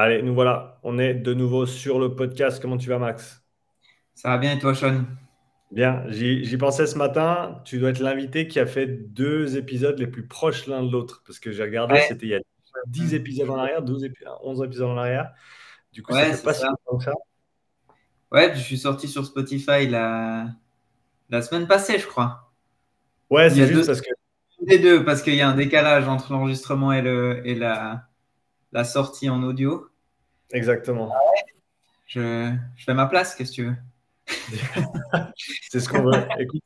Allez, 0.00 0.22
nous 0.22 0.32
voilà. 0.32 0.78
On 0.84 0.96
est 0.96 1.12
de 1.12 1.34
nouveau 1.34 1.66
sur 1.66 1.98
le 1.98 2.14
podcast. 2.14 2.62
Comment 2.62 2.76
tu 2.76 2.88
vas, 2.88 3.00
Max? 3.00 3.44
Ça 4.14 4.28
va 4.28 4.38
bien 4.38 4.52
et 4.52 4.58
toi, 4.60 4.72
Sean? 4.72 5.06
Bien, 5.72 6.04
j'y 6.06 6.56
pensais 6.56 6.86
ce 6.86 6.96
matin. 6.96 7.60
Tu 7.64 7.80
dois 7.80 7.90
être 7.90 7.98
l'invité 7.98 8.46
qui 8.46 8.60
a 8.60 8.66
fait 8.66 8.86
deux 8.86 9.56
épisodes 9.56 9.98
les 9.98 10.06
plus 10.06 10.24
proches 10.24 10.68
l'un 10.68 10.84
de 10.84 10.92
l'autre. 10.92 11.24
Parce 11.26 11.40
que 11.40 11.50
j'ai 11.50 11.64
regardé, 11.64 11.98
c'était 12.06 12.26
il 12.26 12.30
y 12.30 12.34
a 12.36 12.40
10 12.86 13.14
épisodes 13.14 13.50
en 13.50 13.56
arrière, 13.56 13.82
12 13.82 14.08
11 14.44 14.62
épisodes 14.62 14.88
en 14.88 14.98
arrière. 14.98 15.32
Du 15.92 16.04
coup, 16.04 16.14
ouais, 16.14 16.30
ça 16.30 16.36
fait 16.36 16.44
pas 16.44 16.54
si 16.54 16.62
que 16.62 17.04
ça. 17.04 17.12
Ouais, 18.30 18.52
je 18.54 18.60
suis 18.60 18.78
sorti 18.78 19.08
sur 19.08 19.26
Spotify 19.26 19.88
la, 19.88 20.46
la 21.28 21.42
semaine 21.42 21.66
passée, 21.66 21.98
je 21.98 22.06
crois. 22.06 22.52
Ouais, 23.30 23.50
c'est 23.50 23.66
juste 23.66 23.86
parce 23.86 24.00
que. 24.00 24.10
Les 24.60 24.78
deux, 24.78 25.04
parce 25.04 25.22
qu'il 25.22 25.34
y 25.34 25.40
a 25.40 25.48
un 25.48 25.56
décalage 25.56 26.06
entre 26.06 26.32
l'enregistrement 26.32 26.92
et, 26.92 27.02
le, 27.02 27.42
et 27.44 27.56
la, 27.56 28.07
la 28.72 28.84
sortie 28.84 29.30
en 29.30 29.42
audio. 29.42 29.88
Exactement. 30.50 31.12
Je, 32.06 32.52
je 32.76 32.84
fais 32.84 32.94
ma 32.94 33.06
place, 33.06 33.34
qu'est-ce 33.34 33.50
que 33.50 33.54
tu 33.56 33.64
veux 33.66 33.76
C'est 35.70 35.80
ce 35.80 35.88
qu'on 35.88 36.02
veut. 36.02 36.22
Écoute, 36.38 36.62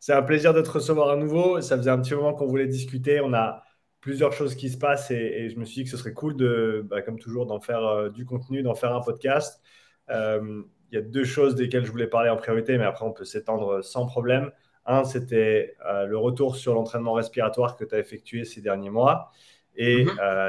c'est 0.00 0.12
un 0.12 0.22
plaisir 0.22 0.52
de 0.52 0.60
te 0.60 0.70
recevoir 0.70 1.10
à 1.10 1.16
nouveau. 1.16 1.60
Ça 1.60 1.76
faisait 1.76 1.90
un 1.90 2.00
petit 2.00 2.14
moment 2.14 2.34
qu'on 2.34 2.46
voulait 2.46 2.66
discuter. 2.66 3.20
On 3.20 3.32
a 3.32 3.62
plusieurs 4.00 4.32
choses 4.32 4.54
qui 4.54 4.68
se 4.68 4.76
passent 4.76 5.10
et, 5.10 5.48
je 5.48 5.58
me 5.58 5.64
suis 5.64 5.76
dit 5.76 5.84
que 5.84 5.90
ce 5.90 5.96
serait 5.96 6.12
cool 6.12 6.36
de, 6.36 6.84
bah, 6.84 7.02
comme 7.02 7.18
toujours, 7.18 7.46
d'en 7.46 7.60
faire 7.60 7.82
euh, 7.84 8.10
du 8.10 8.26
contenu, 8.26 8.62
d'en 8.62 8.74
faire 8.74 8.94
un 8.94 9.00
podcast. 9.00 9.62
Euh, 10.10 10.62
il 10.90 10.94
y 10.94 10.98
a 10.98 11.00
deux 11.00 11.24
choses 11.24 11.54
desquelles 11.54 11.86
je 11.86 11.90
voulais 11.90 12.06
parler 12.06 12.28
en 12.28 12.36
priorité, 12.36 12.76
mais 12.76 12.84
après 12.84 13.06
on 13.06 13.12
peut 13.12 13.24
s'étendre 13.24 13.82
sans 13.82 14.06
problème. 14.06 14.52
Un, 14.84 15.04
c'était 15.04 15.74
euh, 15.86 16.04
le 16.04 16.18
retour 16.18 16.56
sur 16.56 16.74
l'entraînement 16.74 17.14
respiratoire 17.14 17.76
que 17.76 17.84
tu 17.84 17.94
as 17.94 17.98
effectué 17.98 18.44
ces 18.44 18.60
derniers 18.60 18.90
mois. 18.90 19.32
Et 19.76 20.04
mm-hmm 20.04 20.48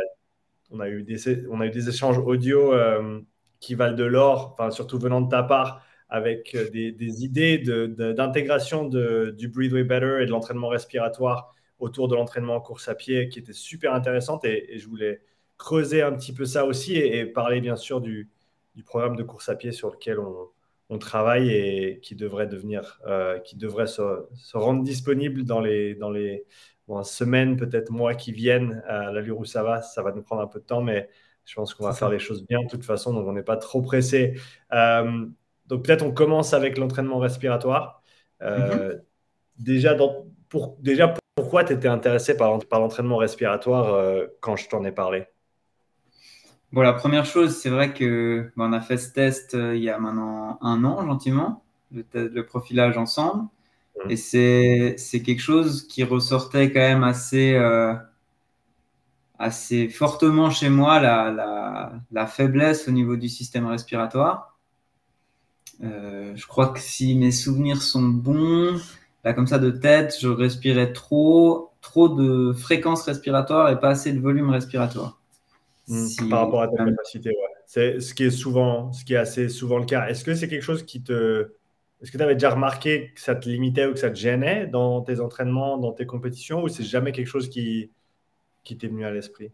on 0.75 0.79
a 0.81 0.89
eu 0.89 1.03
des, 1.03 1.89
échanges 1.89 2.19
audio 2.19 2.73
euh, 2.73 3.21
qui 3.59 3.75
valent 3.75 3.95
de 3.95 4.03
l'or, 4.03 4.57
surtout 4.71 4.99
venant 4.99 5.21
de 5.21 5.29
ta 5.29 5.43
part, 5.43 5.81
avec 6.09 6.53
euh, 6.55 6.69
des, 6.69 7.23
idées 7.23 7.57
d'intégration 7.57 8.85
du 8.85 9.47
Breathe 9.47 9.73
Way 9.73 9.83
Better 9.83 10.17
et 10.21 10.25
de 10.25 10.31
l'entraînement 10.31 10.67
respiratoire 10.67 11.53
autour 11.79 12.07
de 12.07 12.15
l'entraînement 12.15 12.55
en 12.55 12.61
course 12.61 12.87
à 12.87 12.95
pied 12.95 13.29
qui 13.29 13.39
était 13.39 13.53
super 13.53 13.93
intéressante. 13.93 14.45
Et, 14.45 14.77
je 14.77 14.87
voulais 14.87 15.21
creuser 15.57 16.01
un 16.01 16.11
petit 16.11 16.33
peu 16.33 16.45
ça 16.45 16.65
aussi 16.65 16.95
et, 16.95 17.25
parler 17.25 17.61
bien 17.61 17.75
sûr 17.75 18.01
du, 18.01 18.29
programme 18.85 19.15
de 19.15 19.23
course 19.23 19.49
à 19.49 19.55
pied 19.55 19.71
sur 19.71 19.89
lequel 19.91 20.19
on, 20.19 20.51
travaille 20.99 21.49
et 21.49 21.99
qui 22.01 22.15
devrait 22.15 22.47
devenir, 22.47 23.01
euh, 23.07 23.39
qui 23.39 23.57
devrait 23.57 23.87
se, 23.87 24.01
rendre 24.53 24.83
disponible 24.83 25.43
dans 25.43 25.59
les 25.59 26.45
bon, 26.87 27.03
semaines, 27.03 27.57
peut-être 27.57 27.91
mois 27.91 28.15
qui 28.15 28.31
viennent, 28.31 28.83
à 28.87 29.11
l'allure 29.11 29.39
où 29.39 29.45
ça 29.45 29.63
va, 29.63 29.81
ça 29.81 30.01
va 30.01 30.11
nous 30.11 30.21
prendre 30.21 30.41
un 30.41 30.47
peu 30.47 30.59
de 30.59 30.65
temps, 30.65 30.81
mais 30.81 31.09
je 31.45 31.55
pense 31.55 31.73
qu'on 31.73 31.85
va 31.85 31.93
faire 31.93 32.09
les 32.09 32.19
choses 32.19 32.45
bien 32.45 32.63
de 32.63 32.67
toute 32.67 32.83
façon, 32.83 33.13
donc 33.13 33.27
on 33.27 33.33
n'est 33.33 33.43
pas 33.43 33.57
trop 33.57 33.81
pressé. 33.81 34.39
Euh, 34.73 35.25
donc 35.67 35.85
peut-être 35.85 36.03
on 36.03 36.11
commence 36.11 36.53
avec 36.53 36.77
l'entraînement 36.77 37.19
respiratoire. 37.19 38.01
Euh, 38.41 38.93
mm-hmm. 38.93 39.01
déjà, 39.59 39.95
pour, 40.49 40.77
déjà, 40.79 41.13
pourquoi 41.35 41.63
tu 41.63 41.73
étais 41.73 41.87
intéressé 41.87 42.35
par, 42.35 42.59
par 42.67 42.79
l'entraînement 42.79 43.17
respiratoire 43.17 43.93
euh, 43.93 44.25
quand 44.41 44.55
je 44.55 44.67
t'en 44.67 44.83
ai 44.83 44.91
parlé? 44.91 45.25
Bon, 46.71 46.81
la 46.81 46.93
première 46.93 47.25
chose, 47.25 47.55
c'est 47.55 47.69
vrai 47.69 47.93
que 47.93 48.51
on 48.57 48.73
a 48.73 48.81
fait 48.81 48.97
ce 48.97 49.13
test 49.13 49.53
il 49.53 49.81
y 49.81 49.89
a 49.89 49.97
maintenant 49.97 50.57
un 50.61 50.83
an, 50.83 51.05
gentiment, 51.05 51.63
le 51.91 52.41
profilage 52.41 52.97
ensemble. 52.97 53.47
Mmh. 54.03 54.11
Et 54.11 54.17
c'est 54.97 55.21
quelque 55.21 55.41
chose 55.41 55.87
qui 55.87 56.03
ressortait 56.03 56.71
quand 56.71 56.79
même 56.79 57.03
assez, 57.03 57.53
euh, 57.53 57.93
assez 59.39 59.89
fortement 59.89 60.49
chez 60.49 60.69
moi, 60.69 60.99
la, 60.99 61.31
la, 61.31 61.93
la, 62.11 62.27
faiblesse 62.27 62.87
au 62.87 62.91
niveau 62.91 63.15
du 63.15 63.29
système 63.29 63.65
respiratoire. 63.65 64.57
Euh, 65.83 66.33
je 66.35 66.47
crois 66.47 66.67
que 66.67 66.79
si 66.79 67.15
mes 67.15 67.31
souvenirs 67.31 67.81
sont 67.81 68.03
bons, 68.03 68.79
là 69.23 69.33
comme 69.33 69.47
ça 69.47 69.59
de 69.59 69.71
tête, 69.71 70.15
je 70.19 70.27
respirais 70.27 70.93
trop, 70.93 71.71
trop 71.81 72.09
de 72.09 72.53
fréquence 72.53 73.03
respiratoire 73.03 73.69
et 73.69 73.79
pas 73.79 73.89
assez 73.89 74.13
de 74.13 74.19
volume 74.19 74.49
respiratoire. 74.49 75.19
Mmh. 75.87 76.29
par 76.29 76.39
rapport 76.39 76.63
à 76.63 76.67
ta 76.67 76.83
capacité, 76.83 77.29
ouais. 77.29 77.35
C'est 77.67 77.99
ce 77.99 78.13
qui 78.13 78.23
est 78.23 78.31
souvent, 78.31 78.91
ce 78.93 79.03
qui 79.05 79.13
est 79.13 79.17
assez 79.17 79.49
souvent 79.49 79.79
le 79.79 79.85
cas. 79.85 80.07
Est-ce 80.07 80.23
que 80.23 80.33
c'est 80.35 80.47
quelque 80.47 80.63
chose 80.63 80.83
qui 80.83 81.01
te, 81.01 81.51
est-ce 82.01 82.11
que 82.11 82.17
tu 82.17 82.23
avais 82.23 82.35
déjà 82.35 82.51
remarqué 82.51 83.11
que 83.15 83.21
ça 83.21 83.35
te 83.35 83.47
limitait 83.47 83.85
ou 83.85 83.93
que 83.93 83.99
ça 83.99 84.09
te 84.09 84.15
gênait 84.15 84.67
dans 84.67 85.01
tes 85.01 85.19
entraînements, 85.19 85.77
dans 85.77 85.91
tes 85.91 86.05
compétitions, 86.05 86.63
ou 86.63 86.67
c'est 86.67 86.83
jamais 86.83 87.11
quelque 87.11 87.27
chose 87.27 87.49
qui, 87.49 87.91
qui 88.63 88.77
t'est 88.77 88.87
venu 88.87 89.05
à 89.05 89.11
l'esprit? 89.11 89.51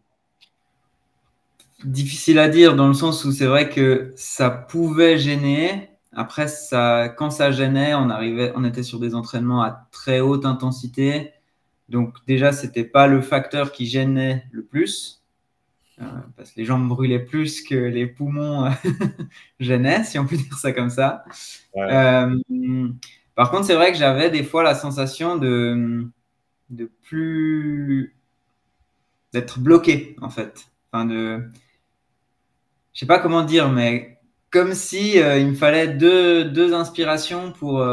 Difficile 1.83 2.39
à 2.39 2.49
dire 2.49 2.75
dans 2.75 2.87
le 2.87 2.93
sens 2.93 3.25
où 3.25 3.31
c'est 3.31 3.45
vrai 3.45 3.69
que 3.69 4.11
ça 4.15 4.49
pouvait 4.49 5.17
gêner. 5.17 5.89
Après, 6.13 6.47
ça, 6.47 7.09
quand 7.09 7.31
ça 7.31 7.51
gênait, 7.51 7.93
on, 7.93 8.09
arrivait, 8.09 8.51
on 8.55 8.63
était 8.63 8.83
sur 8.83 8.99
des 8.99 9.15
entraînements 9.15 9.63
à 9.63 9.87
très 9.91 10.19
haute 10.19 10.45
intensité. 10.45 11.31
Donc 11.89 12.15
déjà, 12.27 12.51
ce 12.51 12.65
n'était 12.65 12.83
pas 12.83 13.07
le 13.07 13.21
facteur 13.21 13.71
qui 13.71 13.85
gênait 13.85 14.45
le 14.51 14.63
plus. 14.63 15.20
Euh, 16.01 16.05
parce 16.35 16.51
que 16.51 16.59
les 16.59 16.65
jambes 16.65 16.87
brûlaient 16.87 17.23
plus 17.23 17.61
que 17.61 17.75
les 17.75 18.07
poumons 18.07 18.65
euh, 18.65 18.69
gênaient, 19.59 20.03
si 20.03 20.17
on 20.17 20.25
peut 20.25 20.35
dire 20.37 20.57
ça 20.57 20.71
comme 20.71 20.89
ça. 20.89 21.23
Euh, 21.77 22.35
par 23.35 23.51
contre, 23.51 23.65
c'est 23.65 23.75
vrai 23.75 23.91
que 23.91 23.97
j'avais 23.97 24.29
des 24.29 24.43
fois 24.43 24.63
la 24.63 24.73
sensation 24.73 25.37
de, 25.37 26.07
de 26.69 26.89
plus 27.03 28.15
d'être 29.33 29.59
bloqué 29.59 30.15
en 30.21 30.29
fait. 30.29 30.71
Enfin 30.91 31.05
de, 31.05 31.43
je 32.93 32.99
sais 32.99 33.05
pas 33.05 33.19
comment 33.19 33.43
dire, 33.43 33.69
mais 33.69 34.19
comme 34.49 34.73
si 34.73 35.17
il 35.17 35.47
me 35.47 35.53
fallait 35.53 35.87
deux, 35.87 36.45
deux 36.45 36.73
inspirations 36.73 37.51
pour 37.53 37.85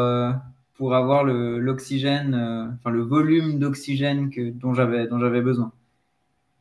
pour 0.74 0.94
avoir 0.94 1.24
l'oxygène, 1.24 2.34
enfin 2.74 2.90
le 2.90 3.02
volume 3.02 3.60
d'oxygène 3.60 4.30
que 4.30 4.50
dont 4.50 4.74
j'avais 4.74 5.06
dont 5.06 5.20
j'avais 5.20 5.42
besoin. 5.42 5.72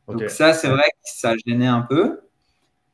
Donc 0.08 0.30
ça, 0.30 0.52
c'est 0.52 0.68
vrai 0.68 0.84
que 0.84 0.98
ça 1.04 1.34
gênait 1.46 1.66
un 1.66 1.82
peu. 1.82 2.20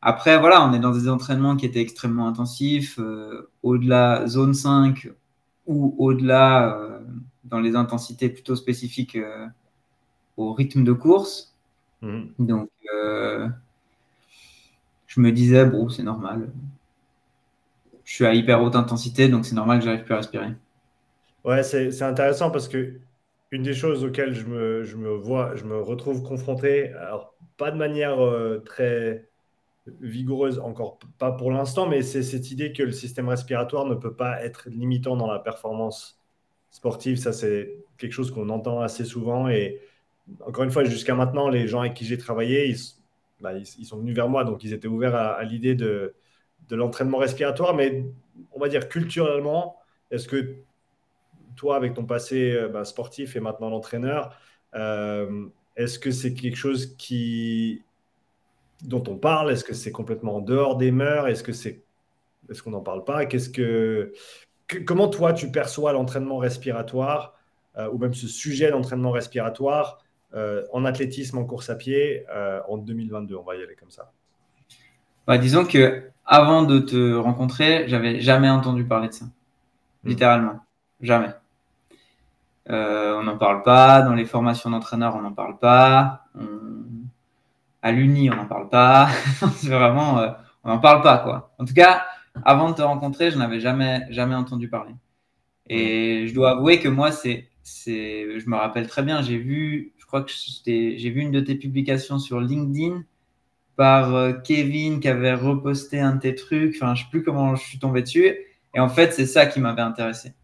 Après, 0.06 0.38
voilà, 0.38 0.62
on 0.66 0.72
est 0.75 0.78
dans 0.78 0.91
des 0.91 1.08
entraînements 1.08 1.56
qui 1.56 1.64
étaient 1.64 1.80
extrêmement 1.80 2.28
intensifs, 2.28 2.98
euh, 2.98 3.50
au-delà 3.62 4.26
zone 4.26 4.52
5 4.52 5.08
ou 5.66 5.94
au-delà 5.98 6.76
euh, 6.76 7.00
dans 7.44 7.58
les 7.58 7.75
intensités 7.75 8.28
plutôt 8.28 8.54
spécifiques 8.54 9.16
euh, 9.16 9.47
au 10.36 10.52
rythme 10.52 10.84
de 10.84 10.92
course. 10.92 11.54
Mhm. 12.02 12.34
Donc, 12.38 12.69
je 15.06 15.20
me 15.20 15.31
disais, 15.31 15.64
bon, 15.64 15.88
c'est 15.88 16.02
normal. 16.02 16.50
Je 18.04 18.12
suis 18.12 18.26
à 18.26 18.34
hyper 18.34 18.62
haute 18.62 18.76
intensité, 18.76 19.28
donc 19.28 19.46
c'est 19.46 19.54
normal 19.54 19.78
que 19.78 19.84
j'arrive 19.84 20.04
plus 20.04 20.14
à 20.14 20.19
respirer. 20.19 20.54
Ouais, 21.44 21.62
c'est 21.62 22.02
intéressant 22.02 22.50
parce 22.50 22.69
que 22.69 22.98
une 23.54 23.62
des 23.62 23.75
choses 23.75 24.04
auxquelles 24.04 24.34
je 24.34 24.47
me, 24.47 24.82
je 24.82 24.97
me, 24.97 25.10
vois, 25.10 25.54
je 25.54 25.65
me 25.65 25.81
retrouve 25.81 26.22
confronté, 26.22 26.88
alors 26.94 27.37
pas 27.56 27.70
de 27.70 27.76
manière 27.76 28.20
euh, 28.20 28.59
très 28.66 29.28
vigoureuse, 30.00 30.59
encore 30.59 30.98
pas 31.19 31.31
pour 31.31 31.53
l'instant, 31.53 31.87
mais 31.88 32.03
c'est 32.03 32.25
cette 32.25 32.50
idée 32.50 32.72
que 32.72 32.82
le 32.82 32.91
système 32.91 33.28
respiratoire 33.28 33.87
ne 33.87 33.94
peut 33.94 34.14
pas 34.14 34.43
être 34.44 34.69
limitant 34.69 35.16
dans 35.16 35.31
la 35.31 35.38
performance 35.38 36.20
sportive. 36.70 37.16
Ça, 37.16 37.32
c'est 37.32 37.76
quelque 37.97 38.12
chose 38.12 38.32
qu'on 38.32 38.48
entend 38.48 38.81
assez 38.81 39.04
souvent. 39.04 39.48
Et 39.48 39.81
encore 40.44 40.64
une 40.64 40.70
fois, 40.72 40.84
jusqu'à 40.84 41.14
maintenant, 41.14 41.48
les 41.48 41.69
gens 41.69 41.81
avec 41.81 41.94
qui 41.94 42.04
j'ai 42.04 42.19
travaillé, 42.19 42.69
ils, 42.69 42.78
bah, 43.41 43.53
ils, 43.53 43.87
sont 43.87 43.98
venus 43.98 44.16
vers 44.16 44.28
moi, 44.28 44.44
donc 44.44 44.64
ils 44.64 44.72
étaient 44.72 44.88
ouverts 44.88 45.14
à, 45.14 45.34
à 45.34 45.44
l'idée 45.44 45.76
de, 45.76 46.14
de 46.69 46.76
l'entraînement 46.76 47.19
respiratoire. 47.19 47.75
Mais 47.75 48.04
on 48.53 48.59
va 48.59 48.69
dire 48.69 48.88
culturellement, 48.88 49.76
est-ce 50.10 50.26
que 50.26 50.56
toi, 51.54 51.76
avec 51.76 51.94
ton 51.94 52.04
passé 52.04 52.53
euh, 52.53 52.69
bah, 52.69 52.84
sportif 52.84 53.37
et 53.37 53.41
maintenant 53.41 53.70
l'entraîneur, 53.70 54.37
euh, 54.75 55.47
est-ce 55.76 55.98
que 55.98 56.10
c'est 56.10 56.34
quelque 56.34 56.56
chose 56.56 56.97
qui 56.97 57.82
dont 58.82 59.03
on 59.09 59.16
parle? 59.16 59.50
Est-ce 59.50 59.64
que 59.64 59.75
c'est 59.75 59.93
complètement 59.93 60.37
en 60.37 60.40
dehors 60.40 60.76
des 60.76 60.90
mœurs? 60.90 61.28
Est-ce 61.28 61.43
que 61.43 61.52
c'est 61.52 61.82
est-ce 62.50 62.62
qu'on 62.62 62.73
n'en 62.73 62.82
parle 62.82 63.05
pas? 63.05 63.25
Qu'est-ce 63.25 63.49
que... 63.49 64.12
comment 64.84 65.08
toi 65.08 65.32
tu 65.32 65.50
perçois 65.50 65.93
l'entraînement 65.93 66.37
respiratoire 66.37 67.34
euh, 67.78 67.90
ou 67.90 67.99
même 67.99 68.12
ce 68.12 68.28
sujet 68.28 68.70
d'entraînement 68.70 69.11
respiratoire 69.11 70.00
en 70.73 70.84
athlétisme, 70.84 71.38
en 71.38 71.44
course 71.44 71.70
à 71.70 71.76
pied 71.76 72.26
en 72.69 72.76
2022 72.76 73.37
On 73.37 73.44
va 73.44 73.55
y 73.55 73.62
aller 73.62 73.76
comme 73.76 73.93
ça. 73.93 74.11
Bah, 75.28 75.38
disons 75.38 75.64
que 75.64 76.11
avant 76.26 76.62
de 76.62 76.78
te 76.78 77.14
rencontrer, 77.14 77.84
j'avais 77.88 78.20
jamais 78.20 78.49
entendu 78.49 78.84
parler 78.84 79.08
de 79.08 79.12
ça, 79.12 79.25
hmm. 79.25 80.08
littéralement, 80.08 80.61
jamais. 81.00 81.31
Euh, 82.70 83.19
on 83.19 83.25
n'en 83.25 83.37
parle 83.37 83.62
pas. 83.62 84.02
Dans 84.02 84.14
les 84.14 84.25
formations 84.25 84.70
d'entraîneurs, 84.70 85.16
on 85.16 85.22
n'en 85.22 85.32
parle 85.32 85.58
pas. 85.58 86.26
À 87.82 87.93
l'Uni, 87.93 88.31
on 88.31 88.37
n'en 88.37 88.46
parle 88.46 88.69
pas. 88.69 89.08
c'est 89.56 89.69
vraiment, 89.69 90.19
euh, 90.19 90.31
on 90.64 90.70
n'en 90.70 90.78
parle 90.78 91.02
pas, 91.02 91.19
quoi. 91.19 91.55
En 91.58 91.64
tout 91.64 91.75
cas, 91.75 92.05
avant 92.44 92.70
de 92.70 92.76
te 92.76 92.82
rencontrer, 92.82 93.31
je 93.31 93.38
n'avais 93.38 93.61
jamais, 93.61 94.06
jamais 94.11 94.34
entendu 94.34 94.69
parler. 94.69 94.94
Et 95.69 96.26
je 96.26 96.34
dois 96.34 96.52
avouer 96.52 96.81
que 96.81 96.88
moi, 96.88 97.12
c'est, 97.12 97.49
c'est, 97.62 98.38
je 98.38 98.49
me 98.49 98.56
rappelle 98.56 98.87
très 98.87 99.02
bien, 99.02 99.22
j'ai 99.22 99.38
vu, 99.38 99.94
je 99.99 100.06
crois 100.06 100.22
que 100.22 100.31
j'ai 100.31 101.11
vu 101.11 101.20
une 101.20 101.31
de 101.31 101.40
tes 101.40 101.55
publications 101.55 102.19
sur 102.19 102.40
LinkedIn 102.40 103.02
par 103.76 104.14
euh, 104.14 104.32
Kevin 104.32 105.00
qui 105.00 105.08
avait 105.08 105.34
reposté 105.34 106.00
un 106.00 106.16
de 106.16 106.20
tes 106.20 106.34
trucs. 106.34 106.76
Enfin, 106.76 106.94
je 106.94 107.02
sais 107.02 107.11
plus 107.11 107.22
comment 107.22 107.56
je 107.56 107.62
suis 107.62 107.78
tombé 107.78 108.02
dessus. 108.02 108.37
Et 108.75 108.81
en 108.81 108.88
fait, 108.88 109.12
c'est 109.12 109.26
ça 109.26 109.46
qui 109.46 109.61
m'avait 109.61 109.82
intéressé 109.82 110.34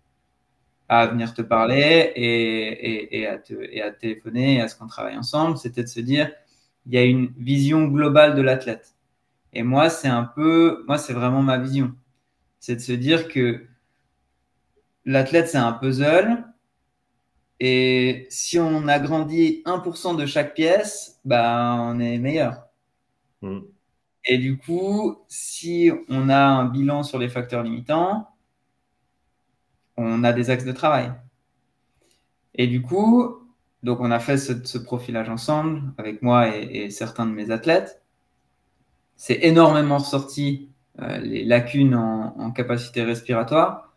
à 0.92 1.06
venir 1.06 1.34
te 1.34 1.40
parler 1.40 2.12
et, 2.16 3.24
à 3.24 3.38
te, 3.38 3.54
et 3.54 3.80
à 3.80 3.92
téléphoner 3.92 4.56
et 4.56 4.60
à 4.60 4.66
ce 4.66 4.74
qu'on 4.74 4.88
travaille 4.88 5.16
ensemble. 5.16 5.56
C'était 5.56 5.84
de 5.84 5.88
se 5.88 6.00
dire, 6.00 6.32
il 6.84 6.92
y 6.92 6.98
a 6.98 7.04
une 7.04 7.32
vision 7.38 7.84
globale 7.84 8.34
de 8.34 8.42
l'athlète. 8.42 8.96
Et 9.52 9.62
moi, 9.62 9.88
c'est 9.88 10.08
un 10.08 10.24
peu, 10.24 10.82
moi, 10.88 10.98
c'est 10.98 11.12
vraiment 11.12 11.42
ma 11.42 11.58
vision. 11.58 11.94
C'est 12.58 12.74
de 12.74 12.80
se 12.80 12.90
dire 12.90 13.28
que 13.28 13.66
l'athlète, 15.04 15.48
c'est 15.48 15.58
un 15.58 15.72
puzzle. 15.72 16.44
Et 17.60 18.26
si 18.28 18.58
on 18.58 18.88
agrandit 18.88 19.62
1% 19.66 20.16
de 20.16 20.26
chaque 20.26 20.54
pièce, 20.54 21.20
bah, 21.24 21.76
on 21.78 22.00
est 22.00 22.18
meilleur. 22.18 22.64
Mm. 23.42 23.60
Et 24.24 24.38
du 24.38 24.58
coup, 24.58 25.18
si 25.28 25.92
on 26.08 26.28
a 26.28 26.40
un 26.40 26.64
bilan 26.64 27.04
sur 27.04 27.20
les 27.20 27.28
facteurs 27.28 27.62
limitants, 27.62 28.26
on 30.02 30.24
a 30.24 30.32
des 30.32 30.50
axes 30.50 30.64
de 30.64 30.72
travail. 30.72 31.12
Et 32.54 32.66
du 32.66 32.82
coup, 32.82 33.40
donc 33.82 34.00
on 34.00 34.10
a 34.10 34.18
fait 34.18 34.36
ce, 34.36 34.78
profilage 34.78 35.28
ensemble 35.28 35.82
avec 35.98 36.22
moi 36.22 36.54
et, 36.54 36.90
certains 36.90 37.26
de 37.26 37.32
mes 37.32 37.50
athlètes. 37.50 38.02
C'est 39.16 39.40
énormément 39.42 39.98
ressorti 39.98 40.68
euh, 41.00 41.18
les 41.18 41.44
lacunes 41.44 41.94
en, 41.94 42.50
capacité 42.50 43.02
respiratoire, 43.02 43.94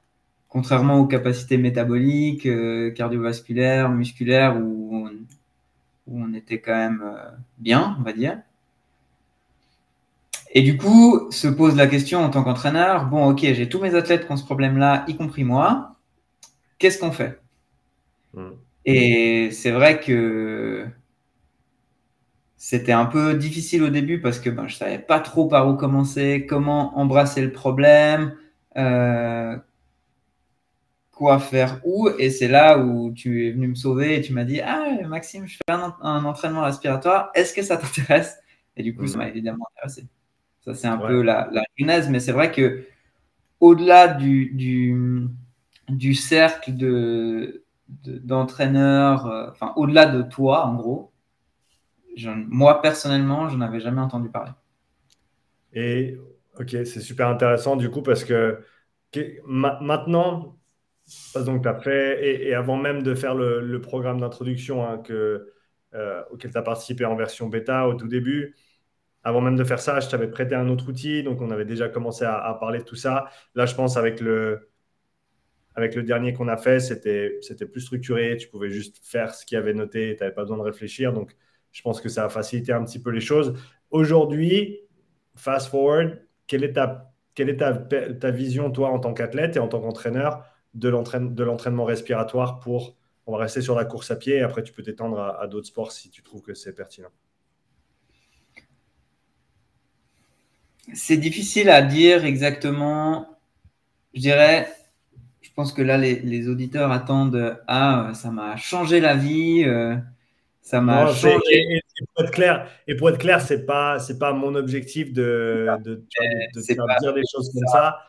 contrairement 0.48 1.00
aux 1.00 1.08
capacités 1.08 1.58
métaboliques, 1.58 2.46
euh, 2.46 2.92
cardiovasculaires, 2.92 3.90
musculaires, 3.90 4.58
où 4.58 5.10
on, 6.08 6.34
était 6.34 6.60
quand 6.60 6.76
même 6.76 7.02
euh, 7.04 7.30
bien, 7.58 7.98
on 8.00 8.04
va 8.04 8.14
dire. 8.14 8.40
Et 10.52 10.62
du 10.62 10.78
coup, 10.78 11.32
se 11.32 11.48
pose 11.48 11.76
la 11.76 11.88
question 11.88 12.24
en 12.24 12.30
tant 12.30 12.44
qu'entraîneur, 12.44 13.08
bon, 13.08 13.28
ok, 13.30 13.40
j'ai 13.40 13.68
tous 13.68 13.80
mes 13.80 13.96
athlètes 13.96 14.28
qui 14.28 14.32
ont 14.32 14.38
ce 14.38 14.46
problème-là, 14.46 15.04
y 15.08 15.16
compris 15.16 15.44
moi, 15.44 15.93
qu'est-ce 16.78 17.00
qu'on 17.00 17.12
fait? 17.12 17.40
Hmm. 18.34 18.52
Et 18.86 19.50
c'est 19.52 19.72
vrai 19.72 20.00
que 20.00 20.88
c'était 22.58 22.92
un 22.92 23.06
peu 23.06 23.34
difficile 23.34 23.84
au 23.84 23.90
début 23.90 24.22
parce 24.22 24.40
que 24.40 24.50
ben, 24.50 24.68
je 24.68 24.76
ne 24.76 24.78
savais 24.78 25.00
pas 25.00 25.20
trop 25.20 25.48
par 25.48 25.68
où 25.68 25.76
commencer, 25.76 26.46
comment 26.48 26.98
embrasser 26.98 27.42
le 27.42 27.52
problème, 27.52 28.36
euh, 28.78 29.58
quoi 31.12 31.40
faire 31.40 31.80
où. 31.84 32.10
Et 32.20 32.30
c'est 32.30 32.48
là 32.48 32.78
où 32.80 33.14
tu 33.14 33.48
es 33.48 33.52
venu 33.52 33.68
me 33.70 33.76
sauver 33.76 34.18
et 34.18 34.22
tu 34.22 34.34
m'as 34.34 34.46
dit 34.46 34.62
Ah, 34.62 34.88
Maxime, 35.08 35.46
je 35.48 35.58
fais 35.58 35.74
un, 35.74 36.26
entraînement 36.26 36.64
respiratoire, 36.64 37.32
est-ce 37.36 37.54
que 37.54 37.62
ça 37.62 37.78
t'intéresse? 37.78 38.38
Et 38.76 38.84
du 38.84 38.96
coup, 38.96 39.08
ça 39.08 39.16
hmm. 39.16 39.20
m'a 39.20 39.28
évidemment 39.28 39.68
intéressé. 39.76 40.08
Ça, 40.66 40.74
c'est 40.74 40.88
un 40.88 40.98
peu 40.98 41.22
la, 41.22 41.50
la 41.52 41.64
mais 42.10 42.20
c'est 42.20 42.32
vrai 42.32 42.52
que 42.52 42.86
au-delà 43.60 44.08
du, 44.08 44.52
du, 44.54 45.28
cercle 46.14 46.76
de, 46.76 47.64
d'entraîneurs, 47.88 49.28
euh, 49.28 49.50
enfin, 49.52 49.74
au-delà 49.76 50.06
de 50.06 50.22
toi, 50.24 50.66
en 50.66 50.76
gros, 50.76 51.12
moi, 52.26 52.82
personnellement, 52.82 53.50
je 53.50 53.58
n'avais 53.58 53.80
jamais 53.80 54.02
entendu 54.02 54.30
parler. 54.30 54.52
Et 55.74 56.18
ok, 56.60 56.70
c'est 56.70 57.02
super 57.02 57.28
intéressant 57.28 57.76
du 57.76 57.90
coup 57.90 58.02
parce 58.02 58.24
que, 58.24 58.60
maintenant, 59.48 60.58
donc 61.36 61.64
tu 61.64 61.68
as 61.68 61.80
fait, 61.80 62.48
et, 62.48 62.54
avant 62.54 62.78
même 62.78 63.04
de 63.04 63.16
faire 63.16 63.36
le, 63.36 63.82
programme 63.82 64.20
d'introduction 64.20 64.88
hein, 64.88 65.00
que, 65.00 65.52
euh, 65.94 66.24
auquel 66.32 66.52
tu 66.52 66.58
as 66.58 66.62
participé 66.62 67.06
en 67.06 67.16
version 67.16 67.50
bêta 67.50 67.88
au 67.88 67.96
tout 67.96 68.08
début, 68.08 68.56
avant 69.24 69.42
même 69.42 69.56
de 69.56 69.64
faire 69.64 69.80
ça, 69.80 70.00
je 70.00 70.10
t'avais 70.10 70.28
prêté 70.30 70.56
un 70.56 70.70
autre 70.70 70.90
outil, 70.90 71.24
donc 71.24 71.42
on 71.42 71.52
avait 71.52 71.66
déjà 71.66 71.90
commencé 71.90 72.26
à, 72.26 72.56
parler 72.60 72.80
de 72.80 72.84
tout 72.84 72.96
ça. 72.96 73.30
Là, 73.56 73.66
je 73.66 73.76
pense 73.76 73.98
avec 73.98 74.20
le, 74.20 74.70
avec 75.76 75.96
le 75.96 76.04
dernier 76.04 76.34
qu'on 76.34 76.48
a 76.48 76.58
fait, 76.58 76.80
c'était, 76.80 77.40
plus 77.66 77.82
structuré, 77.82 78.38
tu 78.38 78.48
pouvais 78.48 78.70
juste 78.70 79.00
faire 79.04 79.34
ce 79.34 79.46
qu'il 79.46 79.56
y 79.56 79.60
avait 79.60 79.74
noté, 79.74 80.16
tu 80.16 80.24
n'avais 80.24 80.34
pas 80.34 80.42
besoin 80.42 80.58
de 80.58 80.64
réfléchir, 80.64 81.14
donc 81.14 81.36
je 81.72 81.82
pense 81.82 82.00
que 82.02 82.10
ça 82.10 82.26
a 82.26 82.30
facilité 82.30 82.72
un 82.72 82.84
petit 82.84 83.00
peu 83.00 83.10
les 83.10 83.22
choses. 83.22 83.56
Aujourd'hui, 83.90 84.82
fast 85.36 85.70
forward, 85.70 86.22
quelle 86.46 86.64
est 86.64 86.74
ta, 86.74 87.12
quelle 87.34 87.50
est 87.50 87.58
ta, 87.58 87.74
ta 87.74 88.32
vision, 88.32 88.70
toi, 88.72 88.90
en 88.90 89.00
tant 89.00 89.14
qu'athlète 89.14 89.56
et 89.56 89.60
en 89.60 89.68
tant 89.68 89.82
qu'entraîneur, 89.82 90.46
de, 90.76 90.90
de 90.90 91.44
l'entraînement 91.44 91.86
respiratoire 91.86 92.60
pour, 92.60 92.96
on 93.26 93.32
va 93.32 93.40
rester 93.40 93.62
sur 93.62 93.76
la 93.76 93.86
course 93.86 94.12
à 94.12 94.16
pied, 94.16 94.36
et 94.36 94.42
après 94.42 94.64
tu 94.64 94.74
peux 94.74 94.84
t'étendre 94.84 95.20
à 95.20 95.48
d'autres 95.48 95.68
sports 95.68 95.92
si 95.92 96.10
tu 96.10 96.22
trouves 96.24 96.42
que 96.42 96.54
c'est 96.54 96.74
pertinent. 96.74 97.10
C'est 100.94 101.18
difficile 101.18 101.70
à 101.70 101.82
dire 101.82 102.26
exactement. 102.26 103.40
Je 104.14 104.20
dirais, 104.20 104.68
pense 105.56 105.74
que 105.74 105.82
là, 105.82 105.98
les, 105.98 106.48
auditeurs 106.48 106.92
attendent 106.92 107.60
Ah, 107.68 108.12
ça 108.14 108.32
m'a 108.32 108.56
changé 108.56 109.00
la 109.00 109.16
vie. 109.16 109.64
Euh, 109.66 109.96
ça 110.62 110.82
m'a 110.82 111.08
changé. 111.14 111.40
Et, 111.52 111.82
pour 112.16 112.26
être 112.26 112.32
clair, 112.32 112.68
et 112.88 112.96
pour 112.96 113.10
être 113.10 113.20
clair, 113.20 113.42
c'est 113.42 113.66
pas 113.66 114.00
c'est 114.00 114.18
pas 114.18 114.34
mon 114.34 114.56
objectif 114.56 115.14
de, 115.14 115.68
de, 115.84 116.04
dire 116.56 117.14
des 117.14 117.24
choses 117.32 117.52
comme 117.54 117.68
ça. 117.68 118.00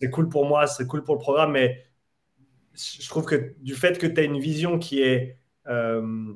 C'est 0.00 0.10
cool 0.10 0.28
pour 0.28 0.46
moi, 0.46 0.66
c'est 0.66 0.86
cool 0.86 1.04
pour 1.04 1.14
le 1.14 1.20
programme, 1.20 1.52
mais 1.52 1.84
je 2.74 3.08
trouve 3.08 3.24
que 3.24 3.54
du 3.60 3.74
fait 3.74 3.98
que 3.98 4.06
tu 4.06 4.20
as 4.20 4.24
une 4.24 4.38
vision 4.38 4.78
qui 4.78 5.02
est 5.02 5.38
euh, 5.68 6.34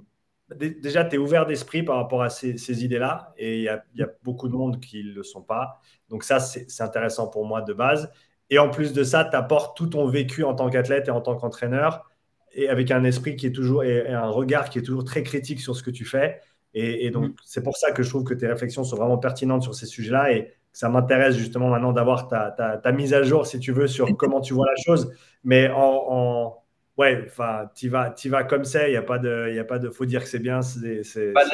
déjà, 0.56 1.04
tu 1.04 1.16
es 1.16 1.18
ouvert 1.18 1.46
d'esprit 1.46 1.82
par 1.82 1.96
rapport 1.96 2.22
à 2.22 2.30
ces, 2.30 2.84
idées-là 2.84 3.32
et 3.36 3.58
il 3.58 3.62
y, 3.94 4.02
a, 4.02 4.08
beaucoup 4.22 4.48
de 4.48 4.54
monde 4.54 4.80
qui 4.80 5.04
ne 5.04 5.12
le 5.12 5.22
sont 5.22 5.42
pas. 5.42 5.80
Donc 6.08 6.24
ça, 6.24 6.40
c'est 6.40 6.82
intéressant 6.82 7.28
pour 7.28 7.46
moi 7.46 7.62
de 7.62 7.72
base. 7.72 8.10
Et 8.50 8.58
en 8.58 8.70
plus 8.70 8.92
de 8.92 9.04
ça, 9.04 9.24
tu 9.24 9.36
apportes 9.36 9.76
tout 9.76 9.88
ton 9.88 10.06
vécu 10.08 10.44
en 10.44 10.54
tant 10.54 10.70
qu'athlète 10.70 11.08
et 11.08 11.10
en 11.10 11.20
tant 11.20 11.36
qu'entraîneur 11.36 12.10
et 12.54 12.68
avec 12.68 12.90
un 12.90 13.04
esprit 13.04 13.36
qui 13.36 13.46
est 13.46 13.52
toujours 13.52 13.84
et, 13.84 14.08
un 14.08 14.28
regard 14.28 14.70
qui 14.70 14.78
est 14.78 14.82
toujours 14.82 15.04
très 15.04 15.22
critique 15.22 15.60
sur 15.60 15.76
ce 15.76 15.82
que 15.82 15.90
tu 15.90 16.04
fais. 16.04 16.40
Et, 16.74 17.10
donc, 17.10 17.30
mm. 17.30 17.34
c'est 17.44 17.62
pour 17.62 17.76
ça 17.76 17.92
que 17.92 18.02
je 18.02 18.08
trouve 18.08 18.24
que 18.24 18.34
tes 18.34 18.46
réflexions 18.46 18.84
sont 18.84 18.96
vraiment 18.96 19.18
pertinentes 19.18 19.62
sur 19.62 19.74
ces 19.74 19.86
sujets-là 19.86 20.32
et 20.32 20.52
ça 20.72 20.88
m'intéresse 20.88 21.36
justement 21.36 21.68
maintenant 21.68 21.92
d'avoir 21.92 22.28
ta, 22.28 22.92
mise 22.92 23.14
à 23.14 23.22
jour, 23.22 23.46
si 23.46 23.58
tu 23.58 23.72
veux, 23.72 23.86
sur 23.86 24.06
comment 24.16 24.40
tu 24.40 24.54
vois 24.54 24.66
la 24.66 24.82
chose. 24.82 25.12
Mais 25.44 25.70
en 25.74 26.58
ouais, 26.98 27.24
enfin, 27.26 27.70
tu 27.74 27.88
vas, 27.88 28.14
vas 28.26 28.44
comme 28.44 28.64
ça, 28.64 28.88
il 28.88 28.90
n'y 28.90 28.96
a 28.96 29.02
pas 29.02 29.18
de, 29.18 29.48
il 29.50 29.58
a 29.58 29.64
pas 29.64 29.78
de, 29.78 29.88
faut 29.88 30.04
dire 30.04 30.22
que 30.22 30.28
c'est 30.28 30.40
bien, 30.40 30.60
c'est 30.60 31.02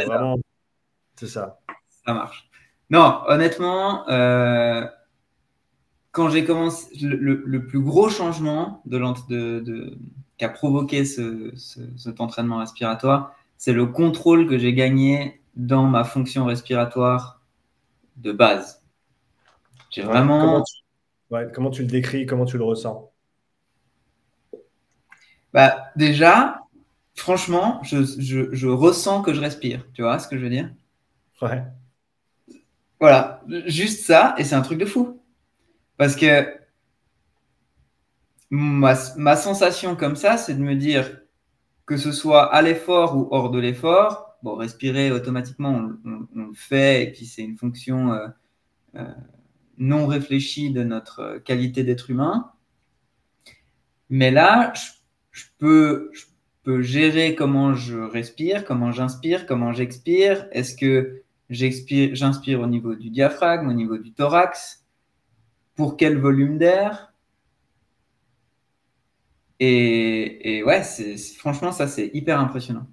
vraiment, 0.06 0.36
c'est 1.14 1.28
ça. 1.28 1.60
Ça 2.06 2.12
marche. 2.12 2.48
Non, 2.90 3.20
honnêtement, 3.28 4.08
euh, 4.08 4.84
quand 6.14 6.30
j'ai 6.30 6.44
commencé, 6.44 6.86
le, 7.02 7.66
plus 7.66 7.80
gros 7.80 8.08
changement 8.08 8.80
de, 8.86 8.98
de, 9.28 9.58
de 9.58 9.98
qui 10.38 10.44
a 10.44 10.48
provoqué 10.48 11.04
ce, 11.04 11.52
cet 11.96 12.20
entraînement 12.20 12.58
respiratoire, 12.58 13.34
c'est 13.58 13.72
le 13.72 13.86
contrôle 13.86 14.46
que 14.48 14.56
j'ai 14.56 14.72
gagné 14.74 15.42
dans 15.56 15.82
ma 15.82 16.04
fonction 16.04 16.44
respiratoire 16.44 17.42
de 18.16 18.30
base. 18.30 18.80
J'ai 19.90 20.02
vraiment. 20.02 20.62
comment 21.52 21.70
tu 21.70 21.82
le 21.82 21.88
décris, 21.88 22.26
comment 22.26 22.44
tu 22.44 22.58
le 22.58 22.64
ressens? 22.64 23.10
Bah, 25.52 25.86
déjà, 25.96 26.60
franchement, 27.16 27.80
je, 27.82 28.66
ressens 28.68 29.22
que 29.22 29.34
je 29.34 29.40
respire. 29.40 29.84
Tu 29.94 30.02
vois 30.02 30.20
ce 30.20 30.28
que 30.28 30.38
je 30.38 30.44
veux 30.44 30.50
dire? 30.50 30.70
Ouais. 31.42 31.64
Voilà, 33.00 33.42
juste 33.66 34.06
ça, 34.06 34.36
et 34.38 34.44
c'est 34.44 34.54
un 34.54 34.62
truc 34.62 34.78
de 34.78 34.86
fou. 34.86 35.20
Parce 35.96 36.16
que 36.16 36.46
ma, 38.50 39.36
sensation 39.36 39.96
comme 39.96 40.16
ça, 40.16 40.36
c'est 40.36 40.54
de 40.54 40.62
me 40.62 40.74
dire 40.74 41.20
que 41.86 41.96
ce 41.96 42.12
soit 42.12 42.52
à 42.54 42.62
l'effort 42.62 43.16
ou 43.16 43.28
hors 43.30 43.50
de 43.50 43.58
l'effort, 43.58 44.36
bon, 44.42 44.56
respirer 44.56 45.10
automatiquement, 45.10 45.88
on, 46.04 46.26
le 46.34 46.54
fait, 46.54 47.04
et 47.04 47.12
puis 47.12 47.26
c'est 47.26 47.42
une 47.42 47.56
fonction 47.56 48.12
euh, 48.12 48.28
euh, 48.96 49.04
non 49.78 50.06
réfléchie 50.06 50.70
de 50.70 50.82
notre 50.82 51.38
qualité 51.44 51.84
d'être 51.84 52.10
humain. 52.10 52.52
Mais 54.10 54.30
là, 54.30 54.72
je 55.32 55.44
peux, 55.58 56.10
gérer 56.66 57.34
comment 57.34 57.74
je 57.74 57.98
respire, 57.98 58.64
comment 58.64 58.90
j'inspire, 58.90 59.46
comment 59.46 59.72
j'expire. 59.72 60.46
Est-ce 60.52 60.76
que 60.76 61.22
j'inspire 61.50 62.60
au 62.60 62.66
niveau 62.66 62.94
du 62.94 63.10
diaphragme, 63.10 63.68
au 63.68 63.72
niveau 63.72 63.98
du 63.98 64.12
thorax? 64.12 64.83
Pour 65.76 65.96
quel 65.96 66.18
volume 66.18 66.58
d'air 66.58 67.12
et, 69.60 70.62
ouais, 70.66 70.82
c'est, 70.82 71.16
franchement, 71.16 71.72
ça, 71.72 71.86
c'est 71.86 72.10
hyper 72.12 72.38
impressionnant. 72.38 72.86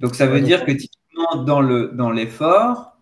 Donc, 0.00 0.14
ça 0.14 0.26
veut 0.26 0.40
dire 0.40 0.64
que 0.64 0.72
typiquement, 0.72 1.42
dans, 1.44 1.60
le, 1.60 1.88
dans 1.88 2.10
l'effort, 2.10 2.98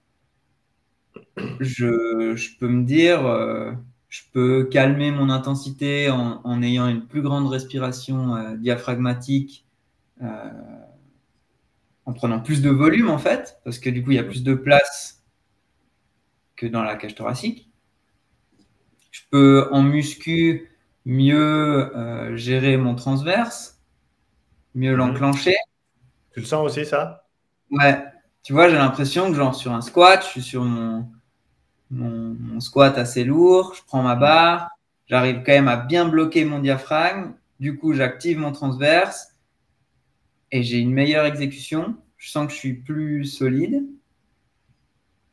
je, 1.61 2.35
je, 2.37 2.59
peux 2.59 2.69
me 2.69 2.85
dire, 2.85 3.27
euh, 3.27 3.73
je 4.09 4.23
peux 4.33 4.65
calmer 4.65 5.11
mon 5.11 5.31
intensité 5.31 6.11
en, 6.11 6.63
ayant 6.63 6.89
une 6.89 7.07
plus 7.07 7.23
grande 7.23 7.49
respiration 7.49 8.37
euh, 8.37 8.57
diaphragmatique, 8.57 9.67
euh, 10.23 10.51
en 12.05 12.13
prenant 12.13 12.41
plus 12.41 12.63
de 12.63 12.71
volume 12.71 13.09
en 13.09 13.19
fait, 13.19 13.61
parce 13.65 13.79
que 13.79 13.89
du 13.89 14.03
coup 14.03 14.11
il 14.11 14.17
y 14.17 14.21
a 14.21 14.25
plus 14.25 14.43
de 14.43 14.55
place 14.55 15.23
que 16.57 16.67
dans 16.67 16.83
la 16.83 16.97
cage 16.97 17.15
thoracique. 17.15 17.72
Je 19.13 19.21
peux 19.31 19.69
en 19.71 19.83
muscu 19.83 20.71
mieux 21.05 21.97
euh, 21.97 22.37
gérer 22.37 22.77
mon 22.77 22.97
transverse, 22.97 23.81
mieux 24.75 24.93
mhm. 24.93 24.99
l'enclencher. 24.99 25.57
Tu 26.33 26.41
le 26.41 26.47
sens 26.47 26.67
aussi, 26.67 26.85
ça? 26.85 27.29
Ouais. 27.71 28.05
Tu 28.43 28.53
vois, 28.53 28.69
j'ai 28.69 28.77
l'impression 28.77 29.31
que 29.31 29.37
genre 29.37 29.55
sur 29.55 29.73
un 29.73 29.83
squat, 29.83 30.25
je 30.25 30.29
suis 30.29 30.43
sur 30.43 30.65
mon, 30.65 31.09
mon, 31.91 32.59
squat 32.59 32.97
assez 32.99 33.23
lourd, 33.23 33.75
je 33.77 33.83
prends 33.87 34.03
ma 34.03 34.17
barre, 34.17 34.71
j'arrive 35.07 35.43
quand 35.45 35.53
même 35.53 35.69
à 35.69 35.77
bien 35.77 36.09
bloquer 36.09 36.45
mon 36.45 36.59
diaphragme, 36.59 37.35
du 37.61 37.77
coup 37.77 37.93
j'active 37.93 38.39
mon 38.39 38.51
transverse 38.51 39.37
et 40.51 40.63
j'ai 40.63 40.79
une 40.79 40.93
meilleure 40.93 41.25
exécution, 41.25 41.97
je 42.17 42.31
sens 42.31 42.47
que 42.47 42.53
je 42.53 42.59
suis 42.59 42.75
plus 42.75 43.25
solide. 43.27 43.85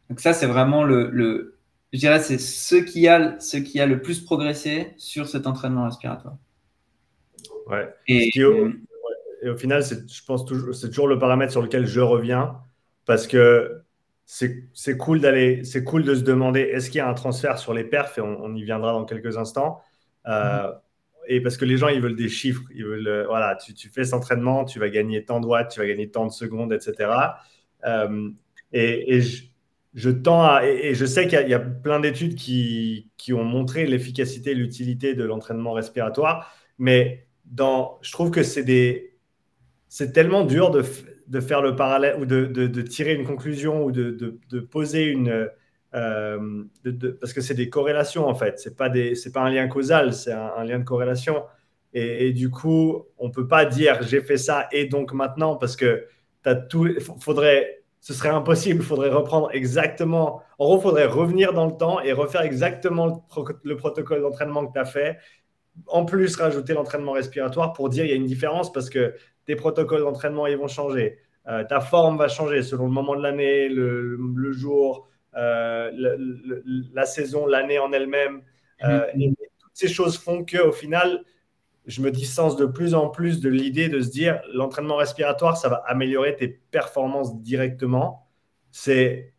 Donc 0.09 0.19
ça, 0.19 0.33
c'est 0.33 0.47
vraiment 0.47 0.83
le, 0.83 1.09
le, 1.11 1.58
je 1.93 1.99
dirais, 1.99 2.19
c'est 2.19 2.37
ce 2.37 2.75
qui 2.75 3.07
a, 3.07 3.39
ce 3.39 3.57
qui 3.57 3.79
a 3.79 3.85
le 3.85 4.01
plus 4.01 4.21
progressé 4.21 4.93
sur 4.97 5.27
cet 5.27 5.47
entraînement 5.47 5.85
respiratoire. 5.85 6.37
Ouais. 7.67 7.89
Et, 8.07 8.31
au, 8.43 9.55
final, 9.57 9.83
je 9.83 10.23
pense 10.25 10.45
toujours, 10.45 10.75
c'est 10.75 10.89
toujours 10.89 11.07
le 11.07 11.17
paramètre 11.17 11.51
sur 11.51 11.61
lequel 11.61 11.85
je 11.85 12.01
reviens 12.01 12.57
parce 13.05 13.25
que 13.25 13.81
c'est 14.25 14.97
cool 14.97 15.21
d'aller, 15.21 15.63
c'est 15.63 15.83
cool 15.83 16.03
de 16.03 16.13
se 16.13 16.21
demander 16.21 16.61
est-ce 16.61 16.91
qu'il 16.91 16.99
y 16.99 17.01
a 17.01 17.09
un 17.09 17.13
transfert 17.15 17.57
sur 17.57 17.73
les 17.73 17.83
perfs 17.83 18.17
et 18.19 18.21
on, 18.21 18.53
y 18.53 18.63
viendra 18.63 18.91
dans 18.91 19.05
quelques 19.05 19.37
instants. 19.37 19.81
Euh, 20.27 20.67
mm-hmm. 20.67 20.79
Et 21.31 21.41
parce 21.41 21.57
que 21.57 21.65
les 21.65 21.77
gens, 21.77 21.87
ils 21.87 22.01
veulent 22.01 22.15
des 22.15 22.29
chiffres. 22.29 22.63
Ils 22.73 22.85
veulent, 22.85 23.07
euh, 23.07 23.25
voilà, 23.27 23.55
tu, 23.55 23.73
tu, 23.73 23.89
fais 23.89 24.03
cet 24.03 24.13
entraînement, 24.13 24.65
tu 24.65 24.79
vas 24.79 24.89
gagner 24.89 25.25
tant 25.25 25.39
de 25.39 25.47
watts, 25.47 25.71
tu 25.71 25.79
vas 25.79 25.87
gagner 25.87 26.09
tant 26.09 26.25
de 26.25 26.31
secondes, 26.31 26.73
etc. 26.73 27.11
Euh, 27.85 28.29
et, 28.73 29.15
et 29.15 29.21
je, 29.21 29.48
je 29.93 30.09
tends 30.09 30.43
à, 30.43 30.65
et, 30.65 30.93
je 30.93 31.05
sais 31.05 31.27
qu'il 31.27 31.47
y, 31.47 31.53
a 31.53 31.59
plein 31.59 31.99
d'études 31.99 32.35
qui, 32.35 33.09
qui, 33.17 33.33
ont 33.33 33.43
montré 33.43 33.85
l'efficacité, 33.85 34.53
l'utilité 34.53 35.15
de 35.15 35.23
l'entraînement 35.23 35.73
respiratoire, 35.73 36.53
mais 36.77 37.27
dans, 37.45 37.97
je 38.01 38.11
trouve 38.11 38.31
que 38.31 38.43
c'est 38.43 38.63
des, 38.63 39.17
c'est 39.87 40.11
tellement 40.11 40.45
dur 40.45 40.69
de, 40.69 40.83
de, 41.27 41.39
faire 41.39 41.61
le 41.61 41.75
parallèle 41.75 42.19
ou 42.19 42.25
de, 42.25 42.45
de, 42.45 42.81
tirer 42.81 43.15
une 43.15 43.25
conclusion 43.25 43.83
ou 43.83 43.91
de, 43.91 44.39
poser 44.69 45.05
une, 45.05 45.49
euh, 45.95 46.63
parce 47.19 47.33
que 47.33 47.41
c'est 47.41 47.55
des 47.55 47.69
corrélations 47.69 48.27
en 48.27 48.35
fait, 48.35 48.59
c'est 48.59 48.77
pas 48.77 48.89
des, 48.89 49.15
c'est 49.15 49.31
pas 49.31 49.41
un 49.41 49.49
lien 49.49 49.67
causal, 49.67 50.13
c'est 50.13 50.33
un, 50.33 50.63
lien 50.63 50.79
de 50.79 50.83
corrélation. 50.83 51.43
Et, 51.93 52.27
et, 52.27 52.33
du 52.33 52.51
coup, 52.51 53.07
on 53.17 53.31
peut 53.31 53.47
pas 53.47 53.65
dire 53.65 54.03
j'ai 54.03 54.21
fait 54.21 54.37
ça 54.37 54.67
et 54.71 54.85
donc 54.85 55.11
maintenant 55.11 55.55
parce 55.55 55.75
que 55.75 56.05
tu 56.43 56.49
as 56.49 56.53
tout, 56.55 56.87
faudrait 57.19 57.78
ce 58.01 58.13
serait 58.13 58.29
impossible. 58.29 58.79
Il 58.81 58.85
faudrait 58.85 59.09
reprendre 59.09 59.49
exactement. 59.53 60.41
En 60.57 60.65
gros, 60.65 60.77
il 60.77 60.81
faudrait 60.81 61.05
revenir 61.05 61.53
dans 61.53 61.65
le 61.65 61.75
temps 61.75 62.01
et 62.01 62.11
refaire 62.13 62.41
exactement 62.41 63.25
le, 63.63 63.77
protocole 63.77 64.21
d'entraînement 64.21 64.65
que 64.65 64.73
tu 64.73 64.79
as 64.79 64.85
fait. 64.85 65.17
En 65.87 66.05
plus, 66.05 66.35
rajouter 66.35 66.73
l'entraînement 66.73 67.13
respiratoire 67.13 67.73
pour 67.73 67.89
dire 67.89 68.03
qu'il 68.03 68.11
y 68.11 68.13
a 68.13 68.17
une 68.17 68.25
différence 68.25 68.71
parce 68.71 68.89
que 68.89 69.13
tes 69.45 69.55
protocoles 69.55 70.01
d'entraînement, 70.01 70.47
ils 70.47 70.57
vont 70.57 70.67
changer. 70.67 71.19
Euh, 71.47 71.63
ta 71.63 71.79
forme 71.79 72.17
va 72.17 72.27
changer 72.27 72.61
selon 72.61 72.85
le 72.85 72.91
moment 72.91 73.15
de 73.15 73.23
l'année, 73.23 73.69
le, 73.69 74.51
jour, 74.51 75.09
euh, 75.35 75.91
la 76.93 77.05
saison, 77.05 77.45
l'année 77.45 77.79
en 77.79 77.91
elle-même. 77.91 78.41
Euh, 78.83 79.05
mm-hmm. 79.15 79.33
toutes 79.57 79.71
ces 79.73 79.87
choses 79.87 80.17
font 80.17 80.45
qu'au 80.45 80.71
final, 80.71 81.23
je 81.89 82.01
me 82.01 82.11
distance 82.11 82.55
de 82.55 82.65
plus 82.65 82.93
en 82.93 83.09
plus 83.09 83.41
de 83.41 83.49
l'idée 83.49 83.89
de 83.89 83.99
se 83.99 84.09
dire 84.09 84.41
l'entraînement 84.53 84.95
respiratoire, 84.95 85.57
ça 85.57 85.69
va 85.69 85.83
améliorer 85.87 86.35
tes 86.35 86.47
performances 86.47 87.41
directement. 87.41 88.27
C'est, 88.71 89.33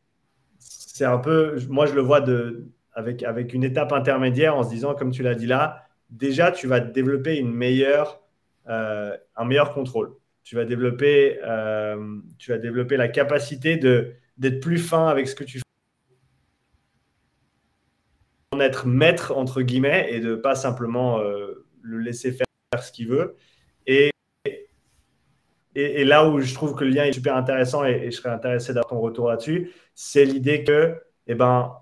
un 1.01 1.19
peu, 1.19 1.57
moi 1.69 1.87
je 1.87 1.95
le 1.95 2.03
vois 2.03 2.21
de, 2.21 2.67
avec, 2.93 3.23
avec 3.23 3.55
une 3.55 3.65
étape 3.65 3.93
intermédiaire 3.93 4.57
en 4.57 4.65
se 4.65 4.69
disant, 4.69 4.95
comme 4.95 5.13
tu 5.13 5.23
l'as 5.23 5.37
dit 5.37 5.47
là, 5.47 5.87
déjà 6.11 6.51
tu 6.51 6.67
vas 6.67 6.81
développer 6.81 7.39
une 7.39 7.55
meilleure, 7.55 8.21
euh, 8.69 9.17
un 9.37 9.45
meilleur 9.45 9.73
contrôle. 9.73 10.13
Tu 10.43 10.57
vas 10.57 10.65
développer, 10.65 11.39
euh, 11.45 12.19
tu 12.39 12.51
vas 12.51 12.59
développer 12.59 12.97
la 12.97 13.09
capacité 13.09 13.77
d'être 13.77 14.61
plus 14.61 14.79
fin 14.79 15.07
avec 15.07 15.29
ce 15.29 15.35
que 15.37 15.45
tu 15.45 15.59
fais 15.59 15.65
être 18.59 18.87
maître 18.87 19.33
entre 19.37 19.63
guillemets 19.63 20.09
et 20.11 20.21
de 20.21 20.35
pas 20.35 20.55
simplement 20.55 21.21
euh, 21.21 21.60
le 21.83 21.99
laisser 21.99 22.33
faire 22.33 22.47
ce 22.83 22.93
qu'il 22.93 23.09
veut. 23.09 23.37
Et, 23.87 24.11
et, 25.75 26.05
là 26.05 26.29
où 26.29 26.41
je 26.41 26.55
trouve 26.55 26.75
que 26.75 26.85
le 26.85 26.91
lien 26.91 27.05
est 27.05 27.13
super 27.13 27.37
intéressant 27.37 27.85
et, 27.85 28.11
je 28.11 28.17
serais 28.17 28.31
intéressé 28.31 28.73
d'avoir 28.73 28.89
ton 28.89 29.01
retour 29.01 29.29
là-dessus, 29.29 29.73
c'est 29.95 30.25
l'idée 30.25 30.65
que 30.65 31.01
eh 31.27 31.35
ben, 31.35 31.77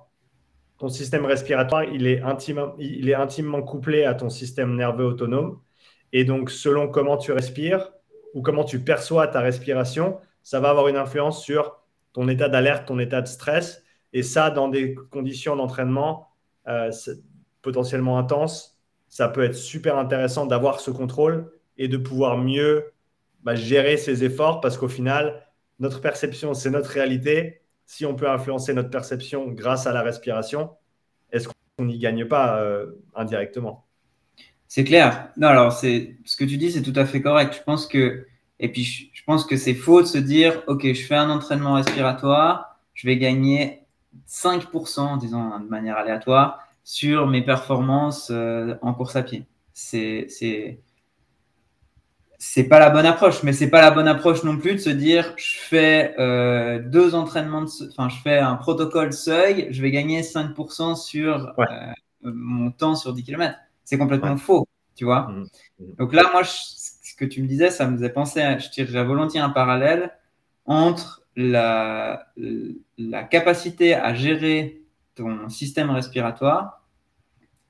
ton 0.78 0.88
système 0.88 1.24
respiratoire, 1.26 1.84
il 1.84 2.06
est, 2.06 2.20
intime, 2.22 2.72
il 2.78 3.08
est 3.08 3.14
intimement 3.14 3.62
couplé 3.62 4.04
à 4.04 4.14
ton 4.14 4.28
système 4.28 4.76
nerveux 4.76 5.06
autonome. 5.06 5.60
Et 6.12 6.24
donc, 6.24 6.50
selon 6.50 6.88
comment 6.88 7.16
tu 7.16 7.32
respires 7.32 7.92
ou 8.34 8.42
comment 8.42 8.64
tu 8.64 8.80
perçois 8.80 9.26
ta 9.26 9.40
respiration, 9.40 10.18
ça 10.42 10.60
va 10.60 10.70
avoir 10.70 10.88
une 10.88 10.96
influence 10.96 11.42
sur 11.42 11.82
ton 12.12 12.28
état 12.28 12.48
d'alerte, 12.48 12.86
ton 12.86 12.98
état 12.98 13.20
de 13.20 13.26
stress. 13.26 13.82
Et 14.12 14.22
ça, 14.22 14.50
dans 14.50 14.68
des 14.68 14.94
conditions 15.10 15.56
d'entraînement 15.56 16.28
euh, 16.68 16.90
potentiellement 17.62 18.18
intenses, 18.18 18.77
ça 19.18 19.28
peut 19.28 19.42
être 19.42 19.56
super 19.56 19.98
intéressant 19.98 20.46
d'avoir 20.46 20.78
ce 20.78 20.92
contrôle 20.92 21.50
et 21.76 21.88
de 21.88 21.96
pouvoir 21.96 22.38
mieux 22.38 22.92
bah, 23.42 23.56
gérer 23.56 23.96
ses 23.96 24.22
efforts 24.22 24.60
parce 24.60 24.78
qu'au 24.78 24.86
final, 24.86 25.42
notre 25.80 26.00
perception, 26.00 26.54
c'est 26.54 26.70
notre 26.70 26.90
réalité. 26.90 27.62
Si 27.84 28.06
on 28.06 28.14
peut 28.14 28.30
influencer 28.30 28.74
notre 28.74 28.90
perception 28.90 29.48
grâce 29.48 29.88
à 29.88 29.92
la 29.92 30.02
respiration, 30.02 30.70
est-ce 31.32 31.48
qu'on 31.48 31.86
n'y 31.86 31.98
gagne 31.98 32.26
pas 32.26 32.60
euh, 32.60 32.92
indirectement? 33.16 33.86
C'est 34.68 34.84
clair. 34.84 35.30
Non, 35.36 35.48
alors 35.48 35.72
ce 35.72 36.36
que 36.36 36.44
tu 36.44 36.56
dis, 36.56 36.70
c'est 36.70 36.82
tout 36.82 36.94
à 36.94 37.04
fait 37.04 37.20
correct. 37.20 37.56
Je 37.58 37.64
pense 37.64 37.88
que 37.88 38.24
et 38.60 38.70
puis 38.70 39.10
je 39.12 39.24
pense 39.24 39.44
que 39.44 39.56
c'est 39.56 39.74
faux 39.74 40.00
de 40.00 40.06
se 40.06 40.18
dire, 40.18 40.62
ok, 40.68 40.92
je 40.92 41.04
fais 41.04 41.16
un 41.16 41.30
entraînement 41.30 41.74
respiratoire, 41.74 42.78
je 42.94 43.08
vais 43.08 43.18
gagner 43.18 43.82
5%, 44.28 45.18
disons 45.18 45.58
de 45.58 45.68
manière 45.68 45.96
aléatoire, 45.96 46.67
sur 46.88 47.26
mes 47.26 47.42
performances 47.42 48.30
euh, 48.30 48.74
en 48.80 48.94
course 48.94 49.14
à 49.14 49.22
pied. 49.22 49.44
C'est 49.74 50.26
c'est 52.38 52.64
pas 52.64 52.78
la 52.78 52.88
bonne 52.88 53.04
approche, 53.04 53.42
mais 53.42 53.52
c'est 53.52 53.68
pas 53.68 53.82
la 53.82 53.90
bonne 53.90 54.08
approche 54.08 54.42
non 54.42 54.56
plus 54.56 54.72
de 54.72 54.78
se 54.78 54.88
dire 54.88 55.34
je 55.36 55.58
fais 55.58 56.14
euh, 56.18 56.78
deux 56.78 57.14
entraînements, 57.14 57.66
enfin 57.90 58.08
je 58.08 58.16
fais 58.22 58.38
un 58.38 58.54
protocole 58.54 59.12
seuil, 59.12 59.68
je 59.70 59.82
vais 59.82 59.90
gagner 59.90 60.22
5% 60.22 60.96
sur 60.96 61.52
euh, 61.58 61.64
mon 62.22 62.70
temps 62.70 62.94
sur 62.94 63.12
10 63.12 63.22
km. 63.22 63.54
C'est 63.84 63.98
complètement 63.98 64.38
faux, 64.38 64.66
tu 64.96 65.04
vois. 65.04 65.28
Mmh. 65.28 65.46
Mmh. 65.80 65.94
Donc 65.98 66.14
là, 66.14 66.22
moi, 66.32 66.42
ce 66.42 67.14
que 67.18 67.26
tu 67.26 67.42
me 67.42 67.48
disais, 67.48 67.70
ça 67.70 67.86
me 67.86 67.98
faisait 67.98 68.08
penser, 68.08 68.40
je 68.60 68.70
tirerais 68.70 69.04
volontiers 69.04 69.40
un 69.40 69.50
parallèle 69.50 70.14
entre 70.64 71.22
la, 71.36 72.32
la 72.96 73.24
capacité 73.24 73.94
à 73.94 74.14
gérer 74.14 74.80
ton 75.16 75.50
système 75.50 75.90
respiratoire 75.90 76.77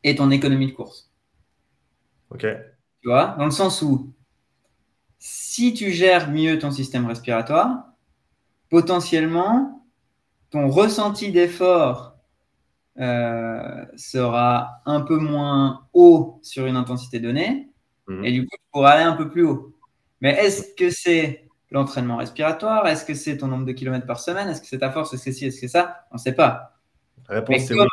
et 0.05 0.15
ton 0.15 0.31
économie 0.31 0.69
de 0.69 0.73
course. 0.73 1.13
Ok. 2.31 2.47
Tu 3.01 3.09
vois, 3.09 3.37
dans 3.39 3.45
le 3.45 3.51
sens 3.51 3.83
où 3.83 4.13
si 5.19 5.75
tu 5.75 5.91
gères 5.91 6.31
mieux 6.31 6.59
ton 6.59 6.71
système 6.71 7.07
respiratoire, 7.07 7.85
potentiellement, 8.71 9.87
ton 10.51 10.69
ressenti 10.69 11.33
d'effort 11.33 12.17
euh, 12.99 13.85
sera 13.97 14.81
un 14.87 15.01
peu 15.01 15.19
moins 15.19 15.87
haut 15.93 16.39
sur 16.43 16.67
une 16.67 16.77
intensité 16.77 17.21
donnée, 17.21 17.69
mhm. 18.07 18.25
et 18.25 18.33
du 18.33 18.43
coup, 18.43 18.57
tu 18.57 18.65
pourras 18.73 18.91
aller 18.91 19.05
un 19.05 19.15
peu 19.15 19.29
plus 19.31 19.45
haut. 19.45 19.75
Mais 20.21 20.33
est-ce 20.33 20.75
que 20.75 20.91
c'est 20.91 21.49
l'entraînement 21.71 22.17
respiratoire? 22.17 22.87
Est-ce 22.89 23.05
que 23.05 23.15
c'est 23.15 23.37
ton 23.37 23.49
nombre 23.49 23.67
de 23.67 23.73
kilomètres 23.73 24.07
par 24.07 24.21
semaine? 24.21 24.49
Est-ce 24.49 24.61
que 24.61 24.67
c'est 24.67 24.79
ta 24.79 24.91
force? 24.91 25.13
Est-ce 25.15 25.27
que 25.27 25.33
c'est 25.33 25.47
Est-ce 25.47 25.61
que 25.61 25.69
ça? 25.69 26.07
On 26.11 26.17
ne 26.17 26.21
sait 26.21 26.35
pas. 26.35 26.81
La 27.29 27.37
réponse, 27.37 27.63
c'est 27.67 27.75
oui. 27.75 27.87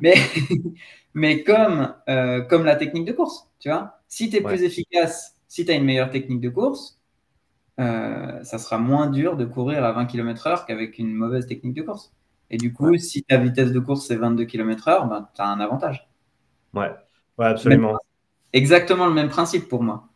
Mais, 0.00 0.14
mais 1.14 1.42
comme, 1.42 1.94
euh, 2.08 2.42
comme 2.42 2.64
la 2.64 2.76
technique 2.76 3.06
de 3.06 3.12
course, 3.12 3.48
tu 3.58 3.68
vois. 3.68 4.00
Si 4.08 4.30
tu 4.30 4.36
es 4.36 4.40
plus 4.40 4.62
efficace, 4.62 5.36
si 5.48 5.64
tu 5.64 5.70
as 5.70 5.74
une 5.74 5.84
meilleure 5.84 6.10
technique 6.10 6.40
de 6.40 6.48
course, 6.48 6.98
euh, 7.80 8.42
ça 8.42 8.58
sera 8.58 8.78
moins 8.78 9.08
dur 9.08 9.36
de 9.36 9.44
courir 9.44 9.84
à 9.84 9.92
20 9.92 10.06
km/h 10.06 10.66
qu'avec 10.66 10.98
une 10.98 11.12
mauvaise 11.12 11.46
technique 11.46 11.74
de 11.74 11.82
course. 11.82 12.12
Et 12.50 12.56
du 12.56 12.72
coup, 12.72 12.96
si 12.96 13.22
ta 13.22 13.36
vitesse 13.36 13.72
de 13.72 13.78
course 13.78 14.06
c'est 14.06 14.16
22 14.16 14.44
km/h, 14.46 15.08
ben, 15.08 15.28
tu 15.34 15.40
as 15.40 15.48
un 15.48 15.60
avantage. 15.60 16.08
Ouais, 16.74 16.90
ouais 17.38 17.46
absolument. 17.46 17.98
exactement 18.52 19.06
le 19.06 19.14
même 19.14 19.28
principe 19.28 19.68
pour 19.68 19.82
moi. 19.82 20.08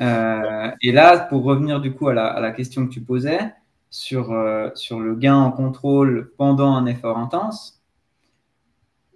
Euh, 0.00 0.70
et 0.82 0.92
là, 0.92 1.18
pour 1.18 1.44
revenir 1.44 1.80
du 1.80 1.92
coup 1.92 2.08
à 2.08 2.14
la, 2.14 2.26
à 2.26 2.40
la 2.40 2.50
question 2.50 2.86
que 2.86 2.92
tu 2.92 3.00
posais 3.00 3.52
sur, 3.90 4.34
sur 4.74 4.98
le 4.98 5.14
gain 5.14 5.36
en 5.36 5.52
contrôle 5.52 6.32
pendant 6.36 6.74
un 6.74 6.86
effort 6.86 7.18
intense, 7.18 7.83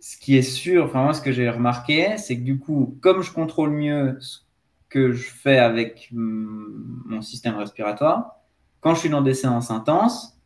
ce 0.00 0.17
qui 0.17 0.37
est 0.37 0.43
sûr, 0.43 0.85
enfin 0.85 1.02
moi 1.02 1.14
ce 1.14 1.21
que 1.21 1.33
j'ai 1.33 1.49
remarqué, 1.49 2.17
c'est 2.19 2.37
que 2.37 2.43
du 2.43 2.59
coup, 2.59 2.99
comme 3.00 3.23
je 3.23 3.33
contrôle 3.33 3.71
mieux 3.71 4.17
ce 4.21 4.40
que 4.88 5.12
je 5.12 5.28
fais 5.31 5.59
avec 5.59 6.09
mon 6.12 7.21
système 7.21 7.57
respiratoire, 7.57 8.37
quand 8.81 8.95
je 8.95 9.00
suis 9.00 9.11
dans 9.11 9.23
des 9.23 9.35
séances 9.35 9.71
intenses, 9.71 10.38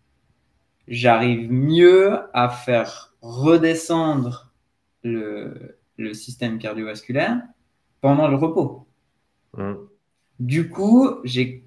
j'arrive 0.89 1.53
mieux 1.53 2.19
à 2.33 2.49
faire 2.49 3.15
redescendre 3.21 4.53
le, 5.03 5.79
le 5.97 6.15
système 6.15 6.59
cardiovasculaire 6.59 7.43
pendant 8.01 8.29
le 8.29 8.37
repos. 8.37 8.87
Mmh. 9.57 9.75
Du 10.41 10.69
coup, 10.69 11.09
j'ai 11.25 11.65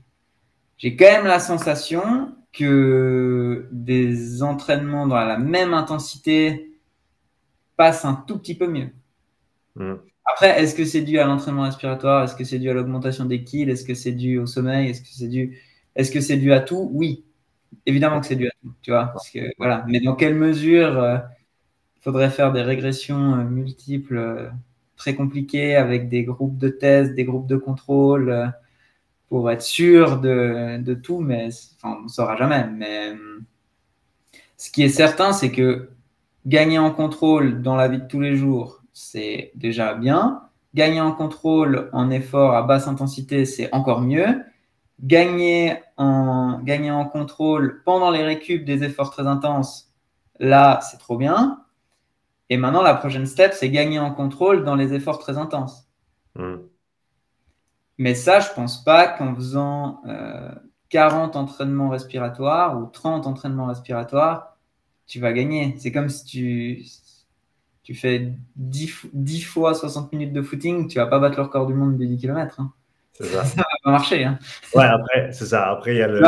quand 0.82 1.06
même 1.06 1.26
la 1.26 1.40
sensation 1.40 2.36
que 2.52 3.68
des 3.72 4.44
entraînements 4.44 5.08
dans 5.08 5.16
la 5.16 5.38
même 5.38 5.74
intensité 5.74 6.75
passent 7.78 8.06
un 8.06 8.24
tout 8.28 8.38
petit 8.40 8.56
peu 8.56 8.68
mieux. 8.68 8.90
Mmh. 9.76 9.96
Après, 10.26 10.62
est-ce 10.62 10.74
que 10.74 10.86
c'est 10.86 11.02
dû 11.02 11.20
à 11.20 11.26
l'entraînement 11.26 11.64
respiratoire? 11.64 12.24
Est-ce 12.24 12.36
que 12.36 12.44
c'est 12.44 12.60
dû 12.60 12.70
à 12.70 12.74
l'augmentation 12.74 13.26
des 13.26 13.44
kills? 13.44 13.70
Est-ce 13.70 13.86
que 13.86 13.94
c'est 13.94 14.12
dû 14.12 14.40
au 14.40 14.48
sommeil? 14.48 14.90
Est-ce 14.90 15.02
que 15.02 15.08
c'est 15.12 15.28
dû, 15.28 15.60
est-ce 15.96 16.12
que 16.12 16.20
c'est 16.20 16.38
dû 16.38 16.52
à 16.52 16.62
tout? 16.62 16.90
Oui, 16.94 17.24
évidemment 17.86 18.20
que 18.20 18.26
c'est 18.26 18.36
dû 18.36 18.48
à 18.48 18.52
tout, 18.62 18.74
tu 18.82 18.92
vois. 18.92 19.06
Parce 19.08 19.30
que, 19.30 19.40
voilà. 19.58 19.86
Mais 19.88 20.00
dans 20.00 20.16
quelle 20.16 20.36
mesure 20.36 20.90
il 20.90 20.98
euh, 20.98 21.18
faudrait 22.02 22.32
faire 22.32 22.52
des 22.52 22.64
régressions 22.64 23.36
euh, 23.36 23.44
multiples 23.44 24.18
euh, 24.18 24.50
très 24.98 25.16
compliquées 25.16 25.76
avec 25.76 26.10
des 26.10 26.24
groupes 26.24 26.58
de 26.58 26.70
tests, 26.70 27.14
des 27.14 27.26
groupes 27.26 27.48
de 27.48 27.58
contrôle 27.58 28.52
pour 29.30 29.52
être 29.52 29.62
sûr 29.62 30.20
de, 30.20 30.78
de 30.82 30.94
tout, 30.94 31.20
mais 31.20 31.50
enfin, 31.76 31.98
on 32.00 32.04
ne 32.04 32.08
saura 32.08 32.36
jamais. 32.38 32.68
Mais 32.68 33.14
ce 34.58 34.72
qui 34.72 34.84
est 34.84 34.90
certain, 34.90 35.34
c'est 35.34 35.52
que 35.52 35.90
gagner 36.46 36.80
en 36.80 36.92
contrôle 36.92 37.62
dans 37.62 37.76
la 37.76 37.88
vie 37.88 38.00
de 38.00 38.08
tous 38.08 38.20
les 38.20 38.36
jours, 38.36 38.82
c'est 38.94 39.52
déjà 39.56 39.94
bien. 39.94 40.42
Gagner 40.74 41.02
en 41.02 41.12
contrôle 41.12 41.90
en 41.94 42.10
effort 42.10 42.54
à 42.54 42.62
basse 42.64 42.88
intensité, 42.88 43.46
c'est 43.46 43.74
encore 43.74 44.02
mieux. 44.02 44.44
Gagner 45.02 45.78
en, 45.98 46.60
gagner 46.64 46.92
en 46.92 47.06
contrôle 47.06 47.82
pendant 47.84 48.12
les 48.12 48.24
récup 48.24 48.66
des 48.66 48.84
efforts 48.84 49.12
très 49.12 49.28
intenses, 49.28 49.92
là, 50.40 50.80
c'est 50.82 50.98
trop 50.98 51.18
bien. 51.18 51.62
Et 52.50 52.58
maintenant, 52.58 52.82
la 52.82 52.94
prochaine 52.94 53.26
step, 53.26 53.54
c'est 53.54 53.70
gagner 53.70 54.00
en 54.00 54.12
contrôle 54.12 54.64
dans 54.64 54.76
les 54.76 54.94
efforts 54.94 55.20
très 55.20 55.38
intenses. 55.38 55.90
Hmm. 56.36 56.58
Mais 57.98 58.14
ça, 58.14 58.40
je 58.40 58.50
pense 58.54 58.84
pas 58.84 59.08
qu'en 59.08 59.34
faisant 59.36 60.02
40 60.90 61.36
euh, 61.36 61.40
entraînements 61.40 61.90
respiratoires 61.90 62.78
ou 62.78 62.86
30 62.86 63.26
entraînements 63.26 63.68
respiratoires, 63.68 64.55
tu 65.08 65.20
vas 65.20 65.34
gagner. 65.34 65.76
C'est 65.78 65.92
comme 65.92 66.10
si 66.10 66.26
tu, 66.26 66.84
tu 67.84 67.94
fais 67.94 68.32
10, 68.56 69.08
10, 69.14 69.42
fois 69.44 69.74
60 69.74 70.12
minutes 70.12 70.34
de 70.34 70.42
footing, 70.42 70.88
tu 70.88 70.98
vas 70.98 71.08
pas 71.08 71.20
battre 71.20 71.38
le 71.38 71.44
record 71.44 71.68
du 71.68 71.74
monde 71.74 71.98
de 71.98 72.06
10 72.06 72.18
km. 72.18 72.60
Hein. 72.60 72.74
C'est 73.14 73.26
ça. 73.26 73.46
ça 73.46 73.58
va 73.58 73.66
pas 73.84 73.92
marcher. 73.92 74.24
Hein. 74.24 74.40
Ouais, 74.74 74.86
après, 74.86 75.32
c'est 75.32 75.46
ça. 75.46 75.70
Après, 75.70 75.96
il 75.96 76.00
y 76.00 76.02
a 76.02 76.08
le, 76.08 76.22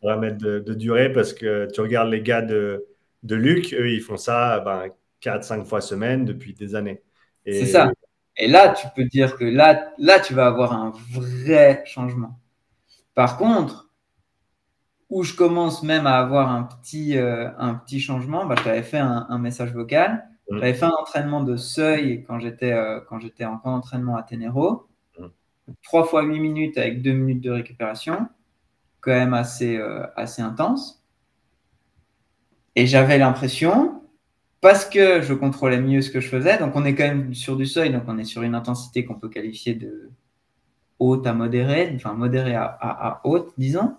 paramètre 0.00 0.38
de, 0.38 0.60
de, 0.60 0.74
durée 0.74 1.12
parce 1.12 1.32
que 1.32 1.68
tu 1.72 1.80
regardes 1.80 2.08
les 2.08 2.22
gars 2.22 2.42
de, 2.42 2.86
de 3.22 3.34
Luc, 3.34 3.74
eux, 3.74 3.90
ils 3.90 4.00
font 4.00 4.16
ça 4.16 4.60
ben, 4.60 4.88
4-5 5.22 5.64
fois 5.64 5.80
semaine 5.80 6.24
depuis 6.24 6.54
des 6.54 6.74
années. 6.74 7.02
C'est 7.44 7.66
ça. 7.66 7.90
Et 8.36 8.48
là, 8.48 8.70
tu 8.70 8.86
peux 8.94 9.04
dire 9.04 9.36
que 9.36 9.44
là, 9.44 9.92
là, 9.98 10.20
tu 10.20 10.34
vas 10.34 10.46
avoir 10.46 10.72
un 10.72 10.92
vrai 11.12 11.82
changement. 11.84 12.38
Par 13.14 13.36
contre, 13.36 13.89
où 15.10 15.24
je 15.24 15.34
commence 15.34 15.82
même 15.82 16.06
à 16.06 16.18
avoir 16.18 16.50
un 16.50 16.62
petit, 16.62 17.18
euh, 17.18 17.50
un 17.58 17.74
petit 17.74 18.00
changement, 18.00 18.46
bah, 18.46 18.54
je 18.56 18.64
t'avais 18.64 18.82
fait 18.82 18.98
un, 18.98 19.26
un, 19.28 19.38
message 19.38 19.72
vocal. 19.72 20.24
Mm. 20.48 20.58
J'avais 20.58 20.74
fait 20.74 20.84
un 20.84 20.92
entraînement 21.00 21.42
de 21.42 21.56
seuil 21.56 22.24
quand 22.26 22.38
j'étais 22.38 22.72
euh, 22.72 23.00
en 23.10 23.70
entraînement 23.72 24.16
à 24.16 24.22
Ténéro. 24.22 24.86
3 25.82 26.02
mm. 26.02 26.06
fois 26.06 26.22
8 26.22 26.38
minutes 26.38 26.78
avec 26.78 27.02
2 27.02 27.12
minutes 27.12 27.40
de 27.42 27.50
récupération. 27.50 28.28
Quand 29.00 29.12
même 29.12 29.34
assez, 29.34 29.76
euh, 29.76 30.06
assez 30.16 30.42
intense. 30.42 31.04
Et 32.76 32.86
j'avais 32.86 33.18
l'impression, 33.18 34.02
parce 34.60 34.84
que 34.84 35.22
je 35.22 35.34
contrôlais 35.34 35.80
mieux 35.80 36.02
ce 36.02 36.10
que 36.10 36.20
je 36.20 36.28
faisais, 36.28 36.56
donc 36.58 36.76
on 36.76 36.84
est 36.84 36.94
quand 36.94 37.04
même 37.04 37.34
sur 37.34 37.56
du 37.56 37.66
seuil, 37.66 37.90
donc 37.90 38.04
on 38.06 38.16
est 38.16 38.24
sur 38.24 38.42
une 38.42 38.54
intensité 38.54 39.04
qu'on 39.04 39.14
peut 39.14 39.28
qualifier 39.28 39.74
de 39.74 40.10
haute 41.00 41.26
à 41.26 41.32
modérée, 41.32 41.92
enfin 41.96 42.12
modérée 42.12 42.54
à, 42.54 42.64
à, 42.80 43.20
haute, 43.24 43.52
disons. 43.58 43.96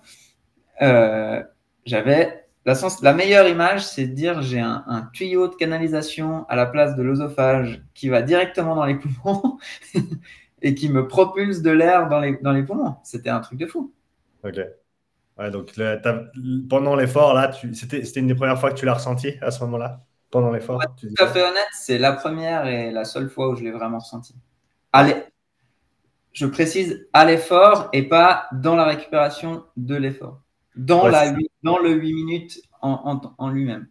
Euh, 0.81 1.43
j'avais 1.85 2.41
la, 2.65 3.13
meilleure 3.13 3.47
image, 3.47 3.85
c'est 3.85 4.05
de 4.05 4.13
dire 4.13 4.41
j'ai 4.41 4.59
un, 4.59 5.09
tuyau 5.13 5.47
de 5.47 5.55
canalisation 5.55 6.45
à 6.47 6.55
la 6.55 6.65
place 6.65 6.95
de 6.95 7.01
l'œsophage 7.01 7.81
qui 7.93 8.09
va 8.09 8.21
directement 8.21 8.75
dans 8.75 8.85
les 8.85 8.95
poumons 8.95 9.57
et 10.61 10.75
qui 10.75 10.89
me 10.89 11.07
propulse 11.07 11.61
de 11.61 11.71
l'air 11.71 12.07
dans 12.07 12.19
les, 12.19 12.37
dans 12.37 12.51
les 12.51 12.63
poumons. 12.63 12.95
C'était 13.03 13.29
un 13.29 13.39
truc 13.39 13.57
de 13.57 13.65
fou. 13.65 13.91
Ok. 14.43 14.59
donc 15.51 15.71
pendant 16.69 16.95
l'effort, 16.95 17.33
là, 17.33 17.51
c'était 17.73 18.19
une 18.19 18.27
des 18.27 18.35
premières 18.35 18.59
fois 18.59 18.71
que 18.71 18.77
tu 18.77 18.85
l'as 18.85 18.93
ressenti 18.93 19.33
à 19.41 19.51
ce 19.51 19.59
moment-là? 19.61 20.01
Pendant 20.29 20.51
l'effort 20.51 20.81
Tout 20.97 21.07
à 21.17 21.27
fait 21.27 21.41
honnête, 21.41 21.67
c'est 21.73 21.97
la 21.97 22.13
première 22.13 22.65
et 22.65 22.89
la 22.89 23.03
seule 23.03 23.29
fois 23.29 23.49
où 23.49 23.55
je 23.55 23.63
l'ai 23.63 23.71
vraiment 23.71 23.99
ressenti. 23.99 24.33
Allez, 24.93 25.15
je 26.31 26.45
précise 26.45 27.05
à 27.11 27.25
l'effort 27.25 27.89
et 27.91 28.03
pas 28.07 28.47
dans 28.53 28.75
la 28.75 28.85
récupération 28.85 29.65
de 29.75 29.95
l'effort 29.95 30.39
dans, 30.75 31.07
la, 31.07 31.33
dans 31.63 31.79
le 31.79 31.91
8 31.91 32.13
minutes 32.13 32.61
en, 32.81 33.21
en, 33.37 33.49
lui-même. 33.49 33.87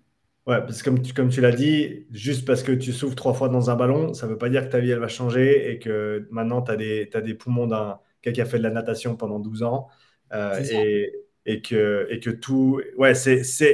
Ouais, 0.47 0.61
parce 0.61 0.83
que 0.83 0.91
comme 0.91 1.03
tu, 1.03 1.13
comme 1.13 1.29
tu 1.29 1.41
l'as 1.41 1.53
dit, 1.53 2.07
juste 2.11 2.47
parce 2.47 2.63
que 2.63 2.73
tu 2.73 2.93
souffles 2.93 3.15
trois 3.15 3.35
fois 3.35 3.49
dans 3.49 3.71
un 3.71 3.77
ballon, 3.77 4.15
ça 4.15 4.27
ne 4.27 4.33
veut 4.33 4.39
pas 4.39 4.49
dire 4.49 4.65
que 4.67 4.73
ta 4.73 4.81
vie 4.81 4.91
elle 4.91 4.99
va 4.99 5.09
changer 5.09 5.71
et 5.71 5.79
que 5.79 6.27
maintenant 6.31 6.63
tu 6.63 6.73
as 6.73 6.77
des, 6.77 7.11
as 7.15 7.21
des 7.21 7.35
poumons 7.35 7.67
d'un 7.67 8.01
quelqu'un 8.23 8.35
qui 8.35 8.41
a 8.41 8.45
fait 8.51 8.59
de 8.59 8.63
la 8.63 8.71
natation 8.71 9.17
pendant 9.17 9.39
12 9.39 9.63
ans 9.63 9.89
euh, 10.33 10.63
et, 10.71 11.13
et, 11.47 11.63
que, 11.63 12.07
et 12.11 12.21
que 12.21 12.31
tout. 12.31 12.81
Ouais, 12.97 13.15
c'est 13.15 13.45
ça. 13.45 13.67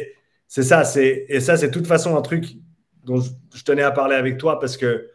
Et 0.99 1.41
ça, 1.41 1.57
c'est 1.57 1.69
de 1.69 1.73
toute 1.73 1.87
façon 1.87 2.17
un 2.17 2.23
truc 2.23 2.57
dont 3.05 3.21
je, 3.21 3.65
tenais 3.65 3.83
à 3.83 3.91
parler 3.91 4.17
avec 4.17 4.39
toi 4.39 4.59
parce 4.59 4.77
que 4.77 5.11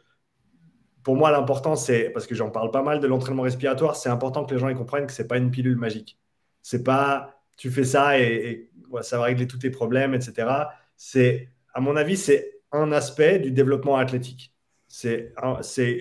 pour 1.03 1.15
moi, 1.15 1.31
l'important, 1.31 1.75
c'est 1.75 2.09
parce 2.11 2.27
que 2.27 2.35
j'en 2.35 2.51
parle 2.51 2.69
pas 2.69 2.83
mal 2.83 2.99
de 2.99 3.07
l'entraînement 3.07 3.41
respiratoire, 3.41 3.95
c'est 3.95 4.09
important 4.09 4.45
que 4.45 4.53
les 4.53 4.59
gens 4.59 4.69
ils 4.69 4.75
comprennent 4.75 5.07
que 5.07 5.13
ce 5.13 5.21
n'est 5.21 5.27
pas 5.27 5.37
une 5.37 5.49
pilule 5.49 5.77
magique. 5.77 6.19
C'est 6.61 6.83
pas 6.83 7.40
tu 7.61 7.69
fais 7.69 7.83
ça 7.83 8.19
et, 8.19 8.71
ça 9.03 9.19
va 9.19 9.25
régler 9.25 9.45
tous 9.45 9.59
tes 9.59 9.69
problèmes, 9.69 10.15
etc. 10.15 10.47
C'est, 10.97 11.49
à 11.75 11.79
mon 11.79 11.95
avis, 11.95 12.17
c'est 12.17 12.59
un 12.71 12.91
aspect 12.91 13.37
du 13.37 13.51
développement 13.51 13.97
athlétique. 13.97 14.55
C'est 14.87 15.31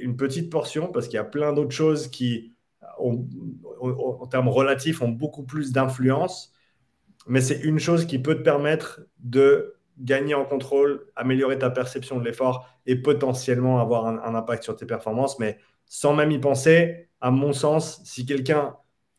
une 0.02 0.16
petite 0.16 0.50
portion 0.50 0.88
parce 0.88 1.06
qu'il 1.06 1.16
y 1.16 1.18
a 1.18 1.24
plein 1.24 1.52
d'autres 1.52 1.70
choses 1.70 2.08
qui, 2.08 2.54
en 2.98 4.26
termes 4.26 4.48
relatifs, 4.48 5.02
ont 5.02 5.10
beaucoup 5.10 5.44
plus 5.44 5.70
d'influence. 5.70 6.54
Mais 7.26 7.42
c'est 7.42 7.60
une 7.60 7.78
chose 7.78 8.06
qui 8.06 8.18
peut 8.18 8.36
te 8.36 8.42
permettre 8.42 9.02
de 9.18 9.74
gagner 9.98 10.34
en 10.34 10.46
contrôle, 10.46 11.12
améliorer 11.14 11.58
ta 11.58 11.68
perception 11.68 12.18
de 12.18 12.24
l'effort 12.24 12.70
et 12.86 12.96
potentiellement 12.96 13.80
avoir 13.80 14.06
un, 14.06 14.18
un, 14.20 14.34
impact 14.34 14.62
sur 14.64 14.76
tes 14.76 14.86
performances. 14.86 15.38
Mais 15.38 15.58
sans 15.84 16.14
même 16.14 16.30
y 16.30 16.38
penser, 16.38 17.10
à 17.20 17.30
mon 17.30 17.52
sens, 17.52 18.00
si 18.04 18.24
quelqu'un 18.24 18.76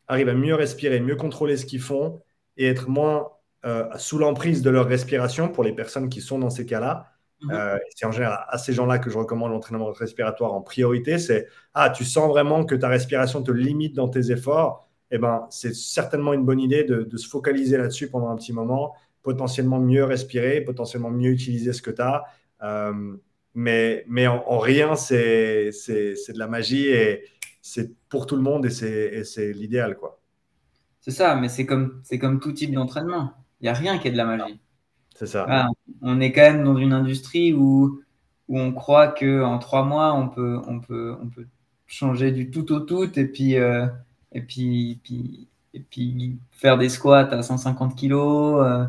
arrive 0.07 0.27
à 0.27 0.33
mieux 0.33 0.55
respirer, 0.55 0.99
mieux 0.99 1.15
contrôler 1.15 1.55
ce 1.55 1.67
qu'ils 1.67 1.81
font, 1.81 2.19
et 2.57 2.67
être 2.67 2.89
moins 2.89 3.29
euh, 3.63 3.85
sous 3.97 4.17
l'emprise 4.17 4.63
de 4.63 4.71
leur 4.71 4.87
respiration 4.87 5.47
pour 5.47 5.63
les 5.63 5.73
personnes 5.73 6.09
qui 6.09 6.21
sont 6.21 6.39
dans 6.39 6.49
ces 6.49 6.65
cas-là. 6.65 7.11
Mhm. 7.41 7.51
Euh, 7.51 7.77
c'est 7.95 8.05
en 8.05 8.11
général 8.11 8.43
à 8.47 8.57
ces 8.57 8.73
gens-là 8.73 8.97
que 8.97 9.09
je 9.09 9.17
recommande 9.17 9.51
l'entraînement 9.51 9.91
respiratoire 9.91 10.53
en 10.53 10.61
priorité. 10.61 11.19
C'est 11.19 11.47
ah, 11.73 11.91
tu 11.91 12.03
sens 12.03 12.29
vraiment 12.29 12.65
que 12.65 12.75
ta 12.75 12.87
respiration 12.87 13.43
te 13.43 13.51
limite 13.51 13.95
dans 13.95 14.09
tes 14.09 14.31
efforts. 14.31 14.87
Eh 15.11 15.17
ben, 15.17 15.45
c'est 15.49 15.75
certainement 15.75 16.33
une 16.33 16.45
bonne 16.45 16.59
idée 16.59 16.83
de, 16.85 17.17
se 17.17 17.27
focaliser 17.27 17.77
là-dessus 17.77 18.09
pendant 18.09 18.29
un 18.29 18.35
petit 18.35 18.53
moment, 18.53 18.95
potentiellement 19.21 19.79
mieux 19.79 20.05
respirer, 20.05 20.61
potentiellement 20.61 21.11
mieux 21.11 21.31
utiliser 21.31 21.73
ce 21.73 21.81
que 21.81 21.91
tu 21.91 22.01
as. 22.01 22.23
Euh, 22.63 23.17
mais, 23.53 24.05
mais 24.07 24.27
en, 24.27 24.57
rien, 24.57 24.95
c'est 24.95 25.69
de 25.69 26.39
la 26.39 26.47
magie 26.47 26.87
et 26.87 27.25
c'est 27.61 27.91
pour 28.07 28.25
tout 28.25 28.37
le 28.37 28.41
monde 28.41 28.65
et 28.65 28.69
c'est 28.69 29.53
l'idéal. 29.53 29.97
quoi. 29.97 30.20
C'est 31.01 31.11
ça, 31.11 31.35
mais 31.35 31.49
c'est 31.49 31.65
comme, 31.65 31.99
c'est 32.03 32.19
comme 32.19 32.39
tout 32.39 32.51
type 32.53 32.73
d'entraînement. 32.73 33.33
Il 33.59 33.65
n'y 33.65 33.69
a 33.69 33.73
rien 33.73 33.97
qui 33.97 34.07
est 34.07 34.11
de 34.11 34.17
la 34.17 34.25
magie. 34.25 34.59
C'est 35.15 35.27
ça. 35.27 35.67
on 36.01 36.21
est 36.21 36.31
quand 36.31 36.41
même 36.41 36.63
dans 36.63 36.77
une 36.77 36.93
industrie 36.93 37.53
où, 37.53 38.01
où 38.47 38.59
on 38.59 38.71
croit 38.71 39.07
qu'en 39.07 39.59
trois 39.59 39.83
mois, 39.83 40.13
on 40.13 40.29
peut, 40.29 40.59
on, 40.67 40.79
peut, 40.79 41.15
on 41.21 41.27
peut 41.27 41.45
changer 41.87 42.31
du 42.31 42.49
tout 42.49 42.71
au 42.71 42.79
tout 42.79 43.19
et 43.19 43.25
puis, 43.25 43.57
euh, 43.57 43.87
et 44.31 44.41
puis, 44.41 44.99
puis, 45.03 45.47
et 45.73 45.79
puis 45.79 46.39
faire 46.51 46.77
des 46.77 46.89
squats 46.89 47.29
à 47.31 47.43
150 47.43 47.95
kilos, 47.95 48.63
euh, 48.63 48.85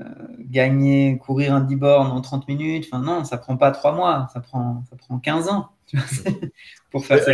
euh, 0.00 0.04
gagner, 0.40 1.18
courir 1.18 1.54
un 1.54 1.60
10 1.60 1.76
bornes 1.76 2.10
en 2.10 2.20
30 2.20 2.48
minutes. 2.48 2.86
Enfin, 2.90 3.02
non, 3.02 3.24
ça 3.24 3.38
prend 3.38 3.56
pas 3.56 3.70
trois 3.70 3.92
mois, 3.92 4.28
ça 4.32 4.40
prend, 4.40 4.82
ça 4.90 4.96
prend 4.96 5.18
15 5.18 5.48
ans 5.48 5.70
pour 6.90 7.04
faire 7.06 7.22
ça. 7.22 7.32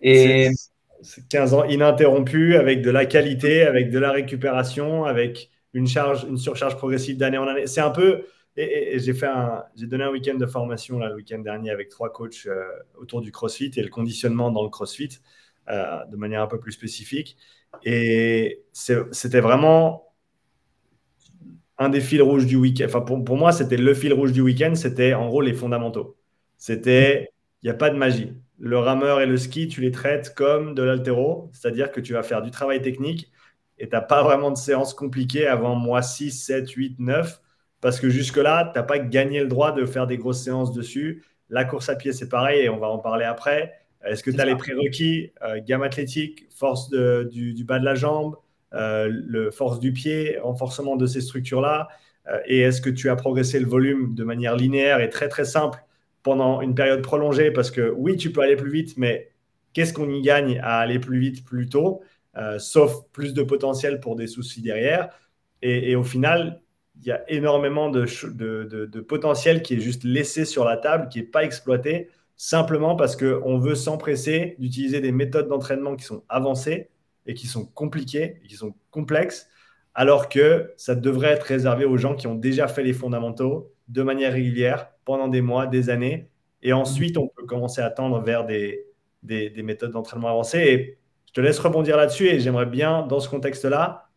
Et 0.00 0.50
15 1.28 1.54
ans 1.54 1.64
ininterrompus 1.64 2.56
avec 2.56 2.82
de 2.82 2.90
la 2.90 3.06
qualité, 3.06 3.62
avec 3.62 3.90
de 3.90 3.98
la 3.98 4.12
récupération, 4.12 5.04
avec 5.04 5.50
une 5.72 5.86
charge, 5.86 6.24
une 6.24 6.38
surcharge 6.38 6.76
progressive 6.76 7.16
d'année 7.16 7.38
en 7.38 7.46
année. 7.46 7.66
C'est 7.66 7.80
un 7.80 7.90
peu. 7.90 8.26
J'ai 8.56 9.14
fait 9.14 9.28
j'ai 9.76 9.86
donné 9.86 10.04
un 10.04 10.10
week-end 10.10 10.36
de 10.36 10.46
formation 10.46 10.98
là, 10.98 11.08
le 11.08 11.16
week-end 11.16 11.40
dernier 11.40 11.70
avec 11.70 11.88
trois 11.88 12.12
coachs 12.12 12.46
euh, 12.46 12.62
autour 12.96 13.20
du 13.20 13.32
CrossFit 13.32 13.72
et 13.76 13.82
le 13.82 13.88
conditionnement 13.88 14.52
dans 14.52 14.62
le 14.62 14.68
CrossFit 14.68 15.18
euh, 15.68 16.04
de 16.06 16.16
manière 16.16 16.42
un 16.42 16.46
peu 16.46 16.60
plus 16.60 16.70
spécifique. 16.70 17.36
Et 17.84 18.62
c'était 18.72 19.40
vraiment 19.40 20.14
un 21.78 21.88
des 21.88 22.00
fils 22.00 22.20
rouges 22.20 22.46
du 22.46 22.56
week-end. 22.56 22.84
Enfin, 22.86 23.00
pour, 23.00 23.24
pour 23.24 23.36
moi, 23.36 23.50
c'était 23.50 23.76
le 23.76 23.94
fil 23.94 24.12
rouge 24.12 24.32
du 24.32 24.40
week-end. 24.40 24.74
C'était 24.76 25.14
en 25.14 25.26
gros 25.26 25.40
les 25.40 25.54
fondamentaux. 25.54 26.16
C'était, 26.56 27.30
il 27.62 27.66
n'y 27.66 27.70
a 27.70 27.74
pas 27.74 27.90
de 27.90 27.96
magie. 27.96 28.32
Le 28.58 28.78
rameur 28.78 29.20
et 29.20 29.26
le 29.26 29.36
ski, 29.36 29.68
tu 29.68 29.80
les 29.80 29.90
traites 29.90 30.34
comme 30.34 30.74
de 30.74 30.82
l'altéro, 30.82 31.50
c'est-à-dire 31.52 31.90
que 31.90 32.00
tu 32.00 32.12
vas 32.12 32.22
faire 32.22 32.42
du 32.42 32.50
travail 32.50 32.80
technique 32.80 33.32
et 33.78 33.88
tu 33.88 33.94
n'as 33.94 34.00
pas 34.00 34.22
vraiment 34.22 34.50
de 34.50 34.56
séance 34.56 34.94
compliquée 34.94 35.46
avant 35.46 35.74
mois 35.74 36.02
6, 36.02 36.30
7, 36.30 36.70
8, 36.70 37.00
9, 37.00 37.40
parce 37.80 38.00
que 38.00 38.08
jusque-là, 38.08 38.70
tu 38.72 38.78
n'as 38.78 38.84
pas 38.84 38.98
gagné 38.98 39.40
le 39.40 39.48
droit 39.48 39.72
de 39.72 39.84
faire 39.84 40.06
des 40.06 40.16
grosses 40.16 40.42
séances 40.42 40.72
dessus. 40.72 41.24
La 41.50 41.64
course 41.64 41.88
à 41.88 41.96
pied, 41.96 42.12
c'est 42.12 42.28
pareil, 42.28 42.62
et 42.62 42.68
on 42.68 42.78
va 42.78 42.88
en 42.88 42.98
parler 42.98 43.24
après. 43.24 43.74
Est-ce 44.04 44.22
que 44.22 44.30
tu 44.30 44.40
as 44.40 44.44
les 44.44 44.56
prérequis 44.56 45.32
euh, 45.42 45.60
Gamme 45.66 45.82
athlétique, 45.82 46.46
force 46.54 46.90
du, 46.90 47.64
bas 47.64 47.78
de 47.78 47.84
la 47.84 47.94
jambe, 47.94 48.36
euh, 48.74 49.08
le 49.10 49.50
force 49.50 49.80
du 49.80 49.92
pied, 49.92 50.38
renforcement 50.42 50.96
de 50.96 51.06
ces 51.06 51.20
structures-là 51.20 51.88
euh, 52.28 52.38
Et 52.46 52.60
est-ce 52.60 52.80
que 52.80 52.90
tu 52.90 53.10
as 53.10 53.16
progressé 53.16 53.58
le 53.60 53.66
volume 53.66 54.14
de 54.14 54.24
manière 54.24 54.56
linéaire 54.56 55.00
et 55.00 55.08
très 55.08 55.28
très 55.28 55.44
simple 55.44 55.78
pendant 56.24 56.60
une 56.60 56.74
période 56.74 57.02
prolongée 57.02 57.52
Parce 57.52 57.70
que 57.70 57.94
oui, 57.96 58.16
tu 58.16 58.32
peux 58.32 58.40
aller 58.40 58.56
plus 58.56 58.72
vite, 58.72 58.96
mais 58.96 59.30
qu'est-ce 59.72 59.92
qu'on 59.92 60.10
y 60.10 60.20
gagne 60.22 60.58
à 60.64 60.78
aller 60.78 60.98
plus 60.98 61.20
vite 61.20 61.44
plus 61.44 61.68
tôt 61.68 62.02
Sauf 62.58 63.04
plus 63.12 63.32
de 63.32 63.44
potentiel 63.44 64.00
pour 64.00 64.16
des 64.16 64.26
soucis 64.26 64.60
derrière. 64.60 65.10
Et, 65.62 65.94
au 65.94 66.02
final, 66.02 66.60
il 67.00 67.06
y 67.06 67.12
a 67.12 67.22
énormément 67.30 67.88
de, 67.90 68.06
de, 68.28 68.86
de, 68.86 69.00
potentiel 69.00 69.62
qui 69.62 69.74
est 69.74 69.80
juste 69.80 70.04
laissé 70.04 70.44
sur 70.44 70.64
la 70.64 70.76
table, 70.76 71.08
qui 71.08 71.20
n'est 71.20 71.26
pas 71.26 71.44
exploité 71.44 72.10
simplement 72.36 72.96
parce 72.96 73.16
qu'on 73.16 73.58
veut 73.58 73.74
s'empresser 73.74 74.56
d'utiliser 74.58 75.00
des 75.00 75.12
méthodes 75.12 75.48
d'entraînement 75.48 75.96
qui 75.96 76.04
sont 76.04 76.24
avancées 76.28 76.90
et 77.26 77.34
qui 77.34 77.46
sont 77.46 77.64
compliquées 77.64 78.40
et 78.42 78.48
qui 78.48 78.56
sont 78.56 78.74
complexes, 78.90 79.48
alors 79.94 80.28
que 80.28 80.72
ça 80.76 80.94
devrait 80.94 81.30
être 81.30 81.44
réservé 81.44 81.84
aux 81.84 81.96
gens 81.96 82.14
qui 82.14 82.26
ont 82.26 82.34
déjà 82.34 82.68
fait 82.68 82.82
les 82.82 82.92
fondamentaux 82.92 83.72
de 83.88 84.02
manière 84.02 84.32
régulière 84.32 84.90
pendant 85.04 85.28
des 85.28 85.40
mois, 85.40 85.66
des 85.66 85.90
années. 85.90 86.28
Et 86.62 86.72
ensuite, 86.72 87.18
on 87.18 87.28
peut 87.28 87.44
commencer 87.44 87.80
à 87.80 87.90
tendre 87.90 88.20
vers 88.20 88.46
des, 88.46 88.86
des, 89.22 89.62
méthodes 89.62 89.92
d'entraînement 89.92 90.28
avancées. 90.28 90.58
Et 90.60 90.98
je 91.26 91.32
te 91.32 91.40
laisse 91.40 91.58
rebondir 91.58 91.96
là-dessus 91.96 92.26
et 92.28 92.40
j'aimerais 92.40 92.66
bien, 92.66 93.06
dans 93.06 93.20
ce 93.20 93.28
contexte-là, 93.28 94.08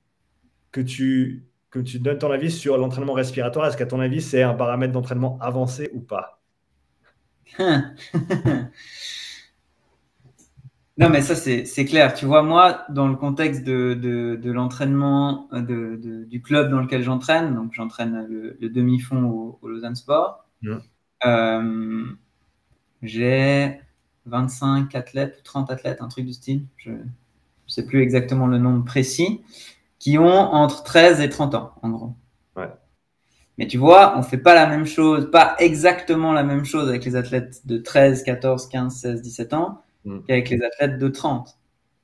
que 0.72 0.82
tu, 0.82 1.46
que 1.70 1.80
tu 1.80 2.00
donnes 2.00 2.20
ton 2.20 2.32
avis 2.32 2.52
sur 2.52 2.78
l'entraînement 2.78 3.14
respiratoire. 3.14 3.68
Est-ce 3.68 3.78
qu'à 3.78 3.86
ton 3.86 4.00
avis, 4.00 4.22
c'est 4.22 4.44
un 4.44 4.54
paramètre 4.54 4.94
d'entraînement 4.94 5.38
avancé 5.42 5.90
ou 5.94 6.00
pas? 6.00 6.42
non, 10.98 11.10
mais 11.10 11.22
ça, 11.22 11.36
c'est 11.36 11.86
clair. 11.86 12.14
Tu 12.16 12.26
vois, 12.26 12.42
moi, 12.42 12.86
dans 12.90 13.08
le 13.08 13.16
contexte 13.16 13.64
de, 13.64 13.94
de, 13.94 14.52
l'entraînement 14.52 15.48
de, 15.52 16.26
du 16.26 16.42
club 16.42 16.72
dans 16.72 16.82
lequel 16.82 17.04
j'entraîne, 17.04 17.54
donc 17.54 17.74
j'entraîne 17.74 18.26
le, 18.28 18.70
demi-fond 18.70 19.58
au, 19.62 19.68
Lausanne 19.68 19.96
Sport, 19.96 20.46
euh, 21.26 22.06
j'ai 23.04 23.80
25 24.26 24.96
athlètes 24.96 25.38
ou 25.40 25.44
30 25.44 25.70
athlètes, 25.70 26.02
un 26.02 26.08
truc 26.08 26.26
du 26.26 26.34
style, 26.34 26.66
je 26.78 26.90
ne 26.90 26.98
sais 27.68 27.86
plus 27.86 28.02
exactement 28.02 28.48
le 28.48 28.58
nombre 28.58 28.84
précis, 28.84 29.42
qui 30.00 30.18
ont 30.18 30.26
entre 30.26 30.84
13 30.84 31.22
et 31.22 31.30
30 31.30 31.56
ans, 31.56 31.74
en 31.84 31.90
gros. 31.90 32.16
Mais 33.60 33.66
tu 33.66 33.80
vois, 33.80 34.16
on 34.18 34.22
fait 34.22 34.38
pas 34.38 34.54
la 34.54 34.68
même 34.68 34.86
chose, 34.86 35.32
pas 35.32 35.56
exactement 35.58 36.32
la 36.32 36.44
même 36.44 36.64
chose 36.64 36.90
avec 36.90 37.04
les 37.06 37.16
athlètes 37.16 37.66
de 37.66 37.80
13, 37.80 38.22
14, 38.22 38.70
15, 38.70 38.96
16, 38.96 39.22
17 39.24 39.54
ans 39.54 39.82
mm. 40.06 40.20
qu'avec 40.28 40.50
les 40.50 40.62
athlètes 40.64 40.98
de 40.98 41.08
30 41.08 41.58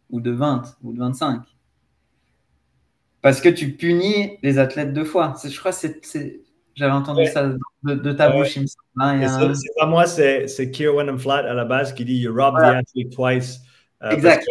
ou 0.10 0.22
de 0.22 0.32
20 0.32 0.78
ou 0.84 0.94
de 0.94 1.00
25. 1.00 1.42
Parce 3.22 3.40
que 3.40 3.50
tu 3.50 3.72
punis 3.72 4.38
les 4.44 4.60
athlètes 4.60 4.94
deux 4.94 5.06
fois. 5.06 5.34
Je 5.44 5.58
crois 5.58 5.72
que. 5.72 5.88
J'avais 6.76 6.92
entendu 6.92 7.28
ça 7.28 7.54
de, 7.84 8.12
ta 8.14 8.32
bouche, 8.32 8.56
il 8.56 8.64
me 8.64 8.68
C'est 8.68 9.70
pas 9.78 9.86
moi, 9.86 10.08
c'est 10.08 10.72
Kieran 10.72 11.18
Flat 11.18 11.48
à 11.50 11.54
la 11.54 11.66
base 11.66 11.94
qui 11.94 12.04
dit 12.04 12.16
You 12.16 12.34
rob 12.34 12.56
the 12.58 12.64
athlete 12.64 13.12
twice. 13.14 13.62
Euh, 14.04 14.10
exact. 14.10 14.46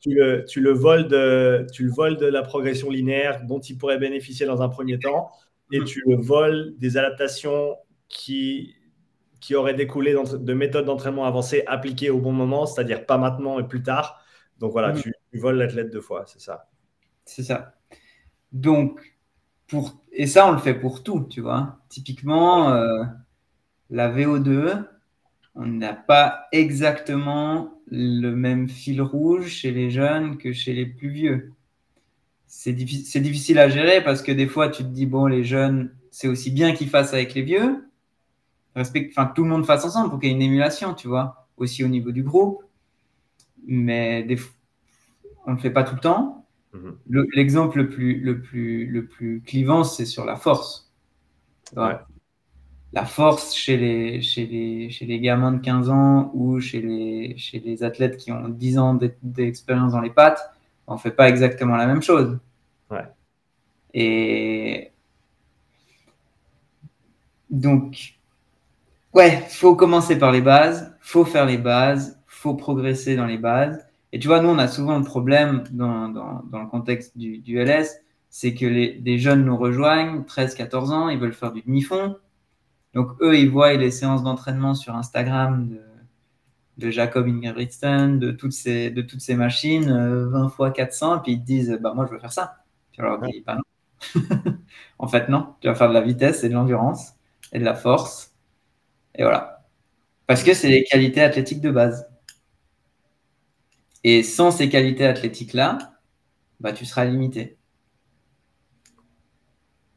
Tu 0.00 0.14
le, 0.14 0.44
tu, 0.48 0.60
le 0.60 0.70
voles 0.70 1.08
de, 1.08 1.66
tu 1.72 1.84
le 1.84 1.90
voles 1.90 2.16
de 2.16 2.26
la 2.26 2.42
progression 2.42 2.90
linéaire 2.90 3.42
dont 3.44 3.60
il 3.60 3.76
pourrait 3.76 3.98
bénéficier 3.98 4.46
dans 4.46 4.62
un 4.62 4.68
premier 4.68 4.98
temps 4.98 5.30
et 5.72 5.80
mm. 5.80 5.84
tu 5.84 6.02
le 6.06 6.16
voles 6.16 6.74
des 6.78 6.96
adaptations 6.96 7.76
qui, 8.08 8.76
qui 9.44 9.54
auraient 9.54 9.74
découlé 9.74 10.14
de 10.14 10.54
méthodes 10.54 10.86
d'entraînement 10.86 11.26
avancées 11.26 11.64
appliquées 11.66 12.08
au 12.08 12.18
bon 12.18 12.32
moment, 12.32 12.64
c'est-à-dire 12.64 13.04
pas 13.04 13.18
maintenant 13.18 13.58
et 13.58 13.68
plus 13.68 13.82
tard. 13.82 14.24
Donc 14.58 14.72
voilà, 14.72 14.94
mm. 14.94 15.02
tu, 15.02 15.12
voles 15.34 15.58
l'athlète 15.58 15.90
deux 15.90 16.00
fois, 16.00 16.24
c'est 16.26 16.40
ça. 16.40 16.70
C'est 17.26 17.42
ça. 17.42 17.74
Donc, 18.52 19.18
pour... 19.66 20.02
et 20.12 20.26
ça, 20.26 20.48
on 20.48 20.52
le 20.52 20.58
fait 20.58 20.72
pour 20.72 21.02
tout, 21.02 21.26
tu 21.28 21.42
vois. 21.42 21.78
Typiquement, 21.90 22.72
euh, 22.72 23.04
la 23.90 24.10
VO2, 24.10 24.86
on 25.54 25.66
n'a 25.66 25.92
pas 25.92 26.46
exactement 26.50 27.82
le 27.90 28.30
même 28.30 28.66
fil 28.66 29.02
rouge 29.02 29.48
chez 29.48 29.72
les 29.72 29.90
jeunes 29.90 30.38
que 30.38 30.54
chez 30.54 30.72
les 30.72 30.86
plus 30.86 31.10
vieux 31.10 31.52
c'est 32.46 32.72
difficile 32.72 33.58
à 33.58 33.68
gérer 33.68 34.02
parce 34.02 34.22
que 34.22 34.30
des 34.30 34.46
fois, 34.46 34.68
tu 34.68 34.84
te 34.84 34.88
dis, 34.88 35.06
bon, 35.06 35.26
les 35.26 35.42
jeunes, 35.42 35.90
c'est 36.12 36.28
aussi 36.28 36.52
bien 36.52 36.72
qu'ils 36.72 36.88
fassent 36.88 37.12
avec 37.12 37.34
les 37.34 37.42
vieux. 37.42 37.84
Respect, 38.74 39.08
enfin, 39.10 39.26
que 39.26 39.34
tout 39.34 39.44
le 39.44 39.50
monde 39.50 39.64
fasse 39.66 39.84
ensemble 39.84 40.10
pour 40.10 40.18
qu'il 40.18 40.30
y 40.30 40.32
ait 40.32 40.34
une 40.34 40.42
émulation, 40.42 40.94
tu 40.94 41.08
vois, 41.08 41.46
aussi 41.56 41.84
au 41.84 41.88
niveau 41.88 42.10
du 42.10 42.22
groupe. 42.22 42.62
Mais 43.66 44.22
des 44.24 44.38
on 45.46 45.50
ne 45.50 45.56
le 45.56 45.60
fait 45.60 45.70
pas 45.70 45.84
tout 45.84 45.94
le 45.94 46.00
temps. 46.00 46.46
Mhm. 46.72 46.96
L'exemple 47.34 47.78
le, 47.78 47.88
plus, 47.88 48.20
le, 48.20 48.40
plus, 48.40 48.86
le 48.86 49.06
plus 49.06 49.42
clivant, 49.42 49.84
c'est 49.84 50.06
sur 50.06 50.24
la 50.24 50.36
force. 50.36 50.92
La 51.76 53.04
force 53.04 53.54
chez 53.54 53.76
les, 53.76 54.20
chez, 54.20 54.46
les, 54.46 54.90
chez 54.90 55.04
les 55.04 55.18
gamins 55.18 55.52
de 55.52 55.58
15 55.58 55.90
ans 55.90 56.30
ou 56.34 56.60
chez 56.60 56.80
les, 56.80 57.36
chez 57.36 57.58
les 57.58 57.82
athlètes 57.82 58.16
qui 58.16 58.30
ont 58.30 58.48
10 58.48 58.78
ans 58.78 58.98
d'expérience 59.22 59.92
dans 59.92 60.00
les 60.00 60.10
pattes, 60.10 60.40
on 60.86 60.96
fait 60.96 61.10
pas 61.10 61.28
exactement 61.28 61.76
la 61.76 61.86
même 61.86 62.02
chose. 62.02 62.38
Ouais. 62.90 63.04
Et 63.94 64.92
donc, 67.50 68.16
ouais, 69.14 69.44
faut 69.48 69.74
commencer 69.76 70.18
par 70.18 70.32
les 70.32 70.40
bases, 70.40 70.94
faut 71.00 71.24
faire 71.24 71.46
les 71.46 71.58
bases, 71.58 72.20
faut 72.26 72.54
progresser 72.54 73.16
dans 73.16 73.26
les 73.26 73.38
bases. 73.38 73.86
Et 74.12 74.18
tu 74.18 74.28
vois, 74.28 74.40
nous, 74.40 74.48
on 74.48 74.58
a 74.58 74.68
souvent 74.68 74.98
le 74.98 75.04
problème 75.04 75.64
dans, 75.72 76.08
dans, 76.08 76.60
le 76.60 76.66
contexte 76.68 77.16
du, 77.16 77.38
du 77.38 77.58
LS, 77.58 78.00
c'est 78.30 78.54
que 78.54 78.66
les, 78.66 78.94
des 78.94 79.18
jeunes 79.18 79.44
nous 79.44 79.56
rejoignent, 79.56 80.22
13-14 80.22 80.90
ans, 80.90 81.08
ils 81.08 81.18
veulent 81.18 81.32
faire 81.32 81.52
du 81.52 81.62
demi-fond. 81.62 82.16
Donc, 82.94 83.10
eux, 83.20 83.36
ils 83.36 83.50
voient 83.50 83.72
les 83.74 83.90
séances 83.90 84.22
d'entraînement 84.22 84.74
sur 84.74 84.94
Instagram 84.94 85.68
de 85.68 85.80
de 86.76 86.90
Jacob 86.90 87.26
Ingebrigtsen, 87.28 88.18
de 88.18 88.32
toutes 88.32 88.52
ces, 88.52 88.90
de 88.90 89.02
toutes 89.02 89.20
ces 89.20 89.34
machines, 89.34 89.86
20 89.86 90.46
euh, 90.46 90.48
fois 90.48 90.70
400, 90.70 91.18
et 91.18 91.20
puis 91.22 91.32
ils 91.32 91.40
te 91.40 91.46
disent, 91.46 91.78
bah, 91.80 91.92
moi, 91.94 92.06
je 92.06 92.12
veux 92.12 92.18
faire 92.18 92.32
ça. 92.32 92.56
Tu 92.92 93.02
leur 93.02 93.20
dis, 93.20 93.42
bah 93.46 93.56
non. 93.56 94.22
en 94.98 95.08
fait, 95.08 95.28
non. 95.28 95.54
Tu 95.60 95.68
vas 95.68 95.74
faire 95.74 95.88
de 95.88 95.94
la 95.94 96.00
vitesse 96.00 96.44
et 96.44 96.48
de 96.48 96.54
l'endurance 96.54 97.14
et 97.52 97.58
de 97.58 97.64
la 97.64 97.74
force. 97.74 98.33
Et 99.16 99.22
voilà. 99.22 99.64
Parce 100.26 100.42
que 100.42 100.54
c'est 100.54 100.68
les 100.68 100.84
qualités 100.84 101.22
athlétiques 101.22 101.60
de 101.60 101.70
base. 101.70 102.08
Et 104.04 104.22
sans 104.22 104.50
ces 104.50 104.68
qualités 104.68 105.06
athlétiques-là, 105.06 105.78
bah, 106.60 106.72
tu 106.72 106.84
seras 106.84 107.04
limité. 107.04 107.56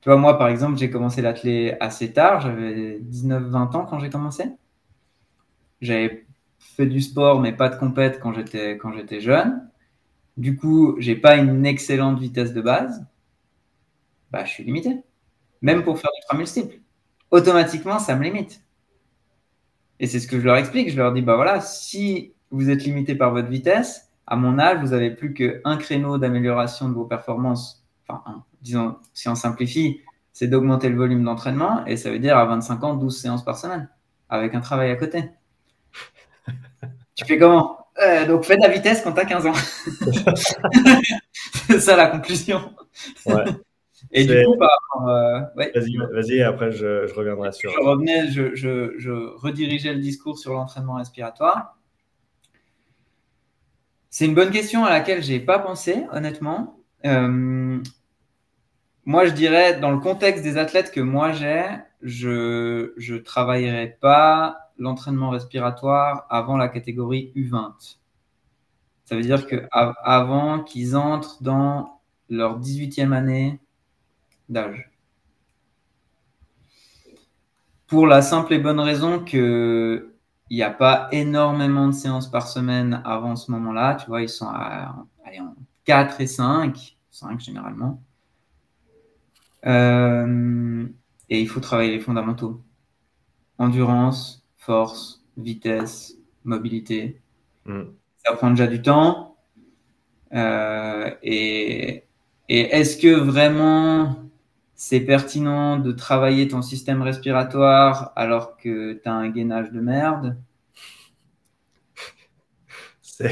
Tu 0.02 0.10
vois, 0.10 0.18
moi, 0.18 0.38
par 0.38 0.48
exemple, 0.48 0.78
j'ai 0.78 0.90
commencé 0.90 1.22
l'athlé 1.22 1.76
assez 1.80 2.14
tard. 2.14 2.42
J'avais 2.42 3.00
19-20 3.00 3.76
ans 3.76 3.86
quand 3.86 4.00
j'ai 4.00 4.10
commencé. 4.10 4.46
J'avais 5.82 6.26
fait 6.60 6.86
du 6.86 7.02
sport, 7.02 7.40
mais 7.42 7.54
pas 7.54 7.70
de 7.70 7.76
compète 7.76 8.20
quand 8.20 8.34
j'étais, 8.34 9.20
jeune. 9.20 9.70
Du 10.38 10.56
coup, 10.56 10.96
j'ai 11.00 11.16
pas 11.16 11.36
une 11.36 11.66
excellente 11.66 12.20
vitesse 12.20 12.54
de 12.54 12.62
base. 12.62 13.06
Bah, 14.32 14.46
je 14.46 14.52
suis 14.52 14.64
limité. 14.64 14.98
Même 15.62 15.84
pour 15.84 16.00
faire 16.00 16.12
du 16.16 16.22
3000 16.28 16.48
steeple. 16.48 16.80
Automatiquement, 17.32 18.00
ça 18.00 18.16
me 18.16 18.24
limite. 18.24 18.62
Et 20.00 20.08
c'est 20.08 20.20
ce 20.20 20.28
que 20.28 20.40
je 20.40 20.46
leur 20.46 20.58
explique. 20.58 20.92
Je 20.92 20.98
leur 20.98 21.12
dis, 21.14 21.22
bah 21.22 21.36
voilà, 21.36 21.62
si 21.62 22.34
vous 22.52 22.70
êtes 22.70 22.84
limité 22.84 23.16
par 23.16 23.32
votre 23.32 23.48
vitesse, 23.48 24.10
à 24.26 24.36
mon 24.36 24.60
âge, 24.60 24.80
vous 24.80 24.94
avez 24.94 25.12
plus 25.12 25.34
qu'un 25.34 25.78
créneau 25.78 26.18
d'amélioration 26.18 26.90
de 26.90 26.94
vos 26.94 27.06
performances. 27.06 27.84
Enfin, 28.08 28.44
disons, 28.62 28.98
si 29.14 29.30
on 29.30 29.36
simplifie, 29.36 30.02
c'est 30.34 30.48
d'augmenter 30.48 30.90
le 30.90 30.98
volume 30.98 31.24
d'entraînement. 31.24 31.86
Et 31.86 31.98
ça 31.98 32.12
veut 32.12 32.20
dire 32.20 32.38
à 32.38 32.46
25 32.46 32.84
ans, 32.84 32.94
12 32.96 33.18
séances 33.18 33.44
par 33.44 33.58
semaine, 33.58 33.90
avec 34.30 34.54
un 34.54 34.62
travail 34.62 34.92
à 34.92 34.96
côté. 34.96 35.30
Tu 37.16 37.26
fais 37.26 37.40
comment? 37.40 37.88
Euh, 38.00 38.28
Donc, 38.28 38.46
fais 38.46 38.58
de 38.58 38.62
la 38.62 38.70
vitesse 38.70 39.02
quand 39.02 39.12
tu 39.12 39.20
as 39.22 39.26
15 39.26 39.48
ans. 39.48 39.54
c'est 41.68 41.80
ça 41.80 41.96
la 41.96 42.08
conclusion. 42.10 42.76
Ouais. 43.26 43.46
Et 44.12 44.26
du 44.26 44.44
coup, 44.46 44.56
euh, 45.08 45.42
vas-y, 45.56 45.98
vas-y, 45.98 46.42
après 46.42 46.72
je, 46.72 47.12
reviendrai 47.14 47.52
sur. 47.52 47.72
Je 47.72 47.80
revenais, 47.80 48.30
je, 48.30 48.56
je, 48.56 49.36
redirigeais 49.38 49.94
le 49.94 50.00
discours 50.00 50.38
sur 50.38 50.54
l'entraînement 50.54 50.96
respiratoire. 50.96 51.78
C'est 54.10 54.26
une 54.26 54.36
bonne 54.36 54.52
question 54.52 54.86
à 54.86 54.90
laquelle 54.90 55.24
je 55.24 55.32
n'ai 55.32 55.40
pas 55.40 55.60
pensé, 55.60 56.06
honnêtement. 56.12 56.80
Euh, 57.06 57.80
moi, 59.06 59.26
je 59.26 59.32
dirais, 59.32 59.80
dans 59.80 59.92
le 59.92 60.00
contexte 60.00 60.44
des 60.44 60.58
athlètes 60.58 60.92
que 60.92 61.02
moi 61.02 61.32
j'ai, 61.32 61.66
je 62.02 62.92
ne 62.98 63.18
travaillerai 63.18 63.98
pas 64.00 64.58
l'entraînement 64.78 65.30
respiratoire 65.30 66.26
avant 66.30 66.58
la 66.58 66.68
catégorie 66.68 67.32
U20. 67.36 67.98
Ça 69.06 69.16
veut 69.16 69.22
dire 69.22 69.48
qu'avant 69.48 70.64
qu'ils 70.64 70.98
entrent 70.98 71.42
dans 71.42 72.02
leur 72.30 72.60
18e 72.60 73.14
année 73.14 73.60
d'âge. 74.50 74.90
Pour 77.88 78.06
la 78.06 78.22
simple 78.22 78.54
et 78.54 78.60
bonne 78.60 78.80
raison 78.80 79.24
qu'il 79.24 80.06
n'y 80.52 80.62
a 80.62 80.70
pas 80.70 81.08
énormément 81.12 81.88
de 81.88 81.94
séances 81.94 82.30
par 82.30 82.48
semaine 82.48 83.02
avant 83.06 83.36
ce 83.36 83.50
moment-là. 83.52 83.96
Tu 83.96 84.08
vois, 84.08 84.22
ils 84.22 84.30
sont 84.30 84.48
à, 84.48 84.94
en 85.40 85.56
4 85.86 86.22
et 86.22 86.28
5, 86.28 86.98
5 87.12 87.40
généralement. 87.40 88.02
Euh, 89.66 90.86
et 91.30 91.42
il 91.42 91.48
faut 91.48 91.62
travailler 91.62 91.92
les 91.92 92.00
fondamentaux. 92.00 92.62
Endurance, 93.58 94.46
force, 94.58 95.24
vitesse, 95.38 96.16
mobilité. 96.44 97.22
Mm. 97.66 97.84
Ça 98.26 98.34
prend 98.34 98.50
déjà 98.50 98.68
du 98.68 98.82
temps. 98.82 99.38
Euh, 100.34 101.10
et, 101.24 102.04
et 102.50 102.60
est-ce 102.60 102.98
que 102.98 103.16
vraiment 103.16 104.27
c'est 104.78 105.02
pertinent 105.02 105.78
de 105.78 105.92
travailler 105.92 106.48
ton 106.48 106.62
système 106.62 107.02
respiratoire 107.02 108.14
alors 108.16 108.56
que 108.58 108.94
tu 108.94 109.10
as 109.10 109.14
un 109.14 109.30
gainage 109.30 109.72
de 109.72 109.82
merde 109.82 110.38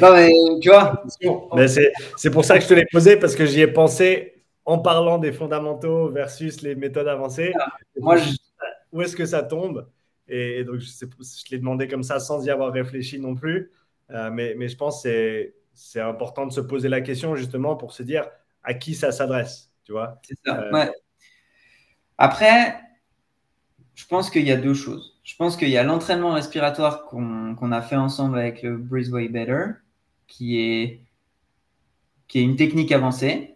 non, 0.01 0.13
mais, 0.13 0.31
tu 0.61 0.69
vois 0.69 1.03
C'est 2.17 2.31
pour 2.31 2.43
ça 2.43 2.57
que 2.57 2.63
je 2.63 2.69
te 2.69 2.73
l'ai 2.73 2.85
posé 2.91 3.17
parce 3.17 3.35
que 3.35 3.45
j'y 3.45 3.61
ai 3.61 3.67
pensé 3.67 4.43
en 4.65 4.79
parlant 4.79 5.19
des 5.19 5.31
fondamentaux 5.31 6.09
versus 6.09 6.61
les 6.61 6.75
méthodes 6.75 7.07
avancées. 7.07 7.53
Moi, 7.99 8.17
Où 8.91 9.01
est-ce 9.01 9.15
que 9.15 9.25
ça 9.25 9.43
tombe? 9.43 9.87
Et, 10.27 10.63
donc, 10.63 10.79
je, 10.79 10.87
je 10.87 11.51
l'ai 11.51 11.59
demandé 11.59 11.87
comme 11.87 12.01
ça 12.01 12.19
sans 12.19 12.43
y 12.43 12.49
avoir 12.49 12.73
réfléchi 12.73 13.19
non 13.19 13.35
plus. 13.35 13.71
Euh, 14.09 14.31
mais, 14.31 14.55
mais, 14.57 14.67
je 14.67 14.75
pense 14.75 15.03
que 15.03 15.53
c'est 15.73 16.01
important 16.01 16.47
de 16.47 16.51
se 16.51 16.61
poser 16.61 16.89
la 16.89 17.01
question 17.01 17.35
justement 17.35 17.75
pour 17.75 17.93
se 17.93 18.01
dire 18.01 18.27
à 18.63 18.73
qui 18.73 18.95
ça 18.95 19.11
s'adresse. 19.11 19.71
Tu 19.83 19.91
vois? 19.91 20.19
Ça. 20.43 20.63
Euh, 20.63 20.85
Après, 22.17 22.79
je 23.95 24.05
pense 24.07 24.29
qu'il 24.29 24.45
y 24.45 24.51
a 24.51 24.57
deux 24.57 24.73
choses. 24.73 25.19
Je 25.23 25.35
pense 25.35 25.57
qu'il 25.57 25.69
y 25.69 25.77
a 25.77 25.83
l'entraînement 25.83 26.33
respiratoire 26.33 27.05
qu'on 27.05 27.71
a 27.71 27.81
fait 27.81 27.95
ensemble 27.95 28.37
avec 28.37 28.61
le 28.61 28.77
Breezeway 28.77 29.27
Better, 29.27 29.65
qui 30.27 30.59
est, 30.59 31.01
une 32.33 32.57
technique 32.57 32.91
avancée 32.91 33.55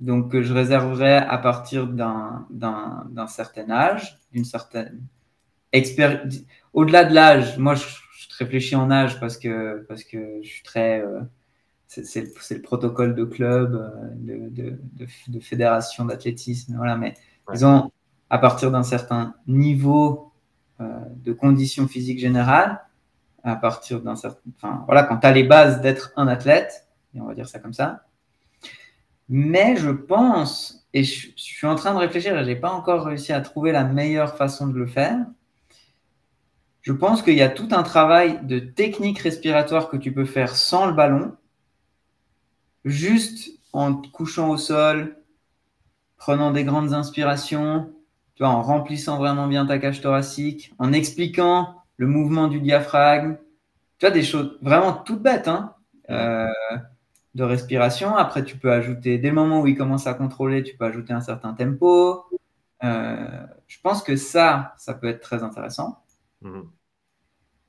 donc 0.00 0.32
que 0.32 0.42
je 0.42 0.52
réserverai 0.52 1.16
à 1.16 1.38
partir 1.38 1.86
d'un 1.86 3.26
certain 3.28 3.70
âge, 3.70 4.18
d'une 4.32 4.44
certaine 4.44 5.00
expérience. 5.72 6.40
Au-delà 6.72 7.04
de 7.04 7.14
l'âge, 7.14 7.58
moi 7.58 7.74
je, 7.74 7.84
réfléchis 8.38 8.76
en 8.76 8.90
âge 8.90 9.20
parce 9.20 9.36
que, 9.36 9.84
parce 9.88 10.04
que 10.04 10.40
je 10.42 10.48
suis 10.48 10.62
très. 10.62 11.00
Euh, 11.00 11.20
c'est 11.86 12.54
le 12.54 12.62
protocole 12.62 13.14
de 13.14 13.24
club, 13.24 13.74
euh, 13.74 14.48
de, 14.48 14.78
de, 15.26 15.40
fédération 15.40 16.04
d'athlétisme, 16.04 16.76
voilà, 16.76 16.96
mais 16.96 17.14
disons 17.52 17.90
à 18.28 18.38
partir 18.38 18.70
d'un 18.70 18.82
certain 18.82 19.34
niveau 19.46 20.32
euh, 20.80 20.98
de 21.16 21.32
conditions 21.32 21.88
physiques 21.88 22.20
générales, 22.20 22.80
à 23.42 23.56
partir 23.56 24.00
d'un 24.00 24.16
certain. 24.16 24.40
Enfin, 24.56 24.84
voilà, 24.86 25.02
quand 25.02 25.18
tu 25.18 25.26
as 25.26 25.32
les 25.32 25.44
bases 25.44 25.80
d'être 25.80 26.12
un 26.16 26.28
athlète, 26.28 26.86
et 27.14 27.20
on 27.20 27.26
va 27.26 27.34
dire 27.34 27.48
ça 27.48 27.58
comme 27.58 27.72
ça, 27.72 28.04
mais 29.28 29.76
je 29.76 29.90
pense, 29.90 30.86
et 30.92 31.04
je, 31.04 31.28
suis 31.36 31.66
en 31.66 31.74
train 31.74 31.94
de 31.94 31.98
réfléchir 31.98 32.36
et 32.36 32.40
je 32.42 32.48
n'ai 32.48 32.56
pas 32.56 32.70
encore 32.70 33.04
réussi 33.04 33.32
à 33.32 33.40
trouver 33.40 33.72
la 33.72 33.84
meilleure 33.84 34.36
façon 34.36 34.66
de 34.66 34.78
le 34.78 34.86
faire. 34.86 35.18
Je 36.82 36.92
pense 36.92 37.22
qu'il 37.22 37.34
y 37.34 37.42
a 37.42 37.48
tout 37.48 37.68
un 37.72 37.82
travail 37.82 38.40
de 38.44 38.58
technique 38.58 39.18
respiratoire 39.18 39.88
que 39.88 39.96
tu 39.96 40.12
peux 40.12 40.24
faire 40.24 40.56
sans 40.56 40.86
le 40.86 40.94
ballon, 40.94 41.36
juste 42.84 43.50
en 43.72 43.94
te 43.94 44.08
couchant 44.08 44.48
au 44.50 44.56
sol, 44.56 45.19
prenant 46.20 46.52
des 46.52 46.62
grandes 46.62 46.92
inspirations, 46.92 47.92
tu 48.36 48.44
vois, 48.44 48.52
en 48.52 48.62
remplissant 48.62 49.18
vraiment 49.18 49.48
bien 49.48 49.66
ta 49.66 49.80
cage 49.80 50.00
thoracique, 50.00 50.72
en 50.78 50.92
expliquant 50.92 51.82
le 51.96 52.06
mouvement 52.06 52.46
du 52.46 52.60
diaphragme. 52.60 53.36
Tu 53.98 54.06
vois, 54.06 54.14
des 54.14 54.22
choses 54.22 54.56
vraiment 54.62 54.92
toutes 54.92 55.22
bêtes. 55.22 55.48
Hein 55.48 55.74
euh, 56.10 56.46
de 57.34 57.44
respiration. 57.44 58.16
Après, 58.16 58.44
tu 58.44 58.58
peux 58.58 58.72
ajouter, 58.72 59.18
dès 59.18 59.28
le 59.28 59.34
moment 59.34 59.60
où 59.60 59.66
il 59.66 59.76
commence 59.76 60.06
à 60.06 60.14
contrôler, 60.14 60.62
tu 60.62 60.76
peux 60.76 60.84
ajouter 60.84 61.12
un 61.12 61.20
certain 61.20 61.54
tempo. 61.54 62.24
Euh, 62.82 63.46
je 63.68 63.78
pense 63.80 64.02
que 64.02 64.16
ça, 64.16 64.74
ça 64.78 64.94
peut 64.94 65.06
être 65.06 65.20
très 65.20 65.42
intéressant. 65.42 66.02
Mhm. 66.42 66.68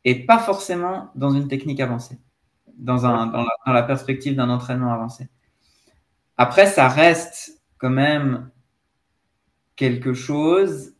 Et 0.03 0.25
pas 0.25 0.39
forcément 0.39 1.11
dans 1.13 1.29
une 1.29 1.47
technique 1.47 1.79
avancée, 1.79 2.17
dans, 2.75 3.05
un, 3.05 3.27
dans, 3.27 3.45
la, 3.67 3.83
perspective 3.83 4.35
d'un 4.35 4.49
entraînement 4.49 4.91
avancé. 4.91 5.29
Après, 6.37 6.65
ça 6.65 6.87
reste 6.87 7.60
quand 7.81 7.89
même 7.89 8.51
quelque 9.75 10.13
chose 10.13 10.93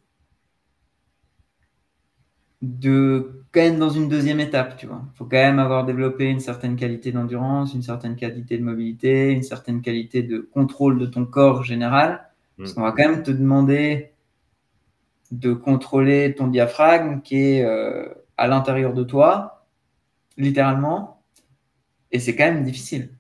de 2.64 3.44
quand 3.52 3.62
même 3.62 3.78
dans 3.78 3.90
une 3.90 4.10
deuxième 4.10 4.40
étape, 4.40 4.78
tu 4.78 4.88
vois. 4.88 5.04
Il 5.14 5.18
faut 5.18 5.26
quand 5.26 5.38
même 5.38 5.60
avoir 5.60 5.86
développé 5.86 6.26
une 6.26 6.40
certaine 6.40 6.76
qualité 6.76 7.12
d'endurance, 7.12 7.76
une 7.76 7.84
certaine 7.84 8.16
qualité 8.16 8.58
de 8.58 8.64
mobilité, 8.64 9.32
une 9.32 9.44
certaine 9.44 9.82
qualité 9.82 10.24
de 10.24 10.40
contrôle 10.40 10.98
de 10.98 11.06
ton 11.06 11.26
corps 11.26 11.64
général. 11.64 12.28
Parce 12.58 12.72
mm. 12.72 12.74
qu'on 12.74 12.82
va 12.82 12.92
quand 12.94 13.10
même 13.10 13.24
te 13.24 13.32
demander 13.32 14.14
de 15.32 15.54
contrôler 15.54 16.34
ton 16.34 16.48
diaphragme 16.48 17.22
qui 17.22 17.36
est 17.36 17.64
euh, 17.64 18.08
à 18.38 18.48
l'intérieur 18.48 18.94
de 18.94 19.04
toi, 19.04 19.68
littéralement. 20.38 21.22
Et 22.12 22.20
c'est 22.20 22.36
quand 22.36 22.46
même 22.46 22.64
difficile. 22.64 23.12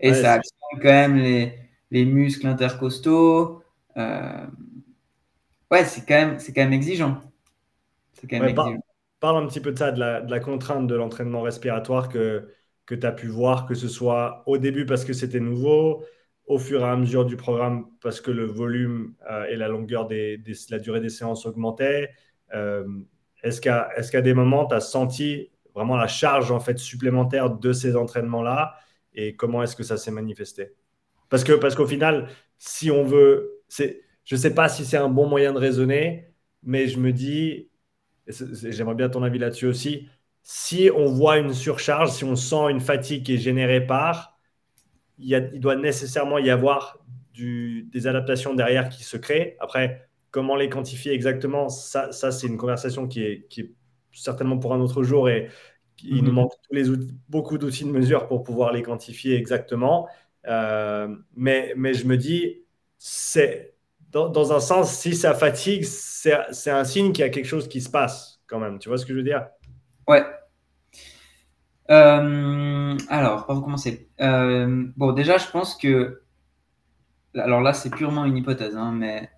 Et 0.00 0.14
ça 0.14 0.32
actionne 0.32 0.80
quand 0.80 0.88
même 0.88 1.16
les, 1.16 1.61
les 1.92 2.04
muscles 2.04 2.48
intercostaux. 2.48 3.62
Euh, 3.96 4.46
ouais, 5.70 5.84
c'est 5.84 6.04
quand, 6.04 6.14
même, 6.14 6.38
quand 6.38 6.62
même 6.62 6.72
exigeant 6.72 7.20
parle 9.22 9.44
un 9.44 9.46
petit 9.46 9.60
peu 9.60 9.70
de 9.70 9.78
ça, 9.78 9.92
de 9.92 10.00
la, 10.00 10.40
contrainte 10.40 10.88
de 10.88 10.96
l'entraînement 10.96 11.42
respiratoire 11.42 12.08
que, 12.08 12.48
que 12.86 12.94
tu 12.96 13.06
as 13.06 13.12
pu 13.12 13.28
voir, 13.28 13.66
que 13.66 13.74
ce 13.74 13.86
soit 13.86 14.42
au 14.46 14.58
début 14.58 14.84
parce 14.84 15.04
que 15.04 15.12
c'était 15.12 15.38
nouveau, 15.38 16.04
au 16.46 16.58
fur 16.58 16.80
et 16.80 16.88
à 16.88 16.96
mesure 16.96 17.24
du 17.24 17.36
programme 17.36 17.86
parce 18.00 18.20
que 18.20 18.32
le 18.32 18.44
volume 18.44 19.14
euh, 19.30 19.44
et 19.44 19.54
la 19.54 19.68
longueur 19.68 20.08
des, 20.08 20.42
la 20.70 20.80
durée 20.80 21.00
des 21.00 21.08
séances 21.08 21.46
augmentaient. 21.46 22.10
Euh, 22.52 22.84
est-ce 23.44 23.60
qu'à 23.60 24.20
des 24.20 24.34
moments, 24.34 24.66
tu 24.66 24.74
as 24.74 24.80
senti 24.80 25.52
vraiment 25.72 25.96
la 25.96 26.08
charge 26.08 26.50
en 26.50 26.58
fait 26.58 26.78
supplémentaire 26.78 27.50
de 27.50 27.72
ces 27.72 27.94
entraînements-là? 27.94 28.74
Et 29.14 29.36
comment 29.36 29.62
est-ce 29.62 29.76
que 29.76 29.84
ça 29.84 29.96
s'est 29.96 30.10
manifesté? 30.10 30.72
Parce 31.32 31.44
que 31.44 31.54
parce 31.54 31.74
qu'au 31.74 31.86
final, 31.86 32.28
si 32.58 32.90
on 32.90 33.04
veut, 33.04 33.62
je 33.70 34.34
ne 34.34 34.36
sais 34.36 34.52
pas 34.52 34.68
si 34.68 34.84
c'est 34.84 34.98
un 34.98 35.08
bon 35.08 35.26
moyen 35.26 35.54
de 35.54 35.58
raisonner, 35.58 36.28
mais 36.62 36.88
je 36.88 36.98
me 36.98 37.10
dis, 37.10 37.70
j'aimerais 38.28 38.94
bien 38.94 39.08
ton 39.08 39.22
avis 39.22 39.38
là-dessus 39.38 39.64
aussi, 39.64 40.10
si 40.42 40.90
on 40.94 41.06
voit 41.06 41.38
une 41.38 41.54
surcharge, 41.54 42.10
si 42.10 42.24
on 42.24 42.36
sent 42.36 42.68
une 42.68 42.80
fatigue 42.80 43.24
qui 43.24 43.36
est 43.36 43.38
générée 43.38 43.80
par, 43.86 44.38
il, 45.18 45.30
y 45.30 45.50
il 45.54 45.58
doit 45.58 45.74
nécessairement 45.74 46.36
y 46.36 46.50
avoir 46.50 47.02
du, 47.32 47.84
des 47.84 48.06
adaptations 48.06 48.52
derrière 48.52 48.90
qui 48.90 49.02
se 49.02 49.16
créent. 49.16 49.56
Après, 49.58 50.06
comment 50.32 50.54
les 50.54 50.68
quantifier 50.68 51.14
exactement, 51.14 51.70
ça, 51.70 52.12
ça 52.12 52.30
c'est 52.30 52.46
une 52.46 52.58
conversation 52.58 53.08
qui 53.08 53.22
est, 53.22 53.46
qui 53.48 53.62
est, 53.62 53.72
certainement 54.12 54.58
pour 54.58 54.74
un 54.74 54.80
autre 54.80 55.02
jour 55.02 55.30
et 55.30 55.48
il 56.04 56.24
nous 56.24 56.30
mhm. 56.30 56.34
manque 56.34 56.52
tous 56.68 56.74
les 56.74 56.84
beaucoup 57.30 57.56
d'outils 57.56 57.84
de 57.84 57.90
mesure 57.90 58.26
pour 58.26 58.42
pouvoir 58.42 58.70
les 58.74 58.82
quantifier 58.82 59.34
exactement. 59.36 60.10
Euh, 60.46 61.14
mais, 61.36 61.72
mais 61.76 61.94
je 61.94 62.06
me 62.06 62.16
dis, 62.16 62.62
c'est 62.98 63.74
dans, 64.10 64.52
un 64.52 64.60
sens, 64.60 64.92
si 64.92 65.14
ça 65.14 65.32
fatigue, 65.32 65.84
c'est 65.84 66.70
un 66.70 66.84
signe 66.84 67.12
qu'il 67.12 67.24
y 67.24 67.28
a 67.28 67.30
quelque 67.30 67.46
chose 67.46 67.66
qui 67.68 67.80
se 67.80 67.88
passe 67.88 68.42
quand 68.46 68.58
même. 68.58 68.78
Tu 68.78 68.88
vois 68.88 68.98
ce 68.98 69.06
que 69.06 69.12
je 69.12 69.18
veux 69.18 69.24
dire? 69.24 69.46
Ouais. 70.06 70.24
Euh, 71.90 72.96
alors, 73.08 73.46
pour 73.46 73.62
commencer. 73.62 74.10
Euh, 74.20 74.86
bon, 74.96 75.12
déjà, 75.12 75.38
je 75.38 75.48
pense 75.50 75.76
que. 75.76 76.22
Alors 77.34 77.62
là, 77.62 77.72
c'est 77.72 77.88
purement 77.88 78.26
une 78.26 78.36
hypothèse, 78.36 78.76
hein, 78.76 78.92
mais 78.92 79.30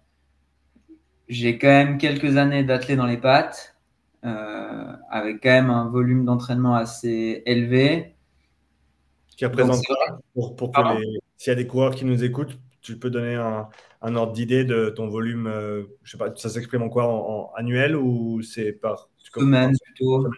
j'ai 1.28 1.58
quand 1.58 1.68
même 1.68 1.98
quelques 1.98 2.36
années 2.36 2.64
d'athlète 2.64 2.98
dans 2.98 3.06
les 3.06 3.18
pattes, 3.18 3.76
avec 4.22 5.40
quand 5.40 5.50
même 5.50 5.70
un 5.70 5.88
volume 5.88 6.24
d'entraînement 6.24 6.74
assez 6.74 7.44
élevé. 7.46 8.13
Qui 9.36 9.46
représente 9.46 9.82
pour, 10.34 10.56
pour 10.56 10.72
que 10.72 10.80
s'il 11.36 11.50
y 11.50 11.52
a 11.52 11.56
des 11.56 11.66
coureurs 11.66 11.94
qui 11.94 12.04
nous 12.04 12.22
écoutent, 12.22 12.58
tu 12.80 12.98
peux 12.98 13.10
donner 13.10 13.34
un, 13.34 13.68
un 14.02 14.14
ordre 14.14 14.32
d'idée 14.32 14.64
de 14.64 14.90
ton 14.90 15.08
volume 15.08 15.46
euh, 15.46 15.84
Je 16.02 16.12
sais 16.12 16.18
pas, 16.18 16.34
ça 16.36 16.50
s'exprime 16.50 16.82
en 16.82 16.88
quoi 16.88 17.06
en, 17.06 17.50
annuel 17.56 17.96
ou 17.96 18.42
c'est 18.42 18.72
par 18.72 19.08
semaine 19.18 19.72
plutôt 19.82 20.28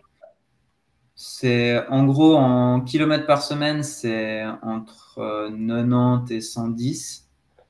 C'est 1.14 1.86
en 1.88 2.04
gros 2.04 2.36
en 2.36 2.80
kilomètres 2.80 3.26
par 3.26 3.42
semaine, 3.42 3.82
c'est 3.82 4.44
entre 4.62 5.16
90 5.50 6.32
euh, 6.32 6.36
et 6.36 6.40
110. 6.40 7.22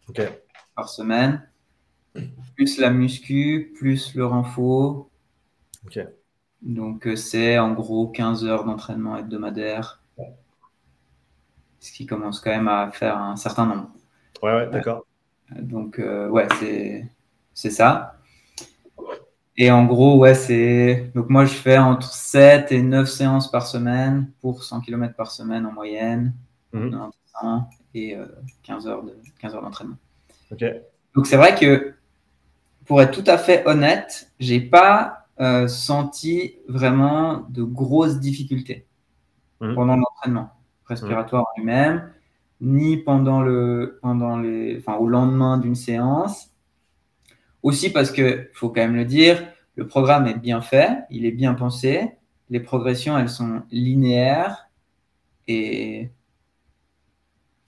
Ok. 0.09 0.23
par 0.77 0.89
semaine, 0.89 1.49
plus 2.55 2.79
la 2.79 2.91
muscu, 2.91 3.73
plus 3.77 4.15
le 4.15 4.25
renfort. 4.25 5.09
Ok. 5.85 5.99
Donc, 6.63 7.07
euh, 7.07 7.17
c'est 7.17 7.59
en 7.59 7.73
gros 7.73 8.09
15 8.09 8.45
heures 8.45 8.65
d'entraînement 8.65 9.17
hebdomadaire, 9.17 10.03
ce 11.87 11.93
qui 11.93 12.05
commence 12.07 12.41
quand 12.41 12.51
même 12.51 12.69
à 12.69 12.91
faire 12.91 13.17
un 13.17 13.37
certain 13.37 13.67
nombre. 13.67 13.89
Ouais, 14.43 14.55
ouais, 14.55 14.71
d'accord. 14.71 15.07
Donc, 15.57 15.99
euh, 16.01 16.29
ouais, 16.29 16.49
c'est, 16.59 17.07
c'est 17.55 17.71
ça. 17.71 18.19
Et 19.57 19.71
en 19.71 19.87
gros, 19.87 20.19
ouais, 20.19 20.35
c'est. 20.35 21.11
Donc, 21.15 21.31
moi, 21.31 21.45
je 21.45 21.55
fais 21.55 21.79
entre 21.79 22.13
7 22.13 22.73
et 22.73 22.83
9 22.83 23.09
séances 23.09 23.51
par 23.51 23.67
semaine 23.67 24.31
pour 24.41 24.65
100 24.65 24.81
km 24.81 25.15
par 25.15 25.31
semaine 25.31 25.65
en 25.65 25.73
moyenne, 25.73 26.35
Mhm. 26.73 27.11
et 27.95 28.17
euh, 28.17 28.27
15 28.65 28.87
heures, 28.89 29.03
de, 29.05 29.15
15 29.39 29.55
heures 29.55 29.63
d'entraînement. 29.63 29.97
Ok. 30.51 30.65
Donc, 31.15 31.27
c'est 31.27 31.37
vrai 31.37 31.55
que, 31.55 31.95
pour 32.85 33.01
être 33.01 33.13
tout 33.13 33.29
à 33.31 33.39
fait 33.39 33.67
honnête, 33.67 34.31
j'ai 34.41 34.61
pas 34.61 35.27
euh, 35.41 35.69
senti 35.69 36.57
vraiment 36.69 37.45
de 37.51 37.63
grosses 37.63 38.19
difficultés 38.19 38.87
Mhm. 39.61 39.75
pendant 39.75 39.97
l'entraînement 39.97 40.51
respiratoire 40.87 41.43
en 41.45 41.61
lui-même, 41.61 42.13
ni 42.61 42.97
pendant 42.97 43.43
le, 43.43 43.99
pendant 44.03 44.39
les, 44.39 44.79
enfin, 44.79 44.97
au 44.97 45.09
lendemain 45.09 45.59
d'une 45.59 45.75
séance. 45.75 46.53
Aussi 47.63 47.91
parce 47.91 48.11
que, 48.11 48.49
faut 48.55 48.69
quand 48.69 48.83
même 48.83 48.97
le 48.97 49.05
dire, 49.05 49.47
le 49.77 49.87
programme 49.87 50.27
est 50.27 50.39
bien 50.39 50.61
fait, 50.63 51.05
il 51.11 51.27
est 51.27 51.33
bien 51.33 51.55
pensé, 51.55 52.13
les 52.49 52.61
progressions, 52.61 53.19
elles 53.19 53.29
sont 53.29 53.63
linéaires 53.71 54.69
et 55.49 56.11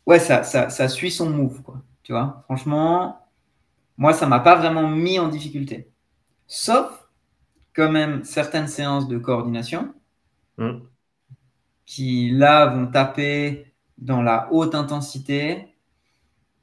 ouais, 0.07 0.19
ça, 0.19 0.89
suit 0.89 1.11
son 1.11 1.31
move, 1.31 1.63
quoi. 1.63 1.83
Franchement, 2.45 3.19
moi, 3.99 4.15
ça 4.15 4.27
m'a 4.27 4.41
pas 4.41 4.57
vraiment 4.57 4.89
mis 4.89 5.19
en 5.19 5.29
difficulté. 5.29 5.91
Sauf 6.47 7.09
quand 7.75 7.91
même 7.93 8.25
certaines 8.25 8.69
séances 8.69 9.09
de 9.09 9.19
coordination 9.19 9.93
Mhm. 10.59 10.89
Qui 11.89 12.31
là 12.31 12.69
vont 12.69 12.89
taper 12.89 13.75
dans 13.99 14.23
la 14.23 14.49
haute 14.53 14.77
intensité. 14.77 15.75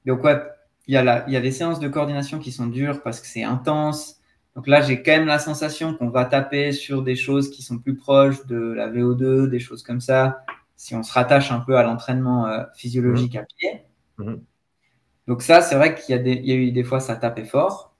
Donc 0.06 0.24
ouais, 0.24 0.42
il 0.88 0.94
y, 0.94 0.98
a 0.98 1.04
la- 1.04 1.26
il 1.28 1.34
y 1.34 1.38
a 1.38 1.42
des 1.42 1.52
séances 1.52 1.80
de 1.80 1.88
coordination 1.88 2.40
qui 2.40 2.52
sont 2.52 2.68
dures 2.68 3.02
parce 3.04 3.20
que 3.22 3.28
c'est 3.28 3.44
intense. 3.44 4.18
Donc 4.56 4.68
là, 4.68 4.82
j'ai 4.82 5.02
quand 5.04 5.12
même 5.12 5.26
la 5.28 5.40
sensation 5.40 5.96
qu'on 5.96 6.10
va 6.10 6.26
taper 6.26 6.72
sur 6.72 7.04
des 7.04 7.16
choses 7.16 7.50
qui 7.52 7.62
sont 7.62 7.80
plus 7.80 7.96
proches 7.96 8.46
de 8.48 8.58
la 8.74 8.88
VO2, 8.90 9.48
des 9.48 9.60
choses 9.60 9.84
comme 9.84 10.02
ça, 10.02 10.44
si 10.76 10.96
on 10.96 11.04
se 11.04 11.12
rattache 11.14 11.52
un 11.52 11.60
peu 11.60 11.78
à 11.78 11.84
l'entraînement 11.84 12.48
euh, 12.48 12.64
physiologique 12.76 13.36
à 13.36 13.44
pied. 13.44 13.84
Mhm. 14.18 14.42
Donc 15.28 15.42
ça, 15.44 15.62
c'est 15.62 15.76
vrai 15.76 15.96
qu'il 15.96 16.16
y, 16.16 16.20
a 16.20 16.22
des- 16.22 16.34
il 16.34 16.46
y 16.48 16.52
a 16.54 16.56
eu 16.56 16.72
des 16.72 16.84
fois, 16.84 17.00
ça 17.00 17.16
tapait 17.16 17.46
fort. 17.46 17.96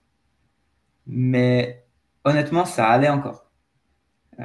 Mais 1.08 1.84
honnêtement, 2.24 2.66
ça 2.66 2.88
allait 2.90 3.10
encore. 3.10 3.45
Euh, 4.40 4.44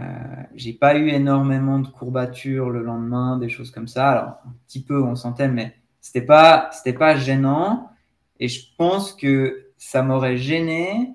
j'ai 0.54 0.72
pas 0.72 0.96
eu 0.96 1.08
énormément 1.08 1.78
de 1.80 1.88
courbatures 1.88 2.70
le 2.70 2.82
lendemain, 2.82 3.38
des 3.38 3.48
choses 3.48 3.70
comme 3.70 3.88
ça. 3.88 4.10
Alors, 4.10 4.28
un 4.46 4.52
petit 4.66 4.82
peu, 4.82 5.02
on 5.02 5.16
sentait, 5.16 5.48
mais 5.48 5.74
c'était 6.00 6.22
pas, 6.22 6.70
c'était 6.72 6.92
pas 6.92 7.16
gênant. 7.16 7.90
Et 8.38 8.48
je 8.48 8.66
pense 8.76 9.12
que 9.12 9.66
ça 9.76 10.02
m'aurait 10.02 10.36
gêné 10.36 11.14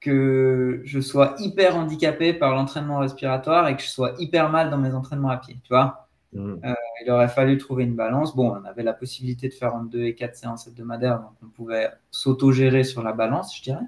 que 0.00 0.82
je 0.84 1.00
sois 1.00 1.34
hyper 1.38 1.76
handicapé 1.76 2.32
par 2.34 2.54
l'entraînement 2.54 2.98
respiratoire 2.98 3.68
et 3.68 3.76
que 3.76 3.82
je 3.82 3.88
sois 3.88 4.12
hyper 4.18 4.50
mal 4.50 4.70
dans 4.70 4.78
mes 4.78 4.92
entraînements 4.94 5.30
à 5.30 5.36
pied. 5.38 5.58
Tu 5.64 5.68
vois, 5.70 6.08
Mhm. 6.32 6.60
il 7.04 7.10
aurait 7.10 7.28
fallu 7.28 7.56
trouver 7.56 7.84
une 7.84 7.94
balance. 7.94 8.34
Bon, 8.36 8.50
on 8.50 8.64
avait 8.64 8.82
la 8.82 8.92
possibilité 8.92 9.48
de 9.48 9.54
faire 9.54 9.74
entre 9.74 9.88
2 9.90 10.04
et 10.04 10.14
4 10.14 10.36
séances 10.36 10.66
hebdomadaires, 10.66 11.20
donc 11.20 11.32
on 11.42 11.46
pouvait 11.48 11.90
s'auto-gérer 12.10 12.84
sur 12.84 13.02
la 13.02 13.12
balance, 13.12 13.56
je 13.56 13.62
dirais. 13.62 13.86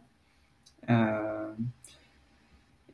Euh, 0.90 1.52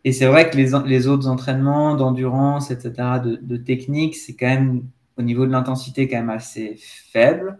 et 0.04 0.12
c'est 0.12 0.26
vrai 0.26 0.50
que 0.50 0.56
les, 0.56 0.70
les 0.86 1.06
autres 1.06 1.28
entraînements 1.28 1.94
d'endurance, 1.94 2.70
etc., 2.70 2.92
de, 3.24 3.38
de 3.40 3.56
technique, 3.56 4.14
c'est 4.16 4.34
quand 4.34 4.46
même 4.46 4.84
au 5.16 5.22
niveau 5.22 5.46
de 5.46 5.52
l'intensité 5.52 6.08
quand 6.08 6.18
même 6.18 6.30
assez 6.30 6.76
faible. 6.78 7.58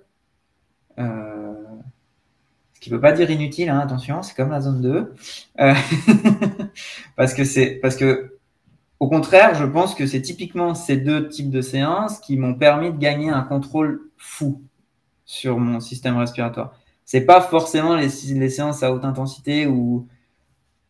Euh, 0.98 1.54
ce 2.74 2.80
qui 2.80 2.90
ne 2.90 2.96
veut 2.96 3.00
pas 3.00 3.12
dire 3.12 3.30
inutile, 3.30 3.70
hein, 3.70 3.78
attention, 3.78 4.22
c'est 4.22 4.35
comme 4.35 4.50
la 4.50 4.61
zone 4.61 4.83
2. 4.83 5.14
Euh, 5.61 5.74
parce 7.16 7.33
que 7.33 7.44
c'est 7.44 7.78
parce 7.80 7.96
que 7.96 8.38
au 9.00 9.09
contraire, 9.09 9.54
je 9.54 9.64
pense 9.64 9.94
que 9.94 10.07
c'est 10.07 10.22
typiquement 10.22 10.74
ces 10.74 10.96
deux 10.96 11.28
types 11.28 11.50
de 11.50 11.61
séances 11.61 12.20
qui 12.20 12.37
m'ont 12.37 12.54
permis 12.54 12.92
de 12.92 12.98
gagner 12.98 13.30
un 13.30 13.42
contrôle 13.42 14.11
fou 14.16 14.62
sur 15.24 15.59
mon 15.59 15.80
système 15.80 16.16
respiratoire. 16.16 16.74
C'est 17.04 17.22
pas 17.22 17.40
forcément 17.40 17.96
les, 17.96 18.09
séances 18.09 18.83
à 18.83 18.92
haute 18.92 19.04
intensité 19.04 19.66
où, 19.66 20.09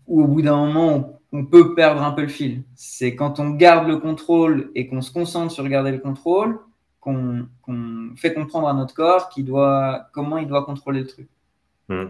où 0.06 0.22
au 0.22 0.26
bout 0.26 0.42
d'un 0.42 0.56
moment 0.56 0.88
on 0.92 1.18
on 1.34 1.44
peut 1.44 1.74
perdre 1.74 2.00
un 2.00 2.12
peu 2.12 2.22
le 2.22 2.28
fil. 2.28 2.62
C'est 2.76 3.16
quand 3.16 3.40
on 3.40 3.50
garde 3.50 3.88
le 3.88 3.98
contrôle 3.98 4.70
et 4.76 4.86
qu'on 4.86 5.02
se 5.02 5.12
concentre 5.12 5.52
sur 5.52 5.66
garder 5.68 5.90
le 5.90 5.98
contrôle, 5.98 6.60
qu'on 7.00 7.48
qu 7.66 8.16
fait 8.16 8.32
comprendre 8.32 8.68
à 8.68 8.72
notre 8.72 8.94
corps 8.94 9.28
qui 9.30 9.42
doit, 9.42 10.06
comment 10.12 10.38
il 10.38 10.46
doit 10.46 10.64
contrôler 10.64 11.00
le 11.00 11.06
truc. 11.08 11.28
Mmh. 11.88 12.04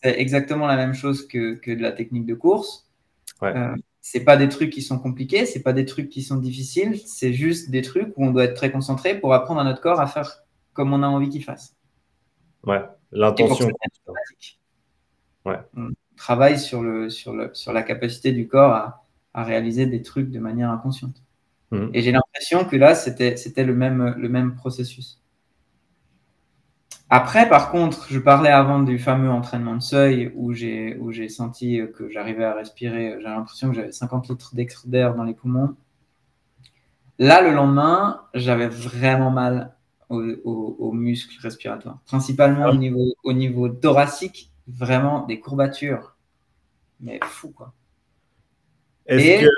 C'est 0.00 0.20
exactement 0.20 0.68
la 0.68 0.76
même 0.76 0.94
chose 0.94 1.26
que, 1.26 1.54
que, 1.54 1.72
de 1.72 1.82
la 1.82 1.90
technique 1.90 2.24
de 2.24 2.34
course. 2.34 2.88
Ouais. 3.42 3.54
Euh, 3.56 3.74
c'est 4.00 4.22
pas 4.22 4.36
des 4.36 4.48
trucs 4.48 4.70
qui 4.70 4.80
sont 4.80 5.00
compliqués, 5.00 5.44
c'est 5.44 5.64
pas 5.64 5.72
des 5.72 5.84
trucs 5.84 6.08
qui 6.08 6.22
sont 6.22 6.36
difficiles, 6.36 7.00
c'est 7.04 7.32
juste 7.32 7.70
des 7.70 7.82
trucs 7.82 8.16
où 8.16 8.24
on 8.24 8.30
doit 8.30 8.44
être 8.44 8.54
très 8.54 8.70
concentré 8.70 9.18
pour 9.18 9.34
apprendre 9.34 9.60
à 9.60 9.64
notre 9.64 9.80
corps 9.80 10.00
à 10.00 10.06
faire 10.06 10.44
comme 10.72 10.92
on 10.92 11.02
a 11.02 11.08
envie 11.08 11.30
qu'il 11.30 11.42
fasse. 11.42 11.76
Ouais, 12.62 12.84
l'intention. 13.10 13.70
Ouais. 15.44 15.58
On 15.76 15.90
travaille 16.18 16.58
sur, 16.58 16.82
le, 16.82 17.08
sur, 17.08 17.32
le, 17.32 17.50
sur 17.54 17.72
la 17.72 17.82
capacité 17.82 18.32
du 18.32 18.46
corps 18.46 18.72
à, 18.72 19.04
à 19.34 19.44
réaliser 19.44 19.86
des 19.86 20.02
trucs 20.02 20.30
de 20.30 20.38
manière 20.38 20.70
inconsciente. 20.70 21.22
Mmh. 21.70 21.88
Et 21.94 22.02
j'ai 22.02 22.12
l'impression 22.12 22.64
que 22.64 22.76
là, 22.76 22.94
c'était 22.94 23.64
le 23.64 23.74
même, 23.74 24.14
le 24.18 24.28
même 24.28 24.54
processus. 24.54 25.22
Après, 27.10 27.48
par 27.48 27.70
contre, 27.70 28.06
je 28.10 28.18
parlais 28.18 28.50
avant 28.50 28.80
du 28.80 28.98
fameux 28.98 29.30
entraînement 29.30 29.76
de 29.76 29.82
seuil 29.82 30.30
où 30.34 30.52
j'ai 30.52 31.28
senti 31.30 31.80
que 31.94 32.10
j'arrivais 32.10 32.44
à 32.44 32.54
respirer. 32.54 33.16
J'ai 33.18 33.24
l'impression 33.24 33.70
que 33.70 33.76
j'avais 33.76 33.92
50 33.92 34.28
litres 34.28 34.86
d'air 34.86 35.14
dans 35.14 35.24
les 35.24 35.32
poumons. 35.32 35.74
Là, 37.18 37.40
le 37.40 37.52
lendemain, 37.52 38.22
j'avais 38.34 38.68
vraiment 38.68 39.30
mal 39.30 39.74
aux, 40.10 40.22
aux, 40.44 40.76
aux, 40.78 40.92
muscles 40.92 41.36
respiratoires, 41.40 41.98
principalement 42.06 42.66
au, 42.66 42.74
niveau, 42.74 43.14
au 43.24 43.32
niveau 43.32 43.68
thoracique, 43.68 44.52
vraiment 44.68 45.26
des 45.26 45.40
courbatures. 45.40 46.16
Mais 47.00 47.18
fou, 47.24 47.50
quoi. 47.50 47.72
Est-ce 49.06 49.44
que. 49.44 49.50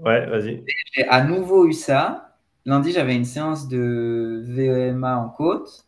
Ouais, 0.00 0.26
vas-y. 0.26 0.64
J'ai 0.92 1.06
à 1.08 1.22
nouveau 1.24 1.66
eu 1.66 1.72
ça. 1.72 2.38
Lundi, 2.64 2.92
j'avais 2.92 3.14
une 3.14 3.24
séance 3.24 3.68
de 3.68 4.42
VEMA 4.46 5.18
en 5.18 5.28
côte. 5.28 5.86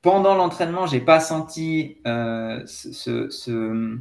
Pendant 0.00 0.34
l'entraînement, 0.34 0.86
j'ai 0.86 1.00
pas 1.00 1.20
senti 1.20 1.98
euh, 2.06 2.62
ce, 2.66 3.30
ce, 3.30 3.98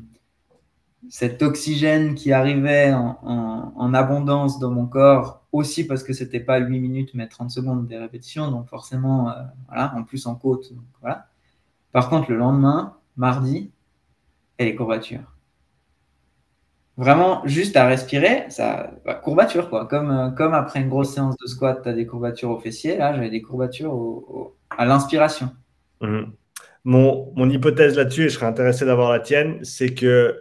cet 1.09 1.41
oxygène 1.41 2.15
qui 2.15 2.33
arrivait 2.33 2.93
en, 2.93 3.19
en, 3.23 3.73
en, 3.75 3.93
abondance 3.93 4.59
dans 4.59 4.71
mon 4.71 4.85
corps, 4.85 5.45
aussi 5.51 5.85
parce 5.85 6.03
que 6.03 6.11
c'était 6.11 6.41
pas 6.41 6.59
8 6.59 6.79
minutes 6.79 7.11
mais 7.13 7.27
30 7.27 7.51
secondes 7.51 7.87
des 7.87 7.97
répétitions, 7.97 8.51
donc 8.51 8.67
forcément, 8.67 9.29
euh, 9.29 9.43
voilà, 9.67 9.93
en 9.95 10.03
plus 10.03 10.25
en 10.27 10.35
côte. 10.35 10.73
Donc 10.73 10.83
voilà. 10.99 11.29
Par 11.93 12.09
contre, 12.09 12.29
le 12.31 12.37
lendemain, 12.37 12.97
mardi, 13.15 13.71
et 14.59 14.65
les 14.65 14.75
courbatures. 14.75 15.33
Vraiment, 16.97 17.41
juste 17.45 17.75
à 17.75 17.87
respirer, 17.87 18.45
ça, 18.49 18.91
bah, 19.03 19.15
courbature 19.15 19.69
quoi. 19.69 19.87
Comme, 19.87 20.11
euh, 20.11 20.29
comme 20.29 20.53
après 20.53 20.81
une 20.81 20.89
grosse 20.89 21.13
séance 21.13 21.35
de 21.37 21.47
squat, 21.47 21.81
tu 21.81 21.89
as 21.89 21.93
des 21.93 22.05
courbatures 22.05 22.51
au 22.51 22.59
fessier, 22.59 22.97
là, 22.97 23.13
j'avais 23.13 23.31
des 23.31 23.41
courbatures 23.41 23.97
à 24.69 24.85
l'inspiration. 24.85 25.49
Mmh. 26.01 26.23
Mon, 26.83 27.33
mon, 27.35 27.49
hypothèse 27.49 27.95
là-dessus, 27.95 28.25
et 28.25 28.29
je 28.29 28.35
serais 28.35 28.45
intéressé 28.45 28.85
d'avoir 28.85 29.11
la 29.11 29.19
tienne, 29.19 29.63
c'est 29.63 29.93
que 29.93 30.37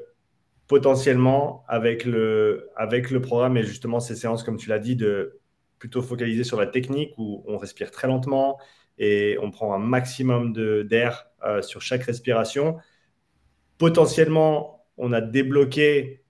potentiellement, 0.66 1.64
avec 1.68 2.04
le, 2.04 2.70
avec 2.76 3.10
le 3.10 3.20
programme 3.20 3.56
et 3.56 3.62
justement 3.62 4.00
ces 4.00 4.16
séances, 4.16 4.42
comme 4.42 4.56
tu 4.56 4.68
l'as 4.68 4.78
dit, 4.78 4.96
de 4.96 5.38
plutôt 5.78 6.02
focaliser 6.02 6.44
sur 6.44 6.58
la 6.58 6.66
technique 6.66 7.12
où 7.16 7.44
on 7.46 7.56
respire 7.56 7.90
très 7.90 8.08
lentement 8.08 8.58
et 8.98 9.36
on 9.42 9.50
prend 9.50 9.74
un 9.74 9.78
maximum 9.78 10.52
d'air 10.52 11.26
euh, 11.46 11.62
sur 11.62 11.80
chaque 11.80 12.04
respiration, 12.04 12.76
potentiellement, 13.78 14.86
on 14.96 15.12
a 15.12 15.20
débloqué 15.20 16.22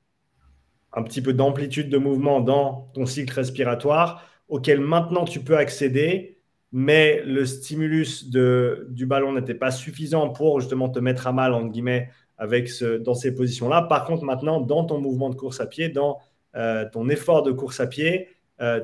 un 0.93 1.03
petit 1.03 1.23
peu 1.23 1.33
d'amplitude 1.33 1.89
de 1.89 1.99
mouvement 1.99 2.41
dans 2.41 2.91
ton 2.95 3.07
cycle 3.07 3.33
respiratoire 3.35 4.29
auquel 4.49 4.81
maintenant 4.81 5.25
tu 5.25 5.41
peux 5.41 5.57
accéder, 5.57 6.39
mais 6.73 7.23
le 7.25 7.47
stimulus 7.47 8.29
de, 8.29 8.87
du 8.91 9.07
ballon 9.07 9.33
n'était 9.33 9.55
pas 9.55 9.71
suffisant 9.71 10.29
pour 10.29 10.61
justement 10.61 10.91
te 10.91 10.99
mettre 10.99 11.27
à 11.27 11.33
mal, 11.33 11.55
entre 11.55 11.71
guillemets, 11.71 12.11
avec 12.37 12.69
ce, 12.69 12.99
dans 12.99 13.15
ces 13.15 13.35
positions-là. 13.35 13.83
Par 13.83 14.05
contre, 14.05 14.25
maintenant, 14.25 14.61
dans 14.61 14.85
ton 14.85 15.01
mouvement 15.01 15.31
de 15.31 15.35
course 15.35 15.61
à 15.61 15.67
pied, 15.67 15.89
dans 15.89 16.19
euh, 16.57 16.85
ton 16.91 17.09
effort 17.09 17.43
de 17.43 17.53
course 17.53 17.81
à 17.81 17.87
pied, 17.87 18.29
euh, 18.61 18.81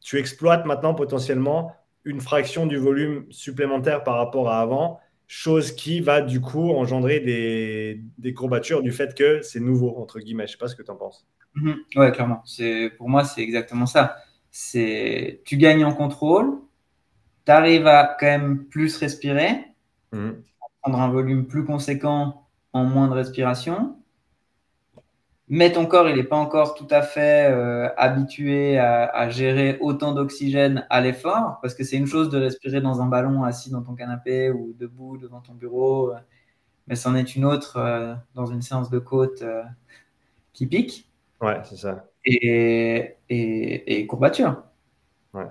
tu 0.00 0.18
exploites 0.18 0.64
maintenant 0.64 0.94
potentiellement 0.94 1.72
une 2.04 2.20
fraction 2.20 2.66
du 2.66 2.76
volume 2.76 3.26
supplémentaire 3.30 4.04
par 4.04 4.16
rapport 4.16 4.50
à 4.50 4.60
avant, 4.60 5.00
chose 5.26 5.72
qui 5.72 6.00
va 6.00 6.20
du 6.22 6.40
coup 6.40 6.70
engendrer 6.70 7.20
des, 7.20 8.02
des 8.16 8.34
courbatures 8.34 8.82
du 8.82 8.92
fait 8.92 9.14
que 9.14 9.42
c'est 9.42 9.60
nouveau, 9.60 9.96
entre 9.98 10.20
guillemets. 10.20 10.46
Je 10.46 10.52
ne 10.52 10.52
sais 10.52 10.58
pas 10.58 10.68
ce 10.68 10.74
que 10.74 10.82
tu 10.82 10.90
en 10.90 10.96
penses. 10.96 11.26
Mhm. 11.54 11.76
Ouais, 11.96 12.12
clairement. 12.12 12.42
Pour 12.96 13.08
moi, 13.08 13.24
c'est 13.24 13.42
exactement 13.42 13.86
ça. 13.86 14.16
Tu 14.50 15.56
gagnes 15.56 15.84
en 15.84 15.94
contrôle, 15.94 16.58
tu 17.44 17.52
arrives 17.52 17.86
à 17.86 18.16
quand 18.18 18.26
même 18.26 18.64
plus 18.66 18.96
respirer, 18.96 19.64
mhm. 20.12 20.42
prendre 20.82 21.00
un 21.00 21.08
volume 21.08 21.46
plus 21.46 21.64
conséquent 21.64 22.46
en 22.72 22.84
moins 22.84 23.08
de 23.08 23.14
respiration 23.14 23.96
mais 25.50 25.72
ton 25.72 25.86
corps, 25.86 26.08
il 26.08 26.16
n'est 26.16 26.24
pas 26.24 26.36
encore 26.36 26.74
tout 26.74 26.86
à 26.90 27.00
fait 27.00 27.50
euh, 27.50 27.88
habitué 27.96 28.78
à, 28.78 29.30
gérer 29.30 29.78
autant 29.80 30.12
d'oxygène 30.12 30.86
à 30.90 31.00
l'effort, 31.00 31.58
parce 31.62 31.74
que 31.74 31.84
c'est 31.84 31.96
une 31.96 32.06
chose 32.06 32.28
de 32.28 32.38
respirer 32.38 32.82
dans 32.82 33.00
un 33.00 33.06
ballon 33.06 33.44
assis 33.44 33.70
dans 33.70 33.82
ton 33.82 33.94
canapé 33.94 34.50
ou 34.50 34.74
debout 34.78 35.16
devant 35.16 35.40
ton 35.40 35.54
bureau, 35.54 36.12
euh, 36.12 36.18
mais 36.86 36.96
c'en 36.96 37.14
est 37.14 37.34
une 37.34 37.46
autre 37.46 37.78
euh, 37.78 38.14
dans 38.34 38.46
une 38.46 38.60
séance 38.60 38.90
de 38.90 38.98
côte 38.98 39.42
qui 40.52 40.66
pique. 40.66 41.10
Ouais, 41.40 41.60
c'est 41.64 41.76
ça. 41.76 42.04
Et, 42.24 43.16
et, 43.30 44.06
courbature. 44.06 44.62
Ouais. 45.32 45.46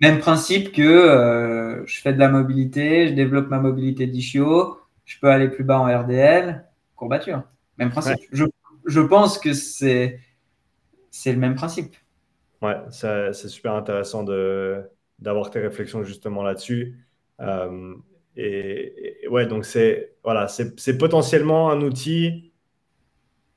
Même 0.00 0.18
principe 0.18 0.72
que 0.72 1.82
je 1.86 2.00
fais 2.00 2.14
de 2.14 2.18
la 2.18 2.28
mobilité, 2.28 3.08
je 3.08 3.12
développe 3.12 3.48
ma 3.48 3.58
mobilité 3.58 4.06
d'ischio, 4.06 4.78
je 5.04 5.18
peux 5.20 5.28
aller 5.28 5.48
plus 5.48 5.64
bas 5.64 5.78
en 5.78 5.84
RDL, 5.84 6.64
courbature. 6.96 7.42
Même 7.76 7.90
principe. 7.90 8.20
Je 8.32 8.44
je 8.86 9.00
pense 9.00 9.38
que 9.38 9.52
c'est 9.52 10.20
le 11.26 11.36
même 11.36 11.54
principe. 11.54 11.96
Ouais, 12.60 12.76
c'est 12.90 13.48
super 13.48 13.74
intéressant 13.74 14.24
d'avoir 15.18 15.50
tes 15.50 15.60
réflexions 15.60 16.04
justement 16.04 16.42
là-dessus. 16.42 17.06
Euh, 17.40 17.94
et, 18.36 19.26
ouais, 19.28 19.46
donc 19.46 19.64
c'est 19.64 20.14
voilà, 20.24 20.48
c'est 20.48 20.98
potentiellement 20.98 21.70
un 21.70 21.80
outil 21.82 22.52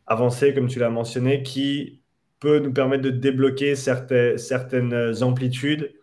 avancé, 0.08 0.54
comme 0.54 0.68
tu 0.68 0.80
l'as 0.80 0.90
mentionné, 0.90 1.44
qui 1.44 2.02
peut 2.40 2.60
nous 2.60 2.74
permettre 2.74 3.04
de 3.04 3.10
débloquer 3.10 3.76
certaines, 3.76 4.38
certaines 4.38 5.24
amplitudes, 5.24 5.94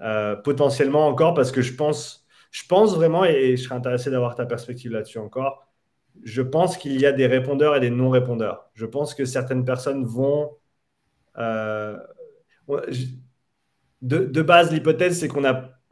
euh, 0.00 0.36
potentiellement 0.36 1.06
encore, 1.06 1.34
parce 1.34 1.52
que 1.52 1.62
je 1.62 1.74
pense, 1.74 2.26
je 2.50 2.62
pense 2.66 2.94
vraiment, 2.94 3.24
et 3.24 3.56
je 3.56 3.62
serais 3.62 3.74
intéressé 3.74 4.10
d'avoir 4.10 4.34
ta 4.34 4.46
perspective 4.46 4.92
là-dessus 4.92 5.18
encore, 5.18 5.69
je 6.22 6.42
pense 6.42 6.76
qu'il 6.76 7.00
y 7.00 7.06
a 7.06 7.12
des 7.12 7.26
répondeurs 7.26 7.76
et 7.76 7.80
des 7.80 7.90
non-répondeurs. 7.90 8.70
Je 8.74 8.86
pense 8.86 9.14
que 9.14 9.24
certaines 9.24 9.64
personnes 9.64 10.04
vont... 10.04 10.50
Euh, 11.38 11.96
de, 14.02 14.42
base, 14.42 14.72
l'hypothèse, 14.72 15.18
c'est 15.18 15.28
qu'on 15.28 15.42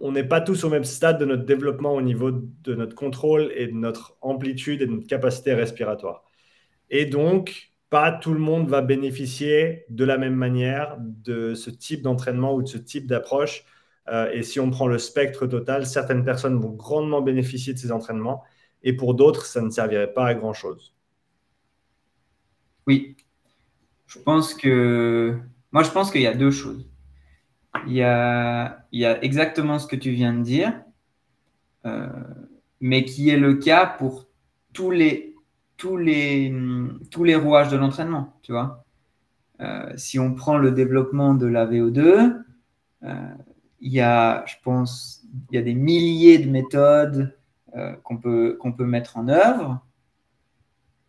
on 0.01 0.13
n'est 0.13 0.25
pas 0.25 0.41
tous 0.41 0.65
au 0.65 0.71
même 0.71 0.85
stade 0.85 1.19
de 1.19 1.25
notre 1.25 1.45
développement 1.45 1.95
au 1.95 2.03
niveau 2.03 2.31
de 2.31 2.75
notre 2.75 2.95
contrôle 2.95 3.53
et 3.55 3.67
de 3.67 3.75
notre 3.75 4.17
amplitude 4.21 4.83
et 4.83 4.87
de 4.87 4.93
notre 4.93 5.07
capacité 5.07 5.55
respiratoire. 5.55 6.25
Et 6.91 7.07
donc, 7.07 7.73
pas 7.91 8.13
tout 8.13 8.33
le 8.33 8.39
monde 8.39 8.69
va 8.69 8.83
bénéficier 8.83 9.85
de 9.89 10.05
la 10.05 10.19
même 10.19 10.35
manière 10.35 10.97
de 11.01 11.55
ce 11.55 11.71
type 11.71 12.03
d'entraînement 12.03 12.55
ou 12.55 12.63
de 12.63 12.69
ce 12.69 12.79
type 12.79 13.07
d'approche. 13.07 13.65
Euh, 14.09 14.31
et 14.33 14.43
si 14.43 14.61
on 14.61 14.71
prend 14.71 14.87
le 14.87 14.99
spectre 14.99 15.47
total, 15.47 15.87
certaines 15.87 16.25
personnes 16.25 16.59
vont 16.61 16.71
grandement 16.71 17.21
bénéficier 17.21 17.75
de 17.75 17.79
ces 17.79 17.93
entraînements 17.93 18.45
et 18.83 18.93
pour 18.95 19.15
d'autres, 19.15 19.47
ça 19.47 19.61
ne 19.61 19.71
servirait 19.71 20.13
pas 20.13 20.27
à 20.27 20.35
grand-chose. 20.35 20.95
Oui, 22.87 23.17
je 24.07 24.19
pense 24.19 24.55
que 24.55 25.39
moi, 25.73 25.83
je 25.83 25.91
pense 25.91 26.11
qu'il 26.11 26.23
y 26.23 26.27
a 26.27 26.35
deux 26.35 26.51
choses. 26.51 26.89
Il 27.87 27.93
y 27.93 28.03
a, 28.03 28.87
il 28.93 29.01
y 29.01 29.05
a 29.05 29.23
exactement 29.23 29.79
ce 29.79 29.87
que 29.87 29.97
tu 29.97 30.11
viens 30.11 30.33
de 30.33 30.43
dire, 30.43 30.73
euh, 31.87 32.09
mais 32.81 33.05
qui 33.05 33.29
est 33.29 33.37
le 33.37 33.55
cas 33.55 33.87
pour 33.87 34.27
tous 34.73 34.91
les, 34.91 35.35
tous 35.77 35.97
les, 35.97 36.53
tous 37.11 37.25
les 37.25 37.37
rouages 37.37 37.69
de 37.69 37.77
l'entraînement, 37.77 38.39
tu 38.43 38.53
vois. 38.53 38.85
Euh, 39.61 39.93
si 39.97 40.19
on 40.19 40.35
prend 40.35 40.57
le 40.57 40.71
développement 40.71 41.35
de 41.35 41.47
la 41.47 41.67
VO2, 41.67 42.43
euh, 43.05 43.15
il 43.81 43.93
y 43.93 44.01
a, 44.01 44.45
je 44.47 44.55
pense, 44.63 45.25
il 45.51 45.57
y 45.57 45.59
a 45.59 45.63
des 45.63 45.75
milliers 45.75 46.39
de 46.39 46.51
méthodes 46.51 47.38
euh, 47.77 47.95
qu'on 48.03 48.17
peut, 48.17 48.57
qu'on 48.61 48.73
peut 48.73 48.87
mettre 48.87 49.17
en 49.17 49.29
œuvre. 49.29 49.85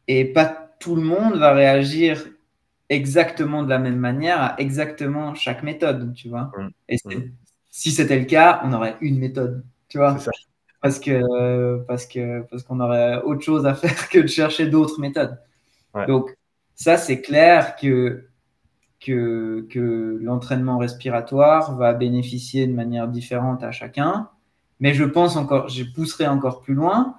Et 0.08 0.26
pas 0.26 0.70
tout 0.80 0.96
le 0.96 1.02
monde 1.02 1.38
va 1.38 1.54
réagir 1.54 2.26
exactement 2.90 3.64
de 3.64 3.70
la 3.70 3.78
même 3.78 3.98
manière 3.98 4.42
à 4.42 4.60
exactement 4.60 5.36
chaque 5.36 5.64
méthode, 5.64 6.14
tu 6.16 6.30
vois. 6.30 6.52
Et 6.88 6.98
si 7.70 7.92
c'était 7.92 8.20
le 8.20 8.26
cas, 8.26 8.62
on 8.64 8.74
aurait 8.74 8.98
une 9.02 9.20
méthode, 9.20 9.64
tu 9.88 9.98
vois. 9.98 10.18
Parce 10.82 11.00
que 11.00 11.84
parce 11.88 12.06
que 12.06 12.42
parce 12.50 12.64
qu'on 12.64 12.80
aurait 12.80 13.22
autre 13.22 13.42
chose 13.42 13.66
à 13.66 13.74
faire 13.76 14.10
que 14.10 14.20
de 14.20 14.28
chercher 14.28 14.68
d'autres 14.68 15.00
méthodes. 15.00 15.38
Donc 16.08 16.36
ça 16.76 16.98
c'est 16.98 17.22
clair 17.22 17.76
que 17.76 18.30
que, 19.00 19.66
que 19.70 20.20
l'entraînement 20.22 20.78
respiratoire 20.78 21.76
va 21.78 21.94
bénéficier 21.94 22.68
de 22.68 22.74
manière 22.74 23.08
différente 23.08 23.64
à 23.64 23.72
chacun. 23.72 24.30
Mais 24.80 24.94
je 24.94 25.04
pense 25.04 25.36
encore, 25.36 25.70
je 25.70 25.84
pousserai 25.84 26.28
encore 26.28 26.62
plus 26.62 26.74
loin. 26.74 27.16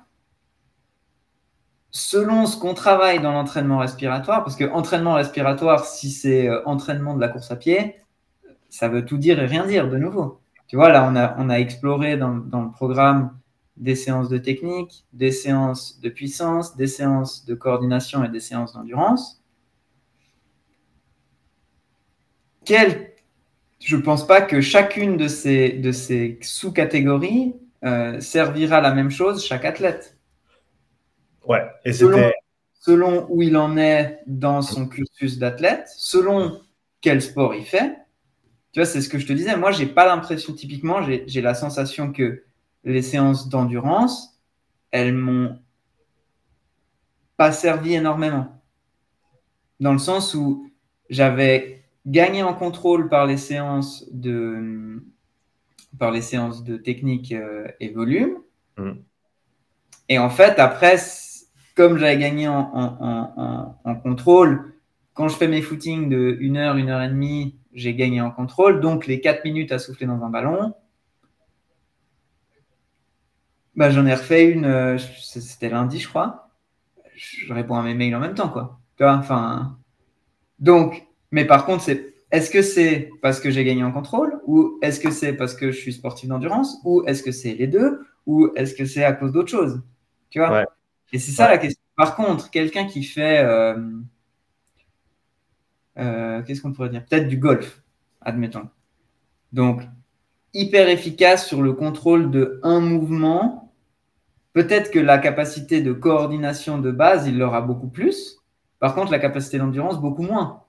Selon 1.91 2.47
ce 2.47 2.57
qu'on 2.57 2.75
travaille 2.75 3.21
dans 3.21 3.33
l'entraînement 3.33 3.79
respiratoire, 3.79 4.45
parce 4.45 4.57
que 4.57 4.65
entraînement 4.71 5.15
respiratoire, 5.15 5.85
si 5.85 6.11
c'est 6.11 6.49
euh, 6.49 6.63
entraînement 6.65 7.15
de 7.15 7.21
la 7.21 7.29
course 7.29 7.51
à 7.51 7.57
pied, 7.57 7.97
ça 8.69 8.89
veut 8.89 9.05
tout 9.05 9.19
dire 9.19 9.41
et 9.41 9.47
rien 9.47 9.67
dire 9.67 9.89
de 9.89 9.99
nouveau. 9.99 10.41
Tu 10.69 10.77
vois, 10.77 10.91
là, 10.91 11.09
on 11.11 11.17
a, 11.17 11.35
on 11.39 11.51
a 11.51 11.57
exploré 11.57 12.17
dans, 12.17 12.37
dans 12.37 12.63
le 12.63 12.71
programme 12.71 13.37
des 13.77 13.97
séances 13.97 14.29
de 14.29 14.39
technique, 14.39 15.05
des 15.13 15.33
séances 15.33 16.01
de 16.01 16.09
puissance, 16.11 16.77
des 16.77 16.87
séances 16.87 17.45
de 17.45 17.55
coordination 17.55 18.23
et 18.23 18.29
des 18.29 18.41
séances 18.41 18.75
d'endurance. 18.75 19.43
Quel 22.65 23.15
je 23.81 23.97
ne 23.97 24.03
pense 24.03 24.27
pas 24.27 24.43
que 24.43 24.61
chacune 24.61 25.17
de 25.17 25.27
ces, 25.27 25.71
de 25.71 25.91
ces 25.91 26.39
sous-catégories 26.43 27.55
euh, 27.85 28.21
servira 28.21 28.81
la 28.81 28.93
même 28.93 29.11
chose 29.11 29.45
chaque 29.45 29.65
athlète. 29.65 30.19
Ouais, 31.47 31.67
et 31.85 31.93
selon, 31.93 32.31
selon 32.75 33.27
où 33.31 33.43
il 33.43 33.57
en 33.57 33.77
est 33.79 34.21
dans 34.27 34.61
son 34.61 34.87
cursus 34.87 35.39
d'athlète, 35.39 35.89
selon 35.97 36.61
quel 37.01 37.23
sport 37.23 37.55
il 37.55 37.65
fait. 37.65 37.97
Tu 38.73 38.81
vois, 38.81 38.87
c'est 38.87 39.01
ce 39.01 39.09
que 39.09 39.19
je 39.19 39.27
te 39.27 39.33
disais. 39.33 39.57
Moi, 39.57 39.73
j'ai 39.73 39.87
pas 39.87 40.07
l'impression, 40.07 40.53
typiquement, 40.53 41.01
j'ai 41.03 41.41
la 41.41 41.55
sensation 41.55 42.13
que 42.13 42.45
les 42.85 43.03
séances 43.03 43.49
d'endurance, 43.49 44.41
elles 44.91 45.15
m'ont 45.15 45.59
pas 47.37 47.53
servi 47.53 47.95
énormément. 47.95 48.63
Dans 49.81 49.93
le 49.93 49.99
sens 49.99 50.35
où 50.35 50.71
j'avais 51.09 51.80
gagner 52.07 52.43
en 52.43 52.55
contrôle 52.55 53.09
par 53.09 53.27
les 53.27 53.37
séances 53.37 54.07
de, 54.11 55.03
par 55.99 56.11
les 56.11 56.23
séances 56.23 56.65
de 56.65 56.77
technique 56.77 57.33
euh, 57.33 57.67
et 57.81 57.91
volume. 57.91 58.39
Mm. 58.77 58.93
Et 60.09 60.19
en 60.19 60.31
fait, 60.31 60.59
après, 60.59 60.97
comme 61.77 61.99
j'avais 61.99 62.19
gagné 62.19 62.49
en, 62.49 63.75
en, 63.85 63.95
contrôle, 63.97 64.75
quand 65.15 65.29
je 65.29 65.37
fais 65.37 65.47
mes 65.49 65.63
footings 65.63 66.09
de 66.09 66.37
1 66.41 66.57
heure, 66.57 66.75
1 66.77 66.89
heure 66.89 67.03
et 67.03 67.09
demie, 67.09 67.57
j'ai 67.73 67.95
gagné 67.95 68.21
en 68.21 68.31
contrôle. 68.31 68.81
Donc, 68.81 69.07
les 69.07 69.21
4 69.21 69.45
minutes 69.45 69.71
à 69.71 69.79
souffler 69.79 70.07
dans 70.07 70.23
un 70.25 70.31
ballon, 70.31 70.75
bah, 73.77 73.91
j'en 73.91 74.05
ai 74.07 74.15
refait 74.15 74.51
une, 74.51 74.65
euh, 74.65 74.99
c'était 74.99 75.69
lundi, 75.69 76.01
je 76.01 76.09
crois. 76.09 76.51
Je 77.15 77.53
réponds 77.53 77.77
à 77.77 77.83
mes 77.83 77.95
mails 77.95 78.17
en 78.17 78.21
même 78.21 78.35
temps, 78.35 78.49
quoi. 78.49 78.81
Tu 78.97 79.05
vois, 79.05 79.15
enfin. 79.15 79.79
Donc, 80.59 81.07
mais 81.31 81.45
par 81.45 81.67
contre, 81.67 81.83
c'est 81.85 82.15
est-ce 82.31 82.51
que 82.51 82.63
c'est 82.63 83.11
parce 83.23 83.41
que 83.41 83.51
j'ai 83.51 83.65
gagné 83.65 83.83
en 83.83 83.93
contrôle 83.93 84.41
ou 84.47 84.79
est-ce 84.83 85.01
que 85.01 85.11
c'est 85.11 85.33
parce 85.33 85.55
que 85.55 85.73
je 85.73 85.79
suis 85.79 85.93
sportif 85.93 86.29
d'endurance 86.29 86.79
ou 86.85 87.03
est-ce 87.07 87.23
que 87.23 87.33
c'est 87.33 87.55
les 87.55 87.67
deux 87.67 88.01
ou 88.27 88.51
est-ce 88.55 88.75
que 88.75 88.85
c'est 88.85 89.05
à 89.05 89.13
cause 89.13 89.33
d'autre 89.33 89.51
chose 89.51 89.83
Tu 90.31 90.39
vois? 90.39 90.65
Et 91.13 91.19
c'est 91.19 91.33
ça 91.33 91.49
la 91.49 91.59
question. 91.59 91.83
Par 91.97 92.15
contre, 92.15 92.51
quelqu'un 92.51 92.87
qui 92.87 93.03
fait 93.03 93.41
euh, 93.41 93.77
euh, 95.99 96.43
qu'est-ce 96.43 96.63
qu'on 96.63 96.73
pourrait 96.73 96.89
dire? 96.89 97.05
Peut-être 97.05 97.27
du 97.27 97.37
golf, 97.37 97.83
admettons. 98.21 98.69
Donc 99.53 99.83
hyper 100.55 100.89
efficace 100.89 101.47
sur 101.47 101.63
le 101.63 101.73
contrôle 101.73 102.31
de 102.31 102.61
un 102.63 102.81
mouvement. 102.81 103.73
Peut-être 104.53 104.91
que 104.91 104.99
la 104.99 105.19
capacité 105.19 105.81
de 105.81 105.93
coordination 105.93 106.79
de 106.79 106.91
base, 106.91 107.27
il 107.27 107.39
l'aura 107.39 107.61
beaucoup 107.61 107.89
plus. 107.89 108.39
Par 108.79 108.95
contre, 108.95 109.13
la 109.13 109.19
capacité 109.19 109.59
d'endurance, 109.59 110.01
beaucoup 110.01 110.23
moins. 110.23 110.65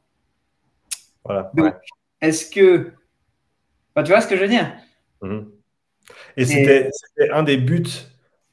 Voilà. 1.23 1.51
est-ce 2.21 2.49
que. 2.49 2.91
tu 3.97 4.11
vois 4.11 4.21
ce 4.21 4.27
que 4.27 4.35
je 4.35 4.41
veux 4.41 4.47
dire? 4.47 4.71
Mhm. 5.21 5.51
Et, 6.37 6.45
c'était 6.45 6.89
un 7.31 7.43
des 7.43 7.57
buts 7.57 7.83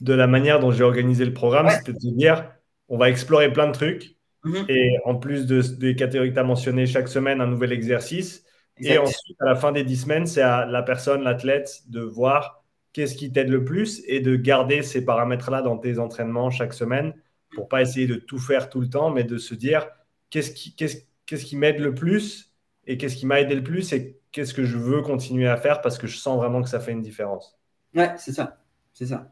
de 0.01 0.14
la 0.14 0.27
manière 0.27 0.61
dont 0.61 0.71
j'ai 0.71 0.85
organisé 0.85 1.25
le 1.25 1.33
programme, 1.33 1.69
c'était 1.71 1.93
de 1.93 2.16
dire 2.16 2.53
on 2.89 2.97
va 2.97 3.11
explorer 3.11 3.53
plein 3.53 3.66
de 3.66 3.73
trucs. 3.73 4.16
Mhm. 4.45 4.66
Et 4.69 4.97
en 5.05 5.16
plus 5.16 5.47
de, 5.47 5.61
des 5.61 5.97
catégories 5.97 6.31
que 6.31 6.35
tu 6.35 6.41
as 6.41 6.45
mentionnées, 6.45 6.87
chaque 6.87 7.09
semaine, 7.09 7.41
un 7.41 7.47
nouvel 7.47 7.73
exercice. 7.73 8.45
Et 8.81 8.97
ensuite, 8.97 9.37
à 9.41 9.47
la 9.47 9.57
fin 9.57 9.73
des 9.73 9.83
10 9.83 10.03
semaines, 10.03 10.27
c'est 10.27 10.43
à 10.43 10.64
la 10.64 10.83
personne, 10.83 11.23
l'athlète, 11.23 11.83
de 11.89 12.01
voir 12.01 12.64
qu'est-ce 12.93 13.16
qui 13.16 13.33
t'aide 13.33 13.49
le 13.49 13.64
plus 13.64 14.03
et 14.07 14.21
de 14.21 14.37
garder 14.37 14.83
ces 14.83 15.05
paramètres-là 15.05 15.62
dans 15.62 15.77
tes 15.77 15.99
entraînements 15.99 16.51
chaque 16.51 16.73
semaine 16.73 17.12
pour 17.55 17.69
pas 17.69 17.83
essayer 17.83 18.07
de 18.07 18.14
tout 18.14 18.39
faire 18.39 18.71
tout 18.71 18.81
le 18.81 18.89
temps, 18.89 19.11
mais 19.11 19.25
de 19.25 19.37
se 19.39 19.55
dire 19.55 19.89
qu'est-ce 20.31 20.53
qui, 20.53 20.77
qu'est-ce 20.77 21.45
qui 21.45 21.57
m'aide 21.57 21.81
le 21.81 21.95
plus 21.95 22.47
et 22.89 22.97
qu'est-ce 22.97 23.16
qui 23.16 23.26
m'a 23.26 23.41
aidé 23.41 23.55
le 23.55 23.62
plus 23.62 23.93
et 23.93 24.18
qu'est-ce 24.32 24.55
que 24.55 24.64
je 24.64 24.78
veux 24.78 25.03
continuer 25.03 25.47
à 25.47 25.59
faire 25.59 25.82
parce 25.82 25.99
que 25.99 26.07
je 26.07 26.16
sens 26.16 26.39
vraiment 26.39 26.62
que 26.62 26.68
ça 26.68 26.80
fait 26.80 26.93
une 26.93 27.03
différence. 27.03 27.57
Ouais, 27.95 28.14
c'est 28.16 28.32
ça. 28.32 28.59
C'est 28.95 29.07
ça. 29.07 29.30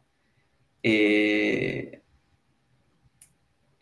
Et... 0.85 2.03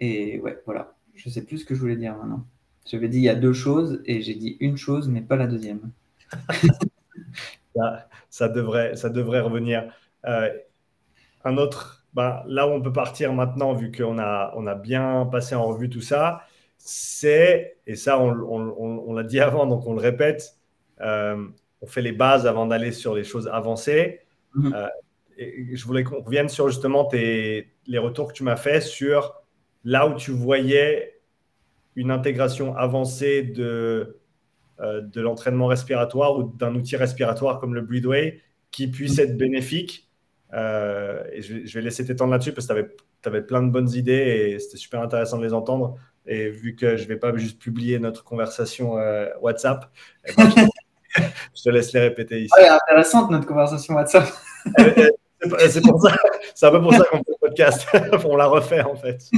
Et 0.00 0.40
ouais, 0.40 0.62
voilà. 0.64 0.94
Je 1.14 1.28
sais 1.28 1.44
plus 1.44 1.58
ce 1.58 1.64
que 1.64 1.74
je 1.74 1.80
voulais 1.80 1.96
dire 1.96 2.16
maintenant. 2.16 2.46
J'avais 2.86 3.08
dit 3.08 3.18
il 3.18 3.24
y 3.24 3.28
a 3.28 3.34
deux 3.34 3.52
choses 3.52 4.00
et 4.06 4.22
j'ai 4.22 4.34
dit 4.34 4.56
une 4.60 4.76
chose, 4.76 5.08
mais 5.08 5.22
pas 5.22 5.36
la 5.36 5.46
deuxième. 5.46 5.90
ça, 8.30 8.48
devrait, 8.48 8.94
ça 8.94 9.10
devrait 9.10 9.40
revenir. 9.40 9.92
Euh, 10.24 10.50
un 11.44 11.56
autre, 11.56 12.06
bah, 12.14 12.44
là 12.46 12.68
où 12.68 12.70
on 12.70 12.80
peut 12.80 12.92
partir 12.92 13.32
maintenant, 13.32 13.74
vu 13.74 13.90
qu'on 13.90 14.18
a, 14.18 14.52
on 14.56 14.66
a 14.66 14.76
bien 14.76 15.28
passé 15.30 15.56
en 15.56 15.64
revue 15.64 15.90
tout 15.90 16.00
ça, 16.00 16.46
c'est, 16.86 17.78
et 17.86 17.96
ça 17.96 18.20
on, 18.20 19.14
l'a 19.14 19.22
dit 19.22 19.40
avant, 19.40 19.66
donc 19.66 19.86
on 19.86 19.94
le 19.94 20.00
répète, 20.00 20.58
euh, 21.00 21.42
on 21.80 21.86
fait 21.86 22.02
les 22.02 22.12
bases 22.12 22.46
avant 22.46 22.66
d'aller 22.66 22.92
sur 22.92 23.14
les 23.14 23.24
choses 23.24 23.48
avancées. 23.48 24.20
Mm-hmm. 24.54 24.74
Euh, 24.74 24.88
et 25.38 25.74
je 25.74 25.84
voulais 25.86 26.04
qu'on 26.04 26.20
revienne 26.20 26.48
sur 26.48 26.68
justement 26.68 27.06
tes, 27.06 27.72
les 27.86 27.98
retours 27.98 28.28
que 28.28 28.34
tu 28.34 28.44
m'as 28.44 28.56
fait 28.56 28.80
sur 28.80 29.34
là 29.82 30.06
où 30.06 30.14
tu 30.14 30.30
voyais 30.30 31.20
une 31.96 32.10
intégration 32.10 32.76
avancée 32.76 33.42
de, 33.42 34.18
euh, 34.80 35.00
de 35.00 35.20
l'entraînement 35.22 35.66
respiratoire 35.66 36.38
ou 36.38 36.42
d'un 36.42 36.74
outil 36.74 36.96
respiratoire 36.96 37.60
comme 37.60 37.74
le 37.74 37.80
Breathway 37.80 38.42
qui 38.70 38.88
puisse 38.88 39.18
être 39.18 39.36
bénéfique. 39.36 40.10
Euh, 40.52 41.24
et 41.32 41.40
je, 41.40 41.72
vais 41.72 41.80
laisser 41.80 42.04
t'étendre 42.04 42.32
là-dessus 42.32 42.52
parce 42.52 42.66
que 42.66 42.74
tu 43.22 43.28
avais, 43.28 43.42
plein 43.42 43.62
de 43.62 43.70
bonnes 43.70 43.90
idées 43.90 44.52
et 44.52 44.58
c'était 44.58 44.76
super 44.76 45.00
intéressant 45.00 45.38
de 45.38 45.44
les 45.44 45.54
entendre. 45.54 45.96
Et 46.26 46.48
vu 46.48 46.74
que 46.74 46.96
je 46.96 47.04
ne 47.04 47.08
vais 47.08 47.16
pas 47.16 47.36
juste 47.36 47.58
publier 47.58 47.98
notre 47.98 48.24
conversation 48.24 48.98
euh, 48.98 49.26
WhatsApp, 49.40 49.90
eh 50.26 50.32
ben, 50.34 50.50
je, 51.54 51.62
te 51.62 51.68
laisse 51.70 51.92
les 51.92 52.00
répéter 52.00 52.42
ici. 52.42 52.52
Ouais, 52.56 52.68
intéressante 52.68 53.30
notre 53.30 53.46
conversation 53.46 53.94
WhatsApp. 53.94 54.28
C'est 55.68 55.82
pour 55.82 56.00
ça, 56.00 56.16
c'est 56.54 56.66
un 56.66 56.70
peu 56.70 56.80
pour 56.80 56.94
ça 56.94 57.04
qu'on 57.04 57.18
fait 57.18 57.24
le 57.28 57.48
podcast. 57.48 57.86
On 58.24 58.36
la 58.36 58.46
refait 58.46 58.82
en 58.82 58.94
fait. 58.94 59.30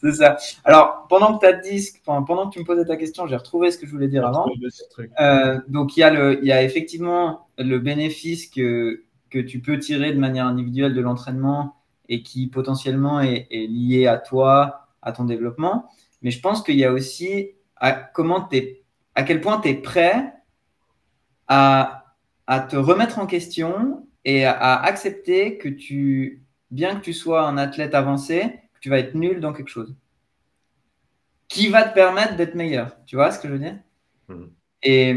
c'est 0.00 0.12
ça. 0.12 0.36
Alors, 0.64 1.06
pendant 1.08 1.38
que, 1.38 1.46
as 1.46 1.54
dit, 1.54 1.88
pendant 2.04 2.48
que 2.48 2.54
tu 2.54 2.60
me 2.60 2.64
posais 2.64 2.84
ta 2.84 2.96
question, 2.96 3.26
j'ai 3.26 3.36
retrouvé 3.36 3.70
ce 3.70 3.78
que 3.78 3.86
je 3.86 3.92
voulais 3.92 4.08
dire 4.08 4.26
avant. 4.26 4.46
Euh, 5.20 5.58
donc, 5.68 5.96
il 5.96 6.00
y, 6.00 6.02
a 6.02 6.10
le, 6.10 6.38
il 6.42 6.46
y 6.46 6.52
a 6.52 6.62
effectivement 6.62 7.46
le 7.56 7.78
bénéfice 7.78 8.46
que, 8.46 9.04
que 9.30 9.38
tu 9.38 9.60
peux 9.60 9.78
tirer 9.78 10.12
de 10.12 10.18
manière 10.18 10.46
individuelle 10.46 10.94
de 10.94 11.00
l'entraînement 11.00 11.76
et 12.08 12.22
qui 12.22 12.48
potentiellement 12.48 13.20
est, 13.20 13.48
lié 13.50 14.06
à 14.06 14.18
toi, 14.18 14.88
à 15.00 15.12
ton 15.12 15.24
développement. 15.24 15.88
Mais 16.22 16.30
je 16.30 16.40
pense 16.40 16.62
qu'il 16.62 16.76
y 16.76 16.84
a 16.84 16.92
aussi 16.92 17.50
à, 17.76 17.92
comment 17.92 18.48
es, 18.52 18.82
à 19.14 19.22
quel 19.22 19.40
point 19.40 19.60
tu 19.60 19.68
es 19.68 19.74
prêt 19.74 20.32
à, 21.48 22.14
à 22.46 22.60
te 22.60 22.76
remettre 22.76 23.18
en 23.18 23.26
question 23.26 24.06
et 24.24 24.44
à 24.44 24.80
accepter 24.80 25.58
que 25.58 25.68
tu, 25.68 26.44
bien 26.70 26.96
que 26.96 27.00
tu 27.00 27.12
sois 27.12 27.46
un 27.46 27.58
athlète 27.58 27.94
avancé, 27.94 28.60
tu 28.80 28.88
vas 28.88 28.98
être 28.98 29.14
nul 29.14 29.40
dans 29.40 29.52
quelque 29.52 29.68
chose 29.68 29.94
qui 31.52 31.68
va 31.68 31.82
te 31.82 31.94
permettre 31.94 32.36
d'être 32.36 32.54
meilleur. 32.54 32.96
Tu 33.04 33.16
vois 33.16 33.30
ce 33.30 33.38
que 33.38 33.46
je 33.46 33.52
veux 33.52 33.58
dire? 33.58 33.78
Mhm. 34.28 34.50
et, 34.82 35.14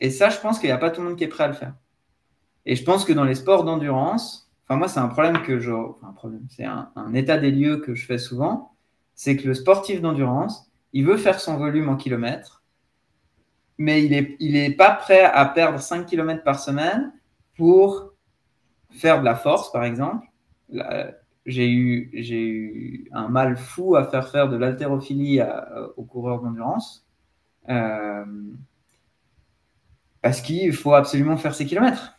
et, 0.00 0.10
ça, 0.10 0.28
je 0.28 0.38
pense 0.38 0.58
qu'il 0.58 0.68
n'y 0.68 0.72
a 0.72 0.78
pas 0.78 0.90
tout 0.90 1.00
le 1.00 1.08
monde 1.08 1.16
qui 1.16 1.24
est 1.24 1.28
prêt 1.28 1.44
à 1.44 1.48
le 1.48 1.54
faire. 1.54 1.74
Et 2.66 2.76
je 2.76 2.84
pense 2.84 3.04
que 3.04 3.12
dans 3.14 3.24
les 3.24 3.36
sports 3.36 3.64
d'endurance, 3.64 4.50
enfin 4.64 4.76
moi, 4.76 4.88
c'est 4.88 5.00
un 5.00 5.08
problème 5.08 5.42
que 5.42 5.58
je, 5.58 5.70
enfin, 5.70 6.08
un 6.08 6.12
problème, 6.12 6.46
c'est 6.50 6.64
un, 6.64 6.90
un, 6.94 7.14
état 7.14 7.38
des 7.38 7.50
lieux 7.50 7.78
que 7.78 7.94
je 7.94 8.04
fais 8.04 8.18
souvent, 8.18 8.75
c'est 9.16 9.36
que 9.36 9.48
le 9.48 9.54
sportif 9.54 10.00
d'endurance, 10.00 10.70
il 10.92 11.04
veut 11.04 11.16
faire 11.16 11.40
son 11.40 11.56
volume 11.56 11.88
en 11.88 11.96
kilomètres, 11.96 12.62
mais 13.78 14.04
il 14.04 14.12
n'est 14.12 14.36
il 14.38 14.56
est 14.56 14.70
pas 14.70 14.92
prêt 14.92 15.24
à 15.24 15.44
perdre 15.46 15.80
5 15.80 16.06
km 16.06 16.44
par 16.44 16.60
semaine 16.60 17.12
pour 17.56 18.12
faire 18.90 19.20
de 19.20 19.24
la 19.24 19.34
force, 19.34 19.72
par 19.72 19.84
exemple, 19.84 20.26
j'ai 21.46 21.70
eu, 21.70 23.08
un 23.12 23.28
mal 23.28 23.56
fou 23.56 23.96
à 23.96 24.04
faire 24.04 24.28
faire 24.28 24.48
de 24.48 24.56
l'haltérophilie 24.56 25.40
aux 25.96 26.04
coureurs 26.04 26.40
d'endurance. 26.40 27.06
Euh, 27.68 28.24
parce 30.22 30.40
qu'il 30.40 30.72
faut 30.72 30.94
absolument 30.94 31.36
faire 31.36 31.54
ses 31.54 31.66
kilomètres. 31.66 32.14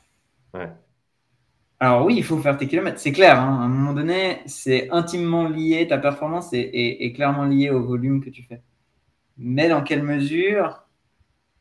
Alors 1.79 2.05
oui, 2.05 2.15
il 2.17 2.23
faut 2.23 2.37
faire 2.39 2.57
tes 2.57 2.67
kilomètres, 2.67 2.99
c'est 2.99 3.11
clair. 3.11 3.39
Hein. 3.39 3.61
à 3.61 3.65
un 3.65 3.67
moment 3.67 3.93
donné, 3.93 4.41
c'est 4.47 4.89
intimement 4.91 5.47
lié, 5.47 5.87
ta 5.87 5.97
performance 5.99 6.49
est, 6.53 7.13
clairement 7.15 7.45
liée 7.45 7.69
au 7.69 7.83
volume 7.83 8.23
que 8.23 8.29
tu 8.31 8.43
fais. 8.43 8.61
Mais 9.37 9.69
dans 9.69 9.83
quelle 9.83 10.03
mesure 10.03 10.83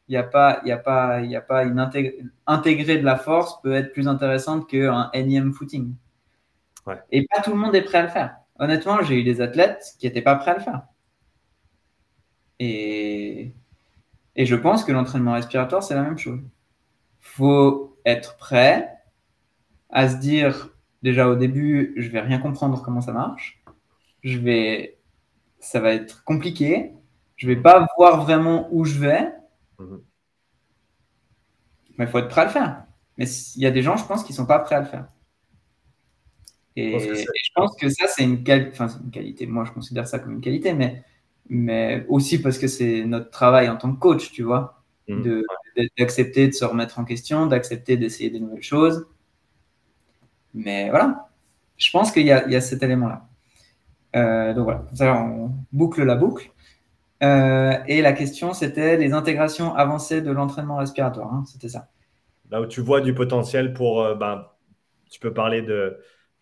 il 0.09 0.13
n'y 0.13 0.19
a 0.19 0.23
pas, 0.23 0.63
il 0.65 0.73
a 0.73 0.79
pas, 0.79 1.21
il 1.23 1.35
a 1.37 1.41
pas 1.41 1.65
une 1.65 1.81
intégrer 2.47 2.99
de 2.99 3.05
la 3.05 3.17
force 3.17 3.61
peut 3.61 3.75
être 3.75 3.93
plus 3.93 4.09
intéressante 4.09 4.69
qu'un 4.69 5.11
énième 5.13 5.53
footing. 5.53 5.95
Et 7.11 7.27
pas 7.27 7.43
tout 7.43 7.51
le 7.51 7.57
monde 7.57 7.75
est 7.75 7.83
prêt 7.83 7.99
à 7.99 8.03
le 8.03 8.09
faire. 8.09 8.37
Honnêtement, 8.59 9.03
j'ai 9.03 9.21
eu 9.21 9.25
des 9.25 9.41
athlètes 9.41 9.97
qui 9.99 10.07
n'étaient 10.07 10.23
pas 10.23 10.37
prêts 10.37 10.53
à 10.53 10.55
le 10.55 10.61
faire. 10.61 10.83
Et, 12.61 13.53
et 14.37 14.47
je 14.47 14.57
pense 14.57 14.85
que 14.85 14.93
l'entraînement 14.93 15.33
respiratoire, 15.33 15.83
c'est 15.83 15.95
la 15.95 16.03
même 16.03 16.19
chose. 16.19 16.41
faut 17.21 17.99
être 18.05 18.37
prêt 18.37 18.96
à 19.91 20.09
se 20.09 20.17
dire, 20.17 20.71
déjà 21.03 21.29
au 21.29 21.37
début, 21.37 21.95
je 21.97 22.09
vais 22.09 22.21
rien 22.21 22.39
comprendre 22.39 22.83
comment 22.83 23.01
ça 23.01 23.13
marche. 23.13 23.63
Je 24.23 24.39
vais, 24.39 24.99
ça 25.61 25.81
va 25.81 25.93
être 25.93 26.25
compliqué. 26.25 26.93
Je 27.37 27.47
vais 27.47 27.57
pas 27.57 27.87
voir 27.97 28.23
vraiment 28.23 28.69
où 28.73 28.85
je 28.85 28.99
vais. 28.99 29.33
Mhm. 29.79 30.03
Mais 31.99 32.05
il 32.05 32.11
faut 32.11 32.19
être 32.19 32.29
prêt 32.29 32.43
à 32.43 32.45
le 32.45 32.51
faire. 32.51 32.85
Mais 33.17 33.27
il 33.57 33.63
y 33.63 33.67
a 33.67 33.71
des 33.71 33.83
gens, 33.83 33.97
je 33.97 34.05
pense, 34.05 34.25
qui 34.25 34.33
ne 34.33 34.37
sont 34.37 34.47
pas 34.47 34.59
prêts 34.59 34.75
à 34.75 34.81
le 34.81 34.87
faire. 34.87 35.09
Et, 36.77 36.99
je 36.99 37.51
pense 37.55 37.75
que 37.77 37.89
ça, 37.89 38.07
c'est 38.07 38.23
une, 38.23 38.45
une, 38.45 39.11
qualité. 39.11 39.47
Moi, 39.47 39.65
je 39.65 39.73
considère 39.73 40.07
ça 40.07 40.19
comme 40.19 40.35
une 40.35 40.41
qualité, 40.43 40.75
mais, 40.75 41.03
mais 41.49 42.05
aussi 42.09 42.43
parce 42.43 42.59
que 42.59 42.69
c'est 42.69 43.05
notre 43.05 43.31
travail 43.31 43.71
en 43.71 43.77
tant 43.77 43.95
que 43.95 43.99
coach, 43.99 44.31
tu 44.31 44.43
vois, 44.43 44.83
mhm. 45.09 45.43
d'accepter 45.99 46.49
de, 46.49 46.53
se 46.53 46.67
remettre 46.67 46.99
en 46.99 47.05
question, 47.05 47.47
d'accepter 47.47 47.97
d'essayer 47.97 48.29
des 48.29 48.41
nouvelles 48.41 48.63
choses. 48.63 49.07
Mais 50.57 50.91
voilà, 50.91 51.29
je 51.77 51.91
pense 51.91 52.11
qu'il 52.11 52.23
y, 52.23 52.31
y, 52.31 52.33
a 52.57 52.61
cet 52.61 52.83
élément-là. 52.83 53.29
Euh, 54.17 54.55
donc 54.55 54.65
voilà, 54.65 54.85
ça, 54.95 55.15
on 55.23 55.53
boucle 55.73 56.03
la 56.03 56.17
boucle. 56.17 56.51
Euh, 57.23 57.75
et 57.87 58.01
la 58.03 58.13
question, 58.13 58.55
c'était 58.55 58.97
les 58.97 59.13
intégrations 59.13 59.75
avancées 59.75 60.23
de 60.23 60.31
l'entraînement 60.31 60.77
respiratoire. 60.79 61.33
Hein, 61.33 61.45
c'était 61.47 61.69
ça. 61.69 61.89
Là 62.51 62.63
où 62.63 62.67
tu 62.67 62.81
vois 62.81 63.01
du 63.01 63.15
potentiel 63.15 63.75
pour, 63.75 64.03
euh, 64.03 64.15
ben, 64.15 64.47
tu 65.11 65.21
peux 65.21 65.35
parler 65.35 65.61
de, 65.63 65.99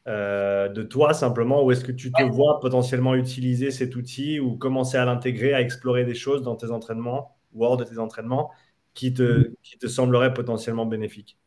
de 0.06 0.82
toi 0.82 1.12
simplement, 1.12 1.64
où 1.64 1.72
est-ce 1.72 1.84
que 1.84 1.92
tu 1.92 2.12
te 2.12 2.22
vois 2.22 2.60
potentiellement 2.60 3.14
utiliser 3.14 3.70
cet 3.70 3.96
outil 3.96 4.38
ou 4.38 4.56
commencer 4.56 4.96
à 4.96 5.04
l'intégrer, 5.04 5.54
à 5.54 5.60
explorer 5.60 6.04
des 6.04 6.14
choses 6.14 6.42
dans 6.42 6.54
tes 6.54 6.70
entraînements 6.70 7.36
ou 7.54 7.64
hors 7.64 7.76
de 7.76 7.84
tes 7.84 7.98
entraînements 7.98 8.50
qui 8.94 9.12
te, 9.12 9.22
mm-hmm. 9.22 9.54
qui 9.62 9.78
te 9.78 9.86
sembleraient 9.88 10.34
potentiellement 10.34 10.86
bénéfiques? 10.86 11.38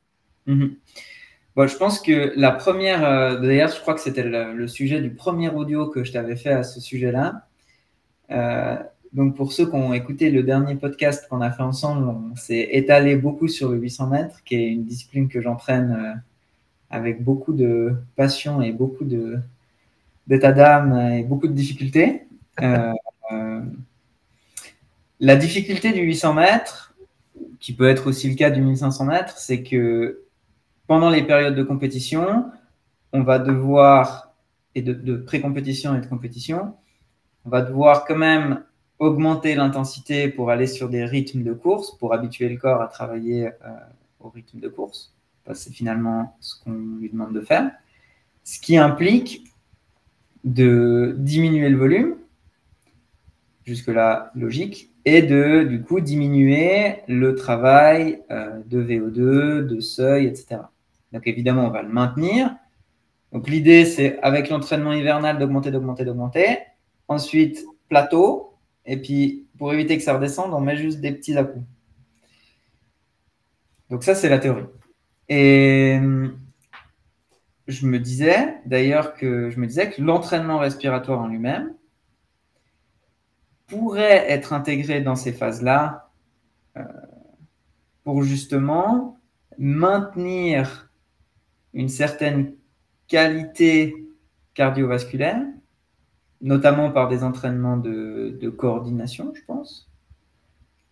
Mm-hmm. 0.48 0.76
Bon, 1.58 1.68
Je 1.68 1.76
pense 1.76 2.00
que 2.00 2.32
la 2.38 2.52
première, 2.52 3.42
d'ailleurs, 3.42 3.70
je 3.70 3.82
crois 3.82 3.94
que 3.94 4.00
c'était 4.00 4.24
le, 4.24 4.68
sujet 4.70 5.02
du 5.02 5.10
premier 5.10 5.50
audio 5.50 5.88
que 5.88 6.06
je 6.06 6.14
t'avais 6.14 6.38
fait 6.38 6.52
à 6.52 6.64
ce 6.64 6.80
sujet-là. 6.80 7.48
Donc, 9.14 9.36
pour 9.36 9.54
ceux 9.54 9.68
qui 9.70 9.76
ont 9.76 9.94
écouté 9.94 10.30
le 10.30 10.44
dernier 10.44 10.76
podcast 10.76 11.28
qu'on 11.30 11.42
a 11.42 11.52
fait 11.52 11.64
ensemble, 11.64 12.08
on 12.08 12.36
s'est 12.36 12.70
étalé 12.72 13.16
beaucoup 13.16 13.48
sur 13.48 13.70
le 13.70 13.78
800 13.78 14.08
mètres, 14.08 14.44
qui 14.44 14.56
est 14.56 14.68
une 14.68 14.84
discipline 14.84 15.30
que 15.30 15.42
j'entraîne 15.42 15.92
euh, 15.92 16.14
avec 16.90 17.24
beaucoup 17.24 17.54
de 17.54 17.96
passion 18.16 18.62
et 18.62 18.72
beaucoup 18.72 19.06
d'état 20.28 20.52
d'âme 20.52 21.14
et 21.14 21.24
beaucoup 21.24 21.48
de 21.48 21.54
difficultés. 21.54 22.28
Euh, 22.62 22.94
euh, 23.32 23.62
la 25.20 25.36
difficulté 25.36 25.94
du 25.94 26.02
800 26.02 26.34
mètres, 26.34 26.94
qui 27.60 27.74
peut 27.74 27.88
être 27.88 28.08
aussi 28.08 28.30
le 28.30 28.36
cas 28.36 28.50
du 28.50 28.62
1500 28.62 29.06
mètres, 29.06 29.38
c'est 29.38 29.64
que 29.64 30.22
pendant 30.88 31.10
les 31.10 31.24
périodes 31.24 31.56
de 31.56 31.64
compétition, 31.64 32.46
on 33.14 33.24
va 33.24 33.40
devoir, 33.40 34.34
et 34.76 34.82
de, 34.82 35.16
pré-compétition 35.16 35.96
et 35.96 36.02
de 36.02 36.08
compétition, 36.08 36.76
on 37.46 37.50
va 37.50 37.62
devoir 37.62 38.06
quand 38.06 38.18
même 38.18 38.64
augmenter 39.00 39.56
l'intensité 39.56 40.28
pour 40.28 40.50
aller 40.50 40.68
sur 40.68 40.90
des 40.90 41.06
rythmes 41.06 41.44
de 41.44 41.54
course, 41.54 41.98
pour 41.98 42.14
habituer 42.14 42.50
le 42.50 42.58
corps 42.58 42.82
à 42.82 42.88
travailler 42.88 43.48
euh, 43.48 43.70
au 44.20 44.30
rythme 44.30 44.60
de 44.60 44.68
course. 44.68 45.14
C'est 45.54 45.72
finalement 45.72 46.36
ce 46.42 46.62
qu'on 46.62 46.74
lui 47.00 47.10
demande 47.10 47.34
de 47.34 47.42
faire. 47.42 47.72
Ce 48.44 48.60
qui 48.60 48.78
implique 48.78 49.46
de 50.44 51.16
diminuer 51.18 51.70
le 51.70 51.78
volume, 51.78 52.16
Jusque-là, 53.68 54.32
logique. 54.34 54.94
Et 55.04 55.22
de, 55.22 55.64
du 55.64 55.82
coup, 55.82 56.00
diminuer 56.00 57.02
le 57.10 57.36
travail 57.36 58.22
euh, 58.32 58.62
de 58.66 58.82
VO2, 58.82 59.68
de 59.68 59.80
seuil, 59.82 60.26
etc. 60.26 60.62
Donc, 61.12 61.28
évidemment, 61.28 61.66
on 61.66 61.70
va 61.70 61.82
le 61.82 61.90
maintenir. 61.90 62.56
Donc, 63.32 63.50
l'idée, 63.50 63.86
c'est 63.86 64.20
avec 64.22 64.50
l'entraînement 64.50 64.94
hivernal 64.94 65.38
d'augmenter, 65.38 65.72
d'augmenter, 65.72 66.06
d'augmenter. 66.06 66.60
Ensuite, 67.08 67.66
plateau. 67.90 68.54
Et 68.86 68.98
puis, 69.02 69.48
pour 69.58 69.74
éviter 69.74 69.98
que 69.98 70.04
ça 70.04 70.14
redescende, 70.14 70.54
on 70.54 70.62
met 70.62 70.78
juste 70.78 71.02
des 71.02 71.12
petits 71.12 71.38
à-coups. 71.38 71.66
Donc, 73.90 74.04
ça, 74.04 74.16
c'est 74.16 74.30
la 74.30 74.40
théorie. 74.40 74.66
Et 75.30 76.00
je 77.68 77.86
me 77.86 78.00
disais 78.00 78.56
d'ailleurs 78.66 79.14
que 79.14 79.50
je 79.50 79.60
me 79.60 79.68
disais 79.68 79.90
que 79.90 80.02
l'entraînement 80.02 80.58
respiratoire 80.60 81.20
en 81.20 81.28
lui-même 81.28 81.74
pourrait 83.68 84.30
être 84.32 84.54
intégré 84.54 85.02
dans 85.02 85.16
ces 85.16 85.34
phases-là 85.34 86.10
euh, 86.78 86.84
pour 88.06 88.24
justement 88.24 89.20
maintenir 89.58 90.87
une 91.78 91.90
certaine 91.90 92.54
qualité 93.08 93.96
cardiovasculaire, 94.56 95.44
notamment 96.42 96.92
par 96.92 97.08
des 97.08 97.24
entraînements 97.24 97.78
de, 97.78 98.50
coordination, 98.50 99.32
je 99.36 99.42
pense, 99.46 99.88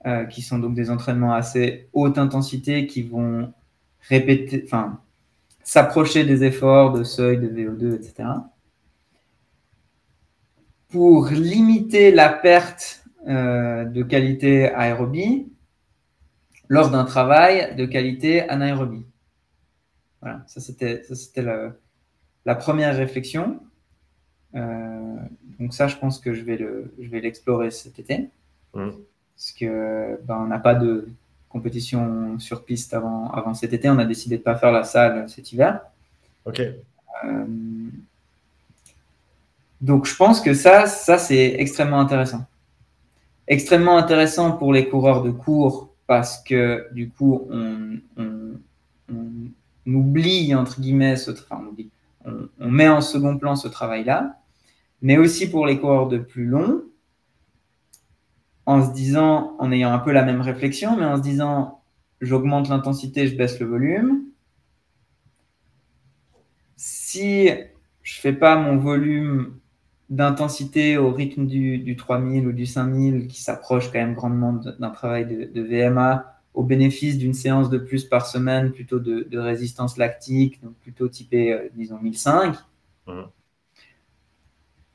euh, 0.06 0.26
qui 0.26 0.44
sont 0.44 0.60
donc 0.60 0.76
des 0.76 0.92
entraînements 0.92 1.34
assez 1.34 1.90
haute 1.92 2.20
intensité 2.20 2.86
qui 2.86 3.02
vont 3.02 3.52
répéter, 4.08 4.62
enfin, 4.64 5.02
s'approcher 5.64 6.24
des 6.24 6.44
efforts 6.44 6.94
de 6.94 7.04
seuil 7.04 7.40
de 7.40 7.48
VO2, 7.48 7.96
etc. 7.96 8.30
Pour 10.90 11.30
limiter 11.30 12.12
la 12.12 12.30
perte 12.30 13.04
euh, 13.28 13.86
de 13.86 14.04
qualité 14.04 14.70
aérobie 14.70 15.48
lors 16.68 16.92
d'un 16.92 17.06
travail 17.06 17.76
de 17.76 17.86
qualité 17.88 18.48
anaérobie. 18.48 19.06
Voilà, 20.26 20.44
ça 20.48 20.60
c'était 20.60 21.04
la, 21.38 21.72
la, 22.46 22.56
première 22.56 22.98
réflexion. 22.98 23.60
Euh, 24.56 25.16
donc 25.60 25.74
ça, 25.76 25.88
je 25.88 25.98
pense 25.98 26.18
que 26.20 26.34
je 26.34 26.42
vais 26.42 27.22
l'explorer 27.22 27.70
cet 27.70 28.00
été. 28.00 28.30
Mmh. 28.74 28.90
Parce 29.36 29.52
que 29.52 30.20
ben, 30.24 30.38
on 30.40 30.48
n'a 30.48 30.58
pas 30.58 30.74
de, 30.74 31.08
compétition 31.56 32.38
sur 32.38 32.66
piste 32.66 32.94
avant, 32.94 33.32
avant 33.32 33.54
cet 33.54 33.72
été. 33.72 33.90
On 33.90 33.98
a 33.98 34.04
décidé 34.04 34.36
de 34.36 34.42
ne 34.42 34.44
pas 34.44 34.58
faire 34.58 34.74
la 34.74 34.84
salle 34.84 35.30
cet 35.30 35.54
hiver. 35.54 35.80
Ok. 36.44 36.60
Euh, 36.60 37.46
donc 39.80 40.06
je 40.06 40.14
pense 40.18 40.42
que 40.42 40.54
ça, 40.54 40.86
ça 40.86 41.18
c'est 41.18 41.56
extrêmement 41.58 42.02
intéressant. 42.02 42.46
Extrêmement 43.48 43.98
intéressant 43.98 44.52
pour 44.52 44.74
les 44.74 44.90
coureurs 44.90 45.24
de 45.24 45.32
cours 45.32 45.94
parce 46.08 46.44
que 46.44 46.90
du 46.92 47.10
coup 47.10 47.48
on, 47.50 48.00
oublie 49.86 50.56
entre 50.56 50.82
guillemets 50.82 51.16
on, 52.26 52.50
on, 52.60 52.72
met 52.72 52.90
en 52.90 53.02
second 53.02 53.38
plan 53.38 53.56
ce 53.56 53.68
travail-là, 53.68 54.40
mais 55.02 55.18
aussi 55.18 55.50
pour 55.50 55.68
les 55.68 55.80
coureurs 55.80 56.08
de 56.08 56.18
plus 56.18 56.46
long 56.46 56.84
en 58.66 58.84
se 58.84 58.94
disant, 58.94 59.56
en 59.60 59.72
ayant 59.72 59.92
un 59.92 60.00
peu 60.00 60.12
la 60.12 60.24
même 60.24 60.42
réflexion, 60.42 60.98
mais 60.98 61.06
en 61.06 61.18
se 61.18 61.22
disant, 61.22 61.82
j'augmente 62.22 62.70
l'intensité, 62.70 63.28
je 63.28 63.38
baisse 63.38 63.60
le 63.60 63.68
volume. 63.68 64.24
Si 66.76 67.50
je 68.02 68.20
fais 68.20 68.34
pas 68.34 68.56
mon 68.56 68.78
volume 68.78 69.60
d'intensité 70.10 70.98
au 70.98 71.12
rythme 71.12 71.48
du, 71.48 71.96
3000 71.96 72.48
ou 72.48 72.52
du 72.52 72.66
5000 72.66 73.28
qui 73.28 73.42
s'approche 73.42 73.92
quand 73.92 74.00
même 74.00 74.14
grandement 74.14 74.54
d'un 74.54 74.90
travail 74.92 75.26
de, 75.26 75.62
VMA 75.62 76.35
au 76.56 76.64
bénéfice 76.64 77.18
d'une 77.18 77.34
séance 77.34 77.70
de 77.70 77.78
plus 77.78 78.06
par 78.06 78.26
semaine 78.26 78.72
plutôt 78.72 79.00
de, 79.00 79.38
résistance 79.38 79.98
lactique, 79.98 80.62
donc 80.64 80.74
plutôt 80.76 81.08
typé, 81.08 81.54
euh, 81.54 81.70
disons, 81.76 82.00
1005, 82.00 82.56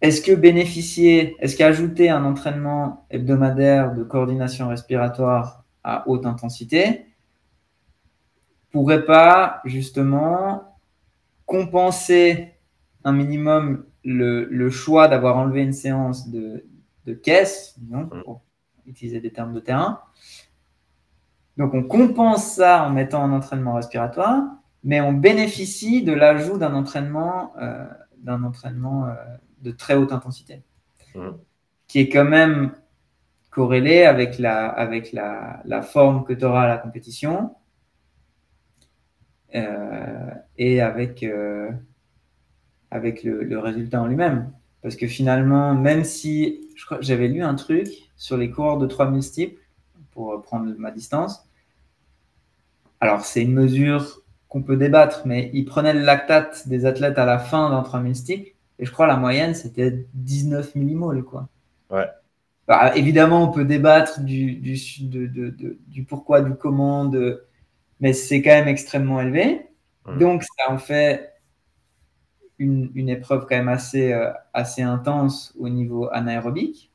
est-ce 0.00 0.22
que 0.22 0.32
bénéficier, 0.32 1.36
est-ce 1.40 1.56
qu'ajouter 1.56 2.08
un 2.08 2.24
entraînement 2.24 3.06
hebdomadaire 3.10 3.94
de 3.94 4.02
coordination 4.02 4.68
respiratoire 4.68 5.64
à 5.84 6.08
haute 6.08 6.26
intensité 6.26 7.06
pourrait 8.70 9.04
pas 9.04 9.60
justement 9.64 10.78
compenser 11.44 12.54
un 13.04 13.12
minimum 13.12 13.84
le, 14.04 14.70
choix 14.70 15.08
d'avoir 15.08 15.36
enlevé 15.36 15.62
une 15.62 15.72
séance 15.72 16.30
de, 16.30 16.64
caisse, 17.22 17.74
disons, 17.78 18.06
pour 18.06 18.42
utiliser 18.86 19.20
des 19.20 19.32
termes 19.32 19.52
de 19.52 19.60
terrain. 19.60 20.00
Donc 21.60 21.74
on 21.74 21.82
compense 21.82 22.54
ça 22.54 22.84
en 22.84 22.90
mettant 22.90 23.22
un 23.22 23.32
entraînement 23.32 23.74
respiratoire, 23.74 24.44
mais 24.82 25.02
on 25.02 25.12
bénéficie 25.12 26.02
de 26.02 26.14
l'ajout 26.14 26.56
d'un 26.56 26.72
entraînement, 26.72 27.52
euh, 27.60 27.84
d'un 28.16 28.44
entraînement 28.44 29.08
euh, 29.08 29.14
de 29.60 29.70
très 29.70 29.94
haute 29.94 30.10
intensité, 30.10 30.62
mmh. 31.14 31.28
qui 31.86 31.98
est 31.98 32.08
quand 32.08 32.24
même 32.24 32.72
corrélé 33.50 34.04
avec 34.04 34.38
la, 34.38 34.68
avec 34.68 35.12
la, 35.12 35.60
la 35.66 35.82
forme 35.82 36.24
que 36.24 36.32
tu 36.32 36.46
auras 36.46 36.62
à 36.62 36.66
la 36.66 36.78
compétition 36.78 37.54
euh, 39.54 40.30
et 40.56 40.80
avec, 40.80 41.26
avec 42.90 43.22
le, 43.22 43.58
résultat 43.58 44.00
en 44.00 44.06
lui-même. 44.06 44.50
Parce 44.80 44.96
que 44.96 45.06
finalement, 45.06 45.74
même 45.74 46.04
si 46.04 46.70
j'avais 47.00 47.28
lu 47.28 47.42
un 47.42 47.54
truc 47.54 47.88
sur 48.16 48.38
les 48.38 48.50
coureurs 48.50 48.78
de 48.78 48.86
3000 48.86 49.22
steeples, 49.22 49.60
pour 50.10 50.42
prendre 50.42 50.72
ma 50.78 50.90
distance, 50.90 51.49
alors 53.00 53.24
c'est 53.24 53.42
une 53.42 53.52
mesure 53.52 54.22
qu'on 54.48 54.62
peut 54.62 54.76
débattre, 54.76 55.22
mais 55.26 55.50
ils 55.54 55.64
prenaient 55.64 55.94
le 55.94 56.00
lactate 56.00 56.68
des 56.68 56.84
athlètes 56.84 57.18
à 57.18 57.24
la 57.24 57.38
fin 57.38 57.70
d'un 57.70 57.82
3000 57.82 58.16
steeples 58.16 58.52
et 58.80 58.86
je 58.86 58.92
crois 58.92 59.06
la 59.06 59.16
moyenne, 59.16 59.54
c'était 59.54 60.06
19 60.14 60.74
millimoles. 60.74 61.22
Quoi. 61.22 61.48
Ouais. 61.90 62.06
Bah, 62.66 62.96
évidemment, 62.96 63.44
on 63.44 63.52
peut 63.52 63.66
débattre 63.66 64.20
du, 64.20 64.54
du, 64.54 64.78
du 65.86 66.04
pourquoi, 66.04 66.40
du 66.40 66.54
comment, 66.54 67.10
mais 68.00 68.12
c'est 68.14 68.40
quand 68.40 68.50
même 68.50 68.68
extrêmement 68.68 69.20
élevé. 69.20 69.66
Donc, 70.18 70.44
ça 70.44 70.72
en 70.72 70.78
fait 70.78 71.34
une, 72.58 72.90
une, 72.94 73.08
épreuve 73.10 73.46
quand 73.48 73.56
même 73.56 73.68
assez, 73.68 74.12
euh, 74.12 74.32
assez 74.54 74.82
intense 74.82 75.54
au 75.58 75.68
niveau 75.68 76.08
anaérobique. 76.10 76.90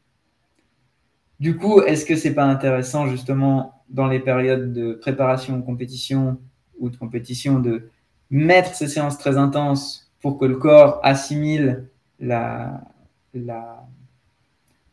Du 1.40 1.56
coup, 1.56 1.82
est-ce 1.82 2.06
que 2.06 2.16
c'est 2.16 2.34
pas 2.34 2.46
intéressant 2.46 3.08
justement 3.08 3.75
dans 3.90 4.08
les 4.08 4.20
périodes 4.20 4.74
de 4.74 4.94
préparation, 4.94 5.62
compétition 5.62 6.40
ou 6.80 6.90
de 6.90 6.98
compétition 6.98 7.60
de 7.60 7.90
mettre 8.30 8.74
ces 8.76 8.88
séances 8.88 9.18
très 9.18 9.38
intenses 9.38 10.12
pour 10.22 10.38
que 10.40 10.46
le 10.46 10.58
corps 10.58 11.00
assimile 11.04 11.88
la, 12.20 12.82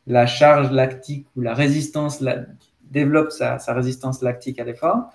la, 0.07 0.27
charge 0.27 0.71
lactique 0.73 1.27
ou 1.37 1.41
la 1.41 1.55
résistance, 1.55 2.23
développe 2.83 3.31
sa, 3.31 3.57
résistance 3.69 4.23
lactique 4.23 4.59
à 4.59 4.65
l'effort, 4.65 5.11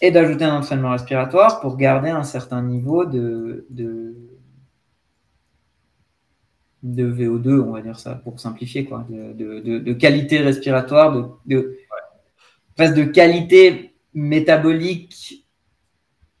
et 0.00 0.10
d'ajouter 0.10 0.44
un 0.44 0.56
entraînement 0.56 0.90
respiratoire 0.90 1.60
pour 1.60 1.76
garder 1.76 2.10
un 2.10 2.24
certain 2.24 2.62
niveau 2.62 3.04
de, 3.04 3.64
de, 3.70 4.16
de 6.82 7.12
VO2, 7.12 7.60
on 7.60 7.72
va 7.72 7.80
dire 7.80 7.98
ça, 7.98 8.16
pour 8.16 8.40
simplifier, 8.40 8.84
quoi, 8.84 9.06
de, 9.08 9.60
de 9.60 9.92
qualité 9.92 10.38
respiratoire, 10.38 11.38
de, 11.46 11.78
de, 12.78 12.94
de 12.94 13.04
qualité 13.04 13.94
métabolique 14.14 15.46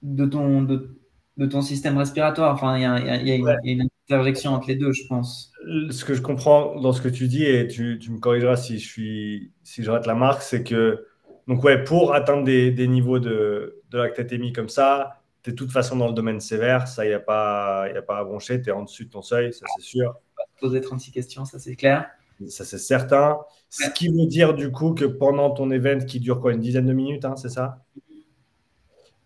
de 0.02 0.26
ton, 0.26 0.62
de, 0.62 0.98
de 1.36 1.46
ton 1.46 1.62
système 1.62 1.98
respiratoire. 1.98 2.54
Enfin, 2.54 2.76
il 2.76 2.82
y, 2.82 3.32
a, 3.32 3.58
une 3.64 3.88
interjection 4.08 4.52
entre 4.52 4.68
les 4.68 4.76
deux, 4.76 4.92
je 4.92 5.06
pense. 5.08 5.52
Ce 5.90 6.04
que 6.04 6.14
je 6.14 6.22
comprends 6.22 6.78
dans 6.80 6.92
ce 6.92 7.00
que 7.00 7.08
tu 7.08 7.26
dis, 7.26 7.44
et 7.44 7.66
tu, 7.66 7.98
me 8.10 8.18
corrigeras 8.18 8.56
si 8.56 8.78
je, 8.78 8.86
suis, 8.86 9.52
si 9.62 9.82
je 9.82 9.90
rate 9.90 10.06
la 10.06 10.14
marque, 10.14 10.42
c'est 10.42 10.62
que 10.62 11.06
donc 11.46 11.62
ouais, 11.62 11.82
pour 11.84 12.14
atteindre 12.14 12.44
des, 12.44 12.88
niveaux 12.88 13.18
de, 13.18 13.82
de 13.90 13.98
lactatémie 13.98 14.52
comme 14.52 14.68
ça, 14.68 15.20
tu 15.42 15.50
es 15.50 15.52
de 15.52 15.58
toute 15.58 15.72
façon 15.72 15.96
dans 15.96 16.08
le 16.08 16.14
domaine 16.14 16.40
sévère, 16.40 16.88
ça, 16.88 17.04
il 17.04 17.08
n'y 17.08 17.14
a, 17.14 17.20
pas, 17.20 17.86
y 17.92 17.96
a 17.96 18.02
pas 18.02 18.18
à 18.18 18.24
broncher, 18.24 18.62
tu 18.62 18.70
es 18.70 18.72
en 18.72 18.82
dessus 18.82 19.04
de 19.04 19.10
ton 19.10 19.20
seuil, 19.20 19.52
ça 19.52 19.66
c'est 19.76 19.84
sûr. 19.84 20.14
Poser 20.60 20.80
36 20.80 21.10
questions, 21.12 21.44
ça 21.44 21.58
c'est 21.58 21.76
clair. 21.76 22.08
Ça 22.48 22.64
c'est 22.64 22.78
certain. 22.78 23.38
Ce 23.70 23.90
qui 23.90 24.08
veut 24.08 24.26
dire 24.26 24.54
du 24.54 24.70
coup 24.70 24.92
que 24.92 25.04
pendant 25.04 25.50
ton 25.50 25.70
event 25.70 25.98
qui 25.98 26.20
dure 26.20 26.40
quoi, 26.40 26.52
une 26.52 26.60
dizaine 26.60 26.86
de 26.86 26.92
minutes, 26.92 27.24
hein, 27.24 27.36
c'est 27.36 27.48
ça? 27.48 27.84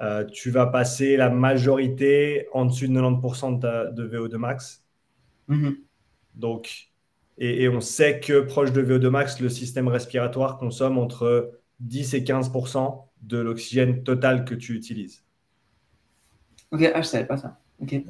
Euh, 0.01 0.25
tu 0.25 0.51
vas 0.51 0.67
passer 0.67 1.17
la 1.17 1.29
majorité 1.29 2.47
en 2.53 2.67
dessus 2.67 2.89
de 2.89 2.95
90% 2.95 3.59
de, 3.59 4.09
VO2 4.09 4.37
max. 4.37 4.85
Mhm. 5.49 5.77
Donc, 6.35 6.91
et, 7.37 7.69
on 7.69 7.81
sait 7.81 8.21
que 8.21 8.41
proche 8.41 8.73
de 8.73 8.83
VO2 8.83 9.11
max, 9.11 9.41
le 9.41 9.49
système 9.49 9.89
respiratoire 9.89 10.57
consomme 10.59 10.99
entre 10.99 11.53
10 11.81 12.15
et 12.15 12.23
15% 12.23 13.09
de 13.23 13.39
l'oxygène 13.39 14.05
total 14.05 14.45
que 14.45 14.55
tu 14.55 14.75
utilises. 14.75 15.25
Ok, 16.71 16.89
ah, 16.95 17.03
je 17.03 17.07
savais 17.07 17.27
pas 17.27 17.37
ça. 17.37 17.59
Ouais. 17.81 18.05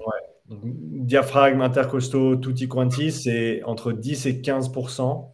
Diaphragme 0.49 1.61
intercostaux 1.61 2.36
tutti 2.36 2.68
quanti, 2.68 3.12
c'est 3.12 3.62
entre 3.64 3.92
10 3.92 4.26
et 4.26 4.32
15% 4.40 5.28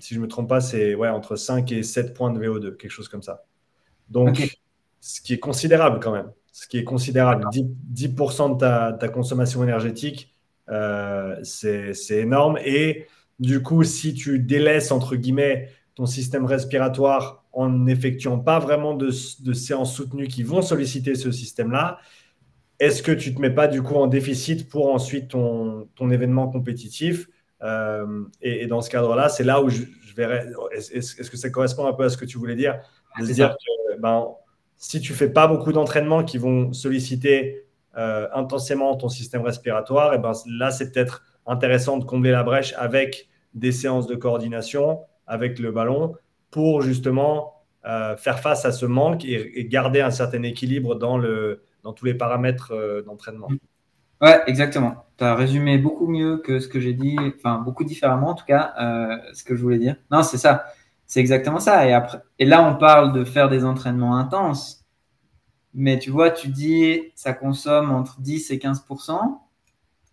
si 0.00 0.14
je 0.14 0.18
ne 0.18 0.24
me 0.24 0.28
trompe 0.28 0.48
pas, 0.48 0.60
c'est 0.60 0.94
ouais, 0.94 1.08
entre 1.08 1.36
5 1.36 1.70
et 1.72 1.82
7 1.82 2.14
points 2.14 2.32
de 2.32 2.40
VO2, 2.40 2.76
quelque 2.76 2.90
chose 2.90 3.08
comme 3.08 3.22
ça. 3.22 3.44
Donc, 4.08 4.58
ce 5.00 5.20
qui 5.20 5.34
est 5.34 5.38
considérable 5.38 6.00
quand 6.00 6.12
même. 6.12 6.30
Ce 6.52 6.66
qui 6.66 6.78
est 6.78 6.84
considérable. 6.84 7.46
10%, 7.52 8.54
de 8.54 8.58
ta, 8.58 8.92
ta, 8.92 9.08
consommation 9.08 9.62
énergétique, 9.62 10.34
c'est 11.42 11.94
énorme. 12.10 12.58
Et 12.64 13.06
du 13.38 13.62
coup, 13.62 13.84
si 13.84 14.14
tu 14.14 14.38
délaisses, 14.38 14.92
entre 14.92 15.16
guillemets, 15.16 15.68
ton 15.94 16.06
système 16.06 16.44
respiratoire 16.44 17.44
en 17.52 17.68
n'effectuant 17.68 18.38
pas 18.38 18.58
vraiment 18.58 18.94
de, 18.94 19.10
séances 19.10 19.94
soutenues 19.94 20.28
qui 20.28 20.42
vont 20.42 20.62
solliciter 20.62 21.14
ce 21.14 21.30
système-là, 21.30 21.98
est-ce 22.78 23.02
que 23.02 23.12
tu 23.12 23.30
ne 23.30 23.36
te 23.36 23.40
mets 23.40 23.50
pas 23.50 23.68
du 23.68 23.82
coup 23.82 23.94
en 23.94 24.06
déficit 24.06 24.68
pour 24.68 24.92
ensuite 24.92 25.28
ton, 25.28 26.10
événement 26.10 26.48
compétitif 26.48 27.28
euh, 27.62 28.24
et, 28.40 28.66
dans 28.66 28.80
ce 28.80 28.90
cadre-là, 28.90 29.28
c'est 29.28 29.44
là 29.44 29.62
où 29.62 29.68
je, 29.68 29.82
verrais, 30.16 30.46
est-ce, 30.72 31.30
que 31.30 31.36
ça 31.36 31.50
correspond 31.50 31.86
un 31.86 31.92
peu 31.92 32.04
à 32.04 32.08
ce 32.08 32.16
que 32.16 32.24
tu 32.24 32.38
voulais 32.38 32.56
dire? 32.56 32.80
De 33.18 33.26
dire 33.26 33.56
que 33.56 34.00
ben, 34.00 34.26
si 34.76 35.00
tu 35.00 35.12
fais 35.14 35.28
pas 35.28 35.46
beaucoup 35.46 35.72
d'entraînements 35.72 36.24
qui 36.24 36.38
vont 36.38 36.72
solliciter 36.72 37.66
euh, 37.96 38.26
intensément 38.34 38.96
ton 38.96 39.08
système 39.08 39.42
respiratoire, 39.42 40.14
et 40.14 40.18
ben, 40.18 40.32
là, 40.46 40.70
c'est 40.70 40.90
peut-être 40.92 41.22
intéressant 41.46 41.98
de 41.98 42.04
combler 42.04 42.30
la 42.30 42.42
brèche 42.42 42.74
avec 42.76 43.28
des 43.54 43.72
séances 43.72 44.06
de 44.06 44.14
coordination 44.14 45.00
avec 45.26 45.58
le 45.58 45.72
ballon 45.72 46.14
pour 46.50 46.82
justement 46.82 47.62
euh, 47.84 48.16
faire 48.16 48.38
face 48.38 48.64
à 48.64 48.72
ce 48.72 48.86
manque 48.86 49.24
et, 49.24 49.66
garder 49.68 50.00
un 50.00 50.10
certain 50.10 50.42
équilibre 50.42 50.94
dans, 50.94 51.18
le, 51.18 51.64
dans 51.82 51.92
tous 51.92 52.04
les 52.04 52.14
paramètres 52.14 52.72
euh, 52.72 53.02
d'entraînement. 53.02 53.48
Ouais, 54.20 54.40
exactement. 54.46 55.06
Tu 55.18 55.24
as 55.24 55.34
résumé 55.34 55.78
beaucoup 55.78 56.06
mieux 56.06 56.38
que 56.38 56.60
ce 56.60 56.68
que 56.68 56.78
j'ai 56.78 56.92
dit, 56.92 57.16
enfin 57.36 57.58
beaucoup 57.58 57.82
différemment 57.82 58.30
en 58.30 58.34
tout 58.34 58.44
cas, 58.44 58.72
euh, 58.80 59.16
ce 59.32 59.42
que 59.42 59.56
je 59.56 59.62
voulais 59.62 59.78
dire. 59.78 59.96
Non, 60.10 60.22
c'est 60.22 60.38
ça. 60.38 60.66
C'est 61.06 61.20
exactement 61.20 61.58
ça. 61.58 61.86
Et, 61.88 61.92
après, 61.92 62.22
et 62.38 62.44
là, 62.44 62.62
on 62.62 62.76
parle 62.76 63.12
de 63.12 63.24
faire 63.24 63.48
des 63.48 63.64
entraînements 63.64 64.16
intenses. 64.16 64.84
Mais 65.74 65.98
tu 65.98 66.10
vois, 66.10 66.30
tu 66.30 66.48
dis, 66.48 67.12
ça 67.14 67.32
consomme 67.32 67.90
entre 67.90 68.20
10 68.20 68.50
et 68.50 68.58
15% 68.58 69.40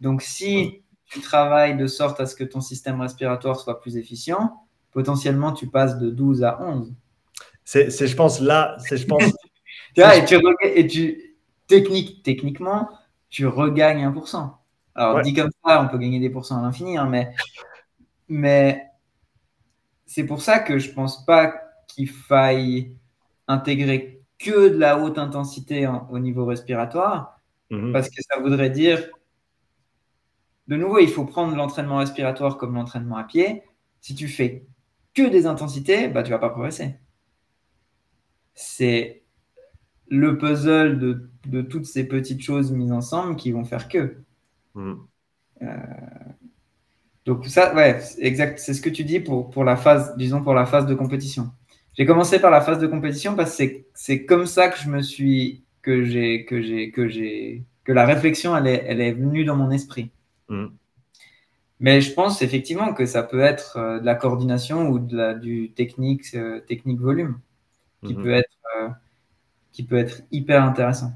Donc, 0.01 0.21
si 0.21 0.83
tu 1.05 1.21
travailles 1.21 1.77
de 1.77 1.85
sorte 1.85 2.19
à 2.19 2.25
ce 2.25 2.35
que 2.35 2.43
ton 2.43 2.61
système 2.61 2.99
respiratoire 3.01 3.59
soit 3.59 3.79
plus 3.79 3.97
efficient, 3.97 4.65
potentiellement 4.91 5.53
tu 5.53 5.67
passes 5.67 5.99
de 5.99 6.09
12 6.09 6.43
à 6.43 6.61
11. 6.61 6.93
C'est, 7.63 7.89
je 7.89 8.15
pense, 8.15 8.41
là, 8.41 8.75
c'est, 8.79 8.97
je 8.97 9.05
pense. 9.05 9.23
et, 9.95 10.25
tu, 10.25 10.35
et 10.63 10.87
tu, 10.87 11.28
technique, 11.69 12.23
techniquement, 12.23 12.89
tu 13.29 13.47
regagnes 13.47 14.05
1%. 14.05 14.51
Alors, 14.95 15.21
dit 15.21 15.33
comme 15.33 15.51
ça, 15.63 15.81
on 15.81 15.87
peut 15.87 15.97
gagner 15.97 16.19
des 16.19 16.29
pourcents 16.29 16.59
à 16.59 16.61
l'infini, 16.61 16.97
hein, 16.97 17.05
mais, 17.05 17.31
mais 18.27 18.87
c'est 20.05 20.25
pour 20.25 20.41
ça 20.41 20.59
que 20.59 20.77
je 20.77 20.91
pense 20.91 21.23
pas 21.25 21.53
qu'il 21.87 22.09
faille 22.09 22.97
intégrer 23.47 24.21
que 24.39 24.69
de 24.69 24.77
la 24.77 24.99
haute 24.99 25.17
intensité 25.17 25.87
au 26.09 26.19
niveau 26.19 26.45
respiratoire, 26.45 27.39
mhm. 27.69 27.93
parce 27.93 28.09
que 28.09 28.21
ça 28.21 28.39
voudrait 28.41 28.71
dire, 28.71 29.07
de 30.67 30.75
nouveau, 30.75 30.99
il 30.99 31.09
faut 31.09 31.25
prendre 31.25 31.55
l'entraînement 31.55 31.97
respiratoire 31.97 32.57
comme 32.57 32.75
l'entraînement 32.75 33.17
à 33.17 33.23
pied. 33.23 33.63
Si 34.01 34.15
tu 34.15 34.27
fais 34.27 34.65
que 35.13 35.29
des 35.29 35.45
intensités, 35.45 36.07
bah, 36.07 36.23
tu 36.23 36.31
vas 36.31 36.39
pas 36.39 36.49
progresser. 36.49 36.95
C'est 38.53 39.23
le 40.07 40.37
puzzle 40.37 40.99
de, 40.99 41.28
de, 41.45 41.61
toutes 41.61 41.85
ces 41.85 42.07
petites 42.07 42.41
choses 42.41 42.71
mises 42.71 42.91
ensemble 42.91 43.35
qui 43.35 43.51
vont 43.51 43.63
faire 43.63 43.87
que. 43.87 44.17
Mm. 44.75 44.93
Euh, 45.61 45.75
donc 47.25 47.45
ça, 47.47 47.73
ouais, 47.75 48.01
exact, 48.19 48.59
c'est 48.59 48.73
ce 48.73 48.81
que 48.81 48.89
tu 48.89 49.03
dis 49.03 49.19
pour, 49.19 49.49
pour 49.49 49.63
la 49.63 49.75
phase, 49.75 50.15
disons 50.17 50.41
pour 50.41 50.53
la 50.53 50.65
phase 50.65 50.85
de 50.85 50.95
compétition. 50.95 51.51
J'ai 51.93 52.05
commencé 52.05 52.39
par 52.39 52.51
la 52.51 52.61
phase 52.61 52.79
de 52.79 52.87
compétition 52.87 53.35
parce 53.35 53.57
que 53.57 53.63
c'est 53.93 54.25
comme 54.25 54.45
ça 54.45 54.69
que 54.69 54.79
je 54.79 54.89
me 54.89 55.01
suis, 55.01 55.63
que 55.81 56.03
j'ai, 56.03 56.45
que 56.45 56.61
j'ai, 56.61 56.91
que 56.91 57.07
j'ai, 57.07 57.63
que 57.83 57.91
la 57.91 58.05
réflexion, 58.05 58.55
elle 58.55 58.67
est, 58.67 58.85
elle 58.87 59.01
est 59.01 59.11
venue 59.11 59.43
dans 59.45 59.55
mon 59.55 59.71
esprit. 59.71 60.11
Mm. 60.47 60.67
Mais 61.79 62.01
je 62.01 62.13
pense 62.13 62.41
effectivement 62.41 62.93
que 62.93 63.05
ça 63.05 63.23
peut 63.23 63.39
être 63.39 63.77
euh, 63.77 63.99
de 63.99 64.05
la 64.05 64.15
coordination 64.15 64.89
ou 64.89 64.99
de 64.99 65.15
la, 65.15 65.33
du 65.33 65.71
technique, 65.71 66.23
euh, 66.35 66.59
technique 66.59 66.99
volume 66.99 67.39
qui, 68.03 68.13
mhm. 68.13 68.23
peut 68.23 68.33
être, 68.33 68.57
euh, 68.77 68.89
qui 69.71 69.83
peut 69.83 69.97
être 69.97 70.21
hyper 70.31 70.63
intéressant. 70.63 71.13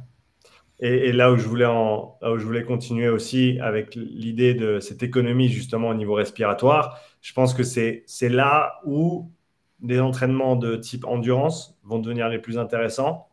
Et, 0.85 1.13
là, 1.13 1.31
où 1.31 1.37
je 1.37 1.47
voulais 1.47 2.63
continuer 2.65 3.07
aussi 3.07 3.57
avec 3.61 3.95
l'idée 3.95 4.53
de 4.53 4.81
cette 4.81 5.01
économie 5.01 5.47
justement 5.47 5.87
au 5.87 5.93
niveau 5.93 6.13
respiratoire, 6.13 6.99
je 7.21 7.31
pense 7.31 7.53
que 7.53 7.63
c'est 7.63 8.03
là 8.23 8.81
où 8.83 9.31
des 9.79 10.01
entraînements 10.01 10.57
de 10.57 10.75
type 10.75 11.05
endurance 11.05 11.79
vont 11.83 11.99
devenir 11.99 12.27
les 12.27 12.37
plus 12.37 12.57
intéressants, 12.57 13.29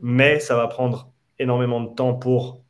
mais 0.00 0.40
ça 0.40 0.56
va 0.56 0.66
prendre 0.66 1.12
énormément 1.38 1.80
de 1.80 1.94
temps 1.94 2.14
pour 2.14 2.64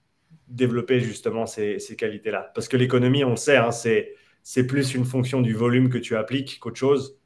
développer 0.46 1.00
justement 1.00 1.46
ces, 1.46 1.78
qualités-là. 1.96 2.52
Parce 2.54 2.68
que 2.68 2.76
l'économie, 2.76 3.24
on 3.24 3.30
le 3.30 3.36
sait, 3.36 3.56
hein, 3.56 3.70
c'est 3.70 4.66
plus 4.66 4.94
une 4.94 5.06
fonction 5.06 5.40
du 5.40 5.54
volume 5.54 5.88
que 5.88 5.96
tu 5.96 6.16
appliques 6.16 6.58
qu'autre 6.60 6.76
chose. 6.76 7.18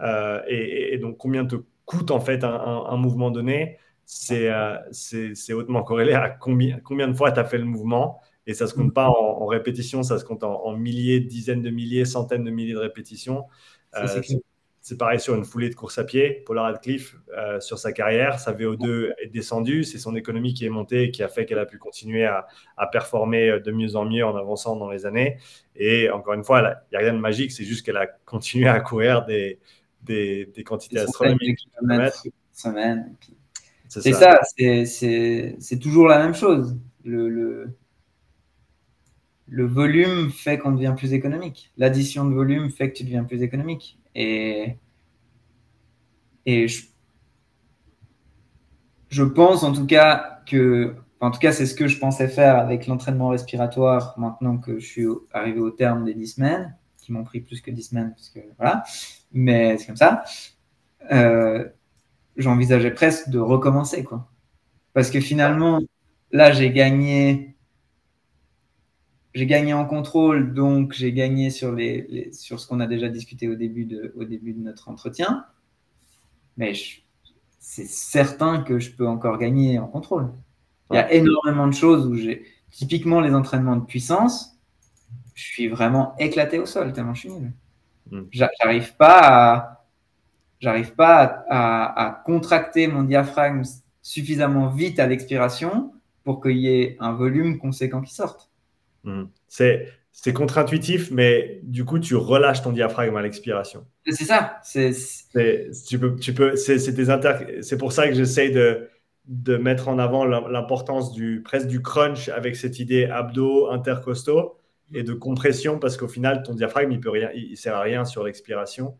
Euh, 0.00 0.40
et, 0.48 0.96
donc, 0.96 1.18
combien 1.18 1.44
te 1.44 1.56
coûte 1.84 2.10
en 2.10 2.20
fait 2.20 2.44
un, 2.44 2.96
mouvement 2.96 3.30
donné? 3.30 3.76
Euh, 4.30 4.76
C'est 4.92 5.52
hautement 5.52 5.82
corrélé 5.82 6.14
à 6.14 6.30
combien, 6.30 6.78
combien 6.80 7.08
de 7.08 7.14
fois 7.14 7.32
tu 7.32 7.40
as 7.40 7.44
fait 7.44 7.58
le 7.58 7.64
mouvement. 7.64 8.20
Et 8.46 8.54
ça 8.54 8.64
ne 8.64 8.70
se 8.70 8.74
compte 8.74 8.94
pas 8.94 9.08
en, 9.08 9.46
répétition, 9.46 10.04
ça 10.04 10.18
se 10.18 10.24
compte 10.24 10.44
en, 10.44 10.76
milliers, 10.76 11.18
dizaines 11.18 11.62
de 11.62 11.70
milliers, 11.70 12.04
centaines 12.04 12.44
de 12.44 12.50
milliers 12.50 12.74
de 12.74 12.78
répétitions. 12.78 13.44
Euh, 13.96 14.06
c'est 14.80 14.96
pareil 14.96 15.18
sur 15.18 15.34
une 15.34 15.44
foulée 15.44 15.68
de 15.68 15.74
course 15.74 15.98
à 15.98 16.04
pied. 16.04 16.44
Paul 16.46 16.60
Radcliffe, 16.60 17.16
euh, 17.36 17.58
sur 17.58 17.76
sa 17.76 17.90
carrière, 17.90 18.38
sa 18.38 18.52
VO2 18.52 19.14
est 19.20 19.26
descendue. 19.26 19.82
C'est 19.82 19.98
son 19.98 20.14
économie 20.14 20.54
qui 20.54 20.64
est 20.64 20.68
montée 20.68 21.04
et 21.04 21.10
qui 21.10 21.24
a 21.24 21.28
fait 21.28 21.44
qu'elle 21.44 21.58
a 21.58 21.66
pu 21.66 21.76
continuer 21.78 22.24
à, 22.24 22.46
performer 22.92 23.58
de 23.58 23.72
mieux 23.72 23.96
en 23.96 24.04
mieux 24.04 24.24
en 24.24 24.36
avançant 24.36 24.76
dans 24.76 24.88
les 24.88 25.04
années. 25.04 25.38
Et 25.74 26.08
encore 26.10 26.34
une 26.34 26.44
fois, 26.44 26.60
il 26.60 26.90
n'y 26.92 26.96
a 26.98 27.00
rien 27.00 27.14
de 27.14 27.18
magique. 27.18 27.50
C'est 27.50 27.64
juste 27.64 27.84
qu'elle 27.84 27.96
a 27.96 28.06
continué 28.06 28.68
à 28.68 28.78
courir 28.78 29.24
des, 29.24 29.58
des, 30.02 30.62
quantités 30.64 31.00
astronomiques. 31.00 31.68
C'est 33.88 34.12
ça, 34.12 34.40
c'est 34.56 35.78
toujours 35.80 36.08
la 36.08 36.18
même 36.18 36.34
chose. 36.34 36.76
Le, 37.04 37.28
le, 37.28 37.76
le 39.48 39.66
volume 39.66 40.30
fait 40.30 40.58
qu'on 40.58 40.72
devient 40.72 40.94
plus 40.96 41.12
économique. 41.12 41.72
L'addition 41.76 42.24
de 42.24 42.34
volume 42.34 42.70
fait 42.70 42.90
que 42.90 42.96
tu 42.96 43.04
deviens 43.04 43.24
plus 43.24 43.42
économique. 43.42 43.98
Et, 44.14 44.76
et 46.46 46.66
je, 49.08 49.22
pense 49.22 49.62
en 49.62 49.72
tout 49.72 49.86
cas 49.86 50.40
que, 50.46 50.96
en 51.20 51.30
tout 51.30 51.38
cas, 51.38 51.52
c'est 51.52 51.66
ce 51.66 51.74
que 51.74 51.86
je 51.86 51.98
pensais 51.98 52.28
faire 52.28 52.58
avec 52.58 52.86
l'entraînement 52.86 53.28
respiratoire 53.28 54.14
maintenant 54.18 54.58
que 54.58 54.78
je 54.78 54.86
suis 54.86 55.06
arrivé 55.32 55.60
au 55.60 55.70
terme 55.70 56.04
des 56.04 56.14
10 56.14 56.26
semaines, 56.34 56.76
qui 56.98 57.12
m'ont 57.12 57.24
pris 57.24 57.40
plus 57.40 57.60
que 57.60 57.70
10 57.70 57.82
semaines, 57.90 58.10
parce 58.10 58.30
que 58.30 58.40
voilà, 58.56 58.82
mais 59.32 59.78
c'est 59.78 59.86
comme 59.86 59.96
ça. 59.96 60.24
Euh, 61.12 61.68
j'envisageais 62.36 62.92
presque 62.92 63.28
de 63.28 63.38
recommencer, 63.38 64.04
quoi. 64.04 64.28
Parce 64.92 65.10
que 65.10 65.20
finalement, 65.20 65.80
là, 66.32 66.52
j'ai 66.52 66.70
gagné 66.70 67.56
j'ai 69.36 69.44
gagné 69.44 69.74
en 69.74 69.84
contrôle, 69.84 70.54
donc 70.54 70.94
j'ai 70.94 71.12
gagné 71.12 71.50
sur, 71.50 71.72
les, 71.72 72.32
sur 72.32 72.58
ce 72.58 72.66
qu'on 72.66 72.80
a 72.80 72.86
déjà 72.86 73.10
discuté 73.10 73.48
au 73.48 73.54
début 73.54 73.84
de, 73.84 74.14
au 74.16 74.24
début 74.24 74.54
de 74.54 74.60
notre 74.60 74.88
entretien. 74.88 75.44
Mais 76.56 76.72
c'est 77.58 77.86
certain 77.86 78.62
que 78.62 78.78
je 78.78 78.92
peux 78.92 79.06
encore 79.06 79.36
gagner 79.36 79.78
en 79.78 79.88
contrôle. 79.88 80.32
Il 80.90 80.94
y 80.94 80.98
a 80.98 81.12
énormément 81.12 81.66
de 81.66 81.74
choses 81.74 82.06
où 82.06 82.14
j'ai, 82.14 82.46
typiquement 82.70 83.20
les 83.20 83.34
entraînements 83.34 83.76
de 83.76 83.84
puissance, 83.84 84.58
je 85.34 85.44
suis 85.44 85.68
vraiment 85.68 86.16
éclaté 86.18 86.58
au 86.58 86.64
sol 86.64 86.94
tellement 86.94 87.12
je 87.12 87.20
suis 87.20 87.32
nul. 87.32 87.52
Hmm. 88.10 88.22
J'arrive 88.30 88.96
pas 88.96 89.18
à, 89.18 89.75
j'arrive 90.60 90.94
pas 90.94 91.44
à, 91.48 92.06
à, 92.06 92.22
contracter 92.24 92.86
mon 92.88 93.02
diaphragme 93.02 93.62
suffisamment 94.02 94.68
vite 94.68 94.98
à 94.98 95.06
l'expiration 95.06 95.92
pour 96.24 96.40
qu'il 96.40 96.56
y 96.56 96.68
ait 96.68 96.96
un 97.00 97.12
volume 97.12 97.58
conséquent 97.58 98.02
qui 98.02 98.14
sorte. 98.14 98.50
Hmm. 99.04 99.24
C'est, 99.48 99.88
c'est 100.12 100.32
contre-intuitif, 100.32 101.10
mais 101.10 101.60
du 101.62 101.84
coup, 101.84 101.98
tu 101.98 102.16
relâches 102.16 102.62
ton 102.62 102.72
diaphragme 102.72 103.16
à 103.16 103.22
l'expiration. 103.22 103.84
C'est 104.06 104.24
ça. 104.24 104.58
C'est, 104.64 104.92
tu 105.86 105.98
peux, 105.98 106.16
tu 106.16 106.32
peux, 106.32 106.56
c'est, 106.56 106.78
c'est 106.78 107.78
pour 107.78 107.92
ça 107.92 108.08
que 108.08 108.14
j'essaye 108.14 108.50
de, 108.50 108.88
de 109.26 109.56
mettre 109.56 109.88
en 109.88 109.98
avant 109.98 110.24
l'importance 110.24 111.12
du, 111.12 111.42
presque 111.44 111.66
du 111.66 111.82
crunch 111.82 112.28
avec 112.28 112.56
cette 112.56 112.78
idée 112.78 113.04
abdos 113.04 113.70
intercostaux 113.70 114.56
et 114.94 115.02
de 115.02 115.12
compression 115.12 115.78
parce 115.78 115.96
qu'au 115.96 116.08
final, 116.08 116.42
ton 116.42 116.54
diaphragme, 116.54 116.92
il 116.92 117.00
peut 117.00 117.10
rien, 117.10 117.30
il 117.34 117.56
sert 117.56 117.74
à 117.74 117.80
rien 117.80 118.04
sur 118.04 118.24
l'expiration 118.24 118.96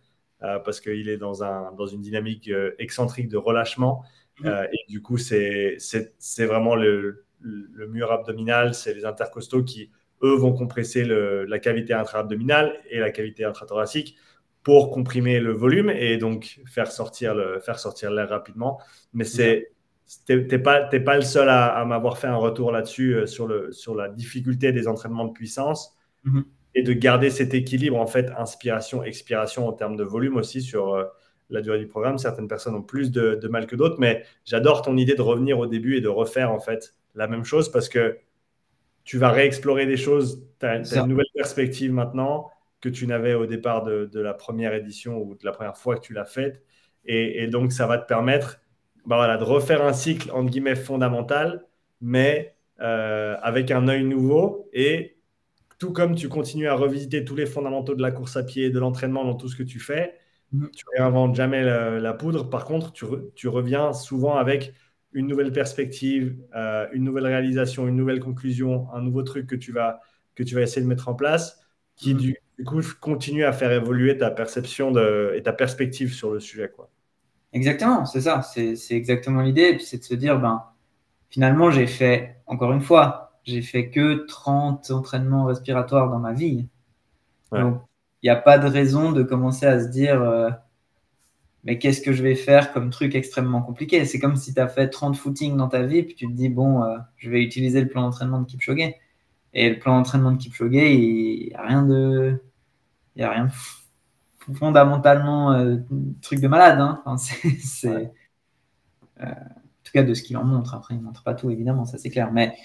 parce 0.64 0.80
qu'il 0.80 1.08
est 1.08 1.16
dans, 1.16 1.42
un, 1.44 1.72
dans 1.72 1.86
une 1.86 2.00
dynamique 2.00 2.48
euh, 2.48 2.74
excentrique 2.78 3.28
de 3.28 3.36
relâchement. 3.36 4.04
Mm-hmm. 4.40 4.48
Euh, 4.48 4.66
et 4.72 4.90
du 4.90 5.02
coup, 5.02 5.18
c'est, 5.18 5.78
vraiment 6.38 6.74
le, 6.76 7.24
le 7.40 7.86
mur 7.88 8.12
abdominal, 8.12 8.74
c'est 8.74 8.94
les 8.94 9.04
intercostaux 9.04 9.62
qui, 9.62 9.90
eux, 10.22 10.34
vont 10.34 10.52
compresser 10.52 11.04
la 11.04 11.58
cavité 11.58 11.94
intra-abdominale 11.94 12.80
et 12.90 12.98
la 12.98 13.10
cavité 13.10 13.44
intrathoracique 13.44 14.16
pour 14.62 14.90
comprimer 14.90 15.38
le 15.38 15.52
volume 15.52 15.90
et 15.90 16.16
donc 16.16 16.60
faire 16.66 16.90
sortir 16.90 17.34
le, 17.34 17.60
faire 17.60 17.78
sortir 17.78 18.10
l'air 18.10 18.28
rapidement. 18.28 18.80
Mais 19.12 19.24
c'est 19.24 19.70
n'es 20.28 20.58
pas, 20.58 20.82
pas 20.82 21.16
le 21.16 21.22
seul 21.22 21.48
à, 21.48 21.84
m'avoir 21.84 22.18
fait 22.18 22.26
un 22.26 22.36
retour 22.36 22.72
là-dessus 22.72 23.14
euh, 23.14 23.26
sur, 23.26 23.46
le, 23.46 23.72
sur 23.72 23.94
la 23.94 24.08
difficulté 24.08 24.72
des 24.72 24.88
entraînements 24.88 25.26
de 25.26 25.32
puissance 25.32 25.96
mhm. 26.24 26.44
Et 26.76 26.82
de 26.82 26.92
garder 26.92 27.30
cet 27.30 27.54
équilibre 27.54 27.96
en 27.96 28.06
fait 28.06 28.30
inspiration 28.36 29.02
expiration 29.02 29.66
en 29.66 29.72
termes 29.72 29.96
de 29.96 30.04
volume 30.04 30.36
aussi 30.36 30.60
sur 30.60 30.94
euh, 30.94 31.04
la 31.50 31.62
durée 31.62 31.78
du 31.78 31.86
programme. 31.86 32.18
Certaines 32.18 32.48
personnes 32.48 32.74
ont 32.74 32.82
plus 32.82 33.10
de, 33.10 33.34
de 33.34 33.48
mal 33.48 33.66
que 33.66 33.74
d'autres, 33.74 33.96
mais 33.98 34.24
j'adore 34.44 34.82
ton 34.82 34.96
idée 34.96 35.14
de 35.14 35.22
revenir 35.22 35.58
au 35.58 35.66
début 35.66 35.96
et 35.96 36.00
de 36.00 36.08
refaire 36.08 36.52
en 36.52 36.60
fait 36.60 36.94
la 37.14 37.26
même 37.26 37.44
chose 37.44 37.72
parce 37.72 37.88
que 37.88 38.18
tu 39.04 39.18
vas 39.18 39.30
réexplorer 39.30 39.86
des 39.86 39.96
choses. 39.96 40.44
Tu 40.60 40.66
as, 40.66 40.76
une 40.96 41.06
nouvelle 41.06 41.26
perspective 41.34 41.92
maintenant 41.92 42.50
que 42.80 42.88
tu 42.88 43.06
n'avais 43.06 43.34
au 43.34 43.46
départ 43.46 43.84
de, 43.84 44.20
la 44.20 44.34
première 44.34 44.74
édition 44.74 45.16
ou 45.18 45.34
de 45.34 45.44
la 45.44 45.52
première 45.52 45.76
fois 45.76 45.96
que 45.96 46.00
tu 46.00 46.12
l'as 46.12 46.26
faite. 46.26 46.62
Et, 47.06 47.46
donc, 47.46 47.72
ça 47.72 47.86
va 47.86 47.98
te 47.98 48.06
permettre 48.06 48.60
bah 49.06 49.16
voilà, 49.16 49.36
de 49.36 49.44
refaire 49.44 49.84
un 49.84 49.92
cycle, 49.92 50.32
entre 50.32 50.50
guillemets, 50.50 50.74
fondamental, 50.74 51.64
mais 52.00 52.56
euh, 52.80 53.36
avec 53.42 53.70
un 53.70 53.86
œil 53.86 54.02
nouveau. 54.02 54.68
Et 54.72 55.15
tout 55.78 55.92
comme 55.92 56.14
tu 56.14 56.28
continues 56.28 56.68
à 56.68 56.74
revisiter 56.74 57.24
tous 57.24 57.36
les 57.36 57.46
fondamentaux 57.46 57.94
de 57.94 58.02
la 58.02 58.10
course 58.10 58.36
à 58.36 58.42
pied, 58.42 58.70
de 58.70 58.78
l'entraînement 58.78 59.24
dans 59.24 59.34
tout 59.34 59.48
ce 59.48 59.56
que 59.56 59.62
tu 59.62 59.78
fais, 59.78 60.14
mm-hmm. 60.54 60.70
tu 60.70 60.84
réinventes 60.96 61.34
jamais 61.34 61.62
la, 61.62 62.12
poudre. 62.14 62.48
Par 62.48 62.64
contre, 62.64 62.92
tu, 62.92 63.04
tu 63.34 63.48
reviens 63.48 63.92
souvent 63.92 64.36
avec 64.36 64.74
une 65.12 65.26
nouvelle 65.26 65.52
perspective, 65.52 66.36
euh, 66.54 66.86
une 66.92 67.04
nouvelle 67.04 67.26
réalisation, 67.26 67.88
une 67.88 67.96
nouvelle 67.96 68.20
conclusion, 68.20 68.86
un 68.92 69.00
nouveau 69.00 69.22
truc 69.22 69.46
que 69.46 69.56
tu 69.56 69.72
vas, 69.72 70.00
que 70.34 70.42
tu 70.42 70.54
vas 70.54 70.60
essayer 70.60 70.82
de 70.82 70.86
mettre 70.86 71.08
en 71.08 71.14
place, 71.14 71.60
qui 71.96 72.14
mm. 72.14 72.18
du, 72.18 72.36
coup 72.66 72.80
continue 73.00 73.44
à 73.44 73.52
faire 73.52 73.72
évoluer 73.72 74.18
ta 74.18 74.30
perception 74.30 74.90
de, 74.90 75.32
et 75.34 75.42
ta 75.42 75.54
perspective 75.54 76.12
sur 76.12 76.32
le 76.32 76.40
sujet. 76.40 76.70
Quoi. 76.74 76.90
Exactement, 77.54 78.04
c'est 78.04 78.20
ça, 78.20 78.42
c'est 78.42 78.76
exactement 78.90 79.40
l'idée. 79.40 79.78
C'est 79.78 79.98
de 79.98 80.04
se 80.04 80.14
dire, 80.14 80.38
ben, 80.38 80.62
finalement, 81.30 81.70
j'ai 81.70 81.86
fait, 81.86 82.36
encore 82.46 82.72
une 82.72 82.82
fois, 82.82 83.25
j'ai 83.46 83.62
fait 83.62 83.90
que 83.90 84.26
30 84.26 84.90
entraînements 84.90 85.44
respiratoires 85.44 86.10
dans 86.10 86.18
ma 86.18 86.32
vie. 86.32 86.68
Donc, 87.52 87.80
il 88.22 88.26
n'y 88.26 88.30
a 88.30 88.36
pas 88.36 88.58
de 88.58 88.66
raison 88.66 89.12
de 89.12 89.22
commencer 89.22 89.66
à 89.66 89.80
se 89.80 89.88
dire, 89.88 90.20
euh, 90.20 90.50
mais 91.64 91.78
qu'est-ce 91.78 92.00
que 92.00 92.12
je 92.12 92.22
vais 92.22 92.34
faire 92.34 92.72
comme 92.72 92.90
truc 92.90 93.14
extrêmement 93.14 93.62
compliqué? 93.62 94.04
C'est 94.04 94.18
comme 94.18 94.36
si 94.36 94.54
tu 94.54 94.60
as 94.60 94.68
fait 94.68 94.88
30 94.88 95.16
footings 95.16 95.56
dans 95.56 95.68
ta 95.68 95.82
vie, 95.82 96.02
puis 96.02 96.14
tu 96.14 96.26
te 96.26 96.32
dis, 96.32 96.48
bon, 96.48 96.82
euh, 96.82 96.98
je 97.16 97.30
vais 97.30 97.42
utiliser 97.42 97.80
le 97.80 97.88
plan 97.88 98.02
d'entraînement 98.02 98.40
de 98.40 98.46
Kipchoge. 98.46 98.94
Et 99.52 99.70
le 99.70 99.78
plan 99.78 99.96
d'entraînement 99.96 100.32
de 100.32 100.36
Kipchoge, 100.36 100.72
il 100.72 101.48
n'y 101.48 101.54
a 101.54 101.62
rien 101.62 101.82
de. 101.82 102.42
Il 103.16 103.22
a 103.22 103.30
rien 103.30 103.48
fondamentalement 104.54 105.52
euh, 105.52 105.76
truc 106.22 106.40
de 106.40 106.48
malade. 106.48 106.78
Hein. 106.78 107.16
c'est, 107.18 108.12
euh, 109.20 109.24
en 109.24 109.82
tout 109.82 109.92
cas, 109.92 110.02
de 110.02 110.14
ce 110.14 110.22
qu'il 110.22 110.36
en 110.36 110.44
montre. 110.44 110.74
Après, 110.74 110.94
il 110.94 110.98
ne 110.98 111.04
montre 111.04 111.22
pas 111.22 111.34
tout, 111.34 111.50
évidemment, 111.50 111.84
ça 111.84 111.98
c'est 111.98 112.10
clair. 112.10 112.32
Mais 112.32 112.56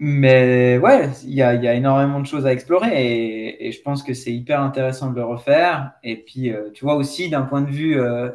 mais 0.00 0.78
ouais, 0.78 1.10
il 1.24 1.34
y 1.34 1.42
a, 1.42 1.74
énormément 1.74 2.20
de 2.20 2.26
choses 2.26 2.46
à 2.46 2.52
explorer 2.52 3.56
et, 3.60 3.72
je 3.72 3.82
pense 3.82 4.02
que 4.02 4.14
c'est 4.14 4.32
hyper 4.32 4.60
intéressant 4.60 5.10
de 5.10 5.16
le 5.16 5.24
refaire. 5.24 5.92
Et 6.04 6.16
puis, 6.16 6.52
euh, 6.52 6.70
tu 6.72 6.84
vois 6.84 6.94
aussi 6.94 7.28
d'un 7.28 7.42
point 7.42 7.62
de 7.62 7.70
vue, 7.70 8.00
euh, 8.00 8.30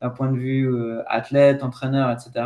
d'un 0.00 0.10
point 0.10 0.30
de 0.32 0.36
vue 0.36 0.68
euh, 0.68 1.02
athlète, 1.06 1.62
entraîneur, 1.62 2.10
etc., 2.10 2.44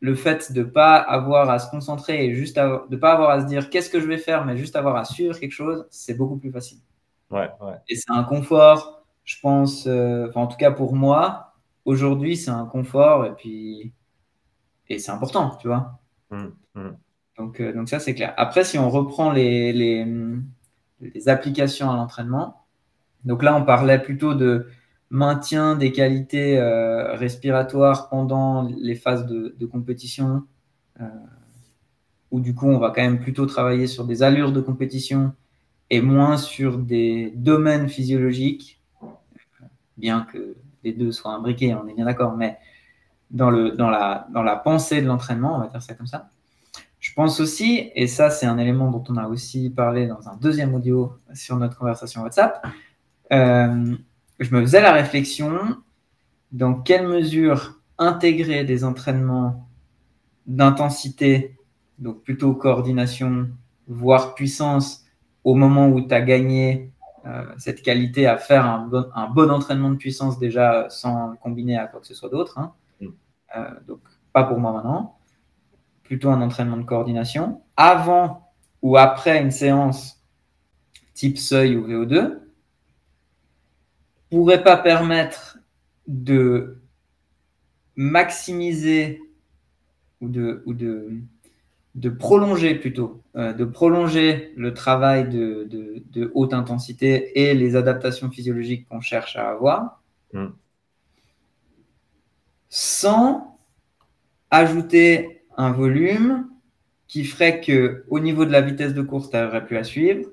le 0.00 0.14
fait 0.16 0.52
de 0.52 0.60
ne 0.60 0.64
pas 0.64 0.96
avoir 0.96 1.48
à 1.48 1.58
se 1.58 1.70
concentrer 1.70 2.26
et 2.26 2.34
juste 2.34 2.56
de 2.56 2.80
ne 2.90 2.96
pas 2.96 3.12
avoir 3.12 3.30
à 3.30 3.40
se 3.40 3.46
dire 3.46 3.70
qu'est-ce 3.70 3.88
que 3.88 4.00
je 4.00 4.06
vais 4.06 4.18
faire, 4.18 4.44
mais 4.44 4.56
juste 4.56 4.76
avoir 4.76 4.96
à 4.96 5.04
suivre 5.04 5.38
quelque 5.38 5.52
chose, 5.52 5.86
c'est 5.90 6.14
beaucoup 6.14 6.36
plus 6.36 6.50
facile. 6.50 6.78
Ouais, 7.30 7.48
ouais. 7.62 7.74
Et 7.88 7.96
c'est 7.96 8.10
un 8.10 8.24
confort, 8.24 9.06
je 9.24 9.36
pense, 9.40 9.86
en 9.86 10.46
tout 10.46 10.56
cas 10.58 10.72
pour 10.72 10.94
moi, 10.94 11.54
aujourd'hui, 11.84 12.36
c'est 12.36 12.50
un 12.50 12.66
confort 12.66 13.24
et 13.24 13.32
puis, 13.32 13.94
et 14.88 14.98
c'est 14.98 15.12
important, 15.12 15.56
tu 15.56 15.68
vois. 15.68 16.00
Mmh, 16.30 16.48
mmh. 16.74 16.90
Donc, 17.54 17.60
euh, 17.60 17.72
donc 17.72 17.88
ça, 17.88 18.00
c'est 18.00 18.14
clair. 18.14 18.34
Après, 18.36 18.64
si 18.64 18.78
on 18.78 18.90
reprend 18.90 19.30
les, 19.30 20.04
applications 21.26 21.90
à 21.90 21.96
l'entraînement, 21.96 22.64
donc 23.24 23.42
là, 23.42 23.56
on 23.56 23.64
parlait 23.64 24.00
plutôt 24.00 24.34
de 24.34 24.66
maintien 25.10 25.76
des 25.76 25.92
qualités 25.92 26.58
euh, 26.58 27.14
respiratoires 27.14 28.08
pendant 28.08 28.62
les 28.62 28.96
phases 28.96 29.26
de, 29.26 29.66
compétition, 29.66 30.42
euh, 31.00 31.04
où 32.32 32.40
du 32.40 32.54
coup, 32.54 32.66
on 32.66 32.78
va 32.78 32.90
quand 32.90 33.02
même 33.02 33.20
plutôt 33.20 33.46
travailler 33.46 33.86
sur 33.86 34.04
des 34.04 34.22
allures 34.22 34.50
de 34.50 34.60
compétition 34.60 35.32
et 35.90 36.00
moins 36.00 36.36
sur 36.36 36.78
des 36.78 37.32
domaines 37.36 37.88
physiologiques, 37.88 38.80
bien 39.96 40.26
que 40.32 40.56
les 40.82 40.92
deux 40.92 41.12
soient 41.12 41.32
imbriqués, 41.32 41.74
on 41.74 41.86
est 41.86 41.94
bien 41.94 42.06
d'accord, 42.06 42.36
mais 42.36 42.58
dans 43.30 43.50
la 43.50 44.60
pensée 44.64 45.00
de 45.02 45.06
l'entraînement, 45.06 45.56
on 45.56 45.60
va 45.60 45.68
dire 45.68 45.82
ça 45.82 45.94
comme 45.94 46.08
ça. 46.08 46.30
Je 47.14 47.22
pense 47.22 47.38
aussi, 47.38 47.92
et 47.94 48.08
ça 48.08 48.28
c'est 48.28 48.44
un 48.44 48.58
élément 48.58 48.90
dont 48.90 49.04
on 49.08 49.16
a 49.16 49.28
aussi 49.28 49.70
parlé 49.70 50.08
dans 50.08 50.28
un 50.28 50.34
deuxième 50.34 50.74
audio 50.74 51.12
sur 51.32 51.56
notre 51.56 51.78
conversation 51.78 52.22
WhatsApp, 52.22 52.66
euh, 53.32 53.94
je 54.40 54.52
me 54.52 54.60
faisais 54.60 54.80
la 54.80 54.90
réflexion 54.90 55.76
dans 56.50 56.74
quelle 56.74 57.06
mesure 57.06 57.78
intégrer 57.98 58.64
des 58.64 58.82
entraînements 58.82 59.68
d'intensité, 60.48 61.56
donc 62.00 62.24
plutôt 62.24 62.52
coordination, 62.52 63.48
voire 63.86 64.34
puissance, 64.34 65.04
au 65.44 65.54
moment 65.54 65.86
où 65.86 66.00
tu 66.00 66.12
as 66.12 66.20
gagné 66.20 66.90
euh, 67.26 67.44
cette 67.58 67.82
qualité 67.82 68.26
à 68.26 68.38
faire 68.38 68.66
un 68.66 68.88
bon, 69.28 69.50
entraînement 69.52 69.90
de 69.90 69.98
puissance 69.98 70.40
déjà 70.40 70.90
sans 70.90 71.28
le 71.28 71.36
combiner 71.36 71.78
à 71.78 71.86
quoi 71.86 72.00
que 72.00 72.08
ce 72.08 72.14
soit 72.14 72.28
d'autre. 72.28 72.58
Hein. 72.58 72.72
Mm. 73.00 73.06
Euh, 73.56 73.70
donc, 73.86 74.00
pas 74.32 74.42
pour 74.42 74.58
moi 74.58 74.72
maintenant 74.72 75.16
plutôt 76.04 76.30
un 76.30 76.40
entraînement 76.40 76.76
de 76.76 76.84
coordination, 76.84 77.62
avant 77.76 78.52
ou 78.82 78.96
après 78.96 79.40
une 79.40 79.50
séance 79.50 80.22
type 81.14 81.38
seuil 81.38 81.76
ou 81.76 81.88
VO2, 81.88 82.38
pourrait 84.30 84.62
pas 84.62 84.76
permettre 84.76 85.58
de 86.06 86.80
maximiser 87.96 89.20
ou 90.20 90.28
de, 90.28 90.62
ou 90.66 90.74
de, 90.74 91.20
de 91.94 92.08
prolonger 92.10 92.74
plutôt, 92.74 93.22
euh, 93.36 93.52
de 93.52 93.64
prolonger 93.64 94.52
le 94.56 94.74
travail 94.74 95.28
de, 95.28 95.68
de, 96.10 96.30
haute 96.34 96.52
intensité 96.52 97.40
et 97.40 97.54
les 97.54 97.76
adaptations 97.76 98.30
physiologiques 98.30 98.88
qu'on 98.88 99.00
cherche 99.00 99.36
à 99.36 99.50
avoir, 99.50 100.02
hmm. 100.32 100.48
sans 102.68 103.58
ajouter 104.50 105.43
un 105.56 105.72
volume 105.72 106.48
qui 107.06 107.24
ferait 107.24 107.60
que 107.60 108.04
au 108.08 108.20
niveau 108.20 108.44
de 108.44 108.50
la 108.50 108.60
vitesse 108.60 108.94
de 108.94 109.02
course, 109.02 109.30
tu 109.30 109.36
n'aurais 109.36 109.64
plus 109.64 109.76
à 109.76 109.84
suivre 109.84 110.28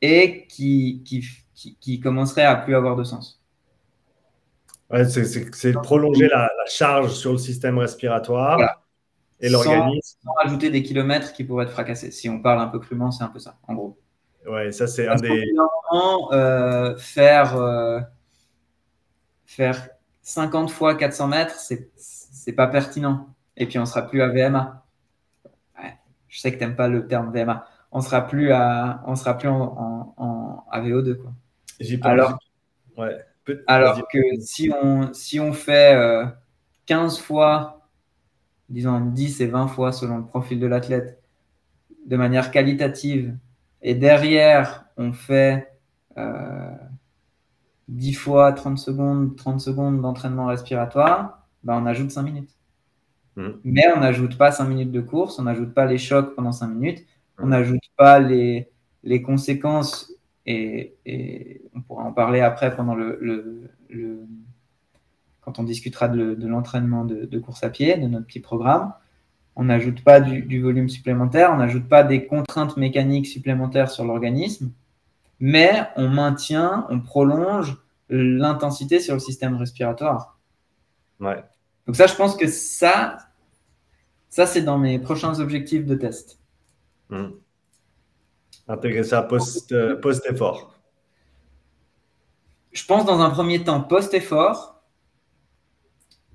et 0.00 0.46
qui, 0.46 1.02
qui, 1.04 1.24
qui, 1.80 2.00
commencerait 2.00 2.44
à 2.44 2.56
plus 2.56 2.74
avoir 2.74 2.96
de 2.96 3.04
sens. 3.04 3.42
Ouais, 4.90 5.04
c'est 5.06 5.72
prolonger 5.72 6.28
la, 6.28 6.48
charge 6.66 7.12
sur 7.12 7.32
le 7.32 7.38
système 7.38 7.78
respiratoire 7.78 8.82
et 9.40 9.48
l'organisme. 9.48 10.18
Sans, 10.22 10.32
ajouter 10.44 10.70
des 10.70 10.82
kilomètres 10.82 11.32
qui 11.32 11.44
pourraient 11.44 11.64
être 11.64 11.72
fracassés. 11.72 12.10
Si 12.10 12.28
on 12.28 12.40
parle 12.40 12.60
un 12.60 12.68
peu 12.68 12.78
crûment, 12.78 13.10
c'est 13.10 13.24
un 13.24 13.28
peu 13.28 13.38
ça, 13.38 13.56
en 13.66 13.74
gros. 13.74 13.98
Ouais, 14.46 14.72
ça 14.72 14.86
c'est 14.86 15.08
un 15.08 15.16
des. 15.16 15.44
Euh, 16.32 16.96
faire, 16.96 17.56
euh, 17.56 18.00
faire 19.46 19.88
50 20.22 20.70
fois 20.70 20.94
400 20.94 21.28
mètres, 21.28 21.56
c'est 21.58 22.52
pas 22.52 22.66
pertinent 22.66 23.28
et 23.58 23.66
puis 23.66 23.78
on 23.78 23.84
sera 23.84 24.02
plus 24.02 24.22
à 24.22 24.28
VMA. 24.28 24.84
je 26.28 26.40
sais 26.40 26.52
que 26.52 26.58
tu 26.58 26.64
n'aimes 26.64 26.76
pas 26.76 26.88
le 26.88 27.06
terme 27.06 27.32
VMA. 27.32 27.66
On 27.90 28.00
sera 28.00 28.26
plus 28.26 28.52
à, 28.52 29.02
on 29.06 29.16
sera 29.16 29.36
plus 29.36 29.48
en, 29.48 30.14
en, 30.16 30.80
VO2 30.80 31.16
quoi. 31.16 31.32
Alors, 32.02 32.38
ouais. 32.96 33.18
alors 33.66 34.06
que 34.08 34.18
si 34.40 34.70
on, 34.82 35.12
si 35.12 35.40
on 35.40 35.52
fait 35.52 35.96
15 36.86 37.18
euh, 37.18 37.22
fois, 37.22 37.88
disons 38.68 39.00
10 39.00 39.40
et 39.40 39.46
20 39.46 39.68
fois 39.68 39.92
selon 39.92 40.18
le 40.18 40.26
profil 40.26 40.60
de 40.60 40.66
l'athlète, 40.66 41.20
de 42.06 42.16
manière 42.16 42.50
qualitative, 42.50 43.36
et 43.82 43.94
derrière 43.94 44.84
on 44.96 45.12
fait 45.12 45.72
10 46.16 46.20
euh, 46.20 48.18
fois 48.18 48.52
30 48.52 48.78
secondes, 48.78 49.36
30 49.36 49.60
secondes 49.60 50.00
d'entraînement 50.00 50.46
respiratoire, 50.46 51.46
ben 51.64 51.80
on 51.80 51.86
ajoute 51.86 52.10
5 52.10 52.22
minutes. 52.22 52.57
Mm. 53.38 53.50
Mais 53.64 53.86
on 53.96 54.00
n'ajoute 54.00 54.36
pas 54.36 54.50
5 54.50 54.64
minutes 54.64 54.90
de 54.90 55.00
course, 55.00 55.38
on 55.38 55.44
n'ajoute 55.44 55.72
pas 55.72 55.86
les 55.86 55.96
chocs 55.96 56.34
pendant 56.34 56.52
5 56.52 56.66
minutes, 56.66 57.06
on 57.38 57.46
mm. 57.46 57.50
n'ajoute 57.50 57.82
pas 57.96 58.18
les, 58.18 58.68
les 59.04 59.22
conséquences, 59.22 60.12
et, 60.44 60.96
et, 61.06 61.62
on 61.74 61.82
pourra 61.82 62.04
en 62.04 62.12
parler 62.12 62.40
après 62.40 62.74
pendant 62.74 62.94
le, 62.94 63.18
le, 63.90 64.26
quand 65.40 65.58
on 65.58 65.62
discutera 65.62 66.08
de, 66.08 66.36
l'entraînement 66.46 67.04
de, 67.04 67.26
de, 67.26 67.38
course 67.38 67.62
à 67.62 67.70
pied, 67.70 67.96
de 67.96 68.08
notre 68.08 68.26
petit 68.26 68.40
programme. 68.40 68.92
On 69.56 69.64
n'ajoute 69.64 70.02
pas 70.02 70.20
du, 70.20 70.42
du, 70.42 70.60
volume 70.60 70.88
supplémentaire, 70.88 71.50
on 71.52 71.58
n'ajoute 71.58 71.88
pas 71.88 72.02
des 72.02 72.26
contraintes 72.26 72.76
mécaniques 72.76 73.26
supplémentaires 73.26 73.90
sur 73.90 74.04
l'organisme. 74.04 74.72
mais 75.38 75.82
on 75.96 76.08
maintient, 76.08 76.86
on 76.90 77.00
prolonge 77.00 77.76
l'intensité 78.08 79.00
sur 79.00 79.14
le 79.14 79.20
système 79.20 79.56
respiratoire. 79.56 80.38
Ouais. 81.20 81.44
Donc 81.86 81.96
ça, 81.96 82.06
je 82.06 82.14
pense 82.14 82.36
que 82.36 82.46
ça, 82.46 83.27
ça 84.28 84.46
c'est 84.46 84.62
dans 84.62 84.78
mes 84.78 84.98
prochains 84.98 85.40
objectifs 85.40 85.84
de 85.84 85.94
test. 85.94 86.38
Hmm. 87.08 87.30
Intégrer 88.66 89.04
ça 89.04 89.26
euh, 89.72 89.96
post-effort. 89.96 90.78
je 92.72 92.84
pense 92.84 93.06
dans 93.06 93.20
un 93.20 93.30
premier 93.30 93.64
temps 93.64 93.80
post-effort 93.80 94.82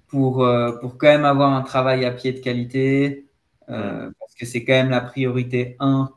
pour, 0.08 0.44
euh, 0.44 0.72
pour 0.80 0.98
quand 0.98 1.08
même 1.08 1.26
avoir 1.26 1.54
un 1.54 1.62
travail 1.62 2.06
à 2.06 2.12
pied 2.12 2.34
de 2.34 2.40
qualité, 2.40 3.30
euh, 3.70 4.10
hmm. 4.10 4.14
parce 4.20 4.34
que 4.36 4.46
c'est 4.46 4.64
quand 4.64 4.74
même 4.74 4.90
la 4.90 5.02
priorité 5.02 5.76
1 5.80 6.12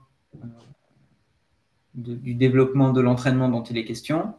du 1.94 2.34
développement 2.34 2.92
de 2.92 3.00
l'entraînement 3.00 3.48
dont 3.48 3.62
il 3.62 3.78
est 3.78 3.84
question. 3.86 4.34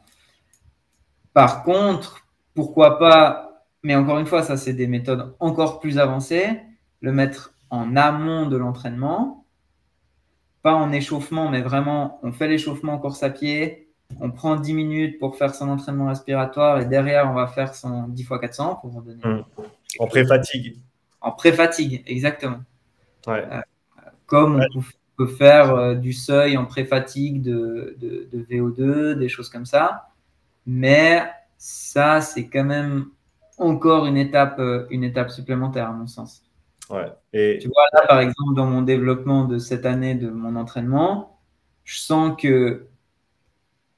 Par 1.33 1.63
contre, 1.63 2.27
pourquoi 2.53 2.99
pas, 2.99 3.63
mais 3.83 3.95
encore 3.95 4.19
une 4.19 4.27
fois, 4.27 4.43
ça 4.43 4.57
c'est 4.57 4.73
des 4.73 4.87
méthodes 4.87 5.35
encore 5.39 5.79
plus 5.79 5.97
avancées, 5.97 6.61
le 7.01 7.11
mettre 7.11 7.53
en 7.69 7.95
amont 7.95 8.47
de 8.47 8.57
l'entraînement, 8.57 9.45
pas 10.61 10.73
en 10.73 10.91
échauffement, 10.91 11.49
mais 11.49 11.61
vraiment 11.61 12.19
on 12.23 12.31
fait 12.31 12.47
l'échauffement 12.47 12.93
en 12.93 12.99
course 12.99 13.23
à 13.23 13.29
pied, 13.29 13.87
on 14.19 14.31
prend 14.31 14.55
10 14.55 14.73
minutes 14.73 15.19
pour 15.19 15.37
faire 15.37 15.53
son 15.53 15.69
entraînement 15.69 16.07
respiratoire 16.07 16.79
et 16.79 16.85
derrière 16.85 17.29
on 17.29 17.33
va 17.33 17.47
faire 17.47 17.75
son 17.75 18.07
10 18.07 18.21
x 18.21 18.31
400 18.41 18.79
pour 18.81 19.01
donner. 19.01 19.21
Mmh. 19.23 19.43
En 19.99 20.07
pré-fatigue. 20.07 20.77
En 21.21 21.31
pré-fatigue, 21.31 22.03
exactement. 22.05 22.61
Euh, 23.27 23.61
comme 24.25 24.63
on 24.75 24.81
peut 25.17 25.27
faire 25.27 25.73
euh, 25.73 25.95
du 25.95 26.13
seuil 26.13 26.57
en 26.57 26.65
pré-fatigue 26.65 27.41
de, 27.41 27.97
de, 27.99 28.45
VO2, 28.49 29.15
des 29.15 29.29
choses 29.29 29.49
comme 29.49 29.65
ça. 29.65 30.09
Mais 30.65 31.23
ça, 31.57 32.21
c'est 32.21 32.47
quand 32.47 32.63
même 32.63 33.07
encore 33.57 34.05
une 34.05 34.17
étape, 34.17 34.59
euh, 34.59 34.85
une 34.89 35.03
étape 35.03 35.31
supplémentaire, 35.31 35.89
à 35.89 35.91
mon 35.91 36.07
sens. 36.07 36.43
Ouais. 36.89 37.11
Et... 37.33 37.59
Tu 37.61 37.67
vois, 37.67 37.83
là, 37.93 38.07
par 38.07 38.19
exemple, 38.19 38.55
dans 38.55 38.65
mon 38.65 38.81
développement 38.81 39.45
de 39.45 39.57
cette 39.57 39.85
année 39.85 40.15
de 40.15 40.29
mon 40.29 40.55
entraînement, 40.55 41.39
je 41.83 41.99
sens 41.99 42.35
que 42.39 42.87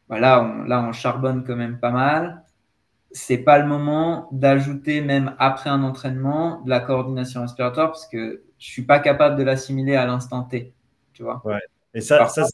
voilà, 0.07 0.39
bah, 0.39 0.55
on, 0.55 0.63
là, 0.63 0.85
on 0.87 0.91
charbonne 0.91 1.43
quand 1.45 1.55
même 1.55 1.79
pas 1.79 1.91
mal. 1.91 2.43
C'est 3.11 3.39
pas 3.39 3.57
le 3.59 3.67
moment 3.67 4.27
d'ajouter, 4.31 5.01
même 5.01 5.35
après 5.39 5.69
un 5.69 5.83
entraînement, 5.83 6.61
de 6.61 6.69
la 6.69 6.79
coordination 6.79 7.41
respiratoire 7.41 7.87
parce 7.87 8.07
que 8.07 8.43
je 8.59 8.65
suis 8.65 8.83
pas 8.83 8.99
capable 8.99 9.35
de 9.35 9.43
l'assimiler 9.43 9.95
à 9.95 10.05
l'instant 10.05 10.43
T. 10.43 10.73
Tu 11.13 11.23
vois 11.23 11.41
ouais. 11.45 11.59
Et 11.93 12.01
ça, 12.01 12.27
ça 12.27 12.45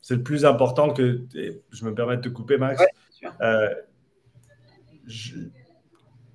c'est 0.00 0.14
le 0.14 0.22
plus 0.22 0.44
important 0.44 0.92
que 0.92 1.22
je 1.70 1.84
me 1.84 1.94
permets 1.94 2.16
de 2.16 2.22
te 2.22 2.28
couper, 2.28 2.56
Max. 2.56 2.82
Euh, 3.42 3.68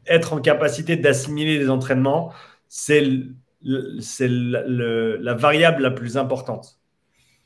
être 0.06 0.34
en 0.34 0.42
capacité 0.42 0.96
d'assimiler 0.98 1.58
les 1.58 1.70
entraînements, 1.70 2.32
c'est 2.76 3.02
la 3.62 5.34
variable 5.34 5.82
la 5.82 5.92
plus 5.92 6.18
importante. 6.18 6.80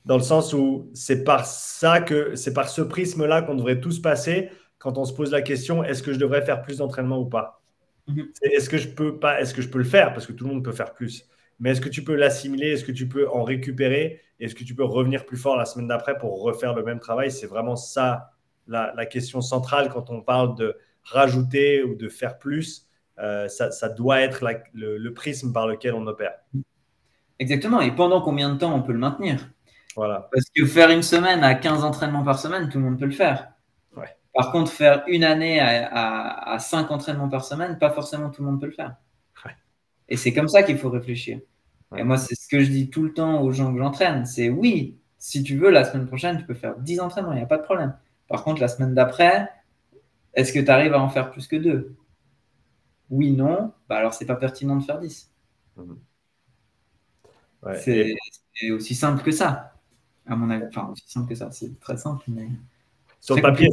Dans 0.06 0.18
le 0.18 0.24
sens 0.24 0.54
où 0.54 0.90
c'est 0.94 1.24
par 1.24 1.46
ça 1.46 2.02
que 2.02 2.36
c'est 2.36 2.54
par 2.54 2.68
ce 2.70 2.82
prisme-là 2.82 3.44
qu'on 3.44 3.54
devrait 3.54 3.80
tous 3.80 4.02
passer 4.02 4.50
quand 4.80 4.98
on 4.98 5.06
se 5.06 5.14
pose 5.14 5.32
la 5.32 5.42
question 5.42 5.84
est-ce 5.84 6.02
que 6.02 6.14
je 6.14 6.20
devrais 6.20 6.42
faire 6.42 6.62
plus 6.62 6.78
d'entraînement 6.78 7.20
ou 7.20 7.26
pas? 7.26 7.62
Mhm. 8.08 8.32
Est-ce 8.42 8.70
que 8.70 8.78
je 8.78 8.88
peux 8.88 9.20
pas 9.20 9.40
Est-ce 9.40 9.54
que 9.54 9.62
je 9.62 9.70
peux 9.70 9.78
le 9.78 9.84
faire? 9.84 10.14
Parce 10.14 10.26
que 10.26 10.32
tout 10.32 10.46
le 10.48 10.54
monde 10.54 10.64
peut 10.64 10.72
faire 10.72 10.94
plus. 10.94 11.26
Mais 11.60 11.72
est-ce 11.72 11.82
que 11.82 11.90
tu 11.90 12.04
peux 12.04 12.16
l'assimiler? 12.16 12.72
Est-ce 12.72 12.86
que 12.86 12.92
tu 12.92 13.08
peux 13.08 13.30
en 13.30 13.44
récupérer? 13.44 14.22
Est-ce 14.40 14.56
que 14.56 14.64
tu 14.64 14.74
peux 14.74 14.86
revenir 14.86 15.26
plus 15.26 15.38
fort 15.38 15.58
la 15.58 15.66
semaine 15.66 15.88
d'après 15.88 16.18
pour 16.18 16.42
refaire 16.42 16.74
le 16.74 16.84
même 16.84 17.00
travail? 17.00 17.30
C'est 17.30 17.48
vraiment 17.48 17.76
ça 17.76 18.32
la, 18.68 19.06
question 19.06 19.42
centrale 19.42 19.90
quand 19.90 20.10
on 20.10 20.22
parle 20.22 20.56
de 20.56 20.76
rajouter 21.04 21.84
ou 21.84 21.96
de 21.96 22.08
faire 22.08 22.40
plus. 22.40 22.89
Euh, 23.22 23.48
ça, 23.48 23.90
doit 23.90 24.22
être 24.22 24.46
le, 24.74 25.10
prisme 25.14 25.52
par 25.52 25.68
lequel 25.68 25.94
on 25.94 26.08
opère. 26.08 26.34
Exactement. 27.40 27.82
Et 27.82 27.92
pendant 27.92 28.22
combien 28.22 28.54
de 28.54 28.58
temps 28.58 28.74
on 28.74 28.82
peut 28.82 28.94
le 28.94 29.00
maintenir? 29.00 29.50
Voilà. 29.96 30.30
Parce 30.32 30.46
que 30.56 30.66
faire 30.66 30.90
une 30.90 31.04
semaine 31.04 31.44
à 31.44 31.56
15 31.56 31.84
entraînements 31.84 32.24
par 32.24 32.40
semaine, 32.40 32.70
tout 32.70 32.78
le 32.78 32.86
monde 32.86 33.00
peut 33.00 33.06
le 33.06 33.12
faire. 33.12 33.50
Par 34.34 34.52
contre, 34.52 34.72
faire 34.72 35.04
une 35.08 35.24
année 35.24 35.60
à, 35.60 36.54
à, 36.54 36.60
5 36.60 36.92
entraînements 36.92 37.28
par 37.28 37.44
semaine, 37.44 37.78
pas 37.78 37.90
forcément 37.90 38.30
tout 38.30 38.42
le 38.42 38.50
monde 38.50 38.62
peut 38.62 38.68
le 38.68 38.72
faire. 38.72 38.96
Et 40.08 40.18
c'est 40.18 40.34
comme 40.34 40.48
ça 40.48 40.64
qu'il 40.64 40.78
faut 40.78 40.90
réfléchir. 40.90 41.40
Et 41.96 42.04
moi, 42.04 42.18
c'est 42.18 42.36
ce 42.36 42.48
que 42.48 42.60
je 42.60 42.70
dis 42.70 42.90
tout 42.90 43.04
le 43.04 43.14
temps 43.14 43.42
aux 43.42 43.52
gens 43.52 43.74
que 43.74 43.80
j'entraîne. 43.80 44.26
C'est 44.26 44.50
oui, 44.50 44.98
si 45.18 45.44
tu 45.44 45.58
veux, 45.58 45.70
la 45.70 45.84
semaine 45.84 46.08
prochaine, 46.08 46.38
tu 46.38 46.46
peux 46.46 46.54
faire 46.54 46.78
10 46.78 47.00
entraînements, 47.00 47.34
il 47.34 47.38
n'y 47.38 47.44
a 47.44 47.48
pas 47.48 47.58
de 47.58 47.64
problème. 47.64 47.96
Par 48.28 48.44
contre, 48.44 48.62
la 48.62 48.68
semaine 48.68 48.94
d'après, 48.94 49.50
est-ce 50.34 50.54
que 50.54 50.60
tu 50.60 50.70
arrives 50.70 50.94
à 50.94 51.00
en 51.00 51.10
faire 51.10 51.32
plus 51.32 51.48
que 51.48 51.56
deux? 51.56 51.96
Oui, 53.10 53.32
non, 53.32 53.74
bah 53.88 53.98
alors 53.98 54.14
c'est 54.14 54.26
pas 54.26 54.36
pertinent 54.36 54.76
de 54.76 54.84
faire 54.84 55.00
10. 55.00 55.32
Mhm. 55.78 55.98
c'est 57.76 58.16
aussi 58.72 58.94
simple 58.94 59.24
que 59.24 59.32
ça, 59.32 59.74
à 60.28 60.36
mon 60.36 60.50
avis. 60.50 60.66
Enfin, 60.68 60.90
aussi 60.92 61.10
simple 61.10 61.30
que 61.30 61.36
ça, 61.36 61.52
c'est 61.52 61.80
très 61.80 61.98
simple, 61.98 62.24
mais. 62.28 62.50
Sur 63.20 63.36
le 63.36 63.42
papier. 63.42 63.70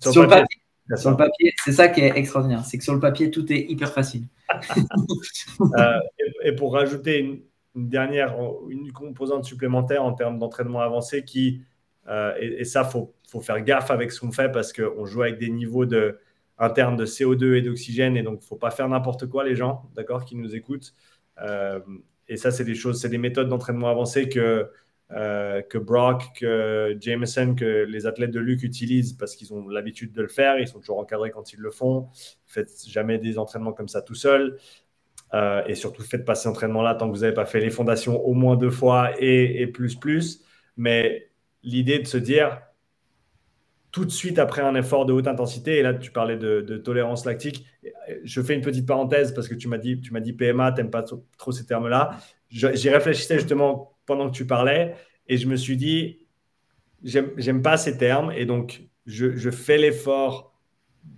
Sur, 0.00 0.22
le 0.22 0.28
papier. 0.28 0.60
Sur 0.96 1.10
le 1.10 1.16
papier, 1.16 1.52
c'est 1.64 1.72
ça 1.72 1.88
qui 1.88 2.00
est 2.00 2.16
extraordinaire. 2.16 2.64
C'est 2.64 2.78
que 2.78 2.84
sur 2.84 2.94
le 2.94 3.00
papier, 3.00 3.30
tout 3.30 3.50
est 3.52 3.66
hyper 3.70 3.92
facile. 3.92 4.24
Euh, 5.76 6.00
et, 6.42 6.52
pour 6.52 6.72
rajouter 6.72 7.18
une, 7.18 7.42
dernière, 7.88 8.34
une 8.70 8.90
composante 8.92 9.44
supplémentaire 9.44 10.02
en 10.02 10.14
termes 10.14 10.38
d'entraînement 10.38 10.80
avancé 10.80 11.22
qui, 11.22 11.60
euh, 12.08 12.34
et, 12.40 12.64
ça, 12.64 12.82
il 12.86 12.90
faut, 12.90 13.14
faut, 13.28 13.40
faire 13.40 13.60
gaffe 13.60 13.90
avec 13.90 14.10
ce 14.10 14.20
qu'on 14.20 14.32
fait 14.32 14.50
parce 14.50 14.72
qu'on 14.72 15.04
joue 15.04 15.22
avec 15.22 15.38
des 15.38 15.50
niveaux 15.50 15.84
de, 15.84 16.18
internes 16.60 16.96
de 16.96 17.06
CO2 17.06 17.54
et 17.54 17.62
d'oxygène 17.62 18.16
et 18.16 18.22
donc 18.22 18.38
il 18.40 18.44
ne 18.44 18.48
faut 18.48 18.56
pas 18.56 18.70
faire 18.70 18.88
n'importe 18.88 19.26
quoi, 19.26 19.44
les 19.44 19.56
gens, 19.56 19.90
d'accord, 19.94 20.24
qui 20.24 20.36
nous 20.36 20.54
écoutent. 20.54 20.94
Euh, 21.42 21.80
et 22.28 22.36
ça, 22.36 22.52
c'est 22.52 22.64
des 22.64 22.76
choses, 22.76 23.00
c'est 23.00 23.08
des 23.08 23.18
méthodes 23.18 23.48
d'entraînement 23.48 23.88
avancées 23.88 24.28
que 24.28 24.70
euh, 25.12 25.60
que 25.62 25.76
Brock, 25.76 26.22
que 26.36 26.96
Jameson, 27.00 27.56
que 27.56 27.84
les 27.84 28.06
athlètes 28.06 28.30
de 28.30 28.38
Luc 28.38 28.62
utilisent 28.62 29.14
parce 29.14 29.34
qu'ils 29.34 29.52
ont 29.52 29.66
l'habitude 29.68 30.12
de 30.12 30.22
le 30.22 30.28
faire. 30.28 30.58
Ils 30.60 30.68
sont 30.68 30.78
toujours 30.78 31.00
encadrés 31.00 31.30
quand 31.30 31.52
ils 31.52 31.58
le 31.58 31.72
font. 31.72 32.08
Faites 32.46 32.70
jamais 32.86 33.18
des 33.18 33.36
entraînements 33.36 33.72
comme 33.72 33.88
ça 33.88 34.02
tout 34.02 34.14
seul. 34.14 34.58
Euh, 35.34 35.64
et 35.66 35.74
surtout, 35.74 36.02
faites 36.02 36.24
pas 36.24 36.36
ces 36.36 36.48
entraînements-là 36.48 36.94
tant 36.94 37.08
que 37.10 37.16
vous 37.16 37.22
n'avez 37.22 37.34
pas 37.34 37.44
fait 37.44 37.60
les 37.60 37.70
fondations 37.70 38.24
au 38.24 38.34
moins 38.34 38.56
deux 38.56 38.70
fois 38.70 39.10
et, 39.18 39.66
plus, 39.66 39.96
plus. 39.96 40.44
Mais 40.76 41.30
l'idée 41.64 41.98
de 41.98 42.06
se 42.06 42.16
dire 42.16 42.62
tout 43.92 44.04
de 44.04 44.10
suite 44.10 44.38
après 44.38 44.62
un 44.62 44.74
effort 44.74 45.04
de 45.04 45.12
haute 45.12 45.26
intensité, 45.26 45.78
et 45.78 45.82
là 45.82 45.94
tu 45.94 46.10
parlais 46.10 46.36
de, 46.36 46.76
tolérance 46.78 47.24
lactique, 47.24 47.66
je 48.24 48.40
fais 48.40 48.54
une 48.54 48.60
petite 48.60 48.86
parenthèse 48.86 49.34
parce 49.34 49.48
que 49.48 49.54
tu 49.54 49.68
m'as 49.68 49.78
dit, 49.78 50.00
tu 50.00 50.12
m'as 50.12 50.20
dit 50.20 50.32
PMA, 50.32 50.72
tu 50.72 50.78
n'aimes 50.78 50.90
pas 50.90 51.02
trop 51.02 51.52
ces 51.52 51.66
termes-là. 51.66 52.18
J'y 52.48 52.90
réfléchissais 52.90 53.36
justement 53.36 53.96
pendant 54.06 54.30
que 54.30 54.36
tu 54.36 54.46
parlais 54.46 54.94
et 55.26 55.36
je 55.36 55.46
me 55.46 55.56
suis 55.56 55.76
dit, 55.76 56.26
j'aime 57.02 57.62
pas 57.62 57.76
ces 57.76 57.96
termes 57.96 58.32
et 58.32 58.44
donc 58.44 58.82
je, 59.06 59.50
fais 59.50 59.78
l'effort 59.78 60.52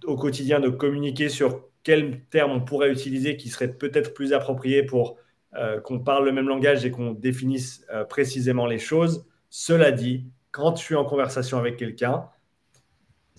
au 0.05 0.17
quotidien 0.17 0.61
de 0.61 0.69
communiquer 0.69 1.29
sur 1.29 1.69
quels 1.83 2.23
termes 2.31 2.53
on 2.53 2.61
pourrait 2.61 2.91
utiliser 2.91 3.37
qui 3.37 3.49
seraient 3.49 3.73
peut-être 3.73 4.15
plus 4.15 4.33
appropriés 4.33 4.85
pour 4.85 5.17
euh, 5.55 5.81
qu'on 5.81 5.99
parle 5.99 6.25
le 6.25 6.33
même 6.33 6.49
langage 6.49 6.85
et 6.85 6.91
qu'on 6.91 7.13
définisse 7.13 7.85
euh, 7.93 8.05
précisément 8.05 8.67
les 8.67 8.79
choses. 8.79 9.27
Cela 9.51 9.91
dit, 9.91 10.31
quand 10.51 10.77
je 10.77 10.83
suis 10.83 10.95
en 10.95 11.05
conversation 11.05 11.59
avec 11.59 11.77
quelqu'un, 11.77 12.29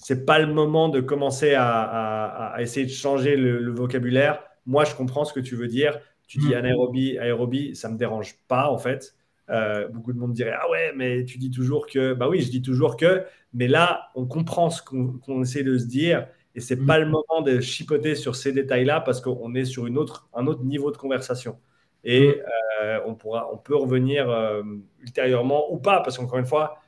c'est 0.04 0.26
pas 0.26 0.38
le 0.38 0.54
moment 0.54 0.90
de 0.90 1.00
commencer 1.00 1.56
à, 1.56 2.56
essayer 2.60 2.86
de 2.86 2.92
changer 2.92 3.38
le, 3.38 3.72
vocabulaire. 3.72 4.44
Moi, 4.66 4.84
je 4.84 4.94
comprends 4.96 5.24
ce 5.24 5.34
que 5.34 5.40
tu 5.40 5.56
veux 5.56 5.68
dire. 5.68 5.98
Tu 6.28 6.40
dis 6.40 6.50
mmh. 6.50 6.54
anaérobie, 6.54 7.18
aérobie, 7.18 7.76
ça 7.76 7.90
me 7.90 7.98
dérange 7.98 8.36
pas 8.48 8.70
en 8.70 8.78
fait. 8.78 9.16
Euh, 9.50 9.88
beaucoup 9.88 10.14
de 10.14 10.18
monde 10.18 10.34
dirait 10.34 10.56
Ah 10.60 10.70
ouais, 10.70 10.92
mais 10.96 11.24
tu 11.24 11.38
dis 11.38 11.52
toujours 11.52 11.88
que. 11.88 12.14
Bah 12.14 12.28
oui, 12.28 12.42
je 12.42 12.50
dis 12.50 12.62
toujours 12.62 12.98
que. 12.98 13.24
Mais 13.54 13.68
là, 13.68 14.10
on 14.16 14.26
comprend 14.26 14.70
ce 14.70 14.82
qu'on 14.82 15.42
essaie 15.42 15.64
de 15.64 15.78
se 15.78 15.86
dire. 15.86 16.28
Et 16.56 16.60
c'est 16.60 16.76
n'est 16.76 16.82
mm. 16.82 16.88
pas 16.88 17.00
le 17.00 17.06
moment 17.06 17.42
de 17.46 17.62
chipoter 17.62 18.16
sur 18.16 18.36
ces 18.36 18.52
détails-là 18.52 19.00
parce 19.00 19.22
qu'on 19.22 19.56
est 19.56 19.66
sur 19.66 19.88
une 19.88 19.98
autre, 19.98 20.28
un 20.34 20.48
autre 20.48 20.64
niveau 20.64 20.92
de 20.92 20.98
conversation. 20.98 21.58
Et 22.04 22.28
mm. 22.28 22.34
euh, 22.84 23.00
on, 23.06 23.16
pourra, 23.16 23.50
on 23.54 23.58
peut 23.58 23.76
revenir 23.76 24.30
euh, 24.30 24.64
ultérieurement 25.00 25.72
ou 25.72 25.78
pas, 25.78 26.02
parce 26.02 26.18
qu'encore 26.18 26.40
une 26.40 26.46
fois, 26.46 26.83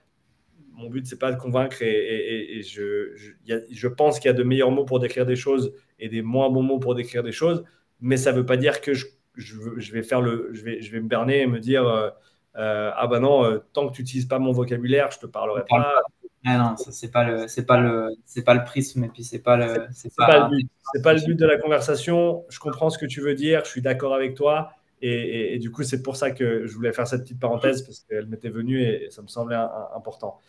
mon 0.76 0.89
but, 0.89 1.05
c'est 1.07 1.19
pas 1.19 1.32
de 1.32 1.38
convaincre. 1.38 1.82
Et, 1.82 2.61
je, 2.63 3.15
je, 3.15 3.32
je, 3.69 3.88
pense 3.88 4.19
qu'il 4.19 4.30
y 4.30 4.34
a 4.34 4.38
de 4.38 4.43
meilleurs 4.43 4.71
mots 4.71 4.86
pour 4.86 4.99
décrire 4.99 5.26
des 5.26 5.36
choses 5.36 5.73
et 5.99 6.09
des 6.09 6.21
moins 6.21 6.49
bons 6.49 6.63
mots 6.63 6.80
pour 6.80 6.95
décrire 6.95 7.23
des 7.23 7.32
choses. 7.32 7.63
Mais 8.01 8.17
ça 8.17 8.32
ne 8.32 8.38
veut 8.38 8.45
pas 8.45 8.57
dire 8.57 8.82
que 8.82 8.93
je, 8.93 9.05
je, 9.36 9.91
vais 9.91 10.03
faire 10.03 10.21
le, 10.21 10.49
je, 10.53 10.63
vais, 10.63 10.82
je 10.82 10.91
vais 10.91 10.99
me 10.99 11.07
berner 11.07 11.41
et 11.41 11.47
me 11.47 11.59
dire 11.59 12.11
euh, 12.57 12.91
ah 12.95 13.07
bah 13.07 13.19
non, 13.19 13.43
euh, 13.43 13.59
tant 13.73 13.88
que 13.88 13.93
tu 13.93 14.01
n'utilises 14.01 14.28
pas 14.28 14.39
mon 14.39 14.51
vocabulaire, 14.51 15.11
je 15.11 15.19
te 15.19 15.26
parlerai 15.26 15.63
pas. 15.67 16.01
Ah 16.47 16.57
non, 16.57 16.76
c'est 16.78 17.11
pas 17.11 17.23
le, 17.23 17.47
c'est 17.47 17.65
pas 17.65 17.80
le, 17.80 18.11
c'est 18.26 18.43
pas 18.43 18.53
le 18.53 18.63
prisme 18.63 19.03
et 19.03 19.09
puis 19.09 19.23
c'est 19.23 19.39
pas 19.39 19.57
le, 19.57 19.88
c'est 19.91 20.15
pas, 20.15 20.47
le 20.47 20.55
but. 20.55 20.69
C'est 20.93 21.01
pas 21.01 21.13
le 21.13 21.21
but 21.21 21.36
de 21.36 21.45
la 21.45 21.57
conversation. 21.57 22.45
Je 22.49 22.59
comprends 22.59 22.91
ce 22.91 22.99
que 22.99 23.07
tu 23.07 23.19
veux 23.19 23.34
dire, 23.34 23.61
je 23.65 23.69
suis 23.69 23.82
d'accord 23.82 24.13
avec 24.13 24.36
toi. 24.36 24.71
Et, 25.01 25.59
du 25.59 25.69
coup, 25.69 25.84
c'est 25.84 26.01
pour 26.01 26.15
ça 26.15 26.32
que 26.32 26.65
je 26.65 26.73
voulais 26.73 26.91
faire 26.91 27.05
cette 27.05 27.23
petite 27.23 27.39
parenthèse 27.39 27.84
parce 27.84 27.99
qu'elle 27.99 28.26
m'était 28.26 28.49
venue 28.49 28.82
et, 28.82 29.07
ça 29.11 29.21
me 29.21 29.28
semblait 29.28 29.57
important. 29.95 30.39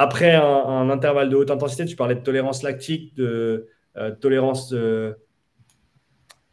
Après 0.00 0.34
un, 0.34 0.88
intervalle 0.88 1.28
de 1.28 1.36
haute 1.36 1.50
intensité, 1.50 1.84
tu 1.84 1.94
parlais 1.94 2.14
de 2.14 2.22
tolérance 2.22 2.62
lactique, 2.62 3.14
de 3.16 3.68
euh, 3.98 4.10
tolérance 4.12 4.70
de, 4.70 5.14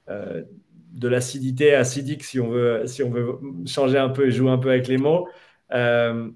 euh, 0.09 0.43
de 0.91 1.07
l'acidité 1.07 1.73
acidique, 1.73 2.25
si 2.25 2.41
on, 2.41 2.49
veut, 2.49 2.85
si 2.87 3.03
on 3.03 3.09
veut 3.09 3.39
changer 3.65 3.99
un 3.99 4.09
peu 4.09 4.27
et 4.27 4.31
jouer 4.31 4.51
un 4.51 4.57
peu 4.57 4.69
avec 4.69 4.89
les 4.89 4.97
mots. 4.97 5.29
Euh, 5.71 6.29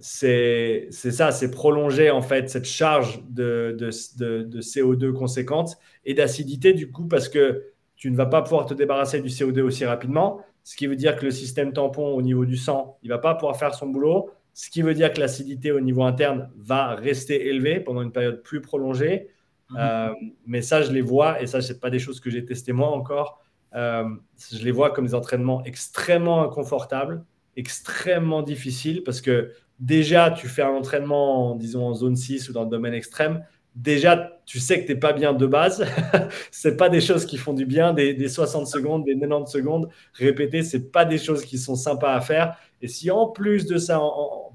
c'est 0.00 0.88
ça, 0.90 1.30
c'est 1.30 1.52
prolonger 1.52 2.10
en 2.10 2.20
fait 2.20 2.50
cette 2.50 2.66
charge 2.66 3.22
de, 3.30 3.76
de, 3.78 4.42
de 4.42 4.60
CO2 4.60 5.12
conséquente 5.12 5.76
et 6.04 6.14
d'acidité 6.14 6.72
du 6.72 6.90
coup 6.90 7.06
parce 7.06 7.28
que 7.28 7.66
tu 7.94 8.10
ne 8.10 8.16
vas 8.16 8.26
pas 8.26 8.42
pouvoir 8.42 8.66
te 8.66 8.74
débarrasser 8.74 9.20
du 9.20 9.28
CO2 9.28 9.60
aussi 9.60 9.84
rapidement, 9.84 10.40
ce 10.64 10.74
qui 10.74 10.88
veut 10.88 10.96
dire 10.96 11.14
que 11.14 11.26
le 11.26 11.30
système 11.30 11.72
tampon 11.72 12.08
au 12.08 12.22
niveau 12.22 12.44
du 12.44 12.56
sang, 12.56 12.98
il 13.04 13.10
ne 13.10 13.14
va 13.14 13.20
pas 13.20 13.36
pouvoir 13.36 13.56
faire 13.56 13.72
son 13.72 13.86
boulot 13.86 14.30
ce 14.54 14.70
qui 14.70 14.82
veut 14.82 14.94
dire 14.94 15.12
que 15.12 15.20
l'acidité 15.20 15.72
au 15.72 15.80
niveau 15.80 16.04
interne 16.04 16.48
va 16.56 16.94
rester 16.94 17.48
élevée 17.48 17.80
pendant 17.80 18.02
une 18.02 18.12
période 18.12 18.42
plus 18.42 18.60
prolongée. 18.60 19.28
Mhm. 19.70 19.76
Euh, 19.80 20.10
mais 20.46 20.62
ça, 20.62 20.82
je 20.82 20.92
les 20.92 21.00
vois, 21.00 21.42
et 21.42 21.46
ça, 21.46 21.60
ce 21.60 21.72
n'est 21.72 21.78
pas 21.78 21.90
des 21.90 21.98
choses 21.98 22.20
que 22.20 22.30
j'ai 22.30 22.44
testées 22.44 22.72
moi 22.72 22.90
encore. 22.90 23.44
Euh, 23.74 24.04
je 24.52 24.64
les 24.64 24.70
vois 24.70 24.90
comme 24.90 25.06
des 25.06 25.14
entraînements 25.14 25.64
extrêmement 25.64 26.44
inconfortables, 26.44 27.24
extrêmement 27.56 28.42
difficiles, 28.42 29.02
parce 29.02 29.20
que 29.20 29.50
déjà, 29.80 30.30
tu 30.30 30.46
fais 30.46 30.62
un 30.62 30.70
entraînement, 30.70 31.56
disons, 31.56 31.86
en 31.86 31.94
zone 31.94 32.14
6 32.14 32.48
ou 32.48 32.52
dans 32.52 32.62
le 32.62 32.70
domaine 32.70 32.94
extrême, 32.94 33.44
déjà, 33.74 34.40
tu 34.46 34.60
sais 34.60 34.80
que 34.80 34.86
tu 34.86 34.92
n'es 34.92 34.98
pas 35.00 35.12
bien 35.12 35.32
de 35.32 35.46
base. 35.46 35.84
ce 36.52 36.68
pas 36.68 36.88
des 36.88 37.00
choses 37.00 37.26
qui 37.26 37.36
font 37.36 37.54
du 37.54 37.66
bien, 37.66 37.92
des, 37.92 38.28
60 38.28 38.66
secondes, 38.66 39.04
des 39.04 39.18
90 39.18 39.50
secondes 39.50 39.88
répétées, 40.12 40.62
ce 40.62 40.76
pas 40.76 41.04
des 41.04 41.18
choses 41.18 41.44
qui 41.44 41.58
sont 41.58 41.74
sympas 41.74 42.14
à 42.14 42.20
faire. 42.20 42.56
Et 42.84 42.88
si 42.88 43.10
en 43.10 43.28
plus 43.28 43.64
de 43.64 43.78
ça, 43.78 43.98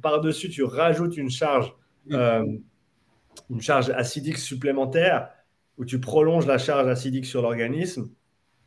par-dessus, 0.03 0.49
tu 0.49 0.63
rajoutes 0.63 1.17
une 1.17 1.31
charge, 1.31 1.73
euh, 2.11 2.45
une 3.49 3.59
charge 3.59 3.89
acidique 3.89 4.37
supplémentaire, 4.37 5.29
où 5.79 5.85
tu 5.85 5.99
prolonges 5.99 6.45
la 6.45 6.59
charge 6.59 6.87
acidique 6.87 7.25
sur 7.25 7.41
l'organisme 7.41 8.11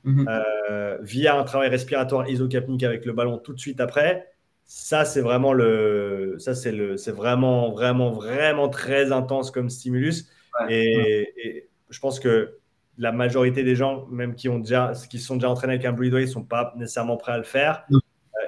mhm. 0.03 0.29
euh, 0.29 0.99
via 1.01 1.39
un 1.39 1.45
travail 1.45 1.69
respiratoire 1.69 2.29
isocapnique 2.29 2.83
avec 2.83 3.07
le 3.07 3.13
ballon 3.13 3.39
tout 3.39 3.53
de 3.53 3.61
suite 3.61 3.81
après, 3.81 4.27
ça 4.65 5.05
c'est 5.05 5.21
vraiment 5.21 5.53
le, 5.53 6.35
ça 6.41 6.57
c'est 6.57 6.73
le, 6.73 6.97
c'est 6.97 7.13
vraiment 7.13 7.71
vraiment 7.71 8.11
vraiment 8.11 8.69
très 8.69 9.13
intense 9.13 9.53
comme 9.53 9.71
stimulus. 9.71 10.29
Et, 10.69 11.69
je 11.89 12.01
pense 12.01 12.19
que 12.19 12.59
la 12.99 13.13
majorité 13.13 13.63
des 13.63 13.77
gens, 13.77 14.07
même 14.07 14.35
qui 14.35 14.49
ont 14.49 14.59
déjà, 14.59 14.93
qui 15.09 15.21
sont 15.21 15.37
déjà 15.37 15.51
entraînés 15.51 15.75
avec 15.75 15.85
un 15.85 15.93
Breathway, 15.93 16.23
ne 16.23 16.27
sont 16.27 16.43
pas 16.43 16.75
nécessairement 16.77 17.17
prêts 17.17 17.33
à 17.33 17.39
le 17.39 17.45
faire 17.45 17.87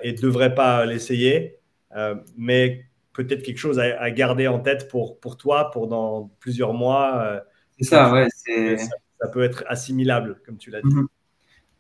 et 0.05 0.13
ne 0.13 0.19
devrait 0.19 0.55
pas 0.55 0.85
l'essayer. 0.85 1.57
Euh, 1.97 2.15
mais 2.37 2.85
peut-être 3.13 3.43
quelque 3.43 3.59
chose 3.59 3.81
à, 3.81 4.11
garder 4.11 4.47
en 4.47 4.61
tête 4.61 4.89
pour, 4.89 5.19
pour 5.19 5.37
toi, 5.37 5.71
pour 5.71 5.89
dans 5.89 6.31
plusieurs 6.39 6.75
mois. 6.75 7.23
Euh, 7.23 7.41
c'est 7.79 7.85
ça, 7.87 8.13
ouais. 8.13 8.29
Ça, 8.31 9.29
peut 9.29 9.43
être 9.43 9.65
assimilable, 9.67 10.41
comme 10.45 10.59
tu 10.59 10.71
l'as 10.71 10.83
dit. 10.83 10.95
Mhm. 10.95 11.09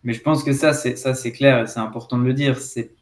Mais 0.02 0.14
je 0.14 0.22
pense 0.22 0.42
que 0.42 0.52
ça, 0.52 0.72
c'est, 0.72 0.96
ça, 0.96 1.14
c'est 1.14 1.32
clair 1.32 1.62
et 1.62 1.66
c'est 1.66 1.80
important 1.80 2.18
de 2.18 2.24
le 2.24 2.32
dire. 2.32 2.58
C'est 2.58 2.94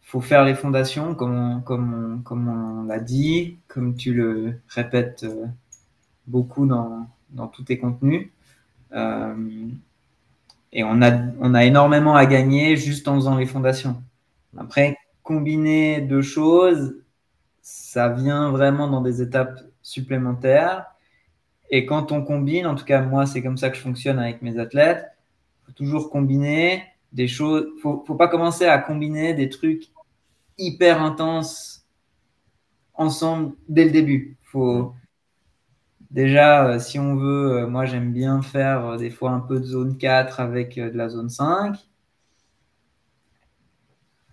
faut 0.00 0.20
faire 0.20 0.44
les 0.44 0.54
fondations, 0.54 1.14
comme 1.14 1.36
on, 1.36 1.60
comme 1.60 2.22
comme 2.24 2.48
on 2.48 2.84
l'a 2.84 2.98
dit, 2.98 3.58
comme 3.68 3.94
tu 3.94 4.12
le 4.12 4.54
répètes 4.68 5.22
euh, 5.22 5.46
beaucoup 6.26 6.66
dans, 6.66 7.06
dans 7.30 7.46
tous 7.46 7.62
tes 7.62 7.78
contenus. 7.78 8.30
Et 10.72 10.84
on 10.84 11.02
a, 11.02 11.10
on 11.40 11.54
a 11.54 11.64
énormément 11.64 12.14
à 12.14 12.26
gagner 12.26 12.76
juste 12.76 13.08
en 13.08 13.16
faisant 13.16 13.36
les 13.36 13.46
fondations. 13.46 14.02
Après, 14.56 14.96
combiner 15.22 16.00
deux 16.00 16.22
choses, 16.22 16.96
ça 17.60 18.08
vient 18.08 18.50
vraiment 18.50 18.88
dans 18.88 19.00
des 19.00 19.22
étapes 19.22 19.60
supplémentaires. 19.82 20.86
Et 21.70 21.86
quand 21.86 22.12
on 22.12 22.22
combine, 22.22 22.66
en 22.66 22.74
tout 22.74 22.84
cas 22.84 23.00
moi 23.02 23.26
c'est 23.26 23.42
comme 23.42 23.56
ça 23.56 23.70
que 23.70 23.76
je 23.76 23.82
fonctionne 23.82 24.18
avec 24.18 24.42
mes 24.42 24.58
athlètes, 24.58 25.06
faut 25.66 25.72
toujours 25.72 26.10
combiner 26.10 26.84
des 27.12 27.28
choses. 27.28 27.66
Faut, 27.80 28.02
faut 28.06 28.14
pas 28.14 28.28
commencer 28.28 28.66
à 28.66 28.78
combiner 28.78 29.34
des 29.34 29.48
trucs 29.48 29.88
hyper 30.58 31.02
intenses 31.02 31.84
ensemble 32.94 33.54
dès 33.68 33.84
le 33.84 33.90
début. 33.90 34.36
Faut, 34.42 34.94
Déjà, 36.10 36.66
euh, 36.66 36.78
si 36.80 36.98
on 36.98 37.14
veut, 37.14 37.62
euh, 37.62 37.66
moi 37.68 37.84
j'aime 37.84 38.12
bien 38.12 38.42
faire 38.42 38.84
euh, 38.84 38.96
des 38.96 39.10
fois 39.10 39.30
un 39.30 39.40
peu 39.40 39.60
de 39.60 39.64
zone 39.64 39.96
4 39.96 40.40
avec 40.40 40.74
de 40.74 40.96
la 40.96 41.08
zone 41.08 41.30
5. 41.30 41.76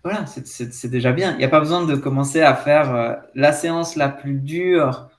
Voilà, 0.02 0.26
c'est 0.26 0.88
déjà 0.88 1.12
bien. 1.12 1.32
Il 1.32 1.38
n'y 1.38 1.44
a 1.44 1.48
pas 1.48 1.60
besoin 1.60 1.84
de 1.84 1.94
commencer 1.94 2.40
à 2.40 2.54
faire 2.54 3.20
la 3.34 3.52
séance 3.52 3.94
la 3.94 4.08
plus 4.08 4.34
dure, 4.34 5.10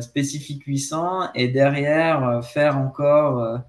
spécifique 0.00 0.62
800, 0.64 1.30
et 1.34 1.48
derrière 1.48 2.44
faire 2.44 2.78
encore 2.78 3.60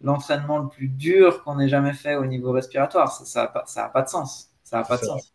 l'entraînement 0.00 0.58
le 0.58 0.68
plus 0.68 0.88
dur 0.88 1.44
qu'on 1.44 1.60
ait 1.60 1.68
jamais 1.68 1.92
fait 1.92 2.16
au 2.16 2.24
niveau 2.24 2.52
respiratoire. 2.52 3.12
Ça 3.12 3.42
n'a 3.42 3.48
pas, 3.48 3.64
pas, 3.92 4.02
de 4.02 4.08
sens. 4.08 4.50
Ça 4.64 4.80
a 4.80 4.82
pas 4.82 4.96
de 4.96 5.04
sens. 5.04 5.32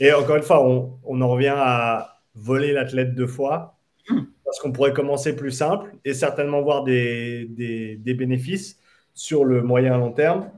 Et 0.00 0.12
encore 0.12 0.36
une 0.36 0.42
fois, 0.42 0.66
on, 0.66 0.98
on 1.04 1.20
en 1.20 1.28
revient 1.28 1.54
à 1.54 2.16
voler 2.34 2.72
l'athlète 2.72 3.14
deux 3.14 3.28
fois. 3.28 3.76
Hum 4.10 4.33
parce 4.44 4.58
qu'on 4.60 4.72
pourrait 4.72 4.92
commencer 4.92 5.34
plus 5.34 5.50
simple 5.50 5.94
et 6.04 6.14
certainement 6.14 6.62
voir 6.62 6.84
des, 6.84 7.46
des, 7.46 8.14
bénéfices 8.14 8.78
sur 9.14 9.44
le 9.44 9.62
moyen 9.62 9.96
long 9.96 10.12
terme 10.12 10.50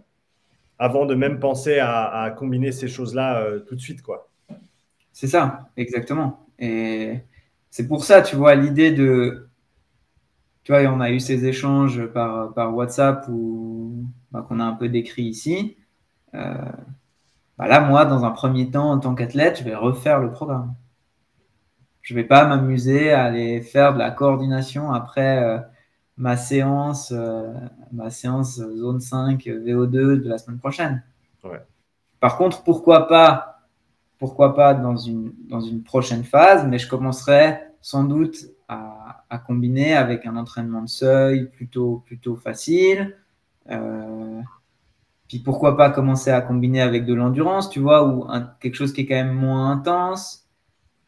avant 0.78 1.06
de 1.06 1.14
même 1.14 1.38
penser 1.38 1.78
à, 1.78 2.34
combiner 2.36 2.72
ces 2.72 2.88
choses-là 2.88 3.40
euh, 3.40 3.60
tout 3.60 3.74
de 3.74 3.80
suite. 3.80 4.02
quoi. 4.02 4.28
C'est 5.12 5.28
ça, 5.28 5.70
exactement. 5.76 6.46
Et 6.58 7.20
c'est 7.70 7.88
pour 7.88 8.04
ça, 8.04 8.22
tu 8.22 8.36
vois, 8.36 8.54
l'idée 8.54 8.92
de... 8.92 9.48
Tu 10.64 10.72
vois, 10.72 10.82
on 10.90 11.00
a 11.00 11.10
eu 11.10 11.20
ces 11.20 11.46
échanges 11.46 12.04
par, 12.06 12.52
par 12.52 12.74
WhatsApp 12.74 13.26
ou 13.28 14.04
bah, 14.32 14.44
qu'on 14.46 14.58
a 14.58 14.64
un 14.64 14.72
peu 14.72 14.88
décrit 14.88 15.22
ici. 15.22 15.76
Euh, 16.34 16.54
bah 17.56 17.68
là, 17.68 17.80
moi, 17.80 18.04
dans 18.04 18.24
un 18.24 18.32
premier 18.32 18.68
temps, 18.68 18.90
en 18.90 18.98
tant 18.98 19.14
qu'athlète, 19.14 19.60
je 19.60 19.64
vais 19.64 19.76
refaire 19.76 20.18
le 20.18 20.32
programme 20.32 20.74
je 22.06 22.14
vais 22.14 22.22
pas 22.22 22.46
m'amuser 22.46 23.10
à 23.10 23.24
aller 23.24 23.60
faire 23.62 23.92
de 23.92 23.98
la 23.98 24.12
coordination 24.12 24.92
après 24.92 25.42
euh, 25.42 25.58
ma 26.16 26.36
séance, 26.36 27.12
euh, 27.12 27.52
ma 27.90 28.10
séance 28.10 28.60
zone 28.60 29.00
5 29.00 29.44
VO2 29.44 29.90
de 29.90 30.28
la 30.28 30.38
semaine 30.38 30.60
prochaine. 30.60 31.02
Par 32.20 32.38
contre, 32.38 32.62
pourquoi 32.62 33.08
pas, 33.08 33.66
pourquoi 34.18 34.54
pas 34.54 34.72
dans 34.72 34.96
une, 34.96 35.32
dans 35.48 35.60
une 35.60 35.82
prochaine 35.82 36.22
phase, 36.22 36.64
mais 36.64 36.78
je 36.78 36.88
commencerai 36.88 37.58
sans 37.80 38.04
doute 38.04 38.36
à, 38.68 39.24
à 39.28 39.38
combiner 39.38 39.96
avec 39.96 40.26
un 40.26 40.36
entraînement 40.36 40.82
de 40.82 40.88
seuil 40.88 41.50
plutôt, 41.50 42.04
plutôt 42.06 42.36
facile. 42.36 43.16
Euh, 43.68 44.40
puis 45.26 45.40
pourquoi 45.40 45.76
pas 45.76 45.90
commencer 45.90 46.30
à 46.30 46.40
combiner 46.40 46.82
avec 46.82 47.04
de 47.04 47.14
l'endurance, 47.14 47.68
tu 47.68 47.80
vois, 47.80 48.06
ou 48.06 48.28
quelque 48.60 48.74
chose 48.74 48.92
qui 48.92 49.00
est 49.00 49.06
quand 49.06 49.16
même 49.16 49.34
moins 49.34 49.72
intense. 49.72 50.45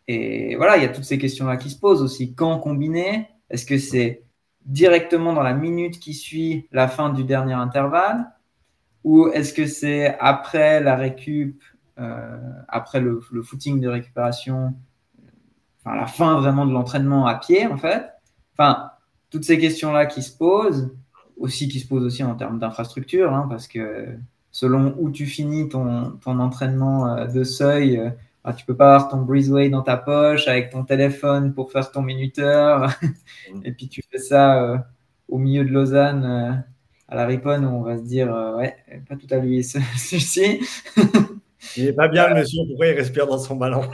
Et 0.09 0.57
voilà, 0.57 0.79
il 0.79 0.83
y 0.83 0.87
a 0.87 0.89
toutes 0.89 1.05
ces 1.05 1.19
questions-là 1.19 1.59
qui 1.59 1.69
se 1.69 1.79
posent 1.79 2.03
aussi. 2.03 2.35
Quand 2.35 2.59
combiner 2.59 3.29
Est-ce 3.51 3.67
que 3.67 3.77
c'est 3.77 4.23
directement 4.65 5.35
dans 5.35 5.43
la 5.43 5.53
minute 5.53 6.01
qui 6.01 6.15
suit 6.15 6.67
la 6.73 6.89
fin 6.89 7.11
du 7.11 7.25
dernier 7.25 7.53
intervalle 7.53 8.27
Ou 9.05 9.29
est-ce 9.29 9.53
que 9.53 9.67
c'est 9.67 10.17
après 10.19 10.81
la 10.81 10.97
récup, 10.97 11.63
euh, 11.99 12.39
après 12.69 13.01
le, 13.01 13.21
footing 13.43 13.81
de 13.81 13.89
récupération, 13.89 14.75
enfin 15.85 15.95
la 15.95 16.07
fin 16.07 16.41
vraiment 16.41 16.65
de 16.65 16.73
l'entraînement 16.73 17.27
à 17.27 17.35
pied 17.35 17.67
en 17.67 17.77
fait? 17.77 18.11
Enfin, 18.55 18.91
toutes 19.29 19.45
ces 19.45 19.59
questions-là 19.59 20.07
qui 20.07 20.23
se 20.23 20.35
posent, 20.35 20.91
aussi 21.37 21.69
qui 21.69 21.81
se 21.81 21.87
posent 21.87 22.05
aussi 22.05 22.25
en 22.25 22.35
termes 22.35 22.59
d'infrastructure, 22.59 23.35
hein, 23.35 23.47
parce 23.49 23.69
que 23.69 24.17
selon 24.53 24.95
où 24.99 25.11
tu 25.11 25.27
finis 25.27 25.69
ton, 25.69 26.13
ton 26.13 26.41
entraînement 26.41 27.15
euh, 27.15 27.27
de 27.27 27.45
seuil, 27.45 28.11
euh, 28.45 28.51
ah, 28.51 28.53
tu 28.53 28.65
peux 28.65 28.77
pas 28.77 28.95
avoir 28.95 29.09
ton 29.09 29.23
breezeway 29.23 29.69
dans 29.69 29.83
ta 29.83 29.97
poche 29.97 30.47
avec 30.49 30.71
ton 30.71 30.85
téléphone 30.85 31.53
pour 31.55 31.73
faire 31.73 31.91
ton 31.91 32.03
minuteur. 32.03 32.91
Mm. 33.53 33.61
et 33.65 33.73
puis 33.73 33.89
tu 33.89 34.03
fais 34.11 34.19
ça 34.19 34.63
euh, 34.63 34.79
au 35.29 35.39
milieu 35.39 35.65
de 35.65 35.71
Lausanne 35.71 36.25
euh, 36.25 36.53
à 37.09 37.17
la 37.17 37.27
Riponne 37.27 37.65
où 37.65 37.69
on 37.69 37.83
va 37.83 37.97
se 37.99 38.03
dire 38.03 38.35
euh, 38.35 38.57
ouais, 38.57 38.77
pas 39.09 39.17
tout 39.17 39.27
à 39.31 39.39
lui 39.39 39.65
ceci. 39.97 40.61
il 41.77 41.87
est 41.87 41.93
pas 41.93 42.09
bien 42.09 42.29
le 42.29 42.37
monsieur, 42.41 42.63
pourquoi 42.67 42.87
il 42.87 42.95
respire 42.95 43.27
dans 43.27 43.39
son 43.39 43.57
ballon? 43.57 43.83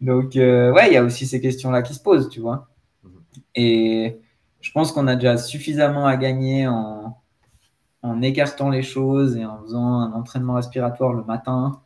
Donc 0.00 0.32
ouais, 0.34 0.88
il 0.88 0.92
y 0.92 0.96
a 0.96 1.04
aussi 1.04 1.26
ces 1.26 1.40
questions-là 1.40 1.82
qui 1.82 1.94
se 1.94 2.00
posent, 2.00 2.28
tu 2.28 2.40
vois. 2.40 2.68
Mm. 3.02 3.08
Et 3.54 4.18
je 4.60 4.70
pense 4.72 4.92
qu'on 4.92 5.06
a 5.06 5.16
déjà 5.16 5.36
suffisamment 5.36 6.06
à 6.06 6.16
gagner 6.16 6.66
en, 6.66 7.21
en 8.02 8.20
écartant 8.22 8.68
les 8.68 8.82
choses 8.82 9.36
et 9.36 9.44
en 9.44 9.62
faisant 9.62 10.00
un 10.00 10.12
entraînement 10.12 10.54
respiratoire 10.54 11.12
le 11.12 11.24
matin 11.24 11.80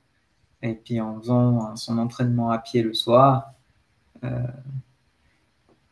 et 0.63 0.75
puis 0.75 1.01
en 1.01 1.21
faisant 1.21 1.77
son 1.77 1.99
entraînement 1.99 2.51
à 2.51 2.59
pied 2.59 2.83
le 2.83 2.95
soir. 2.95 3.53
Euh, 4.25 4.47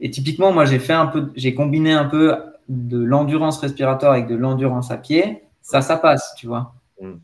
et 0.00 0.10
typiquement, 0.10 0.52
moi, 0.52 0.64
j'ai 0.64 0.78
fait 0.78 0.92
un 0.92 1.06
peu, 1.06 1.32
j'ai 1.36 1.54
combiné 1.54 1.92
un 1.92 2.06
peu 2.06 2.36
de 2.68 2.98
l'endurance 2.98 3.58
respiratoire 3.58 4.12
avec 4.12 4.26
de 4.26 4.34
l'endurance 4.34 4.90
à 4.90 4.96
pied. 4.96 5.42
Ça, 5.62 5.82
ça 5.82 5.96
passe, 5.96 6.34
tu 6.36 6.46
vois. 6.46 6.74
Mm. 7.00 7.14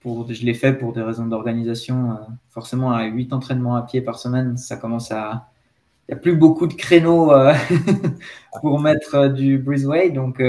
pour, 0.00 0.30
je 0.32 0.44
l'ai 0.44 0.54
fait 0.54 0.72
pour 0.72 0.92
des 0.92 1.02
raisons 1.02 1.26
d'organisation. 1.26 2.18
forcément, 2.50 2.92
à 2.92 3.04
8 3.04 3.32
entraînements 3.32 3.76
à 3.76 3.82
pied 3.82 4.00
par 4.00 4.18
semaine, 4.18 4.56
ça 4.56 4.76
commence 4.76 5.10
à. 5.10 5.48
Il 6.08 6.14
n'y 6.14 6.18
a 6.18 6.20
plus 6.20 6.36
beaucoup 6.36 6.68
de 6.68 6.74
créneaux 6.74 7.32
pour 8.60 8.78
mettre 8.78 9.26
du 9.26 9.58
breezeway. 9.58 10.10
Donc, 10.10 10.40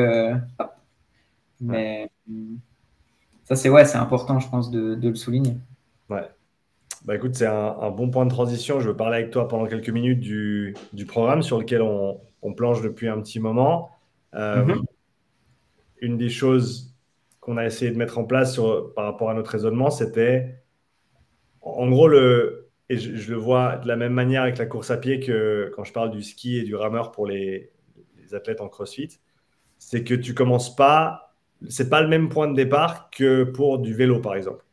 mais 1.62 2.10
ça, 3.44 3.56
c'est 3.56 3.70
ouais, 3.70 3.86
c'est 3.86 3.98
important, 3.98 4.40
je 4.40 4.50
pense, 4.50 4.70
de, 4.72 4.96
de 4.96 5.10
le 5.10 5.16
souligner. 5.16 5.58
Ouais. 6.10 6.30
Bah 7.06 7.16
écoute, 7.16 7.36
c'est 7.36 7.46
un, 7.48 7.90
bon 7.92 8.10
point 8.10 8.26
de 8.26 8.30
transition. 8.30 8.80
Je 8.80 8.90
veux 8.90 8.98
parler 8.98 9.20
avec 9.20 9.32
toi 9.32 9.48
pendant 9.48 9.66
quelques 9.68 9.90
minutes 9.90 10.20
du, 10.20 10.76
du 10.92 11.06
programme 11.06 11.42
sur 11.42 11.58
lequel 11.58 11.82
on, 11.82 12.20
on, 12.42 12.54
planche 12.54 12.82
depuis 12.82 13.08
un 13.08 13.22
petit 13.22 13.40
moment. 13.40 13.92
Euh, 14.34 14.66
mhm. 14.66 14.84
Une 16.02 16.18
des 16.18 16.30
choses 16.30 16.94
qu'on 17.40 17.56
a 17.56 17.66
essayé 17.66 17.92
de 17.92 17.98
mettre 17.98 18.18
en 18.18 18.26
place 18.26 18.54
sur, 18.54 18.94
par 18.94 19.06
rapport 19.06 19.30
à 19.30 19.34
notre 19.34 19.52
raisonnement, 19.52 19.90
c'était 19.90 20.62
en 21.62 21.90
gros, 21.90 22.08
le, 22.08 22.70
et 22.90 22.98
je, 22.98 23.32
le 23.32 23.38
vois 23.38 23.78
de 23.78 23.88
la 23.88 23.96
même 23.96 24.14
manière 24.14 24.44
avec 24.44 24.58
la 24.58 24.66
course 24.66 24.92
à 24.92 24.98
pied 24.98 25.20
que 25.20 25.72
quand 25.76 25.84
je 25.84 25.94
parle 25.94 26.12
du 26.12 26.22
ski 26.22 26.58
et 26.58 26.64
du 26.64 26.76
rameur 26.76 27.12
pour 27.12 27.28
les, 27.28 27.72
les 28.18 28.36
athlètes 28.36 28.62
en 28.62 28.70
crossfit, 28.70 29.20
c'est 29.78 30.04
que 30.04 30.14
tu 30.14 30.34
commences 30.34 30.76
pas, 30.76 31.27
c'est 31.70 31.90
pas 31.90 32.02
le 32.02 32.08
même 32.08 32.30
point 32.30 32.48
de 32.48 32.56
départ 32.56 33.10
que 33.10 33.44
pour 33.44 33.80
du 33.80 33.94
vélo 33.94 34.20
par 34.20 34.36
exemple. 34.36 34.66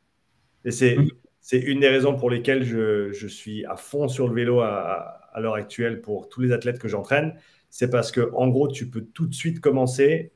Et 0.65 0.71
c'est. 0.71 0.97
Mhm 0.97 1.09
une 1.53 1.81
des 1.81 1.89
raisons 1.89 2.17
pour 2.17 2.31
lesquelles 2.31 2.65
je, 2.65 3.27
suis 3.27 3.65
à 3.67 3.77
fond 3.77 4.09
sur 4.09 4.29
le 4.29 4.35
vélo 4.35 4.61
à, 4.61 5.21
l'heure 5.37 5.55
actuelle 5.55 6.01
pour 6.01 6.29
tous 6.29 6.41
les 6.41 6.53
athlètes 6.53 6.79
que 6.79 6.89
j'entraîne. 6.89 7.35
C'est 7.69 7.91
parce 7.91 8.13
que, 8.13 8.33
en 8.35 8.49
gros, 8.49 8.69
tu 8.69 8.89
peux 8.89 9.03
tout 9.03 9.27
de 9.27 9.35
suite 9.35 9.61
commencer 9.61 10.33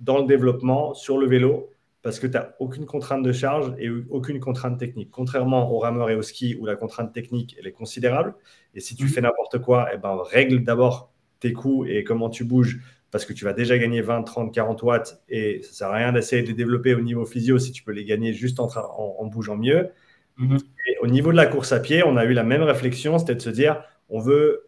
dans 0.00 0.18
le 0.18 0.26
développement 0.26 0.94
sur 0.94 1.16
le 1.16 1.26
vélo 1.26 1.70
parce 2.02 2.18
que 2.18 2.26
tu 2.26 2.32
n'as 2.32 2.48
aucune 2.58 2.86
contrainte 2.86 3.22
de 3.22 3.30
charge 3.30 3.72
et 3.78 3.88
aucune 3.88 4.40
contrainte 4.40 4.78
technique. 4.78 5.10
Contrairement 5.12 5.70
au 5.70 5.78
rameur 5.78 6.10
et 6.10 6.16
au 6.16 6.22
ski 6.22 6.56
où 6.56 6.66
la 6.66 6.74
contrainte 6.74 7.12
technique 7.12 7.54
elle 7.58 7.68
est 7.68 7.72
considérable. 7.72 8.34
Et 8.74 8.80
si 8.80 8.96
tu 8.96 9.04
mmh. 9.04 9.08
fais 9.08 9.20
n'importe 9.20 9.60
quoi, 9.60 9.88
eh 9.94 9.98
ben, 9.98 10.18
règle 10.24 10.64
d'abord 10.64 11.12
tes 11.38 11.52
coups 11.52 11.88
et 11.88 12.02
comment 12.02 12.28
tu 12.28 12.44
bouges 12.44 12.80
parce 13.12 13.24
que 13.24 13.32
tu 13.32 13.44
vas 13.44 13.52
déjà 13.52 13.78
gagner 13.78 14.00
20, 14.00 14.24
30, 14.24 14.52
40 14.52 14.82
watts 14.82 15.22
et 15.28 15.60
ça 15.62 15.68
ne 15.68 15.74
sert 15.74 15.88
à 15.88 15.92
rien 15.92 16.12
d'essayer 16.12 16.42
de 16.42 16.48
les 16.48 16.54
développer 16.54 16.94
au 16.94 17.00
niveau 17.00 17.24
physio 17.24 17.60
si 17.60 17.70
tu 17.70 17.84
peux 17.84 17.92
les 17.92 18.04
gagner 18.04 18.32
juste 18.32 18.58
en, 18.58 18.68
en 18.68 19.26
bougeant 19.26 19.56
mieux. 19.56 19.90
Mhm. 20.38 20.58
au 21.02 21.06
niveau 21.06 21.30
de 21.30 21.36
la 21.36 21.46
course 21.46 21.72
à 21.72 21.80
pied, 21.80 22.02
on 22.02 22.16
a 22.16 22.24
eu 22.24 22.32
la 22.32 22.42
même 22.42 22.62
réflexion, 22.62 23.18
c'était 23.18 23.34
de 23.34 23.42
se 23.42 23.50
dire, 23.50 23.84
on 24.08 24.18
veut, 24.18 24.66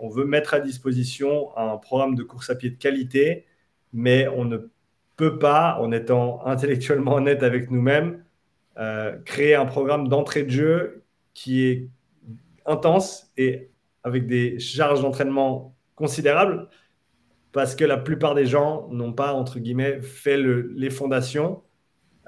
on 0.00 0.08
veut 0.08 0.24
mettre 0.24 0.52
à 0.52 0.60
disposition 0.60 1.56
un 1.56 1.76
programme 1.76 2.16
de 2.16 2.22
course 2.22 2.50
à 2.50 2.56
pied 2.56 2.70
de 2.70 2.76
qualité, 2.76 3.46
mais 3.92 4.26
on 4.28 4.44
ne 4.44 4.58
peut 5.16 5.38
pas, 5.38 5.78
en 5.80 5.92
étant 5.92 6.44
intellectuellement 6.46 7.14
honnête 7.14 7.42
avec 7.42 7.70
nous-mêmes, 7.70 8.24
euh, 8.78 9.16
créer 9.24 9.54
un 9.54 9.66
programme 9.66 10.08
d'entrée 10.08 10.42
de 10.42 10.50
jeu 10.50 11.04
qui 11.34 11.64
est 11.64 11.88
intense 12.66 13.30
et 13.36 13.70
avec 14.02 14.26
des 14.26 14.58
charges 14.58 15.02
d'entraînement 15.02 15.76
considérables, 15.94 16.68
parce 17.52 17.74
que 17.74 17.84
la 17.84 17.96
plupart 17.96 18.34
des 18.34 18.46
gens 18.46 18.88
n'ont 18.90 19.12
pas, 19.12 19.32
entre 19.32 19.58
guillemets, 19.58 20.00
fait 20.02 20.36
les 20.38 20.90
fondations 20.90 21.62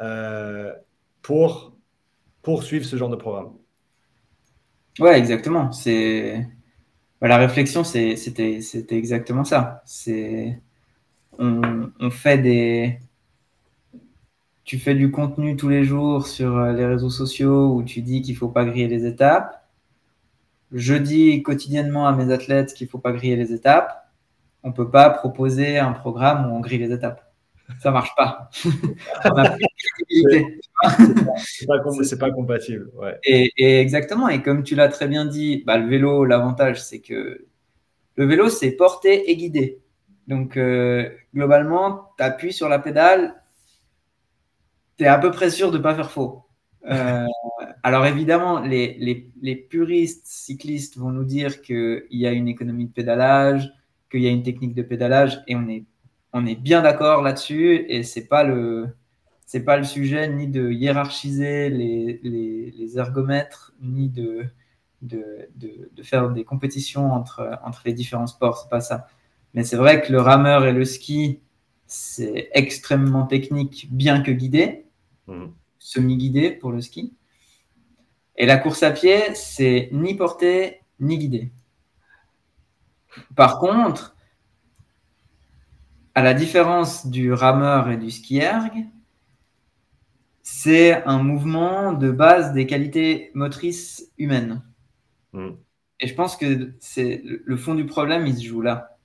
euh, 0.00 0.72
pour 1.22 1.76
poursuivre 2.42 2.84
ce 2.84 2.96
genre 2.96 3.08
de 3.08 3.16
programme. 3.16 3.52
Ouais, 4.98 5.18
exactement. 5.18 5.72
C'est 5.72 6.46
la 7.20 7.36
réflexion, 7.36 7.84
c'était 7.84 8.16
exactement 8.90 9.44
ça. 9.44 9.82
C'est 9.86 10.60
on, 11.38 11.90
on, 11.98 12.10
fait 12.10 12.38
des 12.38 12.98
tu 14.64 14.78
fais 14.78 14.94
du 14.94 15.10
contenu 15.10 15.56
tous 15.56 15.68
les 15.68 15.84
jours 15.84 16.26
sur 16.26 16.56
euh, 16.56 16.72
les 16.72 16.84
réseaux 16.84 17.10
sociaux 17.10 17.74
où 17.74 17.82
tu 17.82 18.02
dis 18.02 18.22
qu'il 18.22 18.36
faut 18.36 18.48
pas 18.48 18.64
griller 18.64 18.88
les 18.88 19.06
étapes. 19.06 19.66
Je 20.72 20.94
dis 20.94 21.42
quotidiennement 21.42 22.06
à 22.06 22.12
mes 22.12 22.32
athlètes 22.32 22.74
qu'il 22.74 22.88
faut 22.88 22.98
pas 22.98 23.12
griller 23.12 23.36
les 23.36 23.52
étapes. 23.52 24.01
On 24.62 24.72
peut 24.72 24.90
pas 24.90 25.10
proposer 25.10 25.78
un 25.78 25.92
programme 25.92 26.50
où 26.50 26.56
on 26.56 26.60
grille 26.60 26.78
les 26.78 26.92
étapes 26.92 27.32
ça 27.80 27.90
marche 27.90 28.14
pas. 28.16 28.50
c'est 31.42 31.66
pas, 31.66 31.78
pas, 32.18 32.30
compatible. 32.30 32.90
Et, 33.24 33.80
exactement. 33.80 34.28
Et 34.28 34.42
comme 34.42 34.62
tu 34.62 34.74
l'as 34.74 34.88
très 34.88 35.08
bien 35.08 35.24
dit, 35.24 35.62
bah, 35.66 35.78
le 35.78 35.88
vélo, 35.88 36.24
l'avantage, 36.24 36.82
c'est 36.82 37.00
que 37.00 37.46
le 38.16 38.26
vélo, 38.26 38.48
c'est 38.48 38.72
porter 38.72 39.30
et 39.30 39.36
guider. 39.36 39.80
Donc, 40.28 40.56
euh, 40.56 41.08
globalement, 41.34 42.10
tu 42.16 42.24
appuies 42.24 42.52
sur 42.52 42.68
la 42.68 42.78
pédale, 42.78 43.42
tu 44.96 45.04
es 45.04 45.08
à 45.08 45.18
peu 45.18 45.30
près 45.30 45.50
sûr 45.50 45.70
de 45.70 45.78
ne 45.78 45.82
pas 45.82 45.94
faire 45.94 46.10
faux. 46.10 46.44
Euh, 46.90 47.26
alors, 47.82 48.06
évidemment, 48.06 48.60
les, 48.60 48.96
les, 48.98 49.30
les, 49.40 49.56
puristes 49.56 50.26
cyclistes 50.26 50.96
vont 50.96 51.10
nous 51.10 51.24
dire 51.24 51.62
qu'il 51.62 52.04
y 52.10 52.26
a 52.26 52.32
une 52.32 52.48
économie 52.48 52.86
de 52.86 52.92
pédalage, 52.92 53.72
qu'il 54.12 54.22
y 54.22 54.28
a 54.28 54.30
une 54.30 54.44
technique 54.44 54.74
de 54.74 54.82
pédalage, 54.82 55.42
et 55.48 55.56
on 55.56 55.68
est 55.68 55.84
on 56.32 56.46
est 56.46 56.54
bien 56.54 56.82
d'accord 56.82 57.22
là-dessus 57.22 57.84
et 57.88 58.02
c'est 58.02 58.26
pas 58.26 58.44
le 58.44 58.88
c'est 59.46 59.64
pas 59.64 59.76
le 59.76 59.84
sujet 59.84 60.28
ni 60.28 60.48
de 60.48 60.70
hiérarchiser 60.70 61.68
les, 61.68 62.20
les, 62.22 62.98
ergomètres 62.98 63.74
ni 63.82 64.08
de 64.08 64.46
de, 65.02 65.48
de, 65.56 66.02
faire 66.02 66.30
des 66.30 66.44
compétitions 66.44 67.12
entre, 67.12 67.58
entre 67.64 67.82
les 67.84 67.92
différents 67.92 68.28
sports, 68.28 68.58
c'est 68.58 68.70
pas 68.70 68.80
ça. 68.80 69.08
Mais 69.52 69.64
c'est 69.64 69.76
vrai 69.76 70.00
que 70.00 70.12
le 70.12 70.20
rameur 70.20 70.64
et 70.64 70.72
le 70.72 70.84
ski, 70.84 71.40
c'est 71.88 72.48
extrêmement 72.52 73.26
technique, 73.26 73.88
bien 73.90 74.22
que 74.22 74.30
guidé, 74.30 74.86
mmh. 75.26 75.46
semi-guidé 75.80 76.52
pour 76.52 76.70
le 76.70 76.80
ski. 76.80 77.12
Et 78.36 78.46
la 78.46 78.58
course 78.58 78.84
à 78.84 78.92
pied, 78.92 79.34
c'est 79.34 79.88
ni 79.90 80.14
porté 80.14 80.82
ni 81.00 81.18
guidé. 81.18 81.50
Par 83.36 83.58
contre, 83.58 84.14
à 86.14 86.22
la 86.22 86.34
différence 86.34 87.06
du 87.06 87.32
rameur 87.32 87.90
et 87.90 87.96
du 87.96 88.10
skierg, 88.10 88.72
c'est 90.42 91.04
un 91.04 91.22
mouvement 91.22 91.92
de 91.92 92.10
base 92.10 92.52
des 92.52 92.66
qualités 92.66 93.30
motrices 93.34 94.10
humaines. 94.18 94.62
Hmm. 95.32 95.52
Et 96.00 96.08
je 96.08 96.14
pense 96.14 96.36
que 96.36 96.74
c'est 96.80 97.22
le 97.24 97.56
fond 97.56 97.74
du 97.74 97.86
problème, 97.86 98.26
il 98.26 98.36
se 98.36 98.44
joue 98.44 98.60
là. 98.60 98.96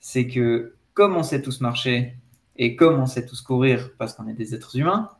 C'est 0.00 0.26
que 0.26 0.76
comme 0.94 1.16
on 1.16 1.22
sait 1.22 1.42
tous 1.42 1.60
marcher 1.60 2.16
et 2.56 2.76
comme 2.76 2.98
on 2.98 3.06
sait 3.06 3.26
tous 3.26 3.42
courir 3.42 3.90
parce 3.98 4.14
qu'on 4.14 4.26
est 4.26 4.34
des 4.34 4.54
êtres 4.54 4.76
humains, 4.76 5.10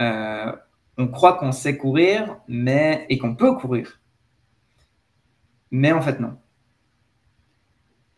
euh, 0.00 0.52
on 0.96 1.08
croit 1.08 1.34
qu'on 1.34 1.52
sait 1.52 1.76
courir 1.76 2.38
mais, 2.48 3.06
et 3.08 3.18
qu'on 3.18 3.36
peut 3.36 3.54
courir. 3.54 4.00
Mais 5.70 5.92
en 5.92 6.00
fait, 6.00 6.18
non. 6.18 6.38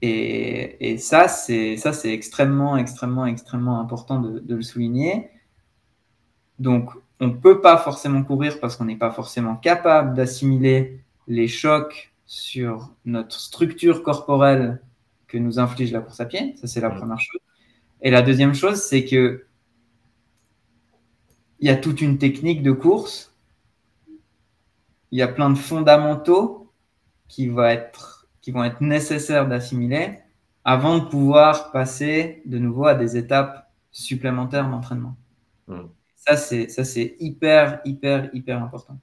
Et, 0.03 0.97
ça, 0.99 1.29
c'est 1.29 1.77
ça, 1.77 1.93
c'est 1.93 2.13
extrêmement, 2.13 2.77
extrêmement, 2.77 3.27
extrêmement 3.27 3.81
important 3.81 4.21
de, 4.21 4.55
le 4.55 4.63
souligner. 4.63 5.31
Donc, 6.59 6.91
on 7.21 7.29
ne 7.29 7.35
peut 7.35 7.61
pas 7.61 7.77
forcément 7.77 8.23
courir 8.23 8.61
parce 8.61 8.77
qu'on 8.77 8.87
n'est 8.87 8.97
pas 8.97 9.11
forcément 9.11 9.57
capable 9.57 10.15
d'assimiler 10.15 11.01
les 11.29 11.49
chocs 11.49 12.13
sur 12.25 12.95
notre 13.05 13.39
structure 13.39 14.03
corporelle 14.03 14.81
que 15.29 15.37
nous 15.37 15.59
inflige 15.59 15.93
la 15.93 16.01
course 16.01 16.21
à 16.21 16.27
pied. 16.27 16.55
Ça, 16.57 16.67
c'est 16.67 16.81
la 16.81 16.91
première 16.91 17.21
chose. 17.21 17.41
Et 18.03 18.11
la 18.11 18.23
deuxième 18.23 18.55
chose, 18.55 18.83
c'est 18.83 19.05
que 19.05 19.45
il 21.61 21.67
y 21.67 21.71
a 21.71 21.77
toute 21.77 22.01
une 22.01 22.17
technique 22.17 22.63
de 22.63 22.73
course. 22.73 23.35
Il 25.11 25.19
y 25.19 25.23
a 25.23 25.29
plein 25.29 25.51
de 25.51 25.59
fondamentaux 25.59 26.73
qui 27.29 27.49
vont 27.49 27.65
être 27.65 28.20
qui 28.51 28.55
vont 28.55 28.65
être 28.65 28.81
nécessaires 28.81 29.47
d'assimiler 29.47 30.19
avant 30.65 30.99
de 30.99 31.05
pouvoir 31.05 31.71
passer 31.71 32.43
de 32.47 32.59
nouveau 32.59 32.87
à 32.87 32.97
des 32.97 33.17
étapes 33.17 33.71
supplémentaires 33.93 34.69
d'entraînement. 34.69 35.17
Hmm. 35.69 35.87
Ça, 36.17 36.37
c'est, 36.37 36.69
ça, 36.69 36.83
c'est 36.83 37.15
hyper, 37.21 37.81
hyper, 37.85 38.29
hyper 38.33 38.61
important. 38.61 38.99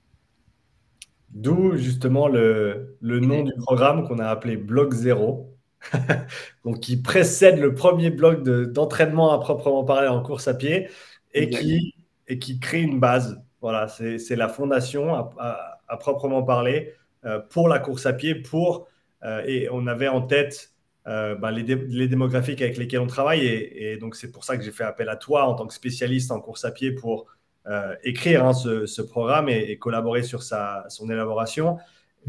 D'où 1.29 1.77
justement 1.77 2.27
le, 2.27 2.97
le 2.99 3.21
nom 3.21 3.43
du 3.43 3.53
programme 3.53 4.05
qu'on 4.05 4.19
a 4.19 4.27
appelé 4.27 4.57
Bloc 4.57 4.93
Zéro, 4.93 5.55
donc 6.65 6.81
qui 6.81 7.01
précède 7.01 7.57
le 7.57 7.73
premier 7.73 8.09
bloc 8.09 8.43
de, 8.43 8.65
d'entraînement 8.65 9.31
à 9.31 9.39
proprement 9.39 9.85
parler 9.85 10.09
en 10.09 10.21
course 10.21 10.49
à 10.49 10.55
pied 10.55 10.89
et 11.33 11.49
qui, 11.49 11.95
et 12.27 12.37
qui 12.37 12.59
crée 12.59 12.81
une 12.81 12.99
base. 12.99 13.41
Voilà, 13.61 13.87
c'est, 13.87 14.19
c'est 14.19 14.35
la 14.35 14.49
fondation 14.49 15.15
à, 15.15 15.79
à, 15.87 15.97
proprement 15.97 16.43
parler 16.43 16.93
euh, 17.23 17.39
pour 17.39 17.69
la 17.69 17.79
course 17.79 18.05
à 18.05 18.11
pied, 18.11 18.35
pour 18.35 18.75
euh, 18.83 18.95
et 19.23 19.67
on 19.71 19.87
avait 19.87 20.07
en 20.07 20.21
tête 20.21 20.73
euh, 21.07 21.35
bah, 21.35 21.51
les, 21.51 21.63
démographiques 22.07 22.61
avec 22.61 22.77
lesquels 22.77 22.99
on 22.99 23.07
travaille. 23.07 23.45
Et, 23.45 23.97
donc, 23.97 24.15
c'est 24.15 24.29
pour 24.29 24.43
ça 24.43 24.57
que 24.57 24.63
j'ai 24.63 24.71
fait 24.71 24.83
appel 24.83 25.07
à 25.07 25.15
toi 25.15 25.45
en 25.45 25.55
tant 25.55 25.65
que 25.65 25.73
spécialiste 25.73 26.31
en 26.31 26.41
course 26.41 26.65
à 26.65 26.71
pied 26.71 26.91
pour 26.91 27.27
euh, 27.67 27.95
écrire 28.03 28.45
hein, 28.45 28.53
ce, 28.53 29.01
programme 29.01 29.47
et, 29.47 29.77
collaborer 29.77 30.23
sur 30.23 30.43
sa, 30.43 30.83
son 30.89 31.09
élaboration. 31.09 31.77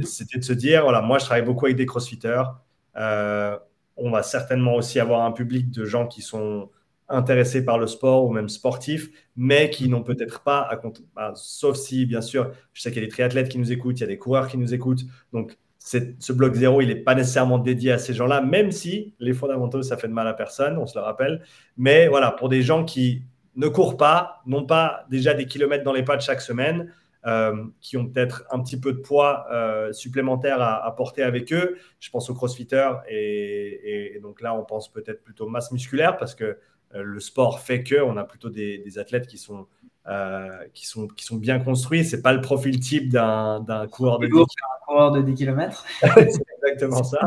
C'était 0.05 0.39
de 0.39 0.45
se 0.45 0.53
dire, 0.53 0.83
voilà, 0.85 1.01
moi, 1.01 1.19
je 1.19 1.25
travaille 1.25 1.45
beaucoup 1.45 1.67
avec 1.67 1.77
des 1.77 1.87
crossfitters. 1.87 2.45
on 2.95 4.11
va 4.11 4.23
certainement 4.23 4.77
aussi 4.77 5.01
avoir 5.01 5.23
un 5.23 5.33
public 5.33 5.71
de 5.73 5.85
gens 5.85 6.07
qui 6.07 6.23
sont 6.23 6.71
intéressés 7.09 7.65
par 7.65 7.79
le 7.79 7.89
sport 7.89 8.27
ou 8.27 8.31
même 8.31 8.49
sportifs, 8.49 9.09
mais 9.35 9.71
qui 9.71 9.89
n'ont 9.89 10.05
peut-être 10.05 10.45
pas 10.45 10.61
à 10.61 10.81
bah, 11.17 11.33
sauf 11.35 11.77
si, 11.77 12.07
bien 12.07 12.21
sûr, 12.21 12.53
je 12.75 12.83
sais 12.83 12.93
qu'il 12.93 13.01
y 13.03 13.05
a 13.05 13.09
des 13.09 13.13
triathlètes 13.13 13.49
qui 13.49 13.59
nous 13.59 13.73
écoutent, 13.73 13.99
il 13.99 14.03
y 14.03 14.05
a 14.05 14.09
des 14.09 14.19
coureurs 14.19 14.47
qui 14.47 14.59
nous 14.59 14.73
écoutent. 14.73 15.05
Donc, 15.33 15.59
ce 15.79 16.33
bloc 16.33 16.55
zéro, 16.55 16.81
il 16.81 16.89
n'est 16.89 16.97
pas 16.97 17.15
nécessairement 17.15 17.59
dédié 17.59 17.93
à 17.93 17.99
ces 17.99 18.13
gens-là, 18.13 18.41
même 18.41 18.73
si 18.73 19.15
les 19.21 19.33
fondamentaux, 19.33 19.83
ça 19.83 19.97
fait 19.97 20.09
de 20.09 20.13
mal 20.13 20.27
à 20.27 20.35
personne, 20.35 20.77
on 20.77 20.87
se 20.87 20.99
le 20.99 21.05
rappelle. 21.05 21.43
Mais 21.77 22.09
voilà, 22.09 22.31
pour 22.31 22.49
des 22.49 22.63
gens 22.63 22.85
qui 22.85 23.23
ne 23.57 23.69
courent 23.69 23.97
pas, 23.97 24.43
n'ont 24.47 24.67
pas 24.67 25.07
déjà 25.11 25.35
des 25.35 25.47
kilomètres 25.47 25.85
dans 25.85 25.93
les 25.93 26.05
pattes 26.05 26.21
chaque 26.21 26.41
semaine, 26.41 26.93
euh, 27.27 27.65
qui 27.81 27.97
ont 27.97 28.07
peut-être 28.07 28.45
un 28.51 28.63
petit 28.63 28.79
peu 28.79 28.93
de 28.93 29.01
poids 29.01 29.47
euh, 29.51 29.93
supplémentaire 29.93 30.63
à, 30.63 30.95
porter 30.95 31.25
avec 31.25 31.53
eux. 31.53 31.77
Je 31.99 32.11
pense 32.11 32.31
aux 32.31 32.35
crossfitters 32.35 32.93
et, 33.09 34.21
donc 34.23 34.41
là, 34.41 34.55
on 34.55 34.65
pense 34.65 34.91
peut-être 34.91 35.25
plutôt 35.25 35.49
masse 35.49 35.73
musculaire 35.73 36.17
parce 36.17 36.37
que 36.37 36.59
euh, 36.95 37.03
le 37.03 37.19
sport 37.19 37.61
fait 37.61 37.83
que 37.83 38.01
on 38.01 38.17
a 38.17 38.25
plutôt 38.25 38.51
des, 38.51 38.99
athlètes 38.99 39.27
qui 39.27 39.37
sont, 39.37 39.67
qui, 40.73 40.87
sont, 40.87 41.07
qui 41.09 41.25
sont 41.25 41.37
bien 41.37 41.59
construits. 41.59 42.05
Ce 42.05 42.17
n'est 42.17 42.23
pas 42.23 42.33
le 42.33 42.41
profil 42.41 42.81
type 42.81 43.11
d'un 43.11 43.87
coureur 43.91 44.19
de 44.19 44.27
10 44.27 44.33
coureur 44.89 45.13
de 45.13 45.21
10 45.23 45.35
km. 45.35 45.85
C'est 46.01 46.43
exactement 46.63 47.05
ça. 47.05 47.21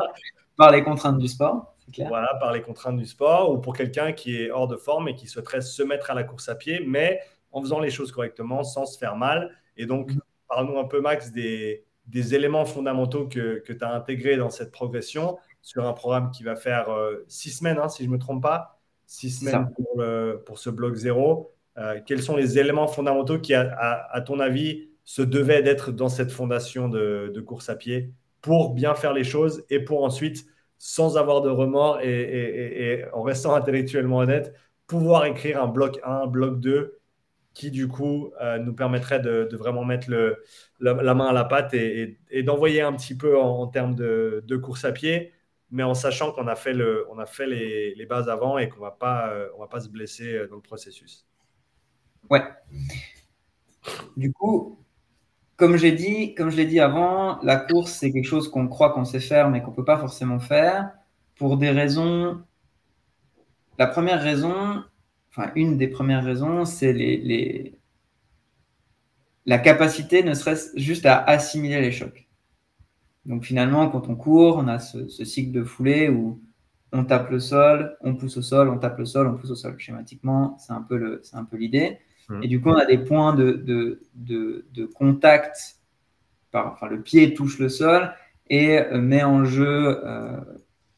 Par 0.58 0.72
les 0.72 0.84
contraintes 0.84 1.20
du 1.20 1.28
sport. 1.28 1.76
Clair. 1.94 2.08
Voilà, 2.08 2.36
par 2.40 2.54
les 2.54 2.62
contraintes 2.62 2.98
du 2.98 3.06
sport 3.06 3.52
ou 3.52 3.58
pour 3.58 3.76
quelqu'un 3.76 4.14
qui 4.14 4.42
est 4.42 4.50
hors 4.50 4.68
de 4.68 4.78
forme 4.78 5.10
et 5.10 5.16
qui 5.16 5.28
souhaiterait 5.28 5.62
se 5.62 5.84
mettre 5.84 6.10
à 6.10 6.14
la 6.14 6.24
course 6.24 6.48
à 6.48 6.56
pied, 6.56 6.84
mais 6.88 7.20
en 7.52 7.62
faisant 7.62 7.80
les 7.80 7.90
choses 7.90 8.12
correctement, 8.12 8.64
sans 8.64 8.86
se 8.86 8.98
faire 8.98 9.18
mal. 9.18 9.52
Et 9.76 9.86
donc, 9.86 10.12
mhm. 10.12 10.22
parle-nous 10.48 10.80
un 10.80 10.86
peu, 10.86 11.02
Max, 11.02 11.32
des, 11.32 11.84
éléments 12.14 12.66
fondamentaux 12.66 13.28
que, 13.28 13.60
que 13.60 13.74
tu 13.74 13.84
as 13.84 13.94
intégrés 13.94 14.38
dans 14.38 14.50
cette 14.50 14.72
progression 14.72 15.38
sur 15.62 15.86
un 15.86 15.94
programme 15.94 16.32
qui 16.32 16.44
va 16.44 16.56
faire 16.56 16.90
euh, 16.90 17.26
six 17.28 17.52
semaines, 17.52 17.78
hein, 17.78 17.90
si 17.90 18.04
je 18.04 18.08
ne 18.08 18.14
me 18.14 18.20
trompe 18.20 18.42
pas, 18.42 18.80
six 19.06 19.32
semaines 19.32 19.70
pour, 19.76 20.04
pour, 20.46 20.60
ce 20.60 20.70
bloc 20.70 20.96
zéro. 20.96 21.54
Euh, 21.78 22.00
quels 22.06 22.22
sont 22.22 22.36
les 22.36 22.60
éléments 22.60 22.88
fondamentaux 22.88 23.40
qui, 23.40 23.54
à, 23.54 24.24
ton 24.26 24.40
avis, 24.40 24.90
se 25.04 25.22
devaient 25.22 25.64
d'être 25.64 25.92
dans 25.92 26.10
cette 26.10 26.32
fondation 26.32 26.90
de, 26.90 27.42
course 27.46 27.70
à 27.70 27.76
pied 27.76 28.14
pour 28.42 28.74
bien 28.74 28.96
faire 28.96 29.14
les 29.14 29.24
choses 29.24 29.64
et 29.70 29.80
pour 29.80 30.04
ensuite, 30.04 30.46
sans 30.78 31.18
avoir 31.18 31.42
de 31.42 31.50
remords 31.50 32.02
et, 32.02 33.06
en 33.14 33.22
restant 33.22 33.56
intellectuellement 33.56 34.20
honnête, 34.20 34.54
pouvoir 34.88 35.26
écrire 35.26 35.62
un 35.62 35.68
bloc 35.68 36.00
1, 36.04 36.12
un 36.12 36.28
bloc 36.28 36.60
2 36.60 37.02
qui 37.54 37.72
du 37.72 37.88
coup 37.88 38.32
euh, 38.42 38.58
nous 38.60 38.74
permettrait 38.74 39.20
de, 39.20 39.48
vraiment 39.54 39.84
mettre 39.84 40.10
la, 40.80 41.14
main 41.14 41.28
à 41.28 41.34
la 41.34 41.44
pâte 41.44 41.74
et, 41.74 42.18
d'envoyer 42.44 42.82
un 42.82 42.94
petit 42.94 43.16
peu 43.16 43.38
en, 43.38 43.68
termes 43.68 43.96
de, 43.96 44.58
course 44.58 44.86
à 44.86 44.92
pied, 44.92 45.34
mais 45.70 45.84
en 45.84 45.94
sachant 45.94 46.32
qu'on 46.32 46.48
a 46.48 46.56
fait, 46.56 46.74
les, 46.74 48.06
bases 48.10 48.30
avant 48.30 48.58
et 48.58 48.70
qu'on 48.70 48.78
ne 48.78 48.86
va, 48.86 48.92
pas, 48.92 49.30
euh, 49.32 49.80
se 49.80 49.90
blesser 49.90 50.36
euh, 50.36 50.48
dans 50.48 50.56
le 50.56 50.62
processus. 50.62 51.26
Ouais. 52.30 52.44
Du 54.18 54.32
coup, 54.32 54.80
comme 55.56 55.78
j'ai 55.78 55.92
dit, 55.92 56.34
comme 56.36 56.50
je 56.50 56.58
l'ai 56.58 56.66
dit 56.66 56.80
avant, 56.80 57.40
la 57.44 57.56
course 57.56 57.92
c'est 57.94 58.12
quelque 58.12 58.26
chose 58.26 58.50
qu'on 58.50 58.68
croit 58.68 58.94
qu'on 58.94 59.06
sait 59.06 59.20
faire, 59.20 59.50
mais 59.50 59.62
qu'on 59.62 59.72
ne 59.72 59.76
peut 59.76 59.86
pas 59.86 59.98
forcément 59.98 60.40
faire 60.40 60.92
pour 61.36 61.58
des 61.58 61.70
raisons. 61.70 62.42
La 63.78 63.88
première 63.88 64.22
raison, 64.22 64.84
enfin, 65.30 65.52
une 65.56 65.78
des 65.78 65.88
premières 65.88 66.24
raisons, 66.24 66.66
c'est 66.66 67.74
la 69.46 69.58
capacité, 69.58 70.24
ne 70.24 70.34
serait-ce 70.34 70.78
juste 70.80 71.06
à 71.06 71.24
assimiler 71.24 71.82
les 71.82 71.92
chocs. 71.92 72.28
Donc 73.26 73.44
finalement, 73.44 73.90
quand 73.90 74.08
on 74.10 74.16
court, 74.16 74.58
on 74.58 74.68
a 74.68 74.80
ce, 74.80 75.08
cycle 75.26 75.52
de 75.52 75.64
foulée 75.64 76.10
où 76.10 76.42
on 76.92 77.06
tape 77.06 77.30
le 77.30 77.40
sol, 77.40 77.98
on 78.02 78.16
pousse 78.16 78.38
au 78.38 78.42
sol, 78.42 78.70
on 78.70 78.78
tape 78.78 78.98
le 78.98 79.06
sol, 79.06 79.28
on 79.28 79.36
pousse 79.38 79.52
au 79.52 79.56
sol. 79.56 79.76
Schématiquement, 79.78 80.58
c'est 80.60 80.74
un 80.74 80.82
peu 80.82 81.58
l'idée. 81.58 82.00
Mmh. 82.32 82.44
Et 82.44 82.48
du 82.48 82.62
coup, 82.62 82.70
on 82.70 82.76
a 82.76 82.86
des 82.86 82.98
points 82.98 83.36
de, 83.36 84.00
de, 84.16 84.86
contact. 84.96 85.78
Par, 86.52 86.74
enfin, 86.74 86.88
le 86.88 87.02
pied 87.02 87.34
touche 87.34 87.60
le 87.60 87.70
sol 87.70 88.14
et 88.50 88.78
euh, 88.78 89.00
met 89.00 89.24
en 89.24 89.46
jeu 89.46 90.02
euh, 90.06 90.38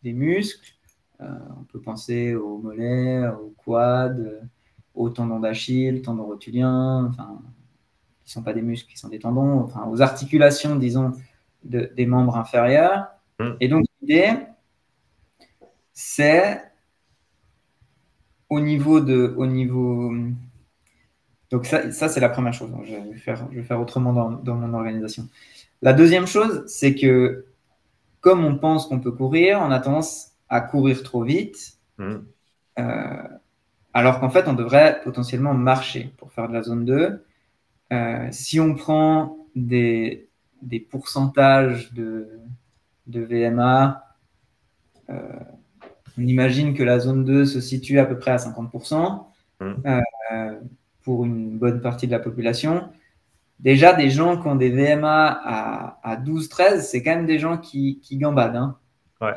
des 0.01 0.13
muscles 0.13 0.73
euh, 1.21 1.25
on 1.59 1.63
peut 1.63 1.79
penser 1.79 2.35
aux 2.35 2.57
mollets, 2.57 3.27
aux 3.27 3.53
quads, 3.63 4.15
aux 4.93 5.09
tendons 5.09 5.39
d'Achille, 5.39 6.01
tendons 6.01 6.25
rotuliens, 6.25 7.05
enfin, 7.05 7.39
qui 8.25 8.31
ne 8.31 8.33
sont 8.33 8.43
pas 8.43 8.53
des 8.53 8.61
muscles, 8.61 8.89
qui 8.89 8.97
sont 8.97 9.09
des 9.09 9.19
tendons, 9.19 9.59
enfin, 9.59 9.85
aux 9.87 10.01
articulations, 10.01 10.75
disons, 10.75 11.13
des 11.63 12.05
membres 12.05 12.35
inférieurs. 12.35 13.07
Mmh. 13.39 13.49
Et 13.61 13.67
donc, 13.67 13.85
l'idée, 14.01 14.33
c'est 15.93 16.61
au 18.49 18.59
niveau 18.59 18.99
de. 18.99 19.33
Au 19.37 19.45
niveau, 19.45 20.11
donc, 21.53 21.67
ça, 21.67 21.91
ça 21.91 22.09
c'est 22.09 22.19
la 22.19 22.29
première 22.29 22.51
chose. 22.51 22.71
je, 22.83 22.95
vais 22.95 23.17
faire, 23.19 23.47
je 23.51 23.57
vais 23.57 23.63
faire 23.63 23.79
autrement 23.79 24.11
dans, 24.11 24.31
dans 24.31 24.55
mon 24.55 24.73
organisation. 24.73 25.27
La 25.83 25.93
deuxième 25.93 26.25
chose, 26.25 26.63
c'est 26.65 26.95
que 26.95 27.45
comme 28.21 28.43
on 28.43 28.57
pense 28.57 28.87
qu'on 28.87 28.99
peut 28.99 29.11
courir, 29.11 29.59
on 29.61 29.69
a 29.69 29.79
tendance 29.79 30.31
à 30.49 30.61
courir 30.61 31.03
trop 31.03 31.23
vite, 31.23 31.77
mmh. 31.99 32.15
euh, 32.79 33.27
alors 33.93 34.19
qu'en 34.19 34.31
fait, 34.31 34.47
on 34.47 34.53
devrait 34.53 34.99
potentiellement 35.03 35.53
marcher 35.53 36.11
pour 36.17 36.31
faire 36.31 36.47
de 36.47 36.53
la 36.53 36.63
zone 36.63 36.85
2. 36.85 37.23
Euh, 37.91 38.27
si 38.31 38.59
on 38.59 38.73
prend 38.73 39.37
des, 39.55 40.27
des 40.63 40.79
pourcentages 40.79 41.93
de, 41.93 42.39
de 43.05 43.21
VMA, 43.21 44.15
euh, 45.11 45.21
on 46.17 46.23
imagine 46.23 46.73
que 46.73 46.81
la 46.81 46.97
zone 46.97 47.23
2 47.23 47.45
se 47.45 47.61
situe 47.61 47.99
à 47.99 48.05
peu 48.05 48.17
près 48.17 48.31
à 48.31 48.37
50% 48.37 49.25
mmh. 49.59 49.65
Pour 51.03 51.25
une 51.25 51.57
bonne 51.57 51.81
partie 51.81 52.07
de 52.07 52.11
la 52.11 52.19
population. 52.19 52.89
Déjà, 53.59 53.93
des 53.93 54.09
gens 54.09 54.41
qui 54.41 54.47
ont 54.47 54.55
des 54.55 54.69
VMA 54.69 55.27
à, 55.27 55.99
à 56.03 56.17
12-13, 56.17 56.81
c'est 56.81 57.03
quand 57.03 57.15
même 57.15 57.25
des 57.25 57.39
gens 57.39 57.57
qui, 57.57 57.99
qui 58.01 58.17
gambadent. 58.17 58.55
Hein 58.55 58.77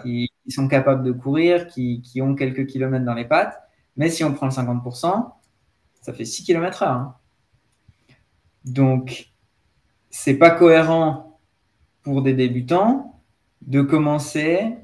qui, 0.03 0.33
sont 0.49 0.69
capables 0.69 1.03
de 1.05 1.13
courir, 1.13 1.69
qui, 1.69 2.21
ont 2.21 2.35
quelques 2.35 2.67
kilomètres 2.67 3.05
dans 3.05 3.15
les 3.15 3.25
pattes. 3.25 3.61
Mais 3.97 4.11
si 4.11 4.25
on 4.25 4.33
prend 4.35 4.47
le 4.47 4.53
50%, 4.53 5.33
ça 6.01 6.13
fait 6.13 6.25
6 6.25 6.45
km 6.45 6.83
heure. 6.83 6.91
Hein. 6.91 7.17
Donc, 8.65 9.33
c'est 10.11 10.37
pas 10.37 10.51
cohérent 10.51 11.41
pour 12.03 12.23
des 12.23 12.35
débutants 12.35 13.21
de 13.63 13.83
commencer 13.83 14.77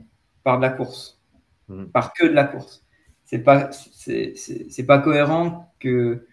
par 0.43 0.59
de 0.59 0.63
la 0.63 0.71
course, 0.71 1.21
mmh. 1.69 1.85
par 1.87 2.13
que 2.13 2.27
de 2.27 2.33
la 2.33 2.45
course. 2.45 2.85
C'est 3.25 3.39
pas, 3.39 3.71
c'est, 3.73 4.87
pas 4.87 4.99
cohérent 4.99 5.73
que, 5.79 6.27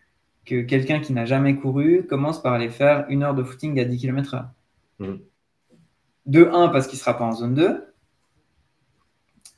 que 0.50 0.62
quelqu'un 0.62 1.00
qui 1.00 1.14
n'a 1.14 1.26
jamais 1.26 1.56
couru 1.56 2.06
commence 2.08 2.42
par 2.42 2.54
aller 2.54 2.70
faire 2.70 3.06
une 3.10 3.22
heure 3.24 3.36
de 3.36 3.44
footing 3.44 3.80
à 3.80 3.86
10 3.86 3.98
km 3.98 4.34
heure. 4.34 4.50
Mmh. 4.98 5.16
De 6.26 6.50
1, 6.52 6.70
parce 6.70 6.88
qu'il 6.88 6.98
ne 6.98 7.02
sera 7.02 7.18
pas 7.18 7.26
en 7.26 7.34
zone 7.34 7.54
2 7.54 7.94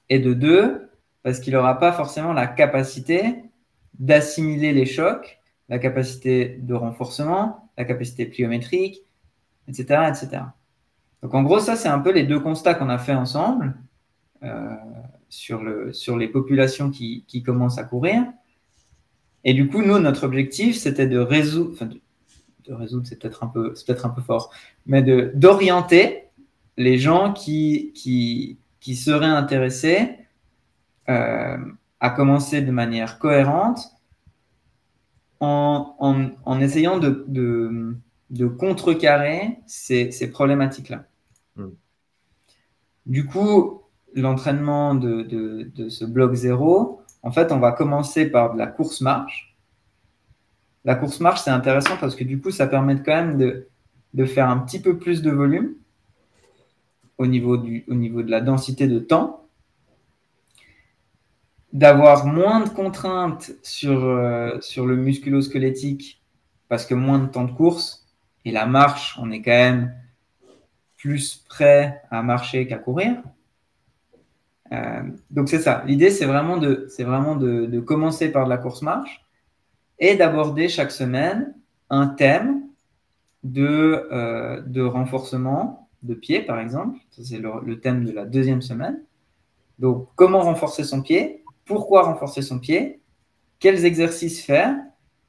et 0.10 0.20
de 0.20 0.34
deux, 0.34 0.90
parce 1.24 1.40
qu'il 1.40 1.54
n'aura 1.54 1.80
pas 1.80 1.94
forcément 1.94 2.34
la 2.34 2.46
capacité 2.46 3.44
d'assimiler 3.98 4.74
les 4.74 4.86
chocs, 4.86 5.40
la 5.70 5.80
capacité 5.80 6.60
de 6.62 6.74
renforcement, 6.74 7.72
la 7.78 7.86
capacité 7.86 8.26
pliométrique, 8.26 9.04
etc. 9.70 10.10
etc. 10.10 10.44
Donc 11.24 11.34
en 11.34 11.44
gros, 11.44 11.60
ça, 11.60 11.78
c'est 11.78 11.88
un 11.88 12.00
peu 12.00 12.12
les 12.12 12.24
deux 12.24 12.42
constats 12.42 12.74
qu'on 12.74 12.90
a 12.90 12.98
fait 12.98 13.14
ensemble 13.14 13.76
euh, 14.44 14.76
sur, 15.30 15.64
le, 15.64 15.94
sur 15.94 16.18
les 16.18 16.28
populations 16.28 16.90
qui, 16.90 17.24
qui, 17.28 17.42
commencent 17.42 17.78
à 17.78 17.86
courir. 17.86 18.26
Et 19.44 19.54
du 19.54 19.68
coup, 19.68 19.82
nous, 19.82 20.00
notre 20.00 20.24
objectif, 20.24 20.78
c'était 20.78 21.08
de 21.08 21.18
résoudre, 21.18 21.72
enfin, 21.74 21.88
de, 21.88 22.74
résoudre, 22.74 23.08
c'est 23.08 23.20
peut-être 23.20 23.44
un, 23.44 23.48
peu, 23.48 23.74
peut 23.74 23.98
un 24.04 24.10
peu 24.10 24.22
fort, 24.22 24.54
mais 24.86 25.02
d'orienter 25.34 26.26
les 26.78 26.98
gens 26.98 27.34
qui, 27.34 27.92
qui, 27.94 28.58
qui 28.80 28.96
seraient 28.96 29.26
intéressés 29.26 30.16
euh, 31.10 31.58
à 32.00 32.10
commencer 32.10 32.62
de 32.62 32.72
manière 32.72 33.20
cohérente 33.20 33.92
en, 35.40 36.60
essayant 36.62 37.00
de, 37.00 37.26
de, 37.28 38.48
contrecarrer 38.48 39.60
ces, 39.66 40.30
problématiques-là. 40.32 41.06
Hmm. 41.56 41.70
Du 43.06 43.26
coup, 43.26 43.82
l'entraînement 44.14 44.96
de, 44.96 45.72
ce 45.90 46.06
bloc 46.06 46.34
zéro, 46.34 47.01
en 47.24 47.32
fait, 47.32 47.52
on 47.52 47.60
va 47.60 47.72
commencer 47.72 48.30
par 48.30 48.54
de 48.54 48.58
la 48.58 48.68
course-marche. 48.68 49.56
La 50.84 50.96
course-marche, 50.96 51.42
c'est 51.42 51.52
intéressant 51.52 51.98
parce 52.00 52.16
que 52.16 52.24
du 52.24 52.42
coup, 52.42 52.52
ça 52.52 52.68
permet 52.68 52.96
quand 52.96 53.14
même 53.14 53.38
de, 53.38 54.26
faire 54.26 54.50
un 54.50 54.58
petit 54.58 54.82
peu 54.82 54.98
plus 54.98 55.22
de 55.22 55.30
volume 55.32 55.76
au 57.18 57.28
niveau, 57.28 57.58
de 57.58 58.32
la 58.32 58.42
densité 58.42 58.88
de 58.88 58.98
temps, 58.98 59.46
d'avoir 61.72 62.26
moins 62.26 62.62
de 62.62 62.70
contraintes 62.70 63.52
sur, 63.62 64.04
euh, 64.04 64.60
sur 64.60 64.88
le 64.88 64.96
musculo-squelettique 64.96 66.22
parce 66.68 66.86
que 66.86 66.96
moins 66.96 67.20
de 67.20 67.28
temps 67.28 67.44
de 67.44 67.52
course 67.52 68.08
et 68.44 68.52
la 68.52 68.66
marche, 68.66 69.18
on 69.22 69.30
est 69.30 69.42
quand 69.42 69.52
même 69.52 69.94
plus 70.98 71.44
prêt 71.48 72.02
à 72.10 72.24
marcher 72.24 72.68
qu'à 72.68 72.78
courir. 72.78 73.22
Euh, 74.72 75.04
donc 75.30 75.50
c'est 75.50 75.60
ça. 75.60 75.84
L'idée, 75.86 76.10
c'est 76.10 76.26
vraiment, 76.26 76.58
de, 76.58 76.88
vraiment 77.00 77.36
de, 77.36 77.80
commencer 77.80 78.32
par 78.32 78.46
de 78.46 78.50
la 78.50 78.58
course 78.58 78.82
marche 78.82 79.26
et 80.00 80.16
d'aborder 80.16 80.70
chaque 80.70 80.92
semaine 80.92 81.54
un 81.90 82.08
thème 82.08 82.64
de, 83.44 84.08
euh, 84.12 84.62
de 84.62 84.82
renforcement 84.82 85.90
de 86.04 86.14
pied, 86.14 86.42
par 86.42 86.60
exemple. 86.60 86.98
C'est 87.10 87.40
le, 87.40 87.80
thème 87.80 88.06
de 88.06 88.12
la 88.12 88.26
deuxième 88.26 88.62
semaine. 88.62 89.04
Donc, 89.80 90.08
comment 90.16 90.42
renforcer 90.42 90.84
son 90.84 91.02
pied? 91.02 91.44
Pourquoi 91.66 92.04
renforcer 92.04 92.42
son 92.42 92.60
pied? 92.60 93.02
Quels 93.60 93.86
exercices 93.86 94.44
faire? 94.44 94.76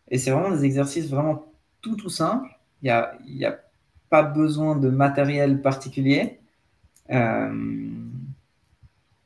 Et 0.08 0.18
c'est 0.18 0.30
vraiment 0.30 0.50
des 0.50 0.64
exercices 0.64 1.08
vraiment 1.08 1.46
tout, 1.80 1.96
tout 1.96 2.10
simples. 2.10 2.48
Il 2.82 2.86
n'y 2.86 2.90
a, 2.90 3.14
y 3.26 3.44
a 3.44 3.58
pas 4.08 4.22
besoin 4.22 4.76
de 4.76 4.88
matériel 4.88 5.60
particulier. 5.62 6.38
Euh, 7.10 7.50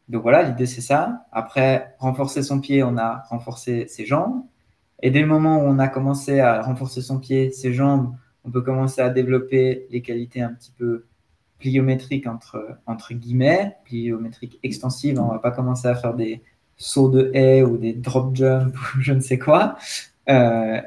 donc 0.08 0.22
voilà, 0.22 0.42
l'idée 0.42 0.66
c'est 0.66 0.80
ça. 0.80 1.26
Après, 1.32 1.96
renforcer 1.98 2.42
son 2.42 2.60
pied, 2.60 2.82
on 2.82 2.96
a 2.96 3.24
renforcé 3.28 3.88
ses 3.88 4.06
jambes. 4.06 4.42
Et 5.02 5.10
dès 5.10 5.20
le 5.20 5.26
moment 5.26 5.58
où 5.58 5.66
on 5.66 5.78
a 5.78 5.88
commencé 5.88 6.40
à 6.40 6.62
renforcer 6.62 7.02
son 7.02 7.18
pied, 7.18 7.50
ses 7.50 7.72
jambes, 7.72 8.14
on 8.44 8.50
peut 8.50 8.62
commencer 8.62 9.00
à 9.00 9.10
développer 9.10 9.86
les 9.90 10.02
qualités 10.02 10.40
un 10.40 10.52
petit 10.52 10.72
peu 10.76 11.06
pliométriques 11.58 12.26
entre, 12.26 13.14
guillemets, 13.14 13.76
pliométriques 13.84 14.58
extensives. 14.62 15.18
On 15.18 15.28
va 15.28 15.38
pas 15.38 15.50
commencer 15.50 15.88
à 15.88 15.94
faire 15.94 16.14
des 16.14 16.42
sauts 16.76 17.10
de 17.10 17.30
haie 17.34 17.62
ou 17.62 17.76
des 17.76 17.92
drop 17.92 18.34
jumps 18.36 18.74
ou 18.96 19.00
je 19.00 19.12
ne 19.12 19.20
sais 19.20 19.38
quoi. 19.38 19.76
Euh, 20.28 20.80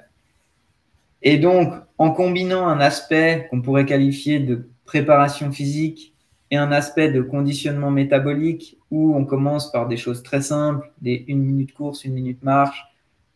et 1.21 1.37
donc, 1.37 1.73
en 1.97 2.11
combinant 2.11 2.67
un 2.67 2.79
aspect 2.79 3.47
qu'on 3.49 3.61
pourrait 3.61 3.85
qualifier 3.85 4.39
de 4.39 4.69
préparation 4.85 5.51
physique 5.51 6.13
et 6.51 6.57
un 6.57 6.71
aspect 6.71 7.11
de 7.11 7.21
conditionnement 7.21 7.91
métabolique 7.91 8.77
où 8.91 9.15
on 9.15 9.26
commence 9.26 9.71
par 9.71 9.88
des 9.88 9.97
choses 9.97 10.23
très 10.23 10.41
simples, 10.41 10.91
des 11.01 11.26
une 11.27 11.43
minute 11.43 11.73
course, 11.73 12.05
une 12.05 12.13
minute 12.13 12.43
marche, 12.43 12.85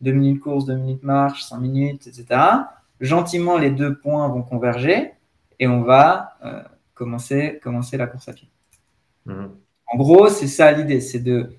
deux 0.00 0.12
minutes 0.12 0.40
course, 0.40 0.64
deux 0.66 0.76
minutes 0.76 1.04
marche, 1.04 1.44
cinq 1.44 1.58
minutes, 1.58 2.06
etc. 2.06 2.40
Gentiment, 3.00 3.56
les 3.56 3.70
deux 3.70 3.96
points 3.96 4.28
vont 4.28 4.42
converger 4.42 5.12
et 5.60 5.68
on 5.68 5.82
va 5.82 6.36
euh, 6.44 6.62
commencer, 6.94 7.60
commencer 7.62 7.96
la 7.96 8.06
course 8.06 8.28
à 8.28 8.32
pied. 8.32 8.48
Mhm. 9.26 9.50
En 9.86 9.96
gros, 9.96 10.28
c'est 10.28 10.48
ça 10.48 10.72
l'idée, 10.72 11.00
c'est 11.00 11.20
de 11.20 11.50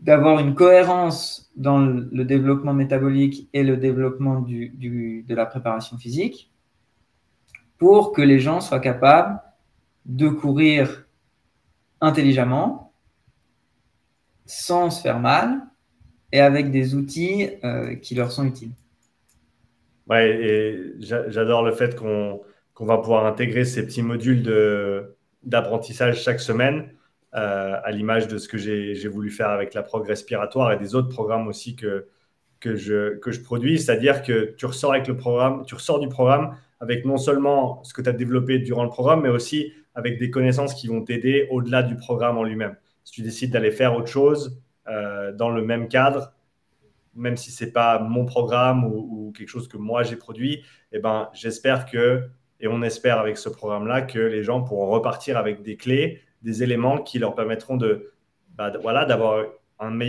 d'avoir 0.00 0.40
une 0.40 0.56
cohérence 0.56 1.48
dans 1.54 1.78
le, 1.78 2.24
développement 2.24 2.74
métabolique 2.74 3.48
et 3.52 3.62
le 3.62 3.76
développement 3.76 4.40
du, 4.40 4.70
du, 4.70 5.24
de 5.28 5.34
la 5.36 5.46
préparation 5.46 5.96
physique 5.96 6.50
pour 7.78 8.12
que 8.12 8.20
les 8.20 8.40
gens 8.40 8.60
soient 8.60 8.80
capables 8.80 9.40
de 10.04 10.28
courir 10.28 11.06
intelligemment, 12.00 12.92
sans 14.46 14.90
se 14.90 15.00
faire 15.00 15.20
mal 15.20 15.62
et 16.32 16.40
avec 16.40 16.70
des 16.70 16.94
outils 16.94 17.48
euh, 17.64 17.94
qui 17.94 18.14
leur 18.14 18.30
sont 18.32 18.44
utiles. 18.44 18.72
Ouais, 20.08 20.30
et 20.30 20.92
j'adore 20.98 21.62
le 21.62 21.72
fait 21.72 21.96
qu'on 21.96 22.40
va 22.80 22.98
pouvoir 22.98 23.24
intégrer 23.24 23.64
ces 23.64 23.86
petits 23.86 24.02
modules 24.02 24.42
d'apprentissage 25.42 26.22
chaque 26.22 26.40
semaine, 26.40 26.90
euh, 27.34 27.76
à 27.82 27.90
l'image 27.90 28.28
de 28.28 28.38
ce 28.38 28.48
que 28.48 28.58
j'ai 28.58 29.08
voulu 29.08 29.30
faire 29.30 29.48
avec 29.48 29.74
la 29.74 29.82
prog 29.82 30.06
respiratoire 30.06 30.72
et 30.72 30.76
des 30.76 30.94
autres 30.94 31.08
programmes 31.08 31.48
aussi 31.48 31.74
que, 31.74 32.06
que, 32.60 32.76
je, 32.76 33.16
que 33.18 33.32
je 33.32 33.40
produis. 33.40 33.78
C'est-à-dire 33.78 34.22
que 34.22 34.54
tu 34.56 34.66
ressors 34.66 34.92
avec 34.92 35.08
le 35.08 35.16
programme, 35.16 35.64
tu 35.66 35.74
ressors 35.74 36.00
du 36.00 36.08
programme 36.08 36.56
avec 36.80 37.04
non 37.06 37.16
seulement 37.16 37.82
ce 37.82 37.94
que 37.94 38.02
tu 38.02 38.08
as 38.08 38.12
développé 38.12 38.58
durant 38.58 38.84
le 38.84 38.90
programme, 38.90 39.22
mais 39.22 39.30
aussi 39.30 39.72
avec 39.94 40.18
des 40.18 40.30
connaissances 40.30 40.74
qui 40.74 40.88
vont 40.88 41.02
t'aider 41.02 41.46
au-delà 41.50 41.82
du 41.82 41.96
programme 41.96 42.38
en 42.38 42.44
lui-même. 42.44 42.76
Si 43.04 43.12
tu 43.12 43.22
décides 43.22 43.52
d'aller 43.52 43.70
faire 43.70 43.94
autre 43.94 44.08
chose 44.08 44.60
euh, 44.88 45.32
dans 45.32 45.50
le 45.50 45.62
même 45.62 45.88
cadre, 45.88 46.32
même 47.14 47.36
si 47.36 47.50
ce 47.50 47.64
n'est 47.64 47.70
pas 47.70 48.00
mon 48.00 48.24
programme 48.24 48.84
ou, 48.84 49.32
quelque 49.36 49.48
chose 49.48 49.68
que 49.68 49.76
moi 49.76 50.02
j'ai 50.02 50.16
produit, 50.16 50.62
eh 50.92 50.98
ben, 51.00 51.28
j'espère 51.32 51.86
que, 51.86 52.28
et 52.60 52.68
on 52.68 52.82
espère 52.82 53.18
avec 53.18 53.36
ce 53.36 53.48
programme-là, 53.48 54.02
que 54.02 54.18
les 54.18 54.44
gens 54.44 54.62
pourront 54.62 54.88
repartir 54.88 55.36
avec 55.36 55.62
des 55.62 55.76
clés, 55.76 56.20
des 56.42 56.62
éléments 56.62 56.98
qui 56.98 57.18
leur 57.18 57.34
permettront 57.34 57.76
de, 57.76 58.12
bah, 58.54 58.72
voilà, 58.80 59.04
d'avoir 59.04 59.44
une, 59.80 60.02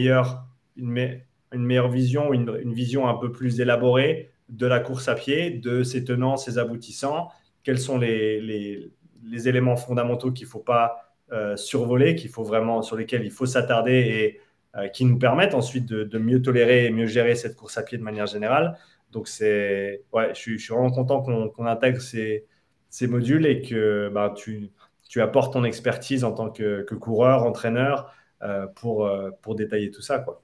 une 1.51 1.65
meilleure 1.65 1.89
vision, 1.89 2.33
une, 2.33 2.73
vision 2.73 3.07
un 3.07 3.15
peu 3.15 3.31
plus 3.31 3.59
élaborée 3.59 4.29
de 4.49 4.67
la 4.67 4.79
course 4.79 5.07
à 5.07 5.15
pied, 5.15 5.49
de 5.49 5.83
ses 5.83 6.03
tenants, 6.03 6.37
ses 6.37 6.57
aboutissants, 6.57 7.29
quels 7.63 7.79
sont 7.79 7.97
les, 7.97 8.91
les 9.30 9.47
éléments 9.47 9.76
fondamentaux 9.76 10.31
qu'il 10.31 10.45
ne 10.45 10.52
faut 10.52 10.60
pas 10.60 11.06
euh, 11.31 11.56
survoler, 11.57 12.15
qu'il 12.15 12.30
faut 12.30 12.43
vraiment, 12.43 12.81
sur 12.81 12.95
lesquels 12.95 13.26
il 13.26 13.31
faut 13.31 13.45
s'attarder 13.45 13.93
et 13.93 14.41
euh, 14.77 14.88
qui 14.89 15.06
nous 15.06 15.18
permettent 15.18 15.56
ensuite 15.56 15.85
de, 15.85 16.19
mieux 16.19 16.41
tolérer 16.41 16.85
et 16.85 16.91
mieux 16.91 17.07
gérer 17.07 17.35
cette 17.35 17.56
course 17.56 17.77
à 17.77 17.84
pied 17.84 17.97
de 17.97 18.03
manière 18.03 18.27
générale. 18.27 18.77
Donc, 19.11 19.27
ouais, 19.39 20.02
je, 20.11 20.34
suis, 20.34 20.57
vraiment 20.69 20.91
content 20.91 21.22
qu'on 21.22 21.65
intègre 21.65 22.02
ces, 22.02 22.45
ces, 22.89 23.07
modules 23.07 23.45
et 23.45 23.61
que 23.61 24.10
bah, 24.14 24.34
tu, 24.35 24.72
tu, 25.10 25.22
apportes 25.22 25.53
ton 25.53 25.64
expertise 25.64 26.23
en 26.23 26.31
tant 26.31 26.49
que, 26.49 26.84
coureur, 26.93 27.43
entraîneur 27.43 28.14
euh, 28.43 28.68
pour, 28.68 29.10
pour 29.41 29.56
détailler 29.56 29.89
tout 29.89 30.02
ça. 30.02 30.19
Quoi. 30.19 30.43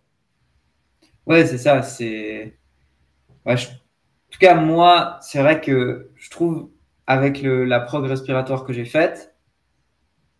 Ouais, 1.28 1.46
c'est 1.46 1.58
ça. 1.58 1.82
En 3.46 3.52
tout 4.32 4.40
cas, 4.40 4.56
moi, 4.56 5.20
c'est 5.22 5.42
vrai 5.42 5.62
que 5.62 6.10
je 6.16 6.30
trouve 6.30 6.72
avec 7.08 7.42
la 7.44 7.80
prog 7.80 8.06
respiratoire 8.06 8.64
que 8.64 8.74
j'ai 8.74 8.86
faite, 8.86 9.36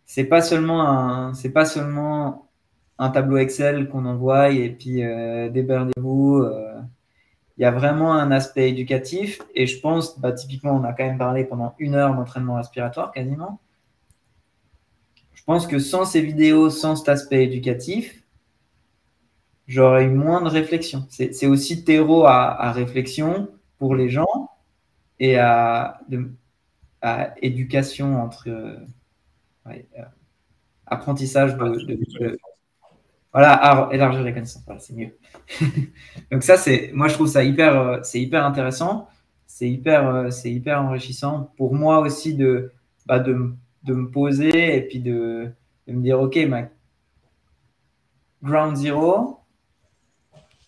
c'est 0.04 0.24
pas 0.24 0.42
seulement 0.42 0.88
un, 0.88 1.34
c'est 1.34 1.52
pas 1.52 1.64
seulement 1.64 2.48
un 2.98 3.10
tableau 3.10 3.38
Excel 3.38 3.88
qu'on 3.88 4.04
envoie 4.04 4.50
et 4.50 4.70
puis 4.70 5.02
euh, 5.02 5.48
déberdez-vous. 5.48 6.38
Euh. 6.38 6.80
Il 7.58 7.62
y 7.62 7.64
a 7.64 7.70
vraiment 7.70 8.14
un 8.14 8.30
aspect 8.30 8.68
éducatif 8.68 9.40
et 9.54 9.66
je 9.66 9.80
pense, 9.80 10.18
bah, 10.18 10.32
typiquement, 10.32 10.72
on 10.72 10.84
a 10.84 10.92
quand 10.92 11.04
même 11.04 11.18
parlé 11.18 11.44
pendant 11.44 11.74
une 11.78 11.94
heure 11.94 12.14
d'entraînement 12.14 12.56
respiratoire 12.56 13.12
quasiment. 13.12 13.60
Je 15.34 15.44
pense 15.44 15.66
que 15.66 15.78
sans 15.78 16.04
ces 16.04 16.20
vidéos, 16.20 16.70
sans 16.70 16.96
cet 16.96 17.08
aspect 17.08 17.44
éducatif, 17.44 18.22
j'aurais 19.66 20.04
eu 20.04 20.10
moins 20.10 20.40
de 20.42 20.48
réflexion. 20.48 21.06
C'est 21.08 21.46
aussi 21.46 21.84
terreau 21.84 22.26
à, 22.26 22.72
réflexion 22.72 23.48
pour 23.78 23.94
les 23.94 24.08
gens 24.08 24.50
et 25.18 25.38
à, 25.38 26.00
à 27.02 27.34
éducation 27.42 28.22
entre 28.22 28.48
euh, 28.48 28.76
euh, 29.66 30.02
apprentissage 30.86 31.56
de, 31.56 32.38
voilà 33.32 33.88
élargir 33.92 34.22
les 34.22 34.32
connaissances. 34.32 34.62
C'est 34.78 34.94
mieux. 34.94 35.16
Donc 36.30 36.42
ça 36.44 36.56
c'est 36.56 36.90
moi 36.94 37.08
je 37.08 37.14
trouve 37.14 37.26
ça 37.26 37.42
hyper 37.42 37.78
euh, 37.78 38.00
c'est 38.02 38.20
hyper 38.20 38.46
intéressant. 38.46 39.08
C'est 39.46 39.68
hyper 39.68 40.32
c'est 40.32 40.50
hyper 40.50 40.80
enrichissant 40.80 41.52
pour 41.56 41.74
moi 41.74 42.00
aussi 42.00 42.34
de 42.34 42.72
bah, 43.06 43.18
de, 43.18 43.52
de, 43.82 43.94
me 43.94 44.10
poser 44.10 44.76
et 44.76 44.82
puis 44.82 45.00
de, 45.00 45.50
de 45.88 45.92
me 45.92 46.02
dire 46.02 46.20
ok 46.20 46.36
ma 46.48 46.68
ground 48.42 48.76
zero 48.76 49.40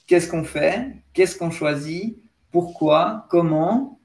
qu'est-ce 0.06 0.28
qu'on 0.28 0.44
fait? 0.44 0.96
Qu'est-ce 1.12 1.38
qu'on 1.38 1.50
choisit? 1.50 2.18
Pourquoi? 2.50 3.26
Comment? 3.30 3.98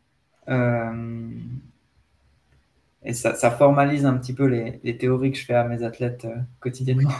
Et 3.03 3.13
ça, 3.13 3.33
formalise 3.51 4.05
un 4.05 4.17
petit 4.17 4.33
peu 4.33 4.45
les, 4.45 4.97
théories 4.97 5.31
que 5.31 5.37
je 5.37 5.45
fais 5.45 5.53
à 5.53 5.63
mes 5.63 5.83
athlètes 5.83 6.25
euh, 6.25 6.35
quotidiennement. 6.59 7.11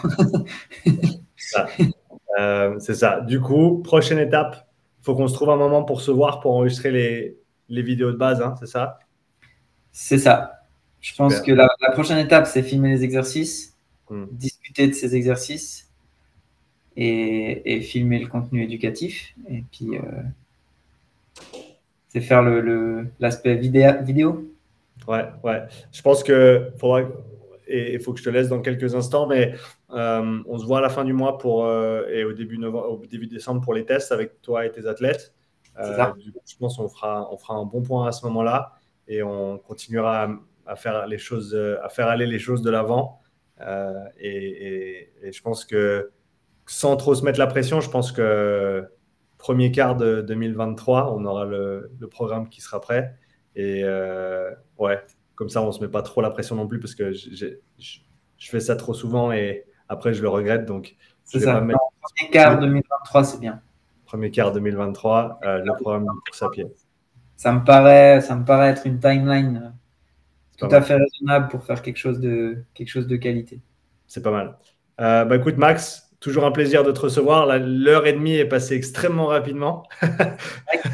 Euh, 2.38 2.80
c'est 2.80 2.96
ça. 2.96 3.22
Du 3.22 3.42
coup, 3.42 3.82
prochaine 3.84 4.20
étape, 4.20 4.70
il 5.00 5.04
faut 5.04 5.16
qu'on 5.16 5.28
se 5.28 5.34
trouve 5.34 5.50
un 5.50 5.58
moment 5.58 5.84
pour 5.84 6.00
se 6.00 6.12
voir, 6.12 6.40
pour 6.40 6.54
enregistrer 6.54 6.92
les, 7.68 7.82
vidéos 7.82 8.12
de 8.12 8.18
base, 8.18 8.42
hein, 8.42 8.56
c'est 8.60 8.68
ça? 8.68 9.00
C'est 9.92 10.20
ça. 10.20 10.64
Je 11.02 11.14
pense 11.16 11.42
que 11.42 11.52
la, 11.52 11.68
prochaine 11.92 12.18
étape, 12.18 12.46
c'est 12.46 12.64
filmer 12.64 12.90
les 12.90 13.04
exercices, 13.04 13.76
hmm. 14.10 14.26
discuter 14.32 14.88
de 14.88 14.94
ces 14.94 15.16
exercices 15.16 15.90
et, 16.96 17.82
filmer 17.82 18.20
le 18.20 18.28
contenu 18.28 18.64
éducatif. 18.64 19.36
Et 19.50 19.64
puis, 19.72 19.98
euh, 19.98 20.02
c'est 22.10 22.22
faire 22.22 22.44
l'aspect 23.20 23.56
le, 23.56 24.04
vidéo. 24.04 24.50
Ouais, 25.10 25.26
ouais. 25.44 25.64
Je 25.92 26.04
pense 26.04 26.24
que 26.24 26.70
faudra 26.78 27.02
et 27.70 27.94
il 27.94 28.00
faut 28.00 28.14
que 28.14 28.20
je 28.20 28.24
te 28.24 28.30
laisse 28.30 28.48
dans 28.48 28.62
quelques 28.62 28.96
instants, 28.96 29.28
mais 29.28 29.54
euh, 29.92 30.40
on 30.48 30.58
se 30.58 30.66
voit 30.66 30.80
à 30.80 30.82
la 30.82 30.90
fin 30.90 31.04
du 31.04 31.14
mois 31.14 31.38
pour, 31.38 31.66
euh, 31.66 32.04
et 32.10 32.24
au 32.24 32.34
début, 32.34 32.58
novembre, 32.58 32.90
au 32.92 33.06
début 33.06 33.28
décembre 33.28 33.62
pour 33.62 33.74
les 33.74 33.86
tests 33.86 34.12
avec 34.12 34.42
toi 34.42 34.66
et 34.66 34.72
tes 34.72 34.88
athlètes. 34.88 35.34
Euh, 35.80 35.96
je 36.46 36.56
pense 36.58 36.78
qu'on 36.78 36.90
fera, 36.90 37.32
on 37.32 37.38
fera 37.38 37.56
un 37.56 37.66
bon 37.66 37.82
point 37.82 38.08
à 38.08 38.12
ce 38.12 38.26
moment-là 38.26 38.74
et 39.08 39.24
on 39.24 39.58
continuera 39.60 40.30
à, 40.66 40.76
faire 40.76 41.08
les 41.08 41.18
choses, 41.18 41.56
à 41.56 41.90
faire 41.90 42.08
aller 42.08 42.26
les 42.26 42.40
choses 42.40 42.62
de 42.62 42.70
l'avant. 42.70 43.22
Et, 44.20 45.12
je 45.32 45.42
pense 45.42 45.66
que 45.66 46.12
sans 46.66 46.98
trop 46.98 47.16
se 47.16 47.24
mettre 47.24 47.40
la 47.40 47.48
pression, 47.48 47.82
je 47.82 47.90
pense 47.90 48.12
que 48.12 48.84
premier 49.38 49.72
quart 49.72 49.96
de 49.96 50.22
2023, 50.22 51.14
on 51.16 51.26
aura 51.26 51.46
le, 51.46 51.92
le 52.00 52.08
programme 52.08 52.50
qui 52.50 52.62
sera 52.62 52.82
prêt. 52.82 53.16
Et 53.60 53.84
ouais, 54.78 55.02
comme 55.36 55.50
ça, 55.50 55.62
on 55.62 55.68
ne 55.68 55.72
se 55.72 55.82
met 55.82 55.88
pas 55.88 56.02
trop 56.02 56.22
la 56.22 56.30
pression 56.30 56.56
non 56.56 56.68
plus 56.68 56.80
parce 56.80 56.96
que 56.96 57.12
je 57.14 58.50
fais 58.50 58.60
ça 58.60 58.76
trop 58.76 58.94
souvent 58.94 59.32
et 59.32 59.66
après 59.88 60.14
je 60.14 60.22
le 60.22 60.30
regrette. 60.30 60.66
Donc, 60.66 60.96
c'est 61.24 61.40
ça. 61.40 61.56
Premier 61.56 62.32
quart 62.32 62.60
2023, 62.60 63.24
c'est 63.24 63.40
bien. 63.40 63.62
Premier 64.06 64.32
quart 64.32 64.52
2023, 64.52 65.40
euh, 65.44 65.60
le 65.60 65.74
programme 65.76 66.06
de 66.06 66.10
course 66.26 66.42
à 66.42 66.50
pied. 66.50 66.66
Ça 67.36 67.52
me 67.52 67.64
paraît, 67.64 68.22
ça 68.22 68.36
me 68.36 68.44
paraît 68.44 68.70
être 68.70 68.88
une 68.88 69.00
timeline 69.00 69.74
tout 70.58 70.66
à 70.66 70.82
fait 70.82 70.96
raisonnable 70.96 71.48
pour 71.50 71.64
faire 71.64 71.82
quelque 71.82 71.98
chose 71.98 72.20
de, 72.20 72.64
quelque 72.74 72.90
chose 72.90 73.08
de 73.08 73.16
qualité. 73.16 73.62
C'est 74.08 74.24
pas 74.24 74.32
mal. 74.32 74.58
Euh, 75.00 75.24
bah 75.26 75.36
écoute, 75.36 75.58
Max, 75.58 76.09
toujours 76.20 76.46
un 76.46 76.52
plaisir 76.52 76.84
de 76.84 76.92
te 76.92 77.00
recevoir. 77.00 77.48
L'heure 77.60 78.08
et 78.08 78.14
demie 78.14 78.36
est 78.36 78.48
passée 78.48 78.76
extrêmement 78.76 79.28
rapidement. 79.28 79.84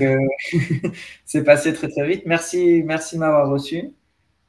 c'est 1.26 1.43
passé 1.43 1.73
très 1.73 1.89
très 1.89 2.07
vite. 2.07 2.23
Merci, 2.26 2.84
merci 2.85 3.15
de 3.15 3.22
m'avoir 3.22 3.49
reçu. 3.49 3.93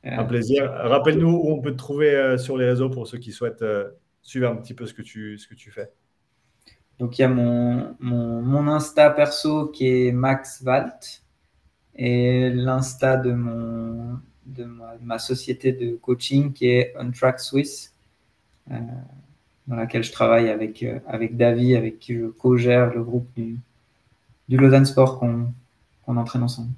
Un 0.04 0.24
plaisir. 0.24 0.70
Rappelle-nous 0.70 1.28
où 1.28 1.50
on 1.50 1.60
peut 1.60 1.72
te 1.72 1.76
trouver 1.76 2.14
euh, 2.14 2.38
sur 2.38 2.56
les 2.56 2.66
réseaux 2.66 2.88
pour 2.88 3.08
ceux 3.08 3.18
qui 3.18 3.32
souhaitent 3.32 3.62
euh, 3.62 3.90
suivre 4.22 4.48
un 4.48 4.56
petit 4.56 4.74
peu 4.74 4.86
ce 4.86 4.94
que 4.94 5.02
tu, 5.02 5.36
ce 5.36 5.48
que 5.48 5.54
tu 5.54 5.72
fais. 5.72 5.90
Donc 6.98 7.18
il 7.18 7.22
y 7.22 7.24
a 7.24 7.28
mon, 7.28 7.96
mon, 7.98 8.68
Insta 8.68 9.10
perso 9.10 9.66
qui 9.66 9.88
est 9.88 10.12
Max 10.12 10.62
Valt 10.62 11.22
et 11.94 12.50
l'Insta 12.50 13.16
de, 13.16 13.32
mon, 13.32 14.18
de 14.46 14.64
ma, 14.64 15.18
société 15.18 15.72
de 15.72 15.96
coaching 15.96 16.52
qui 16.52 16.68
est 16.68 16.94
On 16.98 17.10
Track 17.10 17.40
Swiss, 17.40 17.94
euh, 18.70 18.74
dans 19.68 19.76
laquelle 19.76 20.04
je 20.04 20.12
travaille 20.12 20.48
avec, 20.48 20.84
avec 21.06 21.36
David, 21.36 21.76
avec 21.76 21.98
qui 21.98 22.14
je 22.14 22.26
co-gère 22.26 22.94
le 22.94 23.02
groupe 23.02 23.28
du, 23.36 23.58
du 24.48 24.56
Lausanne 24.56 24.86
Sport 24.86 25.18
qu'on 25.18 26.16
entraîne 26.16 26.42
ensemble. 26.42 26.70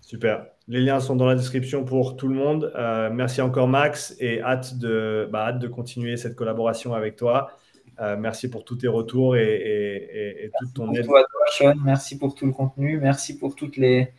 Super. 0.00 0.46
Les 0.68 0.80
liens 0.80 1.00
sont 1.00 1.16
dans 1.16 1.26
la 1.26 1.34
description 1.34 1.84
pour 1.84 2.16
tout 2.16 2.28
le 2.28 2.34
monde. 2.34 2.72
Euh, 2.76 3.10
merci 3.12 3.40
encore 3.42 3.68
Max 3.68 4.16
et 4.20 4.40
hâte 4.40 4.78
de, 4.78 5.28
bah, 5.30 5.48
hâte 5.48 5.58
de 5.58 5.68
continuer 5.68 6.16
cette 6.16 6.36
collaboration 6.36 6.94
avec 6.94 7.16
toi. 7.16 7.50
Euh, 8.00 8.16
merci 8.16 8.48
pour 8.48 8.64
tous 8.64 8.76
tes 8.76 8.88
retours 8.88 9.36
et, 9.36 10.44
et, 10.44 10.50
toute 10.58 10.72
ton 10.72 10.92
aide. 10.92 11.06
Merci 11.84 12.18
pour 12.18 12.34
tout 12.34 12.46
le 12.46 12.52
contenu. 12.52 12.98
Merci 12.98 13.36
pour 13.36 13.54
toutes 13.54 13.76
les, 13.76 14.12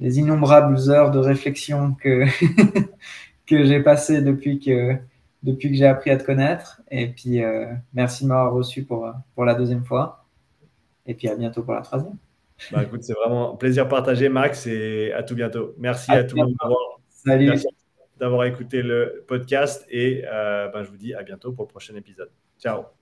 les 0.00 0.18
innombrables 0.18 0.76
heures 0.90 1.12
de 1.12 1.18
réflexion 1.18 1.94
que, 1.94 2.24
que 3.46 3.64
j'ai 3.64 3.80
passées 3.80 4.20
depuis 4.20 4.58
que, 4.58 4.96
depuis 5.42 5.70
que 5.70 5.76
j'ai 5.76 5.86
appris 5.86 6.10
à 6.10 6.16
te 6.16 6.24
connaître. 6.24 6.82
Et 6.90 7.08
puis, 7.08 7.42
euh, 7.42 7.66
merci 7.92 8.24
de 8.24 8.28
m'avoir 8.28 8.52
reçu 8.52 8.84
pour, 8.84 9.10
pour 9.34 9.44
la 9.44 9.54
deuxième 9.54 9.84
fois. 9.84 10.24
Et 11.06 11.14
puis, 11.14 11.28
à 11.28 11.36
bientôt 11.36 11.62
pour 11.62 11.74
la 11.74 11.80
troisième. 11.80 12.16
Bah, 12.70 12.82
écoute, 12.84 13.02
c'est 13.02 13.14
vraiment 13.14 13.54
un 13.54 13.56
plaisir 13.56 13.88
partagé, 13.88 14.28
Max, 14.28 14.66
et 14.66 15.12
à 15.12 15.22
tout 15.22 15.34
bientôt. 15.34 15.74
Merci 15.78 16.12
à, 16.12 16.24
tout 16.24 16.36
le 16.36 16.44
monde 16.44 16.54
d'avoir 18.18 18.44
écouté 18.44 18.82
le 18.82 19.24
podcast 19.26 19.84
et 19.90 20.22
euh, 20.26 20.68
ben, 20.68 20.84
je 20.84 20.90
vous 20.90 20.96
dis 20.96 21.12
à 21.12 21.24
bientôt 21.24 21.52
pour 21.52 21.64
le 21.64 21.68
prochain 21.68 21.96
épisode. 21.96 22.30
Ciao. 22.60 23.01